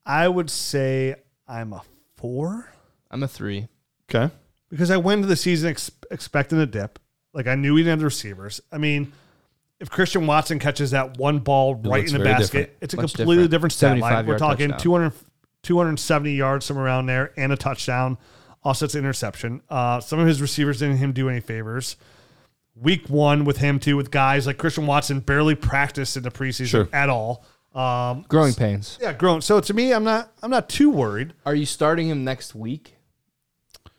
I 0.04 0.28
would 0.28 0.50
say 0.50 1.16
I'm 1.46 1.72
a 1.72 1.82
four 2.16 2.68
I'm 3.10 3.22
a 3.22 3.28
three. 3.28 3.68
Okay. 4.10 4.32
because 4.68 4.90
I 4.90 4.96
went 4.96 5.18
into 5.20 5.28
the 5.28 5.36
season 5.36 5.70
ex- 5.70 5.90
expecting 6.10 6.58
a 6.58 6.66
dip. 6.66 6.98
Like 7.32 7.46
I 7.46 7.54
knew 7.54 7.74
we 7.74 7.80
didn't 7.80 7.90
have 7.92 7.98
the 8.00 8.04
receivers. 8.06 8.60
I 8.70 8.78
mean, 8.78 9.12
if 9.80 9.90
Christian 9.90 10.26
Watson 10.26 10.58
catches 10.58 10.90
that 10.90 11.16
one 11.18 11.38
ball 11.38 11.76
right 11.76 12.06
in 12.06 12.12
the 12.12 12.24
basket, 12.24 12.52
different. 12.52 12.70
it's 12.82 12.94
a 12.94 12.96
Much 12.98 13.14
completely 13.14 13.48
different. 13.48 13.50
different, 13.50 13.72
stat 13.72 13.98
line. 13.98 14.10
75 14.12 14.26
We're 14.26 14.38
talking 14.38 14.68
touchdown. 14.70 14.82
200, 14.82 15.12
270 15.62 16.32
yards 16.34 16.66
somewhere 16.66 16.86
around 16.86 17.06
there 17.06 17.32
and 17.36 17.52
a 17.52 17.56
touchdown. 17.56 18.18
Also, 18.64 18.84
it's 18.84 18.94
an 18.94 19.00
interception. 19.00 19.60
Uh, 19.68 19.98
some 20.00 20.18
of 20.18 20.26
his 20.26 20.40
receivers 20.42 20.78
didn't 20.78 20.98
him 20.98 21.12
do 21.12 21.28
any 21.28 21.40
favors. 21.40 21.96
Week 22.74 23.08
one 23.08 23.44
with 23.44 23.58
him 23.58 23.78
too, 23.78 23.96
with 23.96 24.10
guys 24.10 24.46
like 24.46 24.56
Christian 24.58 24.86
Watson 24.86 25.20
barely 25.20 25.54
practiced 25.54 26.16
in 26.16 26.22
the 26.22 26.30
preseason 26.30 26.66
Sure. 26.66 26.88
at 26.92 27.08
all. 27.10 27.44
Um, 27.74 28.24
Growing 28.28 28.54
pains. 28.54 28.98
yeah, 29.00 29.12
grown. 29.12 29.40
So 29.42 29.60
to 29.60 29.74
me, 29.74 29.92
I'm 29.92 30.04
not 30.04 30.30
I'm 30.42 30.50
not 30.50 30.68
too 30.68 30.90
worried. 30.90 31.32
Are 31.46 31.54
you 31.54 31.66
starting 31.66 32.08
him 32.08 32.24
next 32.24 32.54
week? 32.54 32.96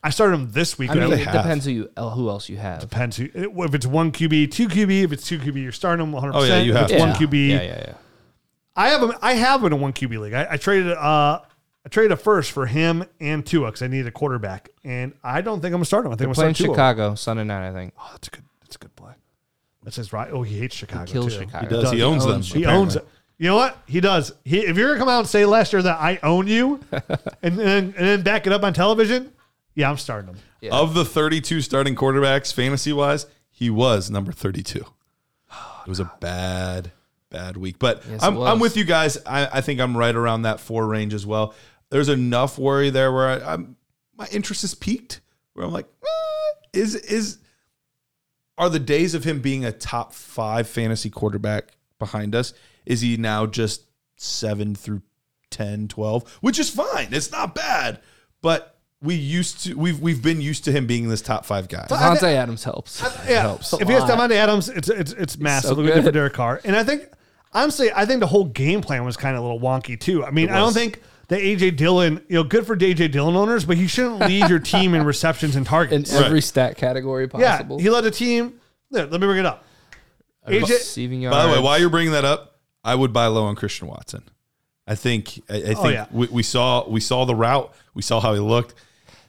I 0.03 0.09
started 0.09 0.35
him 0.35 0.51
this 0.51 0.77
week. 0.77 0.89
I 0.91 0.95
mean, 0.95 1.03
and 1.03 1.13
it 1.13 1.19
it 1.21 1.25
have. 1.27 1.43
depends 1.43 1.65
who 1.65 1.71
you 1.71 1.89
uh, 1.95 2.09
who 2.09 2.29
else 2.29 2.49
you 2.49 2.57
have. 2.57 2.81
depends 2.81 3.15
who, 3.17 3.29
if 3.33 3.73
it's 3.73 3.85
one 3.85 4.11
QB, 4.11 4.51
two 4.51 4.67
QB. 4.67 5.03
If 5.05 5.11
it's 5.13 5.25
two 5.25 5.39
QB, 5.39 5.61
you're 5.63 5.71
starting 5.71 6.03
him 6.05 6.11
100. 6.11 6.37
Oh, 6.37 6.43
yeah, 6.43 6.59
you 6.61 6.73
have 6.73 6.85
If 6.91 6.97
it's 6.97 7.01
to. 7.03 7.07
one 7.07 7.15
QB. 7.15 7.49
Yeah, 7.49 7.61
yeah, 7.61 7.83
yeah. 7.87 7.93
I 8.75 8.89
have 8.89 9.01
him. 9.03 9.13
I 9.21 9.33
have 9.33 9.61
him 9.61 9.67
in 9.67 9.73
a 9.73 9.75
one 9.77 9.93
QB 9.93 10.19
league. 10.19 10.33
I, 10.33 10.47
I 10.51 10.57
traded. 10.57 10.91
Uh, 10.91 11.39
I 11.85 11.89
traded 11.89 12.11
a 12.11 12.17
first 12.17 12.51
for 12.51 12.65
him 12.65 13.05
and 13.19 13.45
Tua 13.45 13.67
because 13.67 13.81
I 13.81 13.87
needed 13.87 14.07
a 14.07 14.11
quarterback, 14.11 14.69
and 14.83 15.13
I 15.23 15.41
don't 15.41 15.61
think 15.61 15.67
I'm 15.73 15.77
gonna 15.77 15.85
start 15.85 16.05
him. 16.05 16.11
I 16.11 16.15
think 16.15 16.27
I'm 16.29 16.33
Playing 16.33 16.47
gonna 16.49 16.55
start 16.55 16.65
Tua. 16.67 16.75
Chicago 16.75 17.15
Sunday 17.15 17.43
night, 17.43 17.69
I 17.69 17.71
think. 17.73 17.93
Oh, 17.99 18.09
that's 18.11 18.27
a 18.27 18.31
good. 18.31 18.43
That's 18.61 18.75
a 18.75 18.79
good 18.79 18.95
play. 18.95 19.13
That 19.83 19.93
says 19.93 20.13
right. 20.13 20.29
Oh, 20.31 20.43
he 20.43 20.57
hates 20.59 20.75
Chicago. 20.75 21.11
Kill 21.11 21.23
too. 21.23 21.29
Chicago. 21.31 21.67
He 21.67 21.81
does. 21.81 21.91
He 21.91 22.01
owns 22.03 22.25
them. 22.25 22.41
He 22.41 22.65
owns 22.65 22.95
it. 22.95 23.07
You 23.37 23.49
know 23.49 23.55
what? 23.55 23.77
He 23.87 23.99
does. 23.99 24.33
He, 24.45 24.59
if 24.59 24.77
you're 24.77 24.89
gonna 24.89 24.99
come 24.99 25.09
out 25.09 25.19
and 25.19 25.27
say 25.27 25.45
last 25.45 25.73
year 25.73 25.81
that 25.81 25.99
I 25.99 26.19
own 26.23 26.47
you, 26.47 26.79
and 27.41 27.57
then 27.57 27.93
and 27.97 28.07
then 28.07 28.21
back 28.21 28.47
it 28.47 28.53
up 28.53 28.63
on 28.63 28.73
television, 28.73 29.33
yeah, 29.75 29.89
I'm 29.89 29.97
starting 29.97 30.29
him. 30.29 30.37
Yeah. 30.61 30.75
Of 30.75 30.93
the 30.93 31.03
32 31.03 31.61
starting 31.61 31.95
quarterbacks, 31.95 32.53
fantasy 32.53 32.93
wise, 32.93 33.25
he 33.49 33.69
was 33.69 34.09
number 34.09 34.31
32. 34.31 34.79
It 34.79 35.89
was 35.89 35.99
a 35.99 36.09
bad, 36.21 36.91
bad 37.29 37.57
week. 37.57 37.77
But 37.79 38.03
Yes, 38.09 38.23
I'm, 38.23 38.37
I'm 38.41 38.59
with 38.59 38.77
you 38.77 38.85
guys. 38.85 39.17
I, 39.25 39.57
I 39.57 39.61
think 39.61 39.81
I'm 39.81 39.97
right 39.97 40.15
around 40.15 40.43
that 40.43 40.61
four 40.61 40.87
range 40.87 41.13
as 41.13 41.25
well. 41.25 41.53
There's 41.89 42.07
enough 42.07 42.57
worry 42.57 42.89
there 42.89 43.11
where 43.11 43.27
I, 43.27 43.53
I'm 43.53 43.75
my 44.15 44.27
interest 44.31 44.63
is 44.63 44.73
peaked. 44.73 45.19
Where 45.53 45.65
I'm 45.65 45.73
like, 45.73 45.87
eh, 46.01 46.79
is 46.79 46.95
is 46.95 47.39
are 48.57 48.69
the 48.69 48.79
days 48.79 49.13
of 49.13 49.23
him 49.23 49.39
being 49.39 49.65
a 49.65 49.71
top 49.71 50.13
five 50.13 50.67
fantasy 50.67 51.09
quarterback 51.09 51.75
behind 51.99 52.35
us? 52.35 52.53
Is 52.85 53.01
he 53.01 53.17
now 53.17 53.45
just 53.45 53.85
seven 54.17 54.75
through 54.75 55.01
10, 55.53 55.87
12, 55.87 56.37
which 56.41 56.59
is 56.59 56.69
fine. 56.69 57.09
It's 57.11 57.31
not 57.31 57.55
bad. 57.55 58.01
But 58.41 58.77
we 59.01 59.15
used 59.15 59.65
to 59.65 59.75
we've 59.75 59.99
we've 59.99 60.21
been 60.21 60.41
used 60.41 60.65
to 60.65 60.71
him 60.71 60.87
being 60.87 61.07
this 61.07 61.21
top 61.21 61.45
five 61.45 61.69
guy. 61.69 61.85
Davante 61.89 62.23
Adams 62.23 62.63
helps. 62.63 63.01
Yeah, 63.27 63.41
helps 63.41 63.73
if 63.73 63.87
he 63.87 63.93
has 63.93 64.03
lot. 64.03 64.29
Davante 64.29 64.35
Adams, 64.35 64.69
it's 64.69 64.89
it's 64.89 65.11
it's 65.13 65.37
massive. 65.37 65.69
so 65.69 65.75
Look 65.75 65.95
at 65.95 66.03
for. 66.03 66.11
Derek 66.11 66.33
Carr, 66.33 66.59
and 66.65 66.75
I 66.75 66.83
think 66.83 67.09
honestly, 67.53 67.91
I 67.93 68.05
think 68.05 68.19
the 68.19 68.27
whole 68.27 68.45
game 68.45 68.81
plan 68.81 69.05
was 69.05 69.15
kind 69.15 69.35
of 69.35 69.43
a 69.43 69.45
little 69.45 69.61
wonky 69.61 69.99
too. 69.99 70.25
I 70.25 70.31
mean, 70.31 70.49
I 70.49 70.57
don't 70.57 70.73
think 70.73 71.01
that 71.29 71.39
AJ 71.39 71.77
Dillon, 71.77 72.21
you 72.27 72.35
know, 72.35 72.43
good 72.43 72.65
for 72.67 72.75
AJ 72.75 73.11
Dillon 73.11 73.35
owners, 73.35 73.65
but 73.65 73.77
he 73.77 73.87
shouldn't 73.87 74.19
lead 74.19 74.49
your 74.49 74.59
team 74.59 74.93
in 74.93 75.03
receptions 75.05 75.55
and 75.55 75.65
targets. 75.65 75.93
in 75.95 76.03
targets. 76.03 76.25
every 76.27 76.41
stat 76.41 76.77
category 76.77 77.27
possible. 77.27 77.41
yeah, 77.43 77.57
possible. 77.57 77.79
he 77.79 77.89
led 77.89 78.01
the 78.03 78.11
team. 78.11 78.59
There, 78.91 79.05
let 79.05 79.19
me 79.21 79.27
bring 79.27 79.39
it 79.39 79.45
up. 79.45 79.65
AJ, 80.47 80.61
Receiving 80.69 81.21
yards. 81.21 81.35
By 81.37 81.47
the 81.47 81.53
way, 81.53 81.59
while 81.59 81.79
you're 81.79 81.89
bringing 81.89 82.11
that 82.13 82.25
up, 82.25 82.59
I 82.83 82.95
would 82.95 83.13
buy 83.13 83.27
low 83.27 83.45
on 83.45 83.55
Christian 83.55 83.87
Watson. 83.87 84.23
I 84.85 84.95
think 84.95 85.41
I, 85.49 85.55
I 85.55 85.59
think 85.61 85.77
Oh, 85.79 85.87
yeah. 85.89 86.05
we, 86.11 86.27
we 86.27 86.43
saw 86.43 86.85
we 86.87 86.99
saw 86.99 87.23
the 87.23 87.33
route, 87.35 87.73
we 87.93 88.01
saw 88.01 88.19
how 88.19 88.33
he 88.33 88.41
looked. 88.41 88.73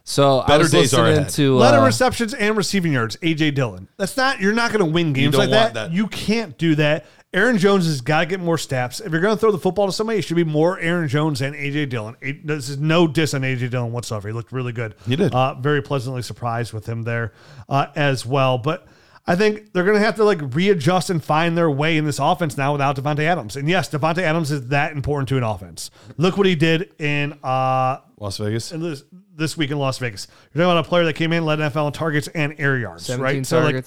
so 0.02 0.40
I 0.40 0.48
better 0.48 0.64
was 0.64 0.72
days 0.72 0.92
are 0.92 1.02
listening 1.04 1.18
ahead. 1.20 1.32
to 1.34 1.56
led 1.56 1.74
in 1.74 1.80
uh, 1.80 1.84
receptions 1.86 2.34
and 2.34 2.56
receiving 2.56 2.92
yards. 2.92 3.16
AJ 3.18 3.54
Dillon. 3.54 3.86
That's 3.96 4.16
not. 4.16 4.40
You're 4.40 4.52
not 4.52 4.72
going 4.72 4.84
to 4.84 4.90
win 4.92 5.12
games 5.12 5.32
don't 5.36 5.48
like 5.48 5.56
want 5.56 5.74
that. 5.74 5.90
that. 5.90 5.94
You 5.96 6.08
can't 6.08 6.58
do 6.58 6.74
that. 6.74 7.06
Aaron 7.34 7.58
Jones 7.58 7.84
has 7.86 8.00
got 8.00 8.20
to 8.20 8.26
get 8.26 8.40
more 8.40 8.56
snaps. 8.56 9.00
If 9.00 9.12
you're 9.12 9.20
going 9.20 9.34
to 9.36 9.40
throw 9.40 9.50
the 9.50 9.58
football 9.58 9.86
to 9.86 9.92
somebody, 9.92 10.20
it 10.20 10.22
should 10.22 10.36
be 10.36 10.44
more 10.44 10.78
Aaron 10.78 11.08
Jones 11.08 11.42
and 11.42 11.54
AJ 11.54 11.90
Dillon. 11.90 12.16
A- 12.22 12.32
This 12.44 12.68
is 12.70 12.78
no 12.78 13.06
diss 13.06 13.34
on 13.34 13.42
AJ 13.42 13.70
Dillon 13.70 13.92
whatsoever. 13.92 14.28
He 14.28 14.32
looked 14.34 14.52
really 14.52 14.72
good. 14.72 14.94
He 15.06 15.16
did. 15.16 15.34
Uh, 15.34 15.54
very 15.54 15.82
pleasantly 15.82 16.22
surprised 16.22 16.72
with 16.72 16.86
him 16.86 17.02
there 17.02 17.32
uh, 17.68 17.86
as 17.96 18.24
well. 18.24 18.56
But 18.56 18.86
I 19.26 19.34
think 19.36 19.72
they're 19.72 19.84
going 19.84 19.98
to 19.98 20.04
have 20.04 20.16
to 20.16 20.24
like 20.24 20.40
readjust 20.54 21.10
and 21.10 21.22
find 21.22 21.58
their 21.58 21.70
way 21.70 21.96
in 21.96 22.04
this 22.04 22.18
offense 22.18 22.56
now 22.56 22.72
without 22.72 22.94
Davante 22.96 23.20
Adams. 23.24 23.56
And 23.56 23.68
yes, 23.68 23.88
Davante 23.90 24.18
Adams 24.18 24.50
is 24.52 24.68
that 24.68 24.92
important 24.92 25.28
to 25.30 25.36
an 25.36 25.42
offense. 25.42 25.90
Look 26.16 26.36
what 26.36 26.46
he 26.46 26.54
did 26.54 26.92
in 27.00 27.32
uh, 27.42 27.98
Las 28.20 28.38
Vegas. 28.38 28.70
in 28.70 28.80
this 28.82 29.02
this 29.36 29.56
week 29.56 29.72
in 29.72 29.78
Las 29.78 29.98
Vegas. 29.98 30.28
You're 30.52 30.62
talking 30.62 30.72
about 30.78 30.86
a 30.86 30.88
player 30.88 31.04
that 31.06 31.14
came 31.14 31.32
in, 31.32 31.44
led 31.44 31.58
NFL 31.58 31.88
in 31.88 31.92
targets 31.92 32.28
and 32.28 32.54
air 32.58 32.78
yards, 32.78 33.06
17 33.06 33.22
right? 33.24 33.44
So 33.46 33.60
like 33.60 33.84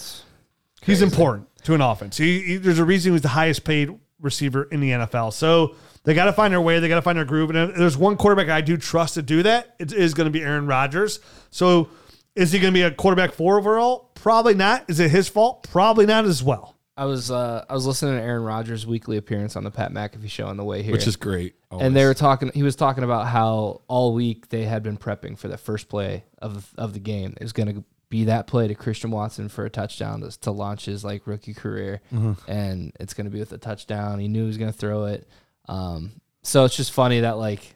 targets. 0.81 0.85
he's 0.87 1.01
important 1.01 1.47
to 1.63 1.73
an 1.73 1.81
offense. 1.81 2.17
He, 2.17 2.41
he- 2.41 2.57
there's 2.57 2.79
a 2.79 2.85
reason 2.85 3.11
he's 3.13 3.21
the 3.21 3.27
highest 3.29 3.63
paid 3.63 3.97
receiver 4.19 4.63
in 4.63 4.79
the 4.79 4.91
NFL. 4.91 5.33
So 5.33 5.75
they 6.03 6.13
got 6.13 6.25
to 6.25 6.33
find 6.33 6.51
their 6.53 6.61
way. 6.61 6.79
They 6.79 6.87
got 6.87 6.95
to 6.95 7.01
find 7.01 7.17
their 7.17 7.25
groove. 7.25 7.49
And 7.51 7.75
there's 7.75 7.97
one 7.97 8.17
quarterback 8.17 8.49
I 8.49 8.61
do 8.61 8.77
trust 8.77 9.13
to 9.15 9.21
do 9.21 9.43
that. 9.43 9.75
It 9.79 9.91
is 9.93 10.13
going 10.13 10.25
to 10.25 10.31
be 10.31 10.41
Aaron 10.41 10.65
Rodgers. 10.65 11.19
So 11.51 11.89
is 12.35 12.51
he 12.51 12.59
going 12.59 12.73
to 12.73 12.77
be 12.77 12.83
a 12.83 12.91
quarterback 12.91 13.33
four 13.33 13.57
overall? 13.59 14.09
Probably 14.15 14.53
not. 14.55 14.85
Is 14.89 14.99
it 14.99 15.11
his 15.11 15.27
fault? 15.27 15.67
Probably 15.69 16.05
not 16.05 16.25
as 16.25 16.41
well. 16.43 16.75
I 16.95 17.05
was 17.05 17.29
uh, 17.29 17.63
I 17.69 17.73
was 17.75 17.85
listening 17.85 18.15
to 18.15 18.21
Aaron 18.23 18.41
Rodgers' 18.41 18.87
weekly 18.87 19.17
appearance 19.17 19.55
on 19.55 19.63
the 19.63 19.69
Pat 19.69 19.91
McAfee 19.93 20.29
show 20.31 20.47
on 20.47 20.57
the 20.57 20.63
way 20.63 20.81
here, 20.81 20.93
which 20.93 21.05
is 21.05 21.15
great. 21.15 21.53
and 21.69 21.95
they 21.95 22.03
were 22.05 22.15
talking. 22.15 22.49
He 22.55 22.63
was 22.63 22.75
talking 22.75 23.03
about 23.03 23.27
how 23.27 23.81
all 23.87 24.15
week 24.15 24.49
they 24.49 24.63
had 24.63 24.81
been 24.81 24.97
prepping 24.97 25.37
for 25.37 25.47
the 25.47 25.59
first 25.59 25.89
play 25.89 26.23
of 26.39 26.73
of 26.75 26.93
the 26.93 26.99
game. 26.99 27.35
It 27.39 27.43
was 27.43 27.53
going 27.53 27.67
to 27.71 27.83
be 28.09 28.25
that 28.25 28.47
play 28.47 28.67
to 28.67 28.75
Christian 28.75 29.11
Watson 29.11 29.49
for 29.49 29.65
a 29.65 29.69
touchdown 29.69 30.21
to, 30.21 30.31
to 30.41 30.51
launch 30.51 30.85
his 30.85 31.03
like 31.03 31.27
rookie 31.27 31.53
career, 31.53 32.01
Mm-hmm. 32.13 32.49
and 32.49 32.91
it's 32.99 33.13
going 33.13 33.25
to 33.25 33.31
be 33.31 33.39
with 33.39 33.51
a 33.51 33.57
touchdown. 33.57 34.19
He 34.19 34.27
knew 34.27 34.41
he 34.43 34.47
was 34.47 34.57
going 34.57 34.71
to 34.71 34.77
throw 34.77 35.05
it. 35.05 35.27
Um, 35.67 36.21
so 36.43 36.63
it's 36.65 36.75
just 36.77 36.91
funny 36.93 37.19
that 37.21 37.37
like 37.37 37.73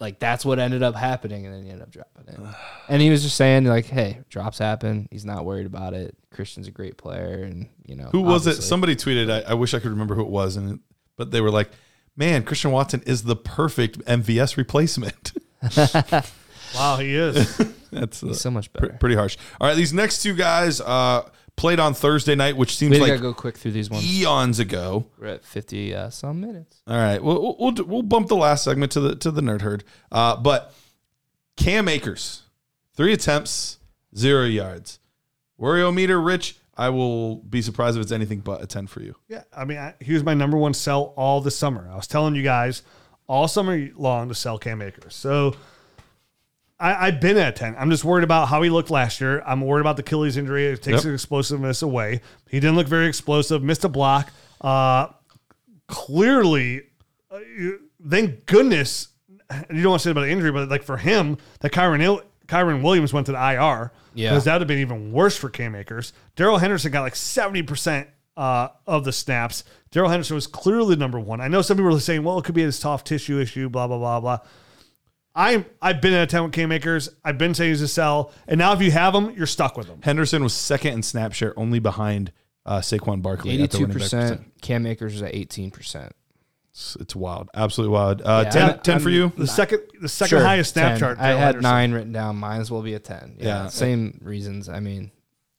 like 0.00 0.18
that's 0.18 0.44
what 0.44 0.58
ended 0.58 0.82
up 0.82 0.96
happening, 0.96 1.46
and 1.46 1.54
then 1.54 1.62
he 1.62 1.70
ended 1.70 1.82
up 1.84 1.90
dropping 1.92 2.26
it. 2.26 2.40
And 2.88 3.00
he 3.00 3.10
was 3.10 3.22
just 3.22 3.36
saying 3.36 3.64
like, 3.64 3.86
hey, 3.86 4.18
drops 4.28 4.58
happen. 4.58 5.08
He's 5.12 5.24
not 5.24 5.44
worried 5.44 5.66
about 5.66 5.94
it. 5.94 6.16
Christian's 6.32 6.66
a 6.66 6.72
great 6.72 6.96
player, 6.98 7.44
and 7.44 7.68
you 7.86 7.94
know 7.94 8.08
who 8.10 8.20
was 8.22 8.46
it? 8.48 8.60
Somebody 8.62 8.96
tweeted. 8.96 9.30
I, 9.30 9.52
I 9.52 9.54
wish 9.54 9.72
I 9.74 9.78
could 9.78 9.90
remember 9.90 10.14
who 10.16 10.22
it 10.22 10.28
was, 10.30 10.56
and 10.56 10.80
but 11.16 11.30
they 11.30 11.40
were 11.40 11.50
like, 11.52 11.70
"Man, 12.16 12.42
Christian 12.42 12.72
Watson 12.72 13.02
is 13.06 13.22
the 13.22 13.36
perfect 13.36 13.98
MVS 14.04 14.56
replacement." 14.56 15.32
Wow, 16.74 16.96
he 16.96 17.14
is. 17.14 17.56
That's 17.92 18.22
uh, 18.22 18.34
so 18.34 18.50
much 18.50 18.72
pre- 18.72 18.88
better. 18.88 18.98
pretty 18.98 19.14
harsh. 19.16 19.36
All 19.60 19.68
right, 19.68 19.76
these 19.76 19.92
next 19.92 20.22
two 20.22 20.34
guys 20.34 20.80
uh, 20.80 21.28
played 21.56 21.78
on 21.80 21.92
Thursday 21.94 22.34
night, 22.34 22.56
which 22.56 22.76
seems 22.76 22.92
We 22.92 23.00
like 23.00 23.08
gotta 23.08 23.20
go 23.20 23.34
quick 23.34 23.56
through 23.58 23.72
these 23.72 23.90
ones. 23.90 24.04
eons 24.04 24.58
ago. 24.58 25.06
We're 25.18 25.26
at 25.28 25.44
fifty 25.44 25.94
uh, 25.94 26.10
some 26.10 26.40
minutes. 26.40 26.82
All 26.86 26.96
right, 26.96 27.22
we'll, 27.22 27.40
we'll 27.42 27.56
we'll 27.74 27.84
we'll 27.86 28.02
bump 28.02 28.28
the 28.28 28.36
last 28.36 28.64
segment 28.64 28.92
to 28.92 29.00
the 29.00 29.16
to 29.16 29.30
the 29.30 29.42
nerd 29.42 29.60
herd. 29.60 29.84
Uh, 30.10 30.36
but 30.36 30.74
Cam 31.56 31.88
Akers, 31.88 32.42
three 32.94 33.12
attempts, 33.12 33.78
zero 34.16 34.44
yards. 34.44 34.98
Worryometer, 35.60 36.24
Rich. 36.24 36.56
I 36.74 36.88
will 36.88 37.36
be 37.36 37.60
surprised 37.60 37.98
if 37.98 38.02
it's 38.02 38.12
anything 38.12 38.40
but 38.40 38.62
a 38.62 38.66
ten 38.66 38.86
for 38.86 39.02
you. 39.02 39.14
Yeah, 39.28 39.42
I 39.54 39.66
mean, 39.66 39.76
I, 39.76 39.94
he 40.00 40.14
was 40.14 40.24
my 40.24 40.32
number 40.32 40.56
one 40.56 40.72
sell 40.72 41.12
all 41.16 41.42
the 41.42 41.50
summer. 41.50 41.86
I 41.92 41.96
was 41.96 42.06
telling 42.06 42.34
you 42.34 42.42
guys 42.42 42.82
all 43.28 43.46
summer 43.46 43.90
long 43.94 44.30
to 44.30 44.34
sell 44.34 44.58
Cam 44.58 44.80
Akers. 44.80 45.14
So 45.14 45.54
I, 46.82 47.06
I've 47.06 47.20
been 47.20 47.36
at 47.38 47.54
10. 47.56 47.76
I'm 47.78 47.90
just 47.90 48.04
worried 48.04 48.24
about 48.24 48.48
how 48.48 48.60
he 48.62 48.68
looked 48.70 48.90
last 48.90 49.20
year. 49.20 49.42
I'm 49.46 49.60
worried 49.60 49.82
about 49.82 49.96
the 49.96 50.02
Achilles 50.02 50.36
injury. 50.36 50.66
It 50.66 50.76
takes 50.82 50.96
Yep. 50.96 51.04
his 51.04 51.14
explosiveness 51.14 51.80
away. 51.82 52.20
He 52.50 52.58
didn't 52.60 52.76
look 52.76 52.88
very 52.88 53.06
explosive, 53.06 53.62
missed 53.62 53.84
a 53.84 53.88
block. 53.88 54.30
Uh, 54.60 55.08
clearly, 55.88 56.82
uh, 57.30 57.38
thank 58.08 58.46
goodness, 58.46 59.08
you 59.70 59.82
don't 59.82 59.90
want 59.90 60.00
to 60.02 60.04
say 60.04 60.10
about 60.10 60.22
the 60.22 60.30
injury, 60.30 60.50
but 60.50 60.68
like 60.68 60.82
for 60.82 60.96
him, 60.96 61.38
that 61.60 61.72
Kyren, 61.72 62.02
Il- 62.02 62.22
Kyren 62.48 62.82
Williams 62.82 63.12
went 63.12 63.26
to 63.26 63.32
the 63.32 63.38
IR. 63.38 63.92
Yeah. 64.14 64.30
Because 64.30 64.44
that 64.44 64.54
would 64.54 64.62
have 64.62 64.68
been 64.68 64.78
even 64.78 65.12
worse 65.12 65.36
for 65.36 65.48
Cam 65.48 65.74
Akers. 65.74 66.12
Darrell 66.36 66.58
Henderson 66.58 66.92
got 66.92 67.02
like 67.02 67.14
70% 67.14 68.06
uh, 68.36 68.68
of 68.86 69.04
the 69.04 69.12
snaps. 69.12 69.64
Darrell 69.90 70.10
Henderson 70.10 70.34
was 70.34 70.46
clearly 70.46 70.96
number 70.96 71.18
one. 71.20 71.40
I 71.40 71.48
know 71.48 71.62
some 71.62 71.76
people 71.76 71.92
were 71.92 72.00
saying, 72.00 72.22
well, 72.22 72.38
it 72.38 72.44
could 72.44 72.54
be 72.54 72.62
a 72.64 72.72
soft 72.72 73.06
tissue 73.06 73.38
issue, 73.40 73.68
blah, 73.68 73.86
blah, 73.86 73.98
blah, 73.98 74.20
blah. 74.20 74.38
I'm, 75.34 75.64
I've 75.80 76.00
been 76.02 76.12
at 76.12 76.22
a 76.24 76.26
town 76.26 76.44
with 76.44 76.52
Cam 76.52 76.70
Akers. 76.72 77.08
I've 77.24 77.38
been 77.38 77.54
saying 77.54 77.70
he's 77.70 77.80
a 77.82 77.88
sell. 77.88 78.32
And 78.46 78.58
now 78.58 78.72
if 78.74 78.82
you 78.82 78.90
have 78.90 79.14
him, 79.14 79.30
you're 79.30 79.46
stuck 79.46 79.76
with 79.76 79.86
him. 79.86 80.00
Henderson 80.02 80.42
was 80.42 80.52
second 80.54 80.94
in 80.94 81.02
snap 81.02 81.32
share, 81.32 81.58
only 81.58 81.78
behind 81.78 82.32
uh, 82.66 82.78
Saquon 82.80 83.22
Barkley. 83.22 83.52
Eighty-two 83.52 83.88
percent. 83.88 84.60
Cam 84.60 84.86
Akers 84.86 85.14
is 85.16 85.22
at 85.22 85.34
eighteen 85.34 85.70
percent. 85.70 86.14
It's, 86.70 86.96
it's 87.00 87.14
wild, 87.16 87.50
absolutely 87.54 87.92
wild. 87.92 88.22
Uh, 88.22 88.42
Yeah, 88.46 88.50
10, 88.50 88.62
I'm- 88.70 88.78
10 88.80 88.98
for 89.00 89.08
I'm- 89.10 89.14
you. 89.16 89.32
The 89.36 89.46
second 89.46 89.80
the 90.00 90.08
second 90.08 90.38
highest 90.42 90.72
snap 90.74 90.92
10. 90.92 90.98
chart. 91.00 91.18
I 91.18 91.28
had 91.28 91.38
Henderson. 91.38 91.62
nine 91.62 91.92
written 91.92 92.12
down. 92.12 92.36
Might 92.36 92.58
as 92.58 92.70
well 92.70 92.82
be 92.82 92.94
a 92.94 92.98
ten. 92.98 93.36
Yeah, 93.38 93.46
Yeah. 93.64 93.66
same 93.68 94.18
reasons. 94.22 94.68
I 94.68 94.80
mean, 94.80 95.10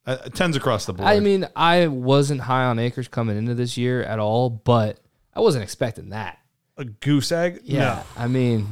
Uh, 0.06 0.18
tens 0.18 0.56
across 0.56 0.86
the 0.86 0.94
board. 0.94 1.08
I 1.08 1.20
mean, 1.20 1.48
I 1.56 1.88
wasn't 1.88 2.42
high 2.42 2.66
on 2.66 2.78
Akers 2.80 3.08
coming 3.08 3.38
into 3.38 3.54
this 3.56 3.78
year 3.78 4.04
at 4.04 4.20
all, 4.20 4.50
but 4.50 5.00
I 5.36 5.40
wasn't 5.40 5.64
expecting 5.64 6.10
that. 6.10 6.40
A 6.78 6.86
goose 6.86 7.32
egg? 7.32 7.60
Yeah, 7.64 8.04
I 8.18 8.28
mean, 8.28 8.60
No. 8.62 8.68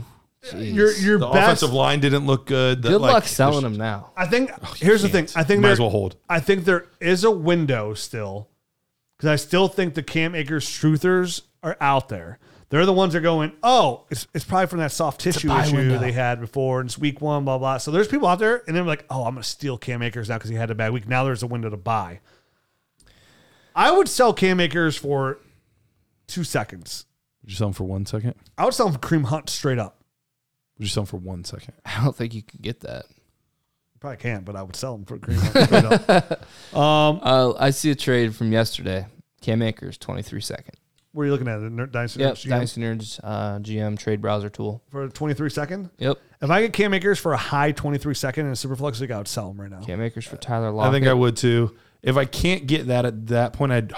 Jeez. 0.46 0.74
Your, 0.74 0.92
your 0.94 1.20
the 1.20 1.28
best. 1.28 1.38
offensive 1.38 1.74
line 1.74 2.00
didn't 2.00 2.26
look 2.26 2.48
good. 2.48 2.82
The- 2.82 2.90
good 2.90 3.02
like, 3.02 3.14
luck 3.14 3.24
selling 3.26 3.64
them 3.64 3.76
now. 3.76 4.12
I 4.18 4.26
think 4.26 4.52
oh, 4.64 4.74
here's 4.78 5.04
the 5.04 5.10
thing. 5.10 5.28
I 5.36 5.44
think 5.44 5.62
Might 5.62 5.68
there, 5.68 5.74
as 5.74 5.80
well 5.80 5.92
hold. 5.92 6.16
I 6.28 6.40
think 6.40 6.66
there 6.66 6.88
is 7.00 7.24
a 7.24 7.32
window 7.32 7.94
still 7.94 8.50
because 9.18 9.30
I 9.30 9.36
still 9.36 9.68
think 9.68 9.94
the 9.94 10.02
Cam 10.02 10.34
Akers 10.34 10.66
truthers 10.66 11.44
are 11.62 11.78
out 11.80 12.10
there. 12.10 12.40
They're 12.70 12.86
the 12.86 12.94
ones 12.94 13.12
that 13.14 13.20
are 13.20 13.22
going, 13.22 13.52
oh, 13.62 14.06
it's, 14.10 14.28
it's 14.34 14.46
probably 14.46 14.68
from 14.68 14.80
that 14.80 14.94
soft 14.94 15.20
tissue 15.20 15.52
issue 15.52 15.76
window. 15.76 16.00
they 16.00 16.14
had 16.14 16.40
before. 16.40 16.80
And 16.80 16.88
it's 16.88 16.98
week 16.98 17.20
one, 17.20 17.44
blah, 17.44 17.58
blah. 17.58 17.78
So 17.78 17.92
there's 17.92 18.08
people 18.08 18.30
out 18.30 18.40
there, 18.40 18.64
and 18.66 18.76
they're 18.76 18.86
like, 18.86 19.06
oh, 19.10 19.26
I'm 19.26 19.34
going 19.34 19.44
to 19.44 19.50
steal 19.50 19.78
Cam 19.78 20.02
Akers 20.02 20.30
now 20.30 20.38
because 20.38 20.50
he 20.50 20.56
had 20.56 20.72
a 20.72 20.76
bad 20.76 20.94
week. 20.94 21.06
Now 21.06 21.26
there's 21.26 21.44
a 21.44 21.48
window 21.48 21.70
to 21.70 21.76
buy. 21.76 22.22
I 23.76 23.92
would 23.92 24.08
sell 24.08 24.34
Cam 24.34 24.62
Akers 24.62 24.96
for 24.96 25.40
two 26.28 26.46
seconds. 26.46 27.06
Would 27.42 27.52
you 27.52 27.58
sell 27.58 27.68
him 27.68 27.74
for 27.74 27.84
one 27.84 28.06
second? 28.06 28.36
I 28.58 28.64
would 28.64 28.74
sell 28.74 28.88
him 28.88 28.96
Kareem 28.96 29.26
Hunt 29.26 29.50
straight 29.50 29.78
up. 29.78 30.01
Would 30.82 30.86
you 30.88 30.90
sell 30.90 31.02
him 31.04 31.06
for 31.08 31.18
one 31.18 31.44
second? 31.44 31.76
I 31.86 32.04
don't 32.04 32.16
think 32.16 32.34
you 32.34 32.42
can 32.42 32.58
get 32.60 32.80
that. 32.80 33.06
Probably 34.00 34.18
can't, 34.18 34.44
but 34.44 34.56
I 34.56 34.64
would 34.64 34.76
sell 34.76 34.98
them 34.98 35.06
for 35.06 35.20
Kareem 35.20 35.38
Hunt 35.38 36.02
straight. 36.02 36.40
Um, 36.76 37.20
Uh, 37.22 37.54
I 37.60 37.70
see 37.70 37.92
a 37.92 37.96
trade 37.96 38.36
from 38.36 38.52
yesterday. 38.52 39.06
Cam 39.42 39.62
Akers, 39.62 40.00
23 40.00 40.42
second. 40.42 40.74
where 41.12 41.24
are 41.24 41.28
you 41.28 41.32
looking 41.34 41.48
at? 41.48 41.60
The 41.60 41.70
Ner- 41.70 41.86
Dynasty 41.86 42.22
Yep, 42.22 42.34
Nerds 42.34 42.46
GM 42.46 42.50
Dynasty 42.50 42.82
Nerds 42.82 43.20
uh, 43.24 43.60
GM 43.60 44.00
trade 44.00 44.22
browser 44.22 44.50
tool. 44.50 44.82
for 44.90 45.08
23 45.08 45.52
second? 45.52 45.92
Yep, 46.00 46.18
If 46.42 46.50
I 46.50 46.62
get 46.64 46.74
Cam 46.74 46.96
Akers 46.96 47.20
for 47.20 47.34
a 47.34 47.38
high 47.38 47.74
23 47.74 48.16
second 48.16 48.48
in 48.48 48.52
a 48.54 48.56
Superflex 48.56 49.00
league, 49.02 49.12
I 49.12 49.20
would 49.20 49.28
sell 49.28 49.52
him 49.52 49.62
right 49.62 49.70
now. 49.70 49.82
Cam 49.82 50.02
Akers 50.02 50.26
for 50.26 50.38
Tyler 50.38 50.72
Lockett. 50.72 50.90
I 50.90 50.94
think 50.96 51.06
I 51.08 51.14
would 51.14 51.38
too. 51.38 51.76
If 52.02 52.18
I 52.18 52.26
can't 52.26 52.66
get 52.66 52.88
that 52.88 53.06
at 53.06 53.28
that 53.28 53.54
point, 53.54 53.72
I'd 53.72 53.94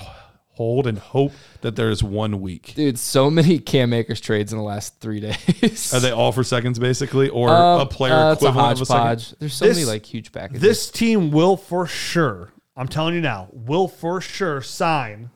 hold 0.54 0.86
and 0.88 0.97
hope 0.99 1.32
that 1.62 1.76
there's 1.76 2.04
one 2.04 2.39
week. 2.41 2.74
Dude, 2.76 2.97
so 2.99 3.30
many 3.30 3.60
Cam 3.60 3.91
Akers 3.93 4.22
trades 4.22 4.51
in 4.54 4.58
the 4.60 4.64
last 4.64 4.99
three 4.99 5.20
days. 5.20 5.93
Are 5.93 5.99
they 5.99 6.12
all 6.12 6.32
for 6.32 6.43
seconds 6.43 6.78
basically, 6.80 7.30
or 7.30 7.49
Um, 7.49 7.82
a 7.82 7.86
player 7.86 8.14
uh, 8.14 8.34
it's 8.34 8.41
a 8.43 8.47
equivalent 8.47 8.74
of 8.78 8.82
a 8.82 8.86
second? 8.86 9.01
hodgepodge. 9.01 9.39
There's 9.39 9.54
so 9.54 9.66
This- 9.66 9.78
many 9.78 9.86
like 9.86 10.06
huge 10.06 10.32
packages. 10.32 10.62
This 10.62 10.89
team 10.91 11.32
will 11.32 11.58
for 11.58 11.86
sure, 11.88 12.51
I'm 12.76 12.88
telling 12.88 13.16
you 13.16 13.22
now, 13.22 13.49
will 13.51 13.88
for 13.88 14.22
sure 14.22 14.62
sign 14.62 15.30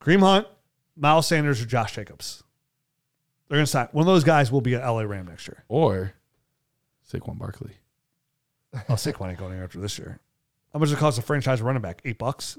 Kareem 0.00 0.20
Hunt, 0.20 0.46
Miles 0.96 1.26
Sanders, 1.26 1.60
or 1.62 1.66
Josh 1.66 1.94
Jacobs. 1.94 2.42
They're 3.48 3.56
going 3.56 3.66
to 3.66 3.70
sign. 3.70 3.88
One 3.92 4.02
of 4.02 4.06
those 4.06 4.24
guys 4.24 4.50
will 4.50 4.60
be 4.60 4.74
an 4.74 4.80
LA 4.80 5.02
Ram 5.02 5.26
next 5.26 5.46
year. 5.48 5.64
Or 5.68 6.14
Saquon 7.12 7.36
Barkley. 7.38 7.74
I'll 8.88 8.96
Saquon 8.96 9.28
ain't 9.30 9.38
going 9.38 9.58
after 9.60 9.78
this 9.80 9.98
year. 9.98 10.20
How 10.72 10.78
much 10.78 10.88
does 10.88 10.96
it 10.96 11.00
cost 11.00 11.18
a 11.18 11.22
franchise 11.22 11.60
running 11.60 11.82
back? 11.82 12.00
Eight 12.04 12.16
bucks? 12.18 12.56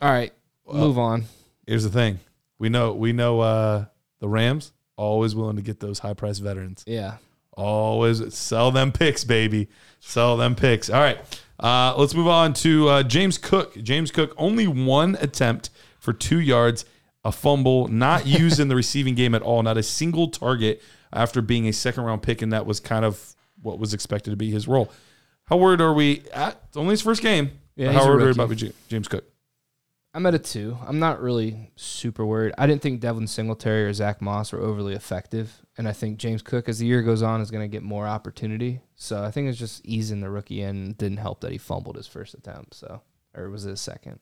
All 0.00 0.10
right, 0.10 0.32
move 0.72 0.98
on. 0.98 1.24
Here's 1.66 1.84
the 1.84 1.90
thing: 1.90 2.20
we 2.58 2.68
know 2.68 2.92
we 2.92 3.12
know 3.12 3.40
uh, 3.40 3.84
the 4.20 4.28
Rams 4.28 4.72
always 4.96 5.34
willing 5.34 5.56
to 5.56 5.62
get 5.62 5.80
those 5.80 5.98
high 6.00 6.14
price 6.14 6.38
veterans. 6.38 6.82
Yeah, 6.86 7.16
Always 7.56 8.34
sell 8.34 8.70
them 8.70 8.92
picks, 8.92 9.24
baby. 9.24 9.68
Sell 10.00 10.36
them 10.36 10.54
picks. 10.54 10.90
All 10.90 11.00
right. 11.00 11.18
Uh, 11.58 11.94
let's 11.96 12.14
move 12.14 12.28
on 12.28 12.52
to 12.52 12.88
uh, 12.88 13.02
James 13.02 13.38
Cook. 13.38 13.74
James 13.82 14.10
Cook, 14.10 14.34
only 14.36 14.66
one 14.66 15.16
attempt 15.20 15.70
for 15.98 16.12
two 16.12 16.38
yards, 16.38 16.84
a 17.24 17.32
fumble, 17.32 17.88
not 17.88 18.26
used 18.40 18.60
in 18.60 18.68
the 18.68 18.76
receiving 18.76 19.14
game 19.14 19.34
at 19.34 19.40
all, 19.42 19.62
not 19.62 19.78
a 19.78 19.82
single 19.82 20.28
target 20.28 20.82
after 21.12 21.40
being 21.40 21.66
a 21.66 21.72
second 21.72 22.04
round 22.04 22.22
pick, 22.22 22.42
and 22.42 22.52
that 22.52 22.66
was 22.66 22.78
kind 22.78 23.06
of 23.06 23.34
what 23.62 23.78
was 23.78 23.94
expected 23.94 24.30
to 24.30 24.36
be 24.36 24.50
his 24.50 24.68
role. 24.68 24.92
How 25.46 25.56
worried 25.56 25.80
are 25.80 25.94
we 25.94 26.24
at 26.34 26.60
it's 26.68 26.76
only 26.76 26.90
his 26.92 27.00
first 27.00 27.22
game? 27.22 27.52
Yeah, 27.74 27.92
how 27.92 28.06
worried 28.06 28.36
rookie. 28.36 28.42
about 28.42 28.60
Ja- 28.62 28.68
James 28.88 29.08
Cook? 29.08 29.24
I'm 30.16 30.24
at 30.24 30.34
a 30.34 30.38
two. 30.38 30.78
I'm 30.86 30.98
not 30.98 31.20
really 31.20 31.70
super 31.76 32.24
worried. 32.24 32.54
I 32.56 32.66
didn't 32.66 32.80
think 32.80 33.00
Devin 33.00 33.26
Singletary 33.26 33.84
or 33.84 33.92
Zach 33.92 34.22
Moss 34.22 34.50
were 34.50 34.60
overly 34.60 34.94
effective, 34.94 35.60
and 35.76 35.86
I 35.86 35.92
think 35.92 36.16
James 36.16 36.40
Cook, 36.40 36.70
as 36.70 36.78
the 36.78 36.86
year 36.86 37.02
goes 37.02 37.20
on, 37.20 37.42
is 37.42 37.50
going 37.50 37.62
to 37.62 37.68
get 37.68 37.82
more 37.82 38.06
opportunity. 38.06 38.80
So 38.94 39.22
I 39.22 39.30
think 39.30 39.50
it's 39.50 39.58
just 39.58 39.84
easing 39.84 40.22
the 40.22 40.30
rookie 40.30 40.62
in. 40.62 40.94
Didn't 40.94 41.18
help 41.18 41.42
that 41.42 41.52
he 41.52 41.58
fumbled 41.58 41.96
his 41.96 42.06
first 42.06 42.32
attempt. 42.32 42.72
So 42.72 43.02
or 43.34 43.50
was 43.50 43.66
it 43.66 43.70
his 43.70 43.80
second? 43.82 44.18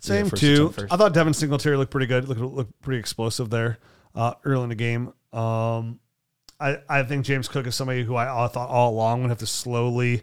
Same 0.00 0.28
first 0.28 0.40
too. 0.40 0.70
attempt. 0.70 0.92
I 0.92 0.96
thought 0.96 1.14
Devin 1.14 1.34
Singletary 1.34 1.76
looked 1.76 1.92
pretty 1.92 2.06
good. 2.08 2.28
Looked 2.28 2.40
looked 2.40 2.82
pretty 2.82 2.98
explosive 2.98 3.48
there 3.48 3.78
uh, 4.16 4.34
early 4.44 4.64
in 4.64 4.68
the 4.70 4.74
game. 4.74 5.12
Um, 5.32 6.00
I 6.58 6.78
I 6.88 7.04
think 7.04 7.24
James 7.24 7.46
Cook 7.46 7.66
is 7.68 7.76
somebody 7.76 8.02
who 8.02 8.16
I, 8.16 8.44
I 8.44 8.48
thought 8.48 8.70
all 8.70 8.90
along 8.90 9.22
would 9.22 9.30
have 9.30 9.38
to 9.38 9.46
slowly 9.46 10.22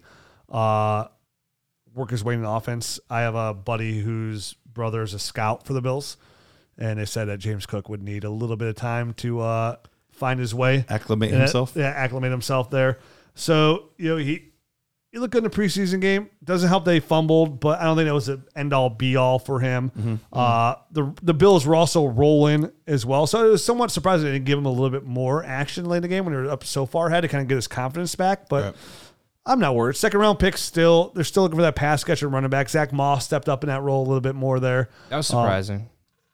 uh, 0.50 1.06
work 1.94 2.12
his 2.12 2.22
way 2.22 2.34
in 2.34 2.42
the 2.42 2.50
offense. 2.50 3.00
I 3.10 3.22
have 3.22 3.36
a 3.36 3.54
buddy 3.54 4.02
whose 4.02 4.56
brother 4.76 5.02
is 5.02 5.16
a 5.16 5.20
scout 5.20 5.66
for 5.66 5.74
the 5.74 5.82
Bills, 5.82 6.18
and 6.78 7.00
they 7.00 7.06
said 7.06 7.26
that 7.26 7.40
James 7.40 7.66
Cook 7.66 7.90
would 7.90 8.04
need 8.04 8.24
a 8.24 8.30
little 8.30 8.58
bit 8.58 8.68
of 8.68 8.76
time 8.76 9.14
to 9.16 9.40
uh, 9.40 9.78
find 10.12 10.40
his 10.40 10.54
way 10.54 10.86
Acclimate 10.88 11.32
and, 11.32 11.40
himself. 11.40 11.74
Yeah, 11.76 11.88
acclimate 11.88 12.30
himself 12.30 12.70
there. 12.70 13.00
So 13.34 13.90
you 13.98 14.10
know 14.10 14.18
he 14.18 14.52
he 15.12 15.20
looked 15.20 15.32
good 15.32 15.46
in 15.46 15.50
the 15.50 15.56
preseason 15.56 16.02
game. 16.02 16.30
Doesn't 16.44 16.68
help 16.68 16.84
that 16.86 16.94
he 16.94 17.00
fumbled, 17.00 17.62
but 17.62 17.80
I 17.80 17.86
don't 17.86 17.96
think 17.96 18.08
that 18.08 18.14
was 18.14 18.28
an 18.28 18.44
end 18.54 18.74
all 18.74 18.90
be 18.90 19.16
all 19.16 19.40
for 19.40 19.62
him. 19.62 19.90
Mm-hmm. 19.92 20.16
Uh, 20.34 20.76
the 20.92 21.14
the 21.24 21.34
Bills 21.34 21.66
were 21.66 21.76
also 21.76 22.06
rolling 22.06 22.70
as 22.86 23.06
well, 23.06 23.26
so 23.26 23.46
it 23.48 23.50
was 23.50 23.64
somewhat 23.64 23.92
surprising 23.92 24.26
they 24.26 24.34
didn't 24.34 24.46
give 24.46 24.60
him 24.60 24.66
a 24.66 24.72
little 24.72 24.90
bit 24.90 25.06
more 25.06 25.44
action 25.44 25.86
late 25.86 25.98
in 25.98 26.02
the 26.04 26.10
game 26.10 26.26
when 26.26 26.34
they 26.34 26.42
were 26.42 26.50
up 26.50 26.66
so 26.66 26.86
far 26.86 27.08
ahead 27.08 27.22
to 27.22 27.30
kind 27.30 27.42
of 27.42 27.48
get 27.48 27.56
his 27.56 27.68
confidence 27.68 28.14
back. 28.16 28.50
But 28.50 28.64
Right. 28.64 28.76
I'm 29.46 29.60
not 29.60 29.76
worried. 29.76 29.96
Second 29.96 30.20
round 30.20 30.40
pick 30.40 30.58
still. 30.58 31.12
They're 31.14 31.24
still 31.24 31.44
looking 31.44 31.58
for 31.58 31.62
that 31.64 31.76
pass 31.76 32.04
catcher 32.04 32.28
running 32.28 32.50
back. 32.50 32.68
Zach 32.70 32.92
Moss 32.92 33.26
stepped 33.26 33.48
up 33.48 33.64
in 33.64 33.68
that 33.68 33.82
role 33.84 34.02
a 34.02 34.08
little 34.08 34.22
bit 34.22 34.36
more 34.36 34.60
there. 34.60 34.90
That 35.10 35.18
was 35.18 35.28
surprising. 35.28 35.90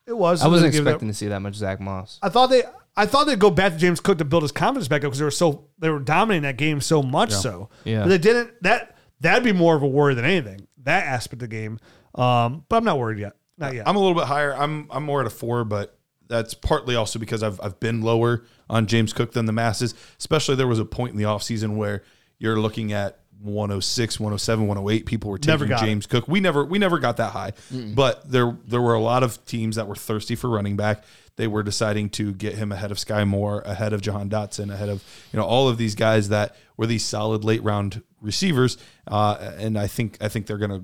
It 0.07 0.13
was. 0.17 0.41
I 0.41 0.47
wasn't 0.47 0.71
They 0.71 0.77
gave 0.77 0.85
that- 0.85 0.91
expecting 0.91 1.07
to 1.09 1.13
see 1.13 1.27
that 1.27 1.41
much 1.41 1.55
Zach 1.55 1.79
Moss. 1.79 2.19
I 2.21 2.29
thought 2.29 2.47
they 2.49 2.63
I 2.95 3.05
thought 3.05 3.25
they'd 3.27 3.39
go 3.39 3.49
back 3.51 3.73
to 3.73 3.77
James 3.77 3.99
Cook 3.99 4.17
to 4.17 4.25
build 4.25 4.43
his 4.43 4.51
confidence 4.51 4.87
back 4.87 4.99
up 5.03 5.11
because 5.11 5.19
they 5.19 5.25
were 5.25 5.31
so 5.31 5.65
they 5.79 5.89
were 5.89 5.99
dominating 5.99 6.43
that 6.43 6.57
game 6.57 6.81
so 6.81 7.01
much 7.03 7.31
so. 7.31 7.69
Yeah. 7.83 8.01
But 8.03 8.09
they 8.09 8.17
didn't 8.17 8.51
that 8.63 8.97
that'd 9.19 9.43
be 9.43 9.53
more 9.53 9.75
of 9.75 9.83
a 9.83 9.87
worry 9.87 10.13
than 10.13 10.25
anything. 10.25 10.67
That 10.83 11.05
aspect 11.05 11.41
of 11.43 11.49
the 11.49 11.55
game. 11.55 11.79
Um, 12.15 12.65
but 12.67 12.77
I'm 12.77 12.83
not 12.83 12.97
worried 12.99 13.19
yet. 13.19 13.33
Not 13.57 13.73
yet. 13.75 13.87
I'm 13.87 13.95
a 13.95 13.99
little 13.99 14.15
bit 14.15 14.25
higher. 14.25 14.53
I'm 14.55 14.87
I'm 14.89 15.03
more 15.03 15.21
at 15.21 15.27
a 15.27 15.29
four, 15.29 15.63
but 15.63 15.97
that's 16.27 16.53
partly 16.53 16.95
also 16.95 17.19
because 17.19 17.43
I've 17.43 17.59
I've 17.61 17.79
been 17.79 18.01
lower 18.01 18.43
on 18.69 18.87
James 18.87 19.13
Cook 19.13 19.33
than 19.33 19.45
the 19.45 19.51
masses. 19.53 19.93
Especially 20.17 20.55
there 20.55 20.67
was 20.67 20.79
a 20.79 20.85
point 20.85 21.11
in 21.11 21.17
the 21.17 21.25
offseason 21.25 21.75
where 21.75 22.03
you're 22.41 22.59
looking 22.59 22.91
at 22.91 23.19
106, 23.43 24.19
107, 24.19 24.67
108. 24.67 25.05
People 25.05 25.29
were 25.29 25.37
taking 25.37 25.67
got 25.67 25.83
it. 25.83 25.85
James 25.85 26.07
Cook. 26.07 26.27
We 26.27 26.39
never 26.39 26.65
we 26.65 26.79
never 26.79 26.97
got 26.97 27.17
that 27.17 27.31
high. 27.31 27.53
But 27.71 28.29
there 28.29 28.57
there 28.67 28.81
were 28.81 28.95
a 28.95 28.99
lot 28.99 29.21
of 29.21 29.43
teams 29.45 29.75
that 29.75 29.87
were 29.87 29.95
thirsty 29.95 30.35
for 30.35 30.49
running 30.49 30.75
back. 30.75 31.03
They 31.35 31.47
were 31.47 31.61
deciding 31.61 32.09
to 32.11 32.33
get 32.33 32.55
him 32.55 32.71
ahead 32.71 32.91
of 32.91 32.99
Sky 32.99 33.23
Moore, 33.23 33.61
ahead 33.61 33.93
of 33.93 34.01
Jahan 34.01 34.29
Dotson, 34.29 34.73
ahead 34.73 34.89
of 34.89 35.03
you 35.31 35.37
know 35.37 35.45
all 35.45 35.69
of 35.69 35.77
these 35.77 35.93
guys 35.93 36.29
that 36.29 36.55
were 36.77 36.87
these 36.87 37.05
solid 37.05 37.43
late 37.43 37.63
round 37.63 38.01
receivers. 38.21 38.77
Uh, 39.07 39.53
and 39.57 39.77
I 39.77 39.85
think 39.85 40.17
I 40.19 40.27
think 40.27 40.47
they're 40.47 40.57
gonna 40.57 40.83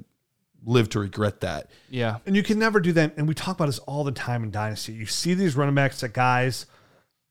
live 0.64 0.90
to 0.90 1.00
regret 1.00 1.42
that. 1.42 1.72
Yeah, 1.90 2.18
and 2.28 2.36
you 2.36 2.44
can 2.44 2.60
never 2.60 2.80
do 2.80 2.92
that. 2.94 3.18
And 3.18 3.28
we 3.28 3.34
talk 3.34 3.56
about 3.56 3.66
this 3.66 3.80
all 3.80 4.04
the 4.04 4.12
time 4.12 4.44
in 4.44 4.52
Dynasty. 4.52 4.94
You 4.94 5.08
see 5.08 5.34
these 5.34 5.56
running 5.56 5.76
backs 5.76 6.02
that 6.02 6.14
guys, 6.14 6.68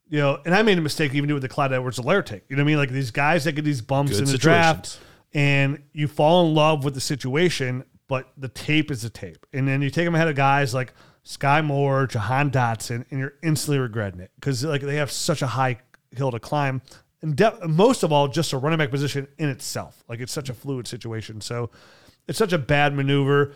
you 0.08 0.18
know, 0.18 0.38
and 0.44 0.54
I 0.54 0.62
made 0.62 0.78
a 0.78 0.80
mistake 0.80 1.14
even 1.14 1.28
doing 1.28 1.36
with 1.36 1.42
the 1.42 1.48
Clyde 1.48 1.72
Edwards-Helaire 1.72 2.24
take. 2.24 2.44
You 2.48 2.56
know 2.56 2.62
what 2.62 2.66
I 2.66 2.68
mean? 2.68 2.76
Like 2.78 2.90
these 2.90 3.10
guys 3.10 3.44
that 3.44 3.52
get 3.52 3.64
these 3.64 3.80
bumps 3.80 4.12
Good 4.12 4.20
in 4.20 4.32
the 4.32 4.38
draft 4.38 5.00
and 5.34 5.82
you 5.92 6.08
fall 6.08 6.46
in 6.46 6.54
love 6.54 6.84
with 6.84 6.94
the 6.94 7.00
situation, 7.00 7.84
but 8.08 8.30
the 8.36 8.48
tape 8.48 8.90
is 8.90 9.02
the 9.02 9.10
tape. 9.10 9.46
And 9.52 9.66
then 9.66 9.82
you 9.82 9.90
take 9.90 10.04
them 10.04 10.14
ahead 10.14 10.28
of 10.28 10.36
guys 10.36 10.72
like 10.72 10.92
Sky 11.24 11.60
Moore, 11.60 12.06
Jahan 12.06 12.50
Dotson, 12.50 13.04
and 13.10 13.20
you're 13.20 13.34
instantly 13.42 13.78
regretting 13.78 14.20
it 14.20 14.30
because 14.36 14.64
like 14.64 14.82
they 14.82 14.96
have 14.96 15.10
such 15.10 15.42
a 15.42 15.46
high 15.46 15.78
hill 16.16 16.30
to 16.30 16.38
climb. 16.38 16.82
And 17.22 17.34
de- 17.34 17.66
most 17.66 18.02
of 18.04 18.12
all, 18.12 18.28
just 18.28 18.52
a 18.52 18.58
running 18.58 18.78
back 18.78 18.90
position 18.90 19.26
in 19.38 19.48
itself. 19.48 20.04
Like 20.08 20.20
it's 20.20 20.32
such 20.32 20.48
a 20.48 20.54
fluid 20.54 20.86
situation. 20.86 21.40
So 21.40 21.70
it's 22.28 22.38
such 22.38 22.52
a 22.52 22.58
bad 22.58 22.94
maneuver 22.94 23.54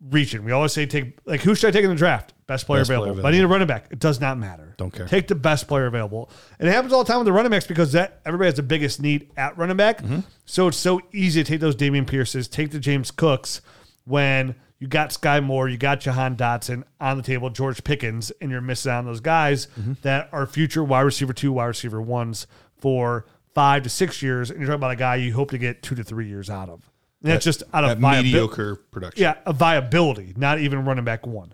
reaching. 0.00 0.44
We 0.44 0.52
always 0.52 0.72
say 0.72 0.86
take 0.86 1.18
like 1.24 1.40
who 1.40 1.54
should 1.54 1.68
I 1.68 1.70
take 1.70 1.84
in 1.84 1.90
the 1.90 1.96
draft? 1.96 2.34
Best 2.46 2.66
player, 2.66 2.80
Best 2.80 2.88
player 2.88 3.00
available. 3.10 3.26
I 3.26 3.30
need 3.32 3.42
a 3.42 3.48
running 3.48 3.66
back. 3.66 3.86
It 3.90 3.98
does 3.98 4.20
not 4.20 4.38
matter. 4.38 4.74
Don't 4.76 4.92
care. 4.92 5.06
Take 5.08 5.26
the 5.26 5.34
best 5.34 5.66
player 5.66 5.86
available. 5.86 6.30
And 6.60 6.68
it 6.68 6.72
happens 6.72 6.92
all 6.92 7.02
the 7.02 7.08
time 7.08 7.18
with 7.18 7.26
the 7.26 7.32
running 7.32 7.50
backs 7.50 7.66
because 7.66 7.92
that 7.92 8.20
everybody 8.24 8.46
has 8.48 8.54
the 8.54 8.62
biggest 8.62 9.00
need 9.02 9.30
at 9.36 9.56
running 9.58 9.76
back. 9.76 10.02
Mm-hmm. 10.02 10.20
So 10.44 10.68
it's 10.68 10.76
so 10.76 11.00
easy 11.12 11.42
to 11.42 11.48
take 11.50 11.60
those 11.60 11.74
Dameon 11.74 12.06
Pierces, 12.06 12.46
take 12.46 12.70
the 12.70 12.78
James 12.78 13.10
Cooks 13.10 13.62
when 14.04 14.54
you 14.78 14.86
got 14.86 15.10
Sky 15.12 15.40
Moore, 15.40 15.68
you 15.68 15.78
got 15.78 16.00
Jahan 16.00 16.36
Dotson 16.36 16.84
on 17.00 17.16
the 17.16 17.22
table, 17.22 17.48
George 17.50 17.82
Pickens, 17.82 18.30
and 18.40 18.50
you're 18.50 18.60
missing 18.60 18.92
out 18.92 18.98
on 18.98 19.06
those 19.06 19.20
guys 19.20 19.66
Mm-hmm. 19.80 19.94
that 20.02 20.28
are 20.32 20.46
future 20.46 20.84
wide 20.84 21.00
receiver 21.00 21.32
two, 21.32 21.50
wide 21.52 21.66
receiver 21.66 22.00
ones 22.00 22.46
for 22.76 23.26
five 23.54 23.82
to 23.84 23.88
six 23.88 24.22
years. 24.22 24.50
And 24.50 24.60
you're 24.60 24.66
talking 24.68 24.80
about 24.80 24.90
a 24.92 24.96
guy 24.96 25.16
you 25.16 25.32
hope 25.32 25.50
to 25.52 25.58
get 25.58 25.82
two 25.82 25.94
to 25.96 26.04
three 26.04 26.28
years 26.28 26.48
out 26.50 26.68
of. 26.68 26.88
And 27.26 27.34
that's 27.34 27.44
just 27.44 27.62
out 27.74 27.84
of 27.84 28.00
mediocre 28.00 28.76
production. 28.76 29.22
yeah, 29.22 29.34
a 29.44 29.52
viability, 29.52 30.32
not 30.36 30.60
even 30.60 30.84
running 30.84 31.04
back 31.04 31.26
one. 31.26 31.52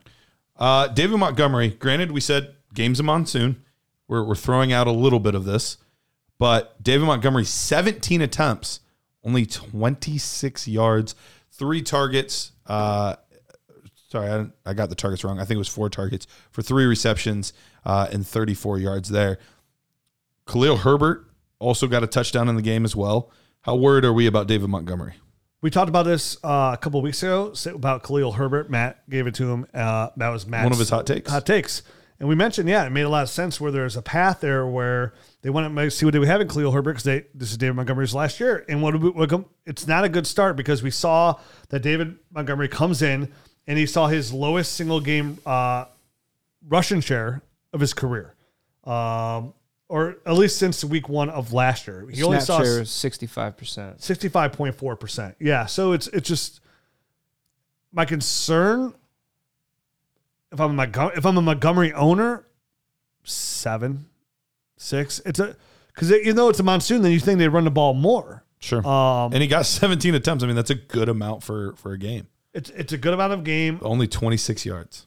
Uh, 0.57 0.89
David 0.89 1.17
Montgomery, 1.19 1.71
granted, 1.71 2.13
we 2.13 2.21
said 2.21 2.55
game's 2.75 3.01
a 3.01 3.03
monsoon. 3.03 3.65
We're, 4.07 4.23
we're 4.23 4.35
throwing 4.35 4.73
out 4.73 4.87
a 4.87 4.93
little 4.93 5.21
bit 5.21 5.35
of 5.35 5.45
this, 5.45 5.79
but 6.39 6.83
David 6.83 7.07
Montgomery, 7.07 7.45
17 7.45 8.21
attempts, 8.21 8.81
only 9.25 9.47
26 9.47 10.69
yards, 10.69 11.15
three 11.51 11.81
targets. 11.81 12.53
Uh, 12.67 13.17
sorry, 14.11 14.31
I, 14.31 14.71
I 14.71 14.75
got 14.75 14.91
the 14.91 14.95
targets 14.95 15.25
wrong. 15.25 15.39
I 15.39 15.45
think 15.45 15.57
it 15.57 15.59
was 15.59 15.69
four 15.69 15.89
targets 15.89 16.27
for 16.51 16.61
three 16.63 16.85
receptions 16.85 17.53
uh, 17.85 18.09
and 18.13 18.27
34 18.27 18.79
yards 18.79 19.09
there. 19.09 19.39
Khalil 20.47 20.79
Herbert 20.79 21.27
also 21.59 21.87
got 21.87 22.03
a 22.03 22.07
touchdown 22.07 22.49
in 22.49 22.57
the 22.57 22.63
game 22.63 22.85
as 22.85 22.95
well. 22.95 23.31
How 23.63 23.77
worried 23.77 24.05
are 24.05 24.13
we 24.13 24.27
about 24.27 24.49
David 24.49 24.69
Montgomery? 24.69 25.15
We 25.63 25.71
talked 25.71 25.89
about 25.89 26.03
this 26.03 26.37
uh, 26.43 26.73
a 26.75 26.79
couple 26.79 26.99
of 26.99 27.05
weeks 27.05 27.23
ago 27.23 27.55
about 27.67 28.03
Khalil 28.03 28.33
Herbert. 28.33 28.69
Matt 28.69 29.09
gave 29.09 29.29
it 29.29 29.35
to 29.37 29.49
him. 29.49 29.67
Uh, 29.73 30.09
that 30.17 30.29
was 30.29 30.45
Matt's 30.45 30.65
One 30.65 30.73
of 30.73 30.79
his 30.79 30.91
hot 30.91 31.07
takes. 31.07 31.31
Hot 31.31 31.47
takes. 31.47 31.83
And 32.19 32.29
we 32.29 32.35
mentioned, 32.35 32.69
yeah, 32.69 32.85
it 32.85 32.91
made 32.91 33.03
a 33.03 33.09
lot 33.09 33.23
of 33.23 33.29
sense 33.31 33.61
where 33.61 33.71
there's 33.71 33.97
a 33.97 34.03
path 34.03 34.41
there 34.41 34.67
where 34.67 35.13
they 35.43 35.51
want 35.51 35.75
to 35.75 35.91
see 35.91 36.05
what 36.05 36.13
they 36.13 36.19
would 36.19 36.29
have 36.29 36.41
in 36.41 36.49
Khalil 36.49 36.73
Herbert 36.73 36.93
because 36.93 37.05
they 37.05 37.25
this 37.35 37.53
is 37.53 37.57
David 37.59 37.77
Montgomery's 37.77 38.15
last 38.15 38.41
year. 38.41 38.65
And 38.69 38.83
what, 38.83 38.95
what 39.15 39.45
it's 39.65 39.87
not 39.87 40.05
a 40.05 40.09
good 40.09 40.27
start 40.27 40.57
because 40.57 40.83
we 40.83 40.91
saw 40.91 41.39
that 41.69 41.81
David 41.81 42.17
Montgomery 42.33 42.69
comes 42.69 43.01
in 43.01 43.33
and 43.67 43.79
he 43.79 43.87
saw 43.87 44.09
his 44.09 44.33
lowest 44.33 44.73
single 44.73 45.01
game 45.01 45.39
uh, 45.47 45.85
rushing 46.69 47.01
share 47.01 47.43
of 47.73 47.81
his 47.81 47.95
career, 47.95 48.35
um, 48.85 49.55
or 49.93 50.17
at 50.25 50.33
least 50.33 50.57
since 50.57 50.83
week 50.83 51.07
one 51.11 51.29
of 51.29 51.53
last 51.53 51.87
year. 51.87 52.09
He 52.11 52.23
only 52.23 52.41
saw 52.41 52.61
65%. 52.61 54.01
sixty-five 54.01 54.53
point 54.53 54.75
four 54.75 54.97
percent. 54.97 55.37
Yeah, 55.39 55.67
so 55.67 55.93
it's 55.93 56.07
it's 56.09 56.27
just 56.27 56.61
my 57.93 58.07
concern. 58.07 58.95
If 60.51 60.61
I'm 60.61 60.79
a 60.79 60.87
Montgom- 60.87 61.17
if 61.17 61.27
I'm 61.27 61.37
a 61.37 61.43
Montgomery 61.43 61.93
owner, 61.93 62.47
seven, 63.25 64.07
six. 64.79 65.21
It's 65.27 65.39
a 65.39 65.57
because 65.95 66.09
you 66.11 66.33
know 66.33 66.49
it's 66.49 66.61
a 66.61 66.63
monsoon, 66.63 67.03
then 67.03 67.13
you 67.13 67.21
think 67.21 67.39
they 67.39 67.49
run 67.49 67.65
the 67.65 67.71
ball 67.71 67.93
more. 67.93 68.45
Sure. 68.61 68.87
Um, 68.87 69.33
and 69.35 69.43
he 69.43 69.47
got 69.49 69.67
17 69.67 70.15
attempts. 70.15 70.43
I 70.43 70.47
mean, 70.47 70.57
that's 70.57 70.71
a 70.71 70.75
good 70.75 71.09
amount 71.11 71.43
for 71.43 71.75
for 71.77 71.93
a 71.93 71.99
game. 71.99 72.29
it's 72.55 72.71
it's 72.71 72.93
a 72.95 72.99
good 72.99 73.13
amount 73.13 73.35
of 73.35 73.45
game. 73.45 73.79
Only 73.83 74.07
26 74.09 74.65
yards. 74.65 75.07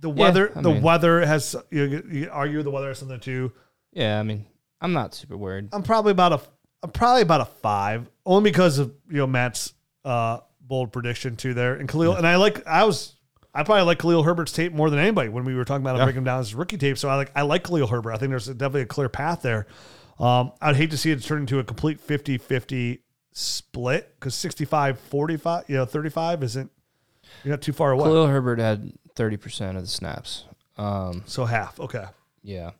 The 0.00 0.08
weather, 0.10 0.52
I 0.56 0.62
the 0.62 0.70
mean- 0.70 0.82
weather 0.82 1.26
has. 1.26 1.54
You, 1.70 2.02
you 2.10 2.28
argue 2.32 2.62
the 2.62 2.70
weather 2.70 2.88
has 2.88 2.98
something 3.00 3.20
too. 3.20 3.52
Yeah, 3.92 4.18
I 4.18 4.22
mean, 4.22 4.46
I'm 4.80 4.92
not 4.92 5.14
super 5.14 5.36
worried. 5.36 5.68
I'm 5.72 5.82
probably 5.82 6.12
about 6.12 6.32
a 6.32 6.40
I'm 6.82 6.90
probably 6.90 7.22
about 7.22 7.40
a 7.40 7.44
five, 7.46 8.08
only 8.24 8.50
because 8.50 8.78
of 8.78 8.92
you 9.10 9.16
know 9.18 9.26
Matt's 9.26 9.72
uh, 10.04 10.38
bold 10.60 10.92
prediction 10.92 11.36
too 11.36 11.54
there, 11.54 11.74
and 11.74 11.88
Khalil. 11.88 12.14
And 12.14 12.26
I 12.26 12.36
like 12.36 12.66
I 12.66 12.84
was 12.84 13.14
I 13.54 13.64
probably 13.64 13.82
like 13.84 13.98
Khalil 13.98 14.22
Herbert's 14.22 14.52
tape 14.52 14.72
more 14.72 14.88
than 14.90 14.98
anybody 14.98 15.28
when 15.30 15.44
we 15.44 15.54
were 15.54 15.64
talking 15.64 15.82
about 15.82 15.96
him 15.96 16.00
Yeah. 16.00 16.04
breaking 16.06 16.24
down 16.24 16.38
his 16.38 16.54
rookie 16.54 16.76
tape. 16.78 16.98
So 16.98 17.08
I 17.08 17.16
like 17.16 17.32
I 17.34 17.42
like 17.42 17.64
Khalil 17.64 17.86
Herbert. 17.88 18.12
I 18.12 18.16
think 18.18 18.30
there's 18.30 18.46
definitely 18.46 18.82
a 18.82 18.86
clear 18.86 19.08
path 19.08 19.42
there. 19.42 19.66
Um, 20.20 20.52
I'd 20.60 20.76
hate 20.76 20.90
to 20.90 20.96
see 20.98 21.10
it 21.12 21.22
turn 21.22 21.40
into 21.40 21.60
a 21.60 21.64
complete 21.64 22.04
50-50 22.04 22.98
split 23.32 24.14
because 24.18 24.34
65 24.34 24.98
45 24.98 25.64
you 25.68 25.76
know 25.76 25.84
35 25.84 26.42
isn't 26.42 26.70
you're 27.44 27.52
not 27.52 27.62
too 27.62 27.72
far 27.72 27.92
away 27.92 28.02
Khalil 28.04 28.26
Herbert 28.26 28.58
had 28.58 28.92
30% 29.14 29.76
of 29.76 29.82
the 29.82 29.86
snaps. 29.88 30.44
Um, 30.76 31.22
so 31.26 31.44
half 31.44 31.78
okay 31.80 32.04
yeah. 32.42 32.70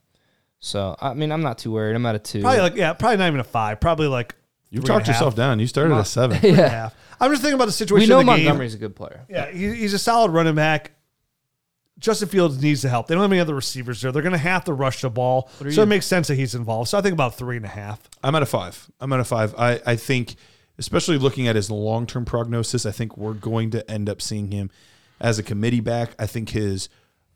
So, 0.60 0.96
I 1.00 1.14
mean, 1.14 1.30
I'm 1.30 1.42
not 1.42 1.58
too 1.58 1.72
worried. 1.72 1.94
I'm 1.94 2.04
at 2.06 2.14
a 2.14 2.18
two. 2.18 2.40
probably 2.40 2.60
like 2.60 2.74
yeah 2.74 2.92
probably 2.92 3.16
not 3.18 3.28
even 3.28 3.40
a 3.40 3.44
five 3.44 3.80
probably 3.80 4.08
like 4.08 4.34
You 4.70 4.80
three 4.80 4.88
talked 4.88 5.06
yourself 5.06 5.34
down. 5.36 5.60
You 5.60 5.66
started 5.66 5.94
at 5.94 6.00
a 6.00 6.04
seven. 6.04 6.38
Three 6.38 6.50
and 6.50 6.58
a 6.58 6.62
yeah. 6.62 6.68
half. 6.68 6.94
I'm 7.20 7.30
just 7.30 7.42
thinking 7.42 7.54
about 7.56 7.66
the 7.66 7.72
situation. 7.72 8.00
We 8.00 8.06
situation 8.06 8.26
know 8.26 8.32
of 8.32 8.36
the 8.36 8.42
game. 8.42 8.44
Montgomery's 8.46 8.74
a 8.74 8.78
good 8.78 8.96
player. 8.96 9.24
Yeah, 9.28 9.50
he, 9.50 9.74
he's 9.74 9.92
a 9.94 9.98
solid 9.98 10.30
running 10.30 10.54
back. 10.54 10.92
Justin 11.98 12.28
Fields 12.28 12.62
needs 12.62 12.82
the 12.82 12.88
help. 12.88 13.08
They 13.08 13.14
don't 13.14 13.22
have 13.22 13.32
any 13.32 13.40
other 13.40 13.54
receivers 13.54 14.00
there. 14.00 14.12
They're 14.12 14.22
going 14.22 14.32
to 14.32 14.38
have 14.38 14.64
to 14.64 14.72
rush 14.72 15.00
the 15.00 15.10
ball. 15.10 15.50
So 15.58 15.64
you- 15.64 15.82
it 15.82 15.86
makes 15.86 16.06
sense 16.06 16.28
that 16.28 16.36
he's 16.36 16.54
involved. 16.54 16.88
So 16.90 16.98
I 16.98 17.00
think 17.00 17.12
about 17.12 17.34
three 17.34 17.56
and 17.56 17.64
a 17.64 17.68
half. 17.68 18.08
I'm 18.22 18.34
at 18.34 18.42
a 18.42 18.46
five. 18.46 18.88
I'm 19.00 19.12
at 19.12 19.20
a 19.20 19.24
five. 19.24 19.54
I, 19.58 19.80
I 19.84 19.96
think, 19.96 20.36
especially 20.78 21.18
looking 21.18 21.48
at 21.48 21.56
his 21.56 21.70
long 21.70 22.06
term 22.06 22.24
prognosis, 22.24 22.86
I 22.86 22.92
think 22.92 23.16
we're 23.16 23.34
going 23.34 23.70
to 23.70 23.88
end 23.90 24.08
up 24.08 24.22
seeing 24.22 24.52
him 24.52 24.70
as 25.20 25.40
a 25.40 25.42
committee 25.42 25.80
back. 25.80 26.10
I 26.20 26.26
think 26.26 26.50
his 26.50 26.88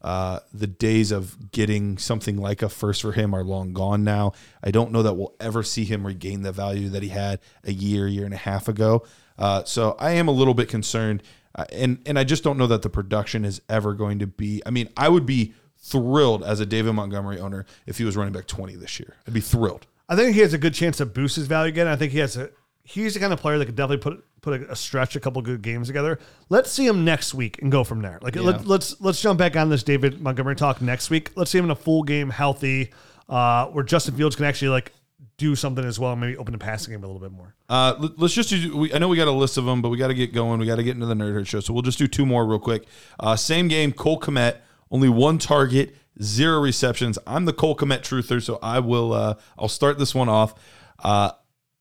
uh, 0.02 0.40
the 0.52 0.66
days 0.66 1.12
of 1.12 1.52
getting 1.52 1.96
something 1.96 2.36
like 2.36 2.62
a 2.62 2.68
first 2.68 3.02
for 3.02 3.12
him 3.12 3.34
are 3.34 3.44
long 3.44 3.72
gone 3.72 4.04
now. 4.04 4.32
I 4.62 4.70
don't 4.70 4.92
know 4.92 5.02
that 5.02 5.14
we'll 5.14 5.34
ever 5.40 5.62
see 5.62 5.84
him 5.84 6.06
regain 6.06 6.42
the 6.42 6.52
value 6.52 6.88
that 6.90 7.02
he 7.02 7.08
had 7.10 7.40
a 7.64 7.72
year, 7.72 8.06
year 8.08 8.24
and 8.24 8.34
a 8.34 8.38
half 8.38 8.68
ago. 8.68 9.04
Uh, 9.38 9.64
so 9.64 9.96
I 9.98 10.12
am 10.12 10.28
a 10.28 10.32
little 10.32 10.54
bit 10.54 10.68
concerned, 10.68 11.22
uh, 11.54 11.64
and 11.72 12.02
and 12.04 12.18
I 12.18 12.24
just 12.24 12.44
don't 12.44 12.58
know 12.58 12.66
that 12.66 12.82
the 12.82 12.90
production 12.90 13.44
is 13.44 13.62
ever 13.68 13.94
going 13.94 14.18
to 14.18 14.26
be. 14.26 14.62
I 14.66 14.70
mean, 14.70 14.88
I 14.96 15.08
would 15.08 15.26
be 15.26 15.54
thrilled 15.78 16.44
as 16.44 16.60
a 16.60 16.66
David 16.66 16.92
Montgomery 16.92 17.40
owner 17.40 17.66
if 17.86 17.98
he 17.98 18.04
was 18.04 18.16
running 18.16 18.32
back 18.32 18.46
20 18.46 18.76
this 18.76 19.00
year. 19.00 19.16
I'd 19.26 19.34
be 19.34 19.40
thrilled. 19.40 19.86
I 20.08 20.16
think 20.16 20.34
he 20.34 20.40
has 20.40 20.52
a 20.52 20.58
good 20.58 20.74
chance 20.74 20.98
to 20.98 21.06
boost 21.06 21.36
his 21.36 21.46
value 21.46 21.70
again. 21.70 21.86
I 21.86 21.96
think 21.96 22.12
he 22.12 22.18
has 22.18 22.36
a 22.36 22.50
he's 22.84 23.14
the 23.14 23.20
kind 23.20 23.32
of 23.32 23.40
player 23.40 23.58
that 23.58 23.66
could 23.66 23.76
definitely 23.76 24.02
put 24.02 24.24
put 24.40 24.60
a, 24.62 24.72
a 24.72 24.76
stretch, 24.76 25.14
a 25.14 25.20
couple 25.20 25.40
good 25.42 25.62
games 25.62 25.86
together. 25.86 26.18
Let's 26.48 26.70
see 26.70 26.86
him 26.86 27.04
next 27.04 27.32
week 27.34 27.62
and 27.62 27.70
go 27.70 27.84
from 27.84 28.02
there. 28.02 28.18
Like 28.22 28.34
let, 28.36 28.66
let's 28.66 29.00
let's 29.00 29.20
jump 29.20 29.38
back 29.38 29.56
on 29.56 29.68
this 29.70 29.82
David 29.82 30.20
Montgomery 30.20 30.56
talk 30.56 30.80
next 30.82 31.10
week. 31.10 31.30
Let's 31.36 31.50
see 31.50 31.58
him 31.58 31.64
in 31.66 31.70
a 31.70 31.76
full 31.76 32.02
game, 32.02 32.30
healthy, 32.30 32.92
uh, 33.28 33.66
where 33.66 33.84
Justin 33.84 34.14
Fields 34.16 34.34
can 34.36 34.44
actually 34.44 34.70
like 34.70 34.92
do 35.38 35.54
something 35.56 35.84
as 35.84 35.98
well, 35.98 36.14
maybe 36.14 36.36
open 36.36 36.52
the 36.52 36.58
passing 36.58 36.92
game 36.92 37.02
a 37.02 37.06
little 37.06 37.20
bit 37.20 37.32
more. 37.32 37.54
Uh, 37.68 37.94
let- 37.98 38.18
let's 38.18 38.34
just 38.34 38.48
do. 38.50 38.76
We, 38.76 38.92
I 38.92 38.98
know 38.98 39.08
we 39.08 39.16
got 39.16 39.28
a 39.28 39.32
list 39.32 39.56
of 39.56 39.64
them, 39.64 39.80
but 39.80 39.88
we 39.88 39.96
got 39.96 40.08
to 40.08 40.14
get 40.14 40.32
going. 40.32 40.60
We 40.60 40.66
got 40.66 40.76
to 40.76 40.82
get 40.82 40.94
into 40.94 41.06
the 41.06 41.14
Nerd 41.14 41.32
Herd 41.32 41.46
show. 41.48 41.60
So 41.60 41.72
we'll 41.72 41.82
just 41.82 41.98
do 41.98 42.06
two 42.06 42.26
more 42.26 42.44
real 42.46 42.58
quick. 42.58 42.84
Uh, 43.18 43.34
same 43.36 43.66
game, 43.68 43.92
Cole 43.92 44.20
Kmet, 44.20 44.56
only 44.90 45.08
one 45.08 45.38
target, 45.38 45.96
zero 46.22 46.60
receptions. 46.60 47.18
I'm 47.26 47.44
the 47.44 47.52
Cole 47.52 47.76
Kmet 47.76 48.00
truther, 48.00 48.42
so 48.42 48.58
I 48.62 48.80
will. 48.80 49.12
Uh, 49.12 49.34
I'll 49.58 49.68
start 49.68 49.98
this 49.98 50.14
one 50.14 50.28
off. 50.28 50.54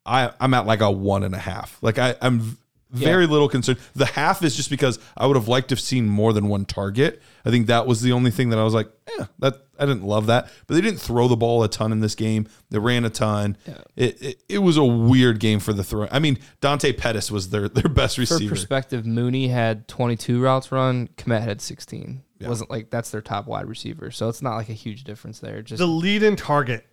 I 0.06 0.32
I'm 0.40 0.54
at 0.54 0.66
like 0.66 0.82
a 0.82 0.92
one 0.92 1.24
and 1.24 1.36
a 1.36 1.40
half. 1.40 1.78
Like 1.82 1.98
I 2.00 2.16
I'm 2.22 2.40
v- 2.40 2.58
very 2.92 3.26
little 3.26 3.48
concerned. 3.48 3.80
The 3.96 4.06
half 4.06 4.44
is 4.44 4.56
just 4.56 4.70
because 4.70 5.00
I 5.16 5.26
would 5.28 5.38
have 5.38 5.48
liked 5.48 5.70
to 5.70 5.74
have 5.74 5.80
seen 5.80 6.08
more 6.08 6.34
than 6.34 6.50
one 6.50 6.66
target. 6.66 7.22
I 7.46 7.50
think 7.50 7.68
that 7.68 7.88
was 7.88 8.02
the 8.02 8.12
only 8.12 8.32
thing 8.32 8.50
that 8.50 8.60
I 8.60 8.64
was 8.64 8.74
like, 8.74 8.92
yeah, 9.18 9.28
that 9.40 9.56
I 9.80 9.86
didn't 9.86 10.04
love 10.04 10.26
that. 10.28 10.50
But 10.68 10.76
they 10.76 10.82
didn't 10.82 11.00
throw 11.00 11.28
the 11.28 11.38
ball 11.38 11.64
a 11.64 11.70
ton 11.70 11.92
in 11.92 12.02
this 12.02 12.16
game. 12.16 12.48
They 12.70 12.80
ran 12.80 13.06
a 13.06 13.10
ton. 13.10 13.56
It, 13.96 14.22
it 14.22 14.44
it 14.50 14.58
was 14.60 14.76
a 14.78 14.84
weird 14.84 15.40
game 15.40 15.60
for 15.60 15.72
the 15.72 15.84
throw. 15.84 16.08
I 16.12 16.20
mean, 16.20 16.38
Dante 16.60 16.92
Pettis 16.92 17.32
was 17.32 17.50
their 17.50 17.70
their 17.70 17.90
best 17.90 18.16
For 18.16 18.22
receiver. 18.22 18.50
perspective, 18.50 19.06
Mooney 19.06 19.48
had 19.48 19.88
22 19.88 20.42
routes 20.42 20.72
run. 20.72 21.08
Kmet 21.18 21.42
had 21.44 21.62
16. 21.62 22.24
It 22.40 22.48
wasn't 22.50 22.72
like 22.72 22.90
that's 22.90 23.12
their 23.12 23.22
top 23.22 23.46
wide 23.46 23.68
receiver, 23.68 24.10
so 24.10 24.28
it's 24.28 24.42
not 24.42 24.56
like 24.56 24.68
a 24.70 24.74
huge 24.74 25.04
difference 25.04 25.40
there. 25.40 25.62
Just 25.62 25.78
the 25.78 25.86
lead 25.86 26.24
in 26.24 26.36
target 26.36 26.86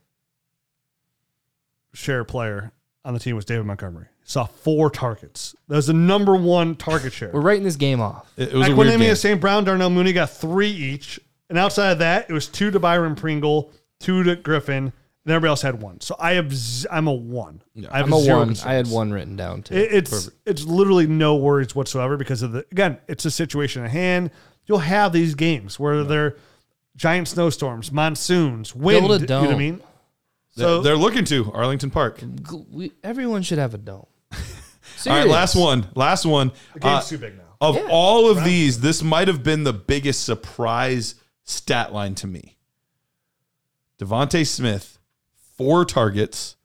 share 1.94 2.22
player 2.24 2.70
on 3.04 3.14
the 3.14 3.20
team 3.20 3.36
was 3.36 3.44
David 3.44 3.64
Montgomery. 3.66 4.06
Saw 4.24 4.44
four 4.44 4.90
targets. 4.90 5.54
That 5.68 5.76
was 5.76 5.86
the 5.86 5.92
number 5.94 6.34
one 6.36 6.76
target 6.76 7.12
share. 7.12 7.30
we're 7.32 7.40
writing 7.40 7.64
this 7.64 7.76
game 7.76 8.00
off. 8.00 8.30
It, 8.36 8.48
it 8.50 8.54
was 8.54 8.66
a 8.66 8.70
Like 8.70 8.76
when 8.78 8.88
weird 8.88 9.00
game. 9.00 9.14
St. 9.14 9.40
Brown, 9.40 9.64
Darnell 9.64 9.88
Mooney 9.90 10.12
got 10.12 10.30
three 10.30 10.70
each. 10.70 11.18
And 11.48 11.56
outside 11.56 11.92
of 11.92 11.98
that, 12.00 12.28
it 12.28 12.32
was 12.34 12.46
two 12.46 12.70
to 12.70 12.78
Byron 12.78 13.14
Pringle, 13.14 13.72
two 14.00 14.22
to 14.24 14.36
Griffin, 14.36 14.84
and 15.24 15.32
everybody 15.32 15.48
else 15.48 15.62
had 15.62 15.80
one. 15.80 15.98
So 16.02 16.14
I 16.18 16.32
have 16.32 16.54
z- 16.54 16.86
I'm 16.90 17.06
a 17.06 17.12
one. 17.14 17.62
I 17.90 17.96
have 17.98 18.06
I'm 18.06 18.12
a 18.12 18.20
zero 18.20 18.38
one. 18.38 18.46
concerns. 18.48 18.66
I 18.66 18.74
had 18.74 18.86
one 18.88 19.10
written 19.12 19.34
down 19.36 19.62
too. 19.62 19.74
It- 19.74 19.92
it's 19.94 20.30
it's 20.44 20.64
literally 20.64 21.06
no 21.06 21.36
worries 21.36 21.74
whatsoever 21.74 22.18
because 22.18 22.42
of 22.42 22.52
the 22.52 22.66
again, 22.70 22.98
it's 23.08 23.24
a 23.24 23.30
situation 23.30 23.82
at 23.84 23.90
hand. 23.90 24.30
You'll 24.66 24.78
have 24.80 25.14
these 25.14 25.34
games 25.34 25.80
where 25.80 26.04
they're 26.04 26.36
giant 26.96 27.28
snowstorms, 27.28 27.90
monsoons, 27.90 28.74
wind. 28.74 29.04
You 29.22 29.26
know 29.26 29.40
what 29.40 29.50
I 29.50 29.56
mean? 29.56 29.80
They're, 30.58 30.66
So 30.68 30.82
they're 30.82 30.96
looking 30.96 31.24
to 31.26 31.50
Arlington 31.52 31.90
Park. 31.90 32.20
We, 32.70 32.92
everyone 33.02 33.42
should 33.42 33.58
have 33.58 33.74
a 33.74 33.78
dome. 33.78 34.06
All 34.32 34.38
right, 35.06 35.26
last 35.28 35.54
one. 35.54 35.86
Last 35.94 36.26
one. 36.26 36.52
the 36.74 36.80
game's 36.80 37.04
Uh, 37.06 37.08
too 37.08 37.18
big 37.18 37.36
now. 37.36 37.44
Of 37.60 37.76
Yeah. 37.76 37.88
all 37.90 38.30
of 38.30 38.44
these, 38.44 38.80
this 38.80 39.02
might 39.02 39.26
have 39.28 39.42
been 39.42 39.64
the 39.64 39.72
biggest 39.72 40.24
surprise 40.24 41.14
stat 41.44 41.92
line 41.92 42.14
to 42.16 42.26
me. 42.26 42.56
DeVonta 43.98 44.46
Smith, 44.46 44.98
four 45.56 45.84
targets, 45.84 46.56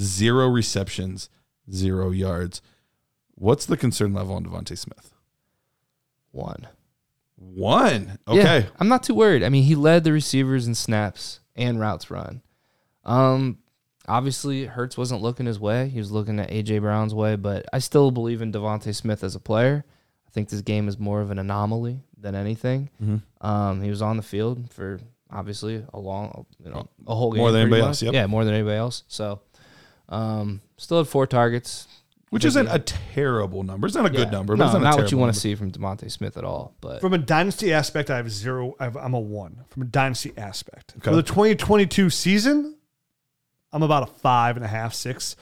zero 0.00 0.48
receptions, 0.48 1.28
zero 1.72 2.10
yards. 2.10 2.60
What's 3.36 3.66
the 3.66 3.76
concern 3.76 4.12
level 4.12 4.34
on 4.34 4.44
DeVonta 4.44 4.76
Smith? 4.76 5.12
One. 6.32 6.66
One. 7.36 8.18
Yeah, 8.28 8.32
Okay. 8.40 8.66
I'm 8.80 8.88
not 8.88 9.02
too 9.04 9.14
worried. 9.14 9.42
I 9.44 9.48
mean, 9.50 9.64
he 9.64 9.74
led 9.76 10.02
the 10.04 10.12
receivers 10.12 10.66
in 10.66 10.74
snaps 10.74 11.40
and 11.54 11.78
routes 11.78 12.10
run. 12.10 12.42
Um, 13.04 13.58
obviously, 14.08 14.66
Hurts 14.66 14.96
wasn't 14.96 15.22
looking 15.22 15.46
his 15.46 15.58
way. 15.60 15.88
He 15.88 15.98
was 15.98 16.10
looking 16.10 16.38
at 16.40 16.50
AJ 16.50 16.80
Brown's 16.80 17.14
way, 17.14 17.36
but 17.36 17.66
I 17.72 17.78
still 17.78 18.10
believe 18.10 18.42
in 18.42 18.52
DeVonta 18.52 18.94
Smith 18.94 19.22
as 19.24 19.34
a 19.34 19.40
player. 19.40 19.84
I 20.26 20.30
think 20.30 20.48
this 20.48 20.62
game 20.62 20.88
is 20.88 20.98
more 20.98 21.20
of 21.20 21.30
an 21.30 21.38
anomaly 21.38 22.00
than 22.18 22.34
anything. 22.34 22.90
Mm-hmm. 23.02 23.46
Um, 23.46 23.82
he 23.82 23.90
was 23.90 24.02
on 24.02 24.16
the 24.16 24.22
field 24.22 24.72
for 24.72 24.98
obviously 25.30 25.84
a 25.92 25.98
long, 25.98 26.46
you 26.64 26.70
know, 26.70 26.88
a 27.06 27.14
whole 27.14 27.30
game. 27.32 27.40
More 27.40 27.52
than 27.52 27.62
anybody 27.62 27.82
much. 27.82 27.88
else, 27.88 28.02
yep. 28.02 28.14
Yeah, 28.14 28.26
more 28.26 28.44
than 28.44 28.54
anybody 28.54 28.76
else. 28.76 29.04
So, 29.08 29.40
um, 30.08 30.60
still 30.76 30.98
had 30.98 31.08
four 31.08 31.26
targets. 31.26 31.86
Which 32.30 32.44
isn't 32.44 32.66
a 32.66 32.80
terrible 32.80 33.62
number. 33.62 33.86
It's 33.86 33.94
not 33.94 34.06
a 34.06 34.10
good 34.10 34.32
number, 34.32 34.56
but 34.56 34.64
No, 34.64 34.64
it's 34.64 34.72
not, 34.74 34.82
not 34.82 34.98
a 34.98 35.02
what 35.02 35.12
you 35.12 35.18
want 35.18 35.28
number. 35.28 35.34
to 35.34 35.40
see 35.40 35.54
from 35.54 35.70
DeVonta 35.70 36.10
Smith 36.10 36.36
at 36.36 36.42
all. 36.42 36.74
But 36.80 37.00
From 37.00 37.14
a 37.14 37.18
dynasty 37.18 37.72
aspect, 37.72 38.10
I 38.10 38.16
have 38.16 38.28
zero. 38.28 38.74
I 38.80 38.84
have, 38.84 38.96
I'm 38.96 39.14
a 39.14 39.20
one. 39.20 39.60
From 39.70 39.82
a 39.82 39.86
dynasty 39.86 40.32
aspect, 40.36 40.94
Okay. 40.96 41.10
for 41.10 41.14
the 41.14 41.22
2022 41.22 42.10
season, 42.10 42.73
I'm 43.74 43.82
about 43.82 44.04
a 44.04 44.06
five 44.06 44.56
and 44.56 44.64
a 44.64 44.68
half, 44.68 44.94
six. 44.94 45.34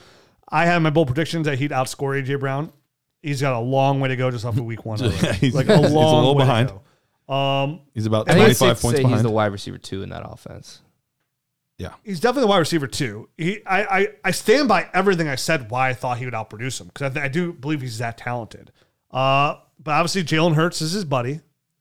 I 0.49 0.65
had 0.65 0.79
my 0.79 0.89
bold 0.89 1.07
predictions 1.07 1.45
that 1.45 1.59
he'd 1.59 1.71
outscore 1.71 2.21
AJ 2.21 2.39
Brown. 2.39 2.73
He's 3.21 3.39
got 3.39 3.53
a 3.53 3.59
long 3.59 3.99
way 3.99 4.09
to 4.09 4.15
go 4.15 4.29
just 4.31 4.43
off 4.43 4.57
of 4.57 4.65
week 4.65 4.85
one. 4.85 4.99
already. 5.03 5.37
He's- 5.37 5.53
like 5.53 5.67
a 5.69 5.77
he's 5.77 5.91
a 5.91 5.93
long 5.93 6.15
little 6.25 6.35
way 6.35 6.43
behind. 6.43 6.71
Um, 7.29 7.81
He's 7.93 8.05
about 8.05 8.29
I 8.29 8.33
think 8.33 8.49
it's 8.49 8.59
25 8.59 8.81
points 8.81 8.97
say 8.97 9.03
behind. 9.03 9.15
he's 9.15 9.23
the 9.23 9.29
wide 9.31 9.51
receiver 9.53 9.77
two 9.77 10.03
in 10.03 10.09
that 10.09 10.23
offense. 10.25 10.81
Yeah, 11.77 11.93
he's 12.03 12.19
definitely 12.19 12.41
the 12.41 12.47
wide 12.47 12.57
receiver 12.59 12.85
too. 12.87 13.29
He, 13.37 13.65
I, 13.65 13.83
I, 13.99 14.07
I 14.25 14.31
stand 14.31 14.67
by 14.67 14.89
everything 14.93 15.27
I 15.29 15.35
said. 15.35 15.71
Why 15.71 15.89
I 15.89 15.93
thought 15.93 16.17
he 16.17 16.25
would 16.25 16.33
outproduce 16.33 16.81
him 16.81 16.87
because 16.87 17.11
I, 17.11 17.13
th- 17.13 17.23
I 17.23 17.27
do 17.29 17.53
believe 17.53 17.81
he's 17.81 17.97
that 17.99 18.17
talented. 18.17 18.71
Uh, 19.09 19.55
but 19.81 19.91
obviously 19.91 20.23
Jalen 20.23 20.55
Hurts 20.55 20.81
is 20.81 20.91
his 20.91 21.05
buddy. 21.05 21.31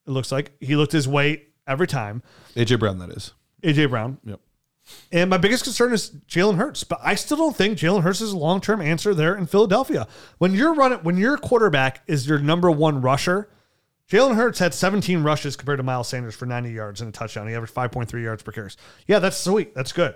It 0.06 0.10
looks 0.10 0.30
like 0.32 0.52
he 0.60 0.76
looked 0.76 0.92
his 0.92 1.08
way 1.08 1.46
every 1.66 1.86
time. 1.88 2.22
AJ 2.54 2.78
Brown, 2.78 2.98
that 3.00 3.10
is. 3.10 3.32
AJ 3.62 3.90
Brown. 3.90 4.18
Yep. 4.24 4.40
And 5.12 5.30
my 5.30 5.38
biggest 5.38 5.64
concern 5.64 5.92
is 5.92 6.10
Jalen 6.28 6.56
Hurts, 6.56 6.84
but 6.84 6.98
I 7.02 7.14
still 7.14 7.36
don't 7.36 7.56
think 7.56 7.78
Jalen 7.78 8.02
Hurts 8.02 8.20
is 8.20 8.32
a 8.32 8.36
long 8.36 8.60
term 8.60 8.80
answer 8.80 9.14
there 9.14 9.36
in 9.36 9.46
Philadelphia. 9.46 10.06
When 10.38 10.54
you're 10.54 10.74
running, 10.74 10.98
when 10.98 11.16
your 11.16 11.36
quarterback 11.36 12.02
is 12.06 12.26
your 12.26 12.38
number 12.38 12.70
one 12.70 13.00
rusher, 13.00 13.48
Jalen 14.10 14.34
Hurts 14.34 14.58
had 14.58 14.74
17 14.74 15.22
rushes 15.22 15.56
compared 15.56 15.78
to 15.78 15.82
Miles 15.82 16.08
Sanders 16.08 16.34
for 16.34 16.46
90 16.46 16.70
yards 16.70 17.00
and 17.00 17.08
a 17.08 17.12
touchdown. 17.12 17.48
He 17.48 17.54
averaged 17.54 17.74
5.3 17.74 18.22
yards 18.22 18.42
per 18.42 18.52
carry. 18.52 18.70
Yeah, 19.06 19.20
that's 19.20 19.36
sweet. 19.36 19.74
That's 19.74 19.92
good. 19.92 20.14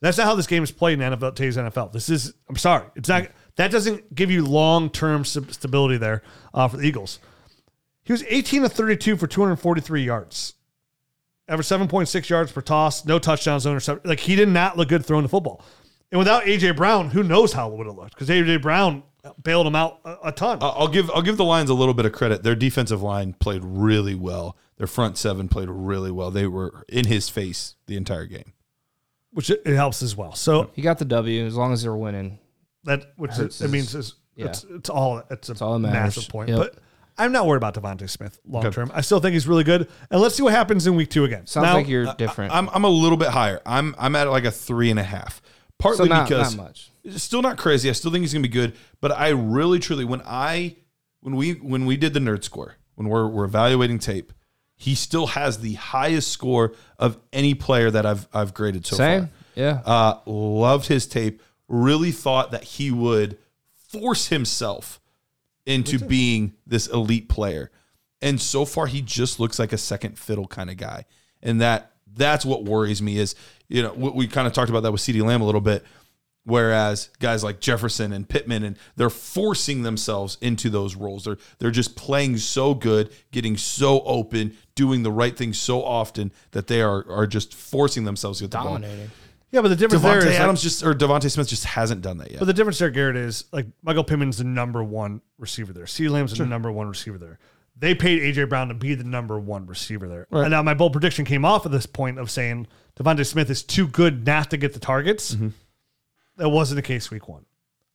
That's 0.00 0.18
not 0.18 0.26
how 0.26 0.34
this 0.34 0.46
game 0.46 0.62
is 0.62 0.72
played 0.72 1.00
in 1.00 1.12
NFL, 1.12 1.36
today's 1.36 1.56
NFL. 1.56 1.92
This 1.92 2.08
is, 2.08 2.32
I'm 2.48 2.56
sorry, 2.56 2.86
it's 2.96 3.08
not. 3.08 3.28
That 3.56 3.70
doesn't 3.70 4.14
give 4.14 4.30
you 4.30 4.44
long 4.46 4.90
term 4.90 5.24
stability 5.24 5.98
there 5.98 6.22
uh, 6.54 6.68
for 6.68 6.78
the 6.78 6.84
Eagles. 6.84 7.18
He 8.02 8.12
was 8.12 8.24
18 8.28 8.64
of 8.64 8.72
32 8.72 9.16
for 9.16 9.26
243 9.26 10.02
yards. 10.02 10.54
Average 11.50 11.66
7.6 11.66 12.28
yards 12.30 12.52
per 12.52 12.60
toss, 12.62 13.04
no 13.04 13.18
touchdowns, 13.18 13.64
no 13.66 13.72
interception. 13.72 14.08
Like 14.08 14.20
he 14.20 14.36
did 14.36 14.48
not 14.48 14.78
look 14.78 14.88
good 14.88 15.04
throwing 15.04 15.24
the 15.24 15.28
football. 15.28 15.62
And 16.12 16.18
without 16.18 16.44
AJ 16.44 16.76
Brown, 16.76 17.10
who 17.10 17.22
knows 17.22 17.52
how 17.52 17.70
it 17.70 17.76
would 17.76 17.86
have 17.86 17.96
looked? 17.96 18.14
Because 18.14 18.28
AJ 18.28 18.62
Brown 18.62 19.02
bailed 19.42 19.66
him 19.66 19.74
out 19.76 19.98
a, 20.04 20.16
a 20.26 20.32
ton. 20.32 20.58
I'll 20.62 20.88
give 20.88 21.10
I'll 21.10 21.22
give 21.22 21.36
the 21.36 21.44
Lions 21.44 21.68
a 21.68 21.74
little 21.74 21.92
bit 21.94 22.06
of 22.06 22.12
credit. 22.12 22.42
Their 22.42 22.54
defensive 22.54 23.02
line 23.02 23.34
played 23.34 23.62
really 23.64 24.14
well. 24.14 24.56
Their 24.78 24.86
front 24.86 25.18
seven 25.18 25.48
played 25.48 25.68
really 25.68 26.10
well. 26.10 26.30
They 26.30 26.46
were 26.46 26.84
in 26.88 27.06
his 27.06 27.28
face 27.28 27.74
the 27.86 27.96
entire 27.96 28.24
game. 28.26 28.52
which 29.32 29.50
it, 29.50 29.60
it 29.66 29.74
helps 29.76 30.02
as 30.02 30.16
well. 30.16 30.34
So 30.34 30.70
He 30.72 30.82
got 30.82 30.98
the 30.98 31.04
W 31.04 31.44
as 31.44 31.54
long 31.56 31.72
as 31.72 31.82
they're 31.82 31.94
winning. 31.94 32.38
that 32.84 33.12
which 33.16 33.32
Hurts 33.32 33.60
it, 33.60 33.66
it 33.66 33.70
means 33.70 33.94
is- 33.94 34.06
is 34.06 34.14
yeah. 34.36 34.46
it's, 34.46 34.64
it's 34.70 34.88
all 34.90 35.22
it's 35.30 35.48
a 35.50 35.64
all 35.64 35.74
that 35.74 35.80
matters. 35.80 36.16
massive 36.16 36.28
point. 36.30 36.48
Yep. 36.48 36.58
But 36.58 36.74
I'm 37.20 37.32
not 37.32 37.46
worried 37.46 37.58
about 37.58 37.74
DeVonta 37.74 38.08
Smith 38.08 38.40
long 38.46 38.70
term. 38.72 38.90
I 38.94 39.02
still 39.02 39.20
think 39.20 39.34
he's 39.34 39.46
really 39.46 39.64
good. 39.64 39.88
And 40.10 40.20
let's 40.20 40.34
see 40.34 40.42
what 40.42 40.54
happens 40.54 40.86
in 40.86 40.96
week 40.96 41.10
two 41.10 41.24
again. 41.24 41.46
Sounds 41.46 41.64
Now, 41.64 41.74
like 41.74 41.88
you're 41.88 42.14
different. 42.14 42.54
I'm 42.54 42.68
I'm 42.70 42.84
a 42.84 42.88
little 42.88 43.18
bit 43.18 43.28
higher. 43.28 43.60
I'm 43.66 43.94
I'm 43.98 44.16
at 44.16 44.28
like 44.30 44.44
a 44.44 44.50
three 44.50 44.90
and 44.90 44.98
a 44.98 45.04
half. 45.04 45.42
Partly 45.78 46.06
so 46.06 46.14
not, 46.14 46.28
because 46.28 46.56
not 46.56 46.64
much. 46.64 46.90
it's 47.04 47.22
still 47.22 47.42
not 47.42 47.56
crazy. 47.58 47.88
I 47.88 47.92
still 47.92 48.10
think 48.10 48.22
he's 48.22 48.32
gonna 48.32 48.42
be 48.42 48.48
good. 48.48 48.74
But 49.00 49.12
I 49.12 49.28
really 49.28 49.78
truly 49.78 50.04
when 50.04 50.22
I 50.24 50.76
when 51.20 51.36
we 51.36 51.52
when 51.52 51.86
we 51.86 51.96
did 51.96 52.14
the 52.14 52.20
nerd 52.20 52.42
score 52.44 52.76
when 52.94 53.08
we're 53.08 53.28
we're 53.28 53.44
evaluating 53.44 53.98
tape, 53.98 54.32
he 54.76 54.94
still 54.94 55.28
has 55.28 55.58
the 55.58 55.74
highest 55.74 56.28
score 56.30 56.72
of 56.98 57.18
any 57.32 57.54
player 57.54 57.90
that 57.90 58.06
I've 58.06 58.28
I've 58.32 58.54
graded 58.54 58.86
so 58.86 58.96
Same. 58.96 59.20
far. 59.22 59.30
Yeah. 59.54 59.82
Uh, 59.84 60.20
loved 60.26 60.86
his 60.86 61.06
tape. 61.06 61.42
Really 61.68 62.12
thought 62.12 62.50
that 62.50 62.64
he 62.64 62.90
would 62.90 63.38
force 63.90 64.28
himself 64.28 64.99
into 65.66 65.98
being 65.98 66.54
this 66.66 66.86
elite 66.86 67.28
player. 67.28 67.70
And 68.22 68.40
so 68.40 68.64
far, 68.64 68.86
he 68.86 69.00
just 69.02 69.40
looks 69.40 69.58
like 69.58 69.72
a 69.72 69.78
second 69.78 70.18
fiddle 70.18 70.46
kind 70.46 70.70
of 70.70 70.76
guy. 70.76 71.04
And 71.42 71.60
that 71.60 71.92
that's 72.12 72.44
what 72.44 72.64
worries 72.64 73.00
me 73.00 73.18
is, 73.18 73.34
you 73.68 73.82
know, 73.82 73.92
we, 73.92 74.10
we 74.10 74.26
kind 74.26 74.46
of 74.46 74.52
talked 74.52 74.70
about 74.70 74.82
that 74.82 74.92
with 74.92 75.00
CeeDee 75.00 75.24
Lamb 75.24 75.42
a 75.42 75.46
little 75.46 75.60
bit. 75.60 75.84
Whereas 76.44 77.10
guys 77.18 77.44
like 77.44 77.60
Jefferson 77.60 78.12
and 78.12 78.26
Pittman 78.26 78.64
and 78.64 78.76
they're 78.96 79.10
forcing 79.10 79.82
themselves 79.82 80.38
into 80.40 80.70
those 80.70 80.96
roles. 80.96 81.24
They're 81.24 81.36
they're 81.58 81.70
just 81.70 81.96
playing 81.96 82.38
so 82.38 82.74
good, 82.74 83.10
getting 83.30 83.58
so 83.58 84.00
open, 84.02 84.56
doing 84.74 85.02
the 85.02 85.12
right 85.12 85.36
thing 85.36 85.52
so 85.52 85.84
often 85.84 86.32
that 86.52 86.66
they 86.66 86.80
are 86.80 87.08
are 87.10 87.26
just 87.26 87.54
forcing 87.54 88.04
themselves 88.04 88.38
to 88.38 88.44
get 88.44 88.52
the 88.52 88.58
ball. 88.58 88.78
Yeah, 89.52 89.62
but 89.62 89.68
the 89.68 89.76
difference 89.76 90.02
there 90.02 90.20
Devontae 90.20 90.26
is 90.26 90.26
like- 90.26 90.40
Adams 90.40 90.62
just 90.62 90.82
or 90.84 90.94
DeVonta 90.94 91.30
Smith 91.30 91.48
just 91.48 91.64
hasn't 91.64 92.02
done 92.02 92.18
that 92.18 92.30
yet. 92.30 92.38
But 92.38 92.46
the 92.46 92.54
difference 92.54 92.78
there, 92.78 92.90
Garret, 92.90 93.16
is 93.16 93.44
like 93.52 93.66
Michael 93.82 94.04
Pittman's 94.04 94.38
the 94.38 94.44
number 94.44 94.82
one 94.82 95.22
receiver 95.38 95.72
there. 95.72 95.86
C. 95.86 96.08
Lamb's 96.08 96.36
the 96.36 96.46
number 96.46 96.70
one 96.70 96.88
receiver 96.88 97.18
there. 97.18 97.38
They 97.76 97.94
paid 97.94 98.20
AJ 98.20 98.48
Brown 98.48 98.68
to 98.68 98.74
be 98.74 98.94
the 98.94 99.04
number 99.04 99.40
one 99.40 99.66
receiver 99.66 100.06
there. 100.06 100.26
And 100.30 100.50
now 100.50 100.62
my 100.62 100.74
bold 100.74 100.92
prediction 100.92 101.24
came 101.24 101.44
off 101.44 101.64
of 101.66 101.72
this 101.72 101.86
point 101.86 102.18
of 102.18 102.30
saying 102.30 102.66
DeVonta 102.96 103.26
Smith 103.26 103.48
is 103.50 103.62
too 103.62 103.88
good 103.88 104.26
not 104.26 104.50
to 104.50 104.56
get 104.56 104.74
the 104.74 104.80
targets. 104.80 105.34
Mm-hmm. 105.34 105.48
That 106.36 106.50
wasn't 106.50 106.76
the 106.76 106.82
case 106.82 107.10
week 107.10 107.28
one. 107.28 107.46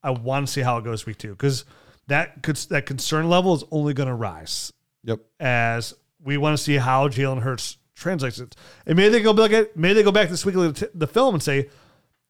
I 0.04 0.12
want 0.12 0.48
to 0.48 0.54
see 0.54 0.62
how 0.62 0.78
it 0.78 0.84
goes 0.84 1.06
week 1.06 1.18
two 1.18 1.32
because 1.32 1.66
that 2.08 2.44
could 2.44 2.58
that 2.70 2.86
concern 2.86 3.30
level 3.30 3.56
is 3.56 3.64
only 3.72 3.94
going 3.94 4.10
to 4.10 4.14
rise 4.14 4.72
yep. 5.04 5.20
as 5.40 5.94
we 6.24 6.38
want 6.38 6.58
to 6.58 6.64
see 6.64 6.76
how 6.76 7.08
Jalen 7.08 7.42
Hurts 7.42 7.78
translates 7.96 8.40
it. 8.40 8.56
And 8.86 8.96
maybe 8.96 9.10
they 9.10 9.22
go 9.22 9.34
back 9.34 9.52
at 9.52 9.76
maybe 9.76 9.96
they 9.96 10.04
go 10.04 10.12
back 10.12 10.30
this 10.30 10.46
week 10.46 10.56
at 10.56 11.00
the, 11.00 11.08
film 11.08 11.36
and 11.36 11.44
say, 11.44 11.70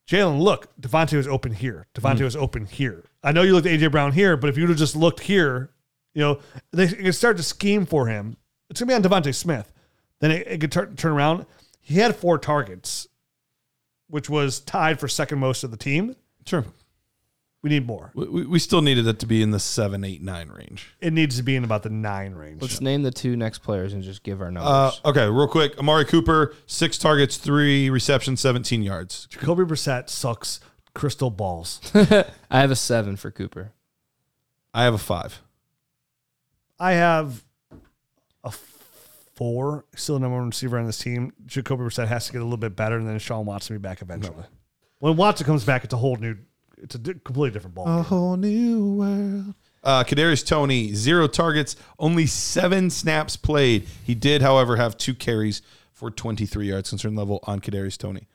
Jalen, 0.08 0.40
look, 0.40 0.70
DeVonta 0.80 1.18
was 1.18 1.28
open 1.28 1.54
here. 1.54 1.88
DeVonta 1.96 2.20
hmm. 2.20 2.24
was 2.26 2.36
open 2.36 2.66
here. 2.66 3.04
I 3.24 3.32
know 3.32 3.42
you 3.42 3.54
looked 3.54 3.68
at 3.68 3.80
AJ 3.80 3.92
Brown 3.92 4.12
here, 4.12 4.38
but 4.38 4.50
if 4.50 4.58
you 4.58 4.64
would 4.64 4.70
have 4.70 4.78
just 4.78 4.96
looked 4.96 5.22
here, 5.22 5.72
you 6.14 6.22
know, 6.22 6.40
they 6.72 6.88
could 6.88 7.16
start 7.16 7.38
to 7.38 7.44
scheme 7.44 7.86
for 7.86 8.08
him. 8.08 8.38
It's 8.70 8.80
gonna 8.80 8.90
be 8.90 8.94
on 8.94 9.04
DeVonta 9.04 9.34
Smith. 9.34 9.72
Then 10.22 10.32
it, 10.32 10.48
it 10.48 10.62
could 10.62 10.72
turn 10.72 10.96
turn 10.96 11.12
around. 11.12 11.46
He 11.82 11.96
had 11.96 12.16
four 12.16 12.38
targets, 12.38 13.08
which 14.08 14.30
was 14.30 14.60
tied 14.60 15.00
for 15.00 15.08
second 15.08 15.40
most 15.40 15.64
of 15.64 15.72
the 15.72 15.78
team. 15.78 16.16
Sure. 16.46 16.66
We 17.66 17.70
need 17.72 17.88
more. 17.88 18.12
We, 18.14 18.26
we- 18.28 18.46
we 18.46 18.60
still 18.60 18.84
needed 18.84 19.08
it 19.08 19.18
to 19.22 19.26
be 19.26 19.42
in 19.42 19.50
the 19.50 19.60
seven, 19.60 20.04
eight, 20.04 20.22
nine 20.22 20.50
range. 20.50 20.94
It 21.02 21.14
needs 21.14 21.38
to 21.38 21.42
be 21.42 21.56
in 21.56 21.64
about 21.64 21.82
the 21.82 21.90
nine 21.90 22.36
range. 22.36 22.62
Let's 22.62 22.80
name 22.80 23.02
the 23.02 23.10
two 23.10 23.36
next 23.36 23.64
players 23.64 23.92
and 23.94 24.04
just 24.04 24.22
give 24.22 24.40
our 24.40 24.50
Uh, 24.50 24.52
numbers. 24.52 25.02
okay, 25.04 25.26
real 25.28 25.48
quick. 25.48 25.76
Amari 25.80 26.06
Cooper, 26.06 26.54
six 26.68 27.00
targets, 27.00 27.38
three 27.38 27.90
receptions, 27.90 28.40
17 28.40 28.84
yards. 28.84 29.26
Jacoby 29.32 29.64
Brissett 29.64 30.10
sucks 30.12 30.60
crystal 30.94 31.32
balls. 31.32 31.82
I 31.96 32.60
have 32.60 32.70
a 32.70 32.76
seven 32.76 33.16
for 33.16 33.32
Cooper. 33.32 33.72
I 34.72 34.84
have 34.84 34.94
a 34.94 35.00
five. 35.00 35.42
I 36.80 36.92
have 36.92 37.44
a 38.44 38.54
four. 39.34 39.86
Still 39.96 40.18
the 40.18 40.20
number 40.20 40.38
one 40.38 40.50
receiver 40.50 40.78
on 40.78 40.86
this 40.86 41.00
team. 41.00 41.34
Jacoby 41.48 41.82
Brissett 41.86 42.10
has 42.10 42.28
to 42.28 42.32
get 42.32 42.42
a 42.42 42.44
little 42.44 42.58
bit 42.58 42.76
better, 42.76 42.96
and 42.98 43.08
then 43.08 43.18
Deshaun 43.18 43.46
Watson 43.46 43.74
will 43.74 43.80
be 43.80 43.88
back 43.90 44.04
eventually. 44.04 44.44
When 45.00 45.16
Watson 45.16 45.48
comes 45.48 45.64
back, 45.64 45.84
it's 45.84 45.94
a 45.96 45.98
whole 45.98 46.16
new, 46.18 46.38
it's 46.78 46.96
a 46.96 47.00
di- 47.00 47.14
completely 47.24 47.52
different 47.52 47.76
ball. 47.76 47.86
game. 47.86 48.04
whole 48.04 48.38
new 48.38 48.94
world. 48.96 49.56
Uh, 49.84 50.04
Kadarius 50.04 50.46
Toney, 50.46 50.94
zero 50.94 51.28
targets, 51.28 51.76
only 52.00 52.26
seven 52.26 52.90
snaps 52.90 53.36
played. 53.38 53.88
He 54.04 54.16
did, 54.16 54.42
however, 54.42 54.78
have 54.78 54.98
two 54.98 55.14
carries 55.14 55.62
for 55.94 56.10
23 56.10 56.68
yards 56.70 56.90
concern 56.90 57.16
level 57.16 57.40
on 57.44 57.60
Kadarius 57.62 57.98
Toney. 57.98 58.28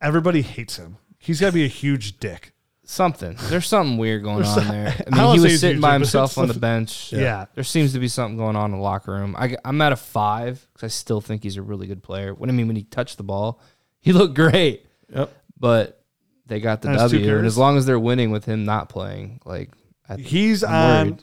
Everybody 0.00 0.42
hates 0.42 0.76
him. 0.76 0.96
He's 1.18 1.40
got 1.40 1.48
to 1.48 1.52
be 1.52 1.64
a 1.64 1.68
huge 1.68 2.18
dick. 2.18 2.52
Something. 2.86 3.36
There's 3.48 3.66
something 3.66 3.96
weird 3.96 4.22
going 4.22 4.44
on 4.44 4.68
there. 4.68 4.88
I 4.98 5.02
I 5.06 5.10
mean, 5.10 5.24
don't 5.24 5.32
he 5.34 5.38
say 5.38 5.42
was 5.44 5.52
he's 5.52 5.60
sitting 5.60 5.76
huge, 5.76 5.82
by 5.82 5.88
but 5.92 6.00
himself 6.00 6.32
it's- 6.32 6.38
on 6.42 6.48
the 6.48 6.60
bench. 6.60 7.12
Yeah. 7.12 7.46
There 7.54 7.64
seems 7.64 7.92
to 7.94 7.98
be 7.98 8.08
something 8.08 8.36
going 8.36 8.56
on 8.56 8.72
in 8.72 8.76
the 8.78 8.82
locker 8.82 9.12
room. 9.12 9.34
I, 9.38 9.56
am 9.64 9.80
at 9.80 9.92
a 9.92 9.96
five 9.96 10.66
because 10.72 10.84
I 10.86 10.88
still 10.88 11.20
think 11.22 11.42
he's 11.42 11.56
a 11.56 11.62
really 11.62 11.86
good 11.86 12.02
player. 12.02 12.34
What 12.34 12.48
I 12.50 12.52
mean, 12.52 12.66
when 12.66 12.76
he 12.76 12.82
touched 12.82 13.16
the 13.16 13.22
ball, 13.22 13.58
he 14.00 14.12
looked 14.12 14.34
great. 14.34 14.86
Yep. 15.14 15.32
But 15.58 16.03
they 16.46 16.60
got 16.60 16.82
the 16.82 16.88
And 16.90 17.00
his 17.00 17.10
two 17.10 17.18
W. 17.18 17.36
And 17.38 17.46
as 17.46 17.56
long 17.58 17.76
as 17.76 17.86
they're 17.86 17.98
winning 17.98 18.30
with 18.30 18.44
him 18.44 18.64
not 18.64 18.88
playing, 18.88 19.40
like, 19.44 19.70
I, 20.08 20.16
He's 20.16 20.62
I'm 20.64 20.72
on. 20.74 21.06
worried. 21.10 21.22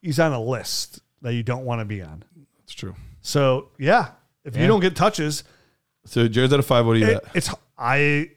He's 0.00 0.18
on 0.20 0.32
a 0.32 0.42
list 0.42 1.00
that 1.22 1.34
you 1.34 1.42
don't 1.42 1.64
want 1.64 1.80
to 1.80 1.84
be 1.84 2.02
on. 2.02 2.24
That's 2.58 2.72
true. 2.74 2.94
So 3.20 3.68
yeah, 3.78 4.08
if 4.44 4.56
you 4.56 4.66
don't 4.66 4.80
get 4.80 4.96
touches, 4.96 5.44
So 6.06 6.26
Jared's 6.28 6.52
at 6.52 6.58
a 6.60 6.62
five. 6.62 6.86
What 6.86 6.94
do 6.94 7.00
you 7.00 7.06
it, 7.06 7.22
got? 7.24 7.36
it's 7.36 7.50
I 7.78 8.30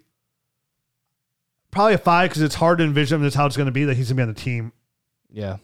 probably 1.72 1.94
a 1.96 1.98
five 1.98 2.30
because 2.30 2.42
it's 2.42 2.56
hard 2.56 2.78
to 2.80 2.84
envision 2.84 3.22
that's 3.22 3.36
how 3.36 3.46
it's 3.46 3.58
going 3.58 3.66
to 3.66 3.72
be 3.72 3.86
that 3.86 3.96
he's 3.98 4.12
going 4.12 4.16
to 4.18 4.24
be 4.24 4.28
on 4.30 4.34
the 4.34 4.40
team. 4.40 4.72
yeah. 5.32 5.58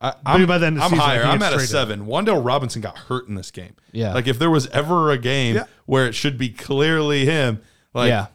I, 0.00 0.14
Maybe 0.32 0.42
I'm, 0.42 0.46
by 0.48 0.58
the 0.58 0.66
end 0.66 0.76
of 0.76 0.80
the 0.80 0.84
I'm 0.84 0.90
season, 0.90 1.04
higher. 1.04 1.22
he 1.22 1.28
I'm 1.28 1.38
gets 1.38 1.44
at 1.46 1.52
a 1.52 1.56
traded. 1.58 1.70
seven. 1.70 2.06
Wan'Dale 2.06 2.44
Robinson 2.44 2.82
got 2.82 2.98
hurt 2.98 3.28
in 3.28 3.36
this 3.36 3.52
game. 3.52 3.76
Yeah. 3.92 4.12
Like 4.14 4.26
if 4.26 4.36
there 4.36 4.50
was 4.50 4.66
ever 4.70 5.12
a 5.12 5.16
game 5.18 5.54
Yeah. 5.54 5.64
where 5.86 6.08
it 6.08 6.14
should 6.16 6.36
be 6.38 6.48
clearly 6.48 7.24
him, 7.24 7.62
like 7.94 8.08
yeah. 8.08 8.26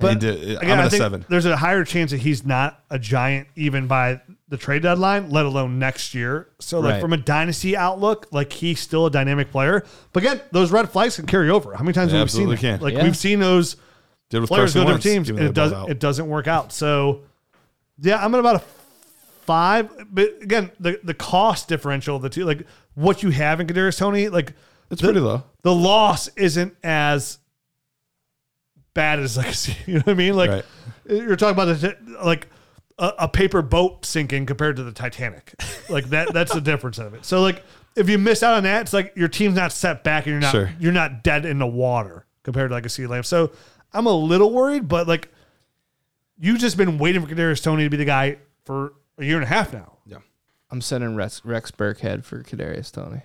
He 0.00 0.06
But 0.06 0.18
did, 0.18 0.56
Again, 0.58 0.72
I'm 0.72 0.78
at 0.80 0.86
a 0.86 0.90
think 0.90 1.00
seven. 1.02 1.24
there's 1.28 1.46
a 1.46 1.56
higher 1.56 1.84
chance 1.84 2.10
that 2.10 2.18
he's 2.18 2.44
not 2.44 2.82
a 2.90 2.98
giant 2.98 3.46
even 3.54 3.86
by 3.86 4.20
the 4.48 4.56
trade 4.56 4.82
deadline, 4.82 5.30
let 5.30 5.46
alone 5.46 5.78
next 5.78 6.14
year. 6.14 6.48
So, 6.58 6.80
like 6.80 6.94
Right. 6.94 7.00
from 7.00 7.12
a 7.12 7.16
dynasty 7.16 7.76
outlook, 7.76 8.26
like 8.32 8.52
he's 8.52 8.80
still 8.80 9.06
a 9.06 9.10
dynamic 9.10 9.50
player. 9.52 9.84
But 10.12 10.24
again, 10.24 10.40
those 10.50 10.72
red 10.72 10.90
flags 10.90 11.14
can 11.16 11.26
carry 11.26 11.48
over. 11.48 11.74
How 11.76 11.84
many 11.84 11.92
times 11.92 12.10
They 12.10 12.18
have 12.18 12.26
we 12.26 12.30
seen 12.30 12.48
that? 12.50 12.58
can. 12.58 12.80
Like 12.80 12.94
Yeah. 12.94 13.04
we've 13.04 13.16
seen 13.16 13.38
those 13.38 13.76
Did 14.30 14.40
with 14.40 14.48
players 14.48 14.72
Carson 14.72 14.80
go 14.82 14.88
to 14.88 14.96
different 14.98 15.14
teams 15.14 15.30
and 15.30 15.38
it 15.38 15.54
doesn't 15.54 15.78
out. 15.78 15.90
it 15.90 16.00
doesn't 16.00 16.26
work 16.28 16.48
out. 16.48 16.72
So 16.72 17.20
yeah, 18.00 18.22
I'm 18.22 18.34
at 18.34 18.40
about 18.40 18.56
a 18.56 18.62
five. 19.46 19.88
But 20.10 20.42
again, 20.42 20.70
the 20.80 20.98
the 21.04 21.14
cost 21.14 21.68
differential 21.68 22.16
of 22.16 22.22
the 22.22 22.28
two, 22.28 22.44
like 22.44 22.66
what 22.94 23.22
you 23.22 23.30
have 23.30 23.60
in 23.60 23.66
Kadarius 23.68 23.98
Toney, 23.98 24.28
like 24.28 24.54
It's 24.90 25.00
the- 25.00 25.06
pretty 25.06 25.20
low. 25.20 25.44
The 25.62 25.74
loss 25.74 26.28
isn't 26.36 26.74
as 26.82 27.38
bad 28.94 29.18
as 29.20 29.36
like 29.36 29.54
you 29.86 29.94
know 29.94 30.00
what 30.00 30.12
I 30.12 30.14
mean. 30.14 30.34
Like 30.34 30.50
Right. 30.50 30.64
you're 31.08 31.36
talking 31.36 31.52
about 31.60 31.66
the, 31.80 31.96
like 32.24 32.48
a, 32.98 33.12
a 33.20 33.28
paper 33.28 33.60
boat 33.62 34.06
sinking 34.06 34.46
compared 34.46 34.76
to 34.76 34.84
the 34.84 34.92
Titanic. 34.92 35.54
like 35.88 36.06
that 36.10 36.32
that's 36.32 36.52
the 36.54 36.60
difference 36.72 36.98
of 36.98 37.14
it. 37.14 37.24
So 37.24 37.40
like 37.42 37.62
if 37.96 38.08
you 38.08 38.18
miss 38.18 38.42
out 38.42 38.54
on 38.54 38.62
that, 38.64 38.82
it's 38.82 38.92
like 38.92 39.12
your 39.16 39.28
team's 39.28 39.54
not 39.56 39.72
set 39.72 40.02
back 40.04 40.26
and 40.26 40.32
you're 40.32 40.40
not 40.40 40.50
Sure. 40.52 40.70
you're 40.80 40.92
not 40.92 41.22
dead 41.22 41.44
in 41.46 41.58
the 41.58 41.66
water 41.66 42.26
compared 42.42 42.70
to 42.70 42.74
like 42.74 42.86
a 42.86 42.88
sea 42.88 43.06
lamp. 43.06 43.26
So 43.26 43.52
I'm 43.92 44.06
a 44.06 44.12
little 44.12 44.50
worried, 44.52 44.88
but 44.88 45.06
like 45.08 45.28
you've 46.38 46.58
just 46.58 46.76
been 46.76 46.98
waiting 46.98 47.24
for 47.24 47.32
Kadarius 47.32 47.62
Toney 47.62 47.84
to 47.84 47.90
be 47.90 47.96
the 47.96 48.04
guy 48.04 48.38
for 48.64 48.94
a 49.18 49.24
year 49.24 49.36
and 49.36 49.44
a 49.44 49.48
half 49.48 49.72
now. 49.72 49.98
Yeah, 50.06 50.18
I'm 50.70 50.80
sending 50.80 51.14
Rex, 51.14 51.40
Rex 51.44 51.70
Burkhead 51.70 52.24
for 52.24 52.42
Kadarius 52.42 52.90
Toney. 52.90 53.22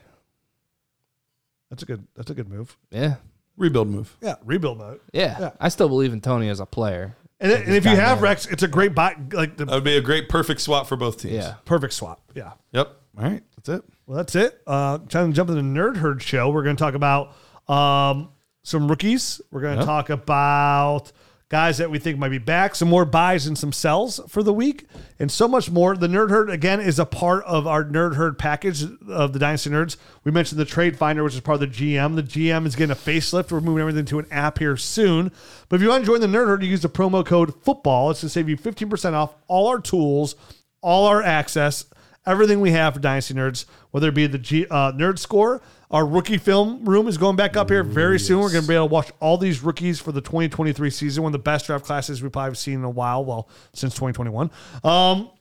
That's 1.71 1.81
a 1.83 1.85
good 1.85 2.07
that's 2.15 2.29
a 2.29 2.33
good 2.35 2.49
move. 2.49 2.77
Yeah. 2.91 3.15
Rebuild 3.60 3.90
move. 3.90 4.18
Yeah, 4.22 4.36
rebuild 4.44 4.80
mode. 4.80 5.02
Yeah. 5.14 5.38
Yeah. 5.40 5.49
I 5.60 5.69
still 5.69 5.90
believe 5.90 6.14
in 6.14 6.22
Toney 6.22 6.49
as 6.49 6.60
a 6.60 6.65
player. 6.65 7.15
And, 7.41 7.52
and 7.52 7.76
if 7.76 7.86
you 7.86 7.91
have 7.91 8.18
that. 8.19 8.23
Rex, 8.23 8.45
it's 8.48 8.64
a 8.64 8.68
great 8.68 8.95
buy. 8.95 9.15
Like 9.31 9.57
the 9.57 9.65
That 9.65 9.76
would 9.76 9.84
be 9.84 9.98
a 9.98 10.02
great 10.02 10.30
perfect 10.30 10.61
swap 10.61 10.88
for 10.88 10.95
both 10.95 11.22
teams. 11.22 11.36
Yeah. 11.36 11.56
perfect 11.65 11.94
swap. 11.94 12.22
Yeah. 12.34 12.53
Yep. 12.72 12.95
All 13.18 13.23
right. 13.23 13.44
That's 13.56 13.69
it. 13.69 13.84
Well, 14.07 14.18
that's 14.18 14.36
it. 14.36 14.61
Uh, 14.65 14.98
trying 15.10 15.30
to 15.30 15.36
jump 15.36 15.49
into 15.49 15.61
the 15.61 15.68
Nerd 15.68 15.98
Herd 15.98 16.22
show. 16.23 16.49
We're 16.49 16.64
going 16.64 16.76
to 16.76 16.81
talk 16.84 16.95
about 16.95 17.36
um, 17.68 18.30
some 18.64 18.88
rookies. 18.88 19.41
We're 19.52 19.61
going 19.61 19.80
to 19.80 19.86
talk 19.86 20.10
about 20.10 21.11
guys 21.49 21.80
that 21.80 21.89
we 21.89 21.97
think 21.97 22.17
might 22.19 22.30
be 22.30 22.38
back, 22.38 22.76
some 22.76 22.88
more 22.88 23.05
buys 23.05 23.47
and 23.47 23.57
some 23.57 23.73
sells 23.73 24.19
for 24.27 24.43
the 24.43 24.53
week, 24.53 24.85
and 25.17 25.31
so 25.31 25.47
much 25.47 25.71
more. 25.71 25.95
The 25.97 26.07
Nerd 26.07 26.30
Herd, 26.30 26.49
again, 26.49 26.80
is 26.80 26.99
a 26.99 27.05
part 27.05 27.43
of 27.45 27.65
our 27.65 27.84
Nerd 27.84 28.15
Herd 28.15 28.38
package 28.38 28.84
of 29.09 29.34
the 29.34 29.39
Dynasty 29.39 29.71
Nerds. 29.71 29.97
We 30.23 30.31
mentioned 30.31 30.59
the 30.59 30.65
Trade 30.65 30.95
Finder, 30.95 31.23
which 31.23 31.34
is 31.34 31.41
part 31.41 31.61
of 31.61 31.61
the 31.61 31.67
GM. 31.67 32.15
The 32.15 32.23
GM 32.23 32.67
is 32.67 32.76
getting 32.76 32.91
a 32.91 32.95
facelift. 32.95 33.51
We're 33.51 33.61
moving 33.61 33.81
everything 33.81 34.05
to 34.05 34.19
an 34.19 34.27
app 34.30 34.59
here 34.59 34.77
soon. 34.77 35.31
But 35.67 35.77
if 35.77 35.81
you 35.81 35.89
want 35.89 36.05
to 36.05 36.11
join 36.11 36.21
the 36.21 36.27
Nerd 36.27 36.47
Herd, 36.47 36.63
you 36.63 36.69
use 36.69 36.81
the 36.81 36.89
promo 36.89 37.26
code 37.26 37.53
FOOTBALL. 37.63 38.11
It's 38.11 38.21
to 38.21 38.30
save 38.30 38.47
you 38.47 38.55
15% 38.55 39.13
off 39.13 39.35
all 39.47 39.67
our 39.67 39.80
tools, 39.80 40.35
all 40.81 41.07
our 41.07 41.23
access 41.23 41.85
everything 42.26 42.59
we 42.59 42.71
have 42.71 42.93
for 42.93 42.99
Dynasty 42.99 43.34
Nerds, 43.34 43.65
whether 43.91 44.09
it 44.09 44.13
be 44.15 44.27
the 44.27 44.38
G, 44.38 44.65
uh, 44.69 44.91
Nerd 44.91 45.19
Score. 45.19 45.61
Our 45.91 46.05
rookie 46.05 46.37
film 46.37 46.85
room 46.85 47.07
is 47.07 47.17
going 47.17 47.35
back 47.35 47.57
up 47.57 47.71
here 47.71 47.83
very 47.83 48.19
soon. 48.19 48.41
We're 48.41 48.51
going 48.51 48.61
to 48.61 48.67
be 48.67 48.75
able 48.75 48.89
to 48.89 48.93
watch 48.93 49.11
all 49.19 49.39
these 49.39 49.63
rookies 49.63 49.99
for 49.99 50.11
the 50.11 50.21
2023 50.21 50.87
season, 50.91 51.23
one 51.23 51.29
of 51.31 51.33
the 51.33 51.39
best 51.39 51.65
draft 51.65 51.83
classes 51.83 52.21
we've 52.21 52.31
probably 52.31 52.53
seen 52.53 52.75
in 52.75 52.83
a 52.83 52.89
while, 52.89 53.25
well, 53.25 53.49
since 53.73 53.95
2021. 53.95 54.51
Um, 54.83 55.31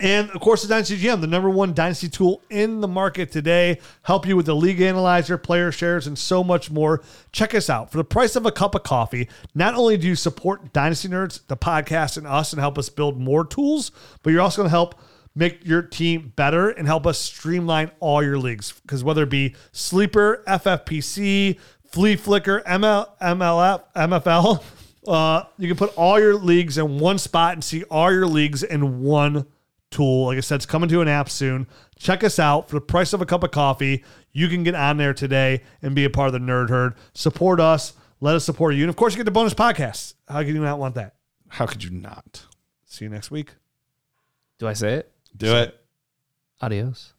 and 0.00 0.28
of 0.30 0.40
course, 0.40 0.62
the 0.62 0.68
Dynasty 0.68 0.98
GM, 0.98 1.20
the 1.20 1.28
number 1.28 1.48
one 1.48 1.72
Dynasty 1.72 2.08
tool 2.08 2.42
in 2.50 2.80
the 2.80 2.88
market 2.88 3.30
today, 3.30 3.78
help 4.02 4.26
you 4.26 4.36
with 4.36 4.46
the 4.46 4.56
league 4.56 4.80
analyzer, 4.80 5.38
player 5.38 5.70
shares, 5.70 6.08
and 6.08 6.18
so 6.18 6.42
much 6.42 6.68
more. 6.68 7.02
Check 7.30 7.54
us 7.54 7.70
out. 7.70 7.92
For 7.92 7.98
the 7.98 8.04
price 8.04 8.34
of 8.34 8.46
a 8.46 8.52
cup 8.52 8.74
of 8.74 8.82
coffee, 8.82 9.28
not 9.54 9.74
only 9.74 9.96
do 9.96 10.08
you 10.08 10.16
support 10.16 10.72
Dynasty 10.72 11.08
Nerds, 11.08 11.46
the 11.46 11.56
podcast, 11.56 12.16
and 12.16 12.26
us, 12.26 12.52
and 12.52 12.60
help 12.60 12.76
us 12.76 12.88
build 12.88 13.20
more 13.20 13.44
tools, 13.44 13.92
but 14.24 14.30
you're 14.30 14.42
also 14.42 14.62
going 14.62 14.66
to 14.66 14.70
help 14.70 15.00
make 15.34 15.64
your 15.64 15.82
team 15.82 16.32
better 16.36 16.70
and 16.70 16.86
help 16.86 17.06
us 17.06 17.18
streamline 17.18 17.90
all 18.00 18.22
your 18.22 18.38
leagues. 18.38 18.72
Because 18.82 19.04
whether 19.04 19.22
it 19.22 19.30
be 19.30 19.54
Sleeper, 19.72 20.42
FFPC, 20.46 21.58
Fleaflicker, 21.90 22.64
ML, 22.64 23.08
MLF, 23.20 23.82
MFL, 23.96 24.62
uh, 25.08 25.44
you 25.58 25.68
can 25.68 25.76
put 25.76 25.96
all 25.96 26.18
your 26.20 26.34
leagues 26.34 26.78
in 26.78 26.98
one 26.98 27.18
spot 27.18 27.54
and 27.54 27.64
see 27.64 27.82
all 27.84 28.12
your 28.12 28.26
leagues 28.26 28.62
in 28.62 29.02
one 29.02 29.46
tool. 29.90 30.26
Like 30.26 30.38
I 30.38 30.40
said, 30.40 30.56
it's 30.56 30.66
coming 30.66 30.88
to 30.88 31.00
an 31.00 31.08
app 31.08 31.28
soon. 31.28 31.66
Check 31.98 32.24
us 32.24 32.38
out 32.38 32.68
for 32.68 32.76
the 32.76 32.80
price 32.80 33.12
of 33.12 33.20
a 33.20 33.26
cup 33.26 33.42
of 33.42 33.50
coffee. 33.50 34.04
You 34.32 34.48
can 34.48 34.62
get 34.62 34.74
on 34.74 34.96
there 34.96 35.14
today 35.14 35.62
and 35.82 35.94
be 35.94 36.04
a 36.04 36.10
part 36.10 36.28
of 36.28 36.32
the 36.32 36.38
Nerd 36.38 36.70
Herd. 36.70 36.94
Support 37.14 37.60
us. 37.60 37.94
Let 38.20 38.36
us 38.36 38.44
support 38.44 38.74
you. 38.74 38.82
And 38.82 38.90
of 38.90 38.96
course, 38.96 39.14
you 39.14 39.16
get 39.16 39.24
the 39.24 39.30
bonus 39.30 39.54
podcast. 39.54 40.14
How 40.28 40.38
could 40.40 40.48
you 40.48 40.60
not 40.60 40.78
want 40.78 40.94
that? 40.94 41.14
How 41.48 41.66
could 41.66 41.82
you 41.82 41.90
not? 41.90 42.46
See 42.84 43.04
you 43.04 43.08
next 43.08 43.30
week. 43.30 43.54
Do 44.58 44.68
I 44.68 44.74
say 44.74 44.94
it? 44.94 45.12
Do 45.36 45.56
it. 45.56 45.80
Adios. 46.60 47.14